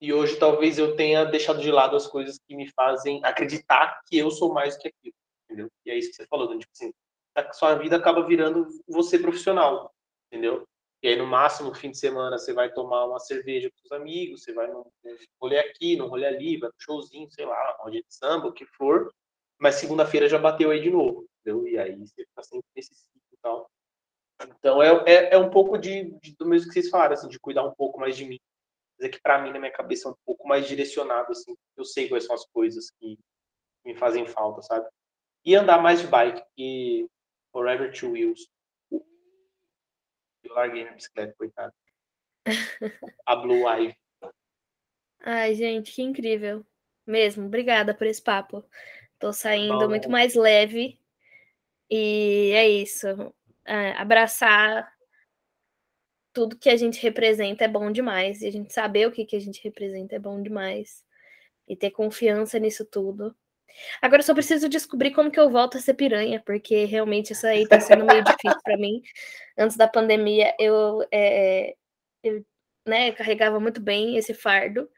E 0.00 0.12
hoje 0.12 0.38
talvez 0.38 0.78
eu 0.78 0.96
tenha 0.96 1.24
deixado 1.24 1.60
de 1.60 1.70
lado 1.70 1.94
as 1.94 2.06
coisas 2.06 2.38
que 2.38 2.56
me 2.56 2.68
fazem 2.72 3.20
acreditar 3.24 4.00
que 4.06 4.16
eu 4.16 4.30
sou 4.30 4.52
mais 4.52 4.74
do 4.74 4.80
que 4.80 4.88
aquilo, 4.88 5.14
entendeu? 5.44 5.70
E 5.84 5.90
é 5.90 5.98
isso 5.98 6.10
que 6.10 6.16
você 6.16 6.26
falou, 6.26 6.48
né? 6.48 6.58
tipo 6.58 6.72
assim, 6.72 6.92
a 7.34 7.52
sua 7.52 7.74
vida 7.74 7.96
acaba 7.96 8.26
virando 8.26 8.66
você 8.88 9.18
profissional, 9.18 9.92
entendeu? 10.30 10.66
E 11.02 11.08
aí, 11.08 11.16
no 11.16 11.26
máximo, 11.26 11.74
fim 11.74 11.90
de 11.90 11.98
semana, 11.98 12.36
você 12.36 12.52
vai 12.52 12.70
tomar 12.72 13.06
uma 13.06 13.18
cerveja 13.18 13.70
com 13.70 13.78
seus 13.78 13.92
amigos, 13.92 14.42
você 14.42 14.52
vai 14.52 14.66
num 14.66 14.84
rolê 15.40 15.58
aqui, 15.58 15.96
num 15.96 16.08
rolê 16.08 16.26
ali, 16.26 16.58
vai 16.58 16.68
no 16.68 16.74
showzinho, 16.78 17.30
sei 17.30 17.46
lá, 17.46 17.78
uma 17.80 17.90
de 17.90 18.04
samba, 18.08 18.48
o 18.48 18.52
que 18.52 18.66
for, 18.66 19.10
mas 19.58 19.76
segunda-feira 19.76 20.28
já 20.28 20.38
bateu 20.38 20.70
aí 20.70 20.80
de 20.80 20.90
novo, 20.90 21.26
entendeu? 21.40 21.66
E 21.66 21.78
aí 21.78 21.96
você 21.96 22.24
fica 22.24 22.42
sempre 22.42 22.66
nesse 22.76 22.94
ciclo 22.94 23.20
e 23.32 23.36
tal. 23.42 23.70
Então, 24.42 24.82
é, 24.82 24.88
é, 25.06 25.34
é 25.34 25.38
um 25.38 25.50
pouco 25.50 25.78
de, 25.78 26.10
de, 26.20 26.36
do 26.36 26.46
mesmo 26.46 26.68
que 26.68 26.74
vocês 26.74 26.90
falaram, 26.90 27.14
assim, 27.14 27.28
de 27.28 27.38
cuidar 27.38 27.64
um 27.64 27.74
pouco 27.74 27.98
mais 27.98 28.14
de 28.16 28.26
mim. 28.26 28.38
Mas 28.98 29.08
é 29.08 29.10
que, 29.10 29.20
para 29.20 29.40
mim, 29.40 29.52
na 29.52 29.58
minha 29.58 29.72
cabeça, 29.72 30.08
é 30.08 30.12
um 30.12 30.16
pouco 30.26 30.46
mais 30.46 30.66
direcionado, 30.66 31.32
assim, 31.32 31.54
eu 31.76 31.84
sei 31.84 32.08
quais 32.08 32.24
são 32.24 32.34
as 32.34 32.46
coisas 32.46 32.90
que 32.98 33.18
me 33.84 33.94
fazem 33.94 34.26
falta, 34.26 34.60
sabe? 34.62 34.86
E 35.44 35.54
andar 35.54 35.80
mais 35.80 36.00
de 36.00 36.06
bike, 36.06 36.42
que 36.54 37.06
Forever 37.52 37.92
Two 37.92 38.12
Wheels. 38.12 38.48
Eu 38.90 40.54
larguei 40.54 40.84
na 40.84 40.92
bicicleta, 40.92 41.34
coitado. 41.36 41.72
A 43.26 43.36
Blue 43.36 43.68
Ivy. 43.68 43.96
Ai, 45.20 45.54
gente, 45.54 45.92
que 45.92 46.02
incrível. 46.02 46.64
Mesmo. 47.06 47.46
Obrigada 47.46 47.94
por 47.94 48.06
esse 48.06 48.22
papo. 48.22 48.64
Tô 49.18 49.32
saindo 49.32 49.78
Bom, 49.78 49.88
muito 49.88 50.08
mais 50.08 50.34
leve. 50.34 50.98
E 51.90 52.52
é 52.54 52.68
isso. 52.68 53.06
É, 53.64 53.92
abraçar 53.92 54.90
tudo 56.32 56.56
que 56.56 56.70
a 56.70 56.76
gente 56.76 57.02
representa 57.02 57.64
é 57.64 57.68
bom 57.68 57.92
demais. 57.92 58.40
E 58.40 58.46
a 58.46 58.52
gente 58.52 58.72
saber 58.72 59.06
o 59.06 59.12
que, 59.12 59.26
que 59.26 59.36
a 59.36 59.40
gente 59.40 59.62
representa 59.62 60.16
é 60.16 60.18
bom 60.18 60.40
demais. 60.42 61.04
E 61.68 61.76
ter 61.76 61.90
confiança 61.90 62.58
nisso 62.58 62.84
tudo 62.84 63.36
Agora 64.00 64.20
eu 64.20 64.26
só 64.26 64.34
preciso 64.34 64.68
descobrir 64.68 65.12
como 65.12 65.30
que 65.30 65.40
eu 65.40 65.50
volto 65.50 65.78
a 65.78 65.80
ser 65.80 65.94
piranha, 65.94 66.42
porque 66.44 66.84
realmente 66.84 67.32
isso 67.32 67.46
aí 67.46 67.66
tá 67.66 67.80
sendo 67.80 68.04
meio 68.04 68.22
difícil 68.24 68.60
para 68.62 68.76
mim. 68.76 69.02
Antes 69.58 69.76
da 69.76 69.88
pandemia, 69.88 70.54
eu, 70.58 71.06
é, 71.12 71.74
eu 72.22 72.44
né, 72.86 73.12
carregava 73.12 73.60
muito 73.60 73.80
bem 73.80 74.16
esse 74.16 74.34
fardo. 74.34 74.88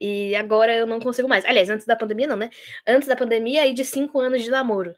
E 0.00 0.34
agora 0.34 0.74
eu 0.74 0.86
não 0.86 0.98
consigo 0.98 1.28
mais. 1.28 1.44
Aliás, 1.44 1.68
antes 1.68 1.86
da 1.86 1.94
pandemia, 1.94 2.26
não, 2.26 2.36
né? 2.36 2.48
Antes 2.86 3.06
da 3.06 3.16
pandemia 3.16 3.66
e 3.66 3.74
de 3.74 3.84
cinco 3.84 4.18
anos 4.18 4.42
de 4.42 4.50
namoro. 4.50 4.94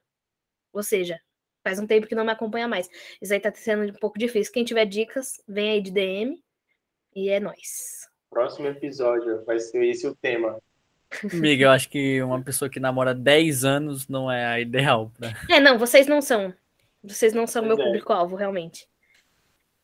Ou 0.73 0.83
seja, 0.83 1.21
faz 1.65 1.79
um 1.81 1.87
tempo 1.87 2.07
que 2.07 2.15
não 2.15 2.25
me 2.25 2.31
acompanha 2.31 2.69
mais. 2.69 2.89
Isso 3.21 3.33
aí 3.33 3.41
tá 3.41 3.53
sendo 3.53 3.91
um 3.91 3.99
pouco 3.99 4.19
difícil. 4.19 4.53
Quem 4.53 4.65
tiver 4.65 4.87
dicas, 4.87 5.43
vem 5.49 5.71
aí 5.71 5.83
de 5.83 5.91
DM. 5.91 6.43
E 7.15 7.31
é 7.31 7.41
nóis. 7.41 8.09
Próximo 8.31 8.69
episódio 8.69 9.45
vai 9.45 9.59
ser 9.59 9.85
esse 9.85 10.07
o 10.07 10.15
tema. 10.15 10.59
Amiga, 11.33 11.65
eu 11.65 11.71
acho 11.71 11.89
que 11.89 12.23
uma 12.23 12.41
pessoa 12.41 12.69
que 12.69 12.81
namora 12.81 13.15
10 13.15 13.65
anos 13.65 14.09
não 14.09 14.31
é 14.31 14.47
a 14.47 14.61
ideal. 14.61 15.11
Pra... 15.19 15.33
É, 15.49 15.61
não, 15.61 15.79
vocês 15.79 16.07
não 16.07 16.21
são. 16.21 16.53
Vocês 17.03 17.33
não 17.33 17.47
são 17.47 17.65
meu 17.65 17.79
é. 17.79 17.85
público-alvo, 17.85 18.37
realmente. 18.37 18.87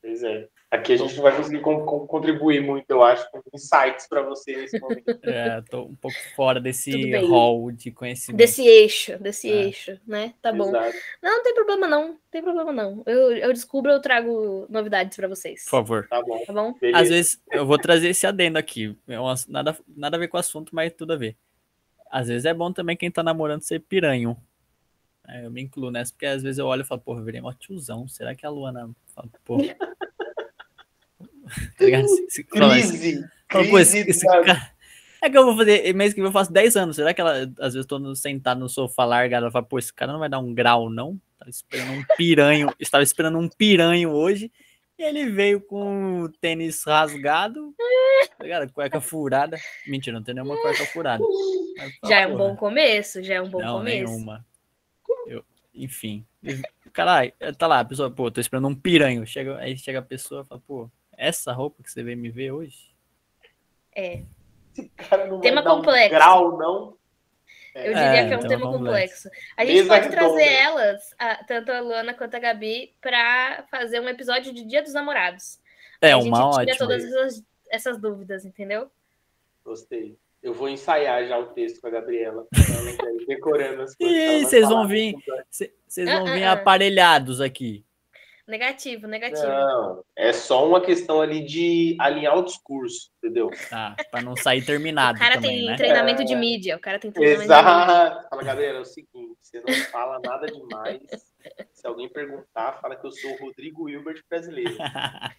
Pois 0.01 0.23
é. 0.23 0.49
Aqui 0.71 0.93
a 0.93 0.97
gente 0.97 1.17
não 1.17 1.23
vai 1.23 1.35
conseguir 1.35 1.61
contribuir 1.61 2.61
muito, 2.61 2.91
eu 2.91 3.03
acho, 3.03 3.31
com 3.31 3.41
insights 3.55 4.07
para 4.07 4.23
você 4.23 4.55
nesse 4.55 4.79
momento. 4.79 5.03
É, 5.25 5.63
tô 5.63 5.85
um 5.85 5.95
pouco 5.95 6.17
fora 6.37 6.61
desse 6.61 7.17
hall 7.17 7.71
de 7.73 7.91
conhecimento. 7.91 8.37
Desse 8.37 8.67
eixo, 8.67 9.19
desse 9.19 9.51
é. 9.51 9.65
eixo, 9.65 9.99
né? 10.07 10.35
Tá 10.43 10.53
bom. 10.53 10.71
Não, 10.71 10.83
não 11.23 11.43
tem 11.43 11.55
problema 11.55 11.87
não, 11.87 12.09
não 12.09 12.19
tem 12.31 12.43
problema 12.43 12.73
não. 12.73 13.03
Eu, 13.07 13.33
eu 13.33 13.53
descubro, 13.53 13.91
eu 13.91 14.01
trago 14.01 14.67
novidades 14.69 15.17
para 15.17 15.27
vocês. 15.27 15.65
Por 15.65 15.71
favor. 15.71 16.07
Tá 16.09 16.23
bom. 16.23 16.45
Tá 16.45 16.53
bom? 16.53 16.75
Às 16.95 17.09
vezes 17.09 17.43
eu 17.51 17.67
vou 17.67 17.79
trazer 17.79 18.09
esse 18.09 18.27
adendo 18.27 18.59
aqui, 18.59 18.95
é 19.09 19.19
uma, 19.19 19.35
nada, 19.49 19.77
nada 19.97 20.17
a 20.17 20.21
ver 20.21 20.29
com 20.29 20.37
o 20.37 20.41
assunto, 20.41 20.75
mas 20.75 20.93
tudo 20.93 21.15
a 21.15 21.17
ver. 21.17 21.37
Às 22.11 22.29
vezes 22.29 22.45
é 22.45 22.53
bom 22.53 22.73
também 22.73 22.97
quem 22.97 23.11
tá 23.11 23.23
namorando 23.23 23.63
ser 23.63 23.81
piranho. 23.81 24.37
É, 25.29 25.45
eu 25.45 25.51
me 25.51 25.61
incluo 25.63 25.91
nessa, 25.91 26.13
porque 26.13 26.27
às 26.27 26.43
vezes 26.43 26.59
eu 26.59 26.67
olho 26.67 26.83
e 26.83 26.85
falo, 26.85 27.01
porra, 27.01 27.21
eu 27.21 27.25
virei 27.25 27.41
mó 27.41 27.53
tiozão. 27.53 28.09
Será 28.09 28.35
que 28.35 28.47
a 28.47 28.51
Luana 28.51 28.91
fala, 29.15 29.29
pô. 29.45 29.59
tá? 31.79 31.85
Esse- 31.85 32.45
fala 32.45 32.75
Crise. 32.75 33.25
fala, 33.51 33.69
pô, 33.69 33.79
esse, 33.79 33.99
esse 33.99 34.27
cara. 34.27 34.73
É 35.21 35.29
que 35.29 35.37
eu 35.37 35.45
vou 35.45 35.57
fazer, 35.57 35.93
mês 35.95 36.15
que 36.15 36.21
vem 36.21 36.29
eu 36.29 36.33
faço 36.33 36.53
10 36.53 36.77
anos. 36.77 36.97
Será 36.97 37.13
que 37.13 37.21
ela, 37.21 37.51
às 37.59 37.75
vezes, 37.75 37.87
tô 37.87 37.99
no, 37.99 38.15
sentado 38.15 38.61
no 38.61 38.69
sofá 38.69 39.05
largado, 39.05 39.45
ela 39.47 39.51
fala, 39.53 39.65
pô, 39.65 39.79
esse 39.79 39.93
cara 39.93 40.13
não 40.13 40.21
vai 40.21 40.29
dar 40.29 40.39
um 40.39 40.55
grau, 40.55 40.89
não? 40.89 41.21
Tava 41.39 41.51
esperando 41.51 41.93
um 41.93 42.05
piranho, 42.17 42.73
estava 42.79 43.03
esperando 43.03 43.39
um 43.39 43.49
piranho 43.49 44.11
hoje. 44.11 44.51
E 44.99 45.03
ele 45.03 45.31
veio 45.31 45.61
com 45.61 46.23
o 46.23 46.29
tênis 46.29 46.83
rasgado, 46.85 47.73
tá 48.37 48.43
ligado? 48.45 48.73
Cueca 48.73 49.01
furada. 49.01 49.57
Mentira, 49.87 50.17
não 50.17 50.25
tem 50.25 50.35
nenhuma 50.35 50.57
cueca 50.61 50.85
furada. 50.87 51.23
Mas, 51.79 52.11
Já 52.11 52.21
é 52.21 52.27
um 52.27 52.33
porra, 52.37 52.49
bom 52.49 52.57
começo, 52.57 53.23
já 53.23 53.35
é 53.35 53.41
um 53.41 53.49
bom 53.49 53.61
não, 53.61 53.79
começo. 53.79 54.13
nenhuma. 54.13 54.45
Enfim. 55.85 56.27
Caralho, 56.93 57.33
tá 57.57 57.67
lá, 57.67 57.81
a 57.81 57.85
pessoa, 57.85 58.11
pô, 58.11 58.31
tô 58.31 58.41
esperando 58.41 58.69
um 58.69 58.75
piranho. 58.75 59.27
Chega, 59.27 59.57
aí 59.59 59.77
chega 59.77 59.99
a 60.01 60.03
pessoa 60.03 60.43
e 60.43 60.45
fala, 60.47 60.61
pô, 60.67 60.91
essa 61.17 61.53
roupa 61.53 61.83
que 61.83 61.91
você 61.91 62.03
veio 62.03 62.17
me 62.19 62.31
ver 62.31 62.53
hoje? 62.53 62.95
É, 63.95 64.23
Esse 64.77 64.89
cara 64.91 65.27
não 65.27 65.41
Tema 65.41 65.57
vai 65.57 65.65
dar 65.65 65.75
um 65.75 65.77
complexo. 65.79 66.11
grau, 66.11 66.59
não. 66.59 66.97
eu 67.75 67.93
É, 67.93 68.05
diria 68.05 68.29
que 68.29 68.35
é 68.35 68.39
um 68.39 68.49
tema 68.49 68.65
vamos 68.65 68.79
complexo. 68.79 69.29
A 69.57 69.65
gente 69.65 69.77
Mesa 69.77 69.89
pode 69.89 70.09
redonda. 70.09 70.17
trazer 70.35 70.53
elas, 70.53 71.15
a- 71.19 71.45
tanto 71.45 71.73
a 71.73 71.81
Luana 71.81 72.15
quanto 72.15 72.35
a 72.35 72.39
Gabi, 72.39 72.95
pra 73.01 73.65
fazer 73.71 74.01
um 74.01 74.09
episódio 74.09 74.53
de 74.53 74.65
Dia 74.65 74.83
dos 74.83 74.93
Namorados. 74.95 75.59
É 76.01 76.13
a 76.13 76.17
gente 76.19 76.29
uma 76.29 76.51
tira 76.51 76.63
ótima. 76.73 76.77
todas 76.79 77.05
essas, 77.05 77.45
essas 77.71 78.01
dúvidas, 78.01 78.45
entendeu? 78.45 78.91
Gostei. 79.65 80.17
Eu 80.43 80.55
vou 80.55 80.69
ensaiar 80.69 81.27
já 81.27 81.39
o 81.39 81.47
texto 81.47 81.81
com 81.81 81.89
a 81.89 81.91
Gabriela. 81.91 82.47
Ela 82.57 82.93
vai 82.97 83.15
ir 83.15 83.27
decorando 83.27 83.83
as 83.83 83.95
coisas. 83.97 84.17
E 84.17 84.45
vocês 84.45 84.69
vão 84.69 84.87
vir? 84.87 85.15
Vocês 85.51 86.09
vão 86.09 86.27
Ah, 86.27 86.33
vir 86.35 86.45
ah. 86.45 86.53
aparelhados 86.53 87.41
aqui. 87.41 87.85
Negativo, 88.47 89.07
negativo. 89.07 89.47
Não, 89.47 90.03
é 90.17 90.33
só 90.33 90.67
uma 90.67 90.81
questão 90.81 91.21
ali 91.21 91.45
de 91.45 91.95
alinhar 92.01 92.39
o 92.39 92.43
discurso, 92.43 93.11
entendeu? 93.19 93.51
Tá, 93.69 93.95
pra 94.11 94.23
não 94.23 94.35
sair 94.37 94.63
o 94.63 94.65
terminado 94.65 95.19
cara 95.19 95.35
também, 95.35 95.59
tem 95.59 95.67
né? 95.67 95.77
treinamento 95.77 96.25
de 96.25 96.33
É. 96.33 96.37
mídia. 96.37 96.77
O 96.77 96.81
cara 96.81 96.99
tem 96.99 97.11
treinamento 97.13 97.43
de 97.43 97.47
mídia. 97.47 97.61
Exato. 97.61 98.29
Fala, 98.31 98.43
Gabriela, 98.43 98.79
é 98.79 98.81
o 98.81 98.85
seguinte, 98.87 99.37
você 99.43 99.61
não 99.61 99.75
fala 99.91 100.19
nada 100.25 100.47
demais. 100.47 101.03
Se 101.75 101.87
alguém 101.87 102.09
perguntar, 102.09 102.81
fala 102.81 102.97
que 102.97 103.07
eu 103.07 103.13
sou 103.13 103.33
o 103.33 103.37
Rodrigo 103.39 103.87
Hilbert 103.87 104.23
brasileiro. 104.31 104.77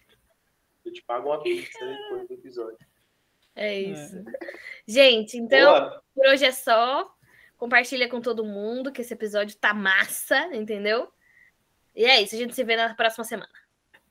Eu 0.82 0.92
te 0.94 1.02
pago 1.04 1.28
uma 1.28 1.42
pizza 1.42 1.78
depois 1.84 2.26
do 2.26 2.34
episódio. 2.34 2.78
É 3.60 3.78
isso. 3.78 4.24
Gente, 4.88 5.36
então, 5.36 5.70
Boa. 5.70 6.02
por 6.14 6.26
hoje 6.28 6.46
é 6.46 6.50
só. 6.50 7.14
Compartilha 7.58 8.08
com 8.08 8.18
todo 8.18 8.42
mundo 8.42 8.90
que 8.90 9.02
esse 9.02 9.12
episódio 9.12 9.54
tá 9.58 9.74
massa, 9.74 10.48
entendeu? 10.56 11.12
E 11.94 12.06
é 12.06 12.22
isso, 12.22 12.34
a 12.34 12.38
gente 12.38 12.54
se 12.54 12.64
vê 12.64 12.74
na 12.74 12.94
próxima 12.94 13.22
semana. 13.22 13.52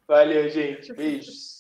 Valeu, 0.08 0.48
gente. 0.50 0.94
Beijos. 0.94 1.59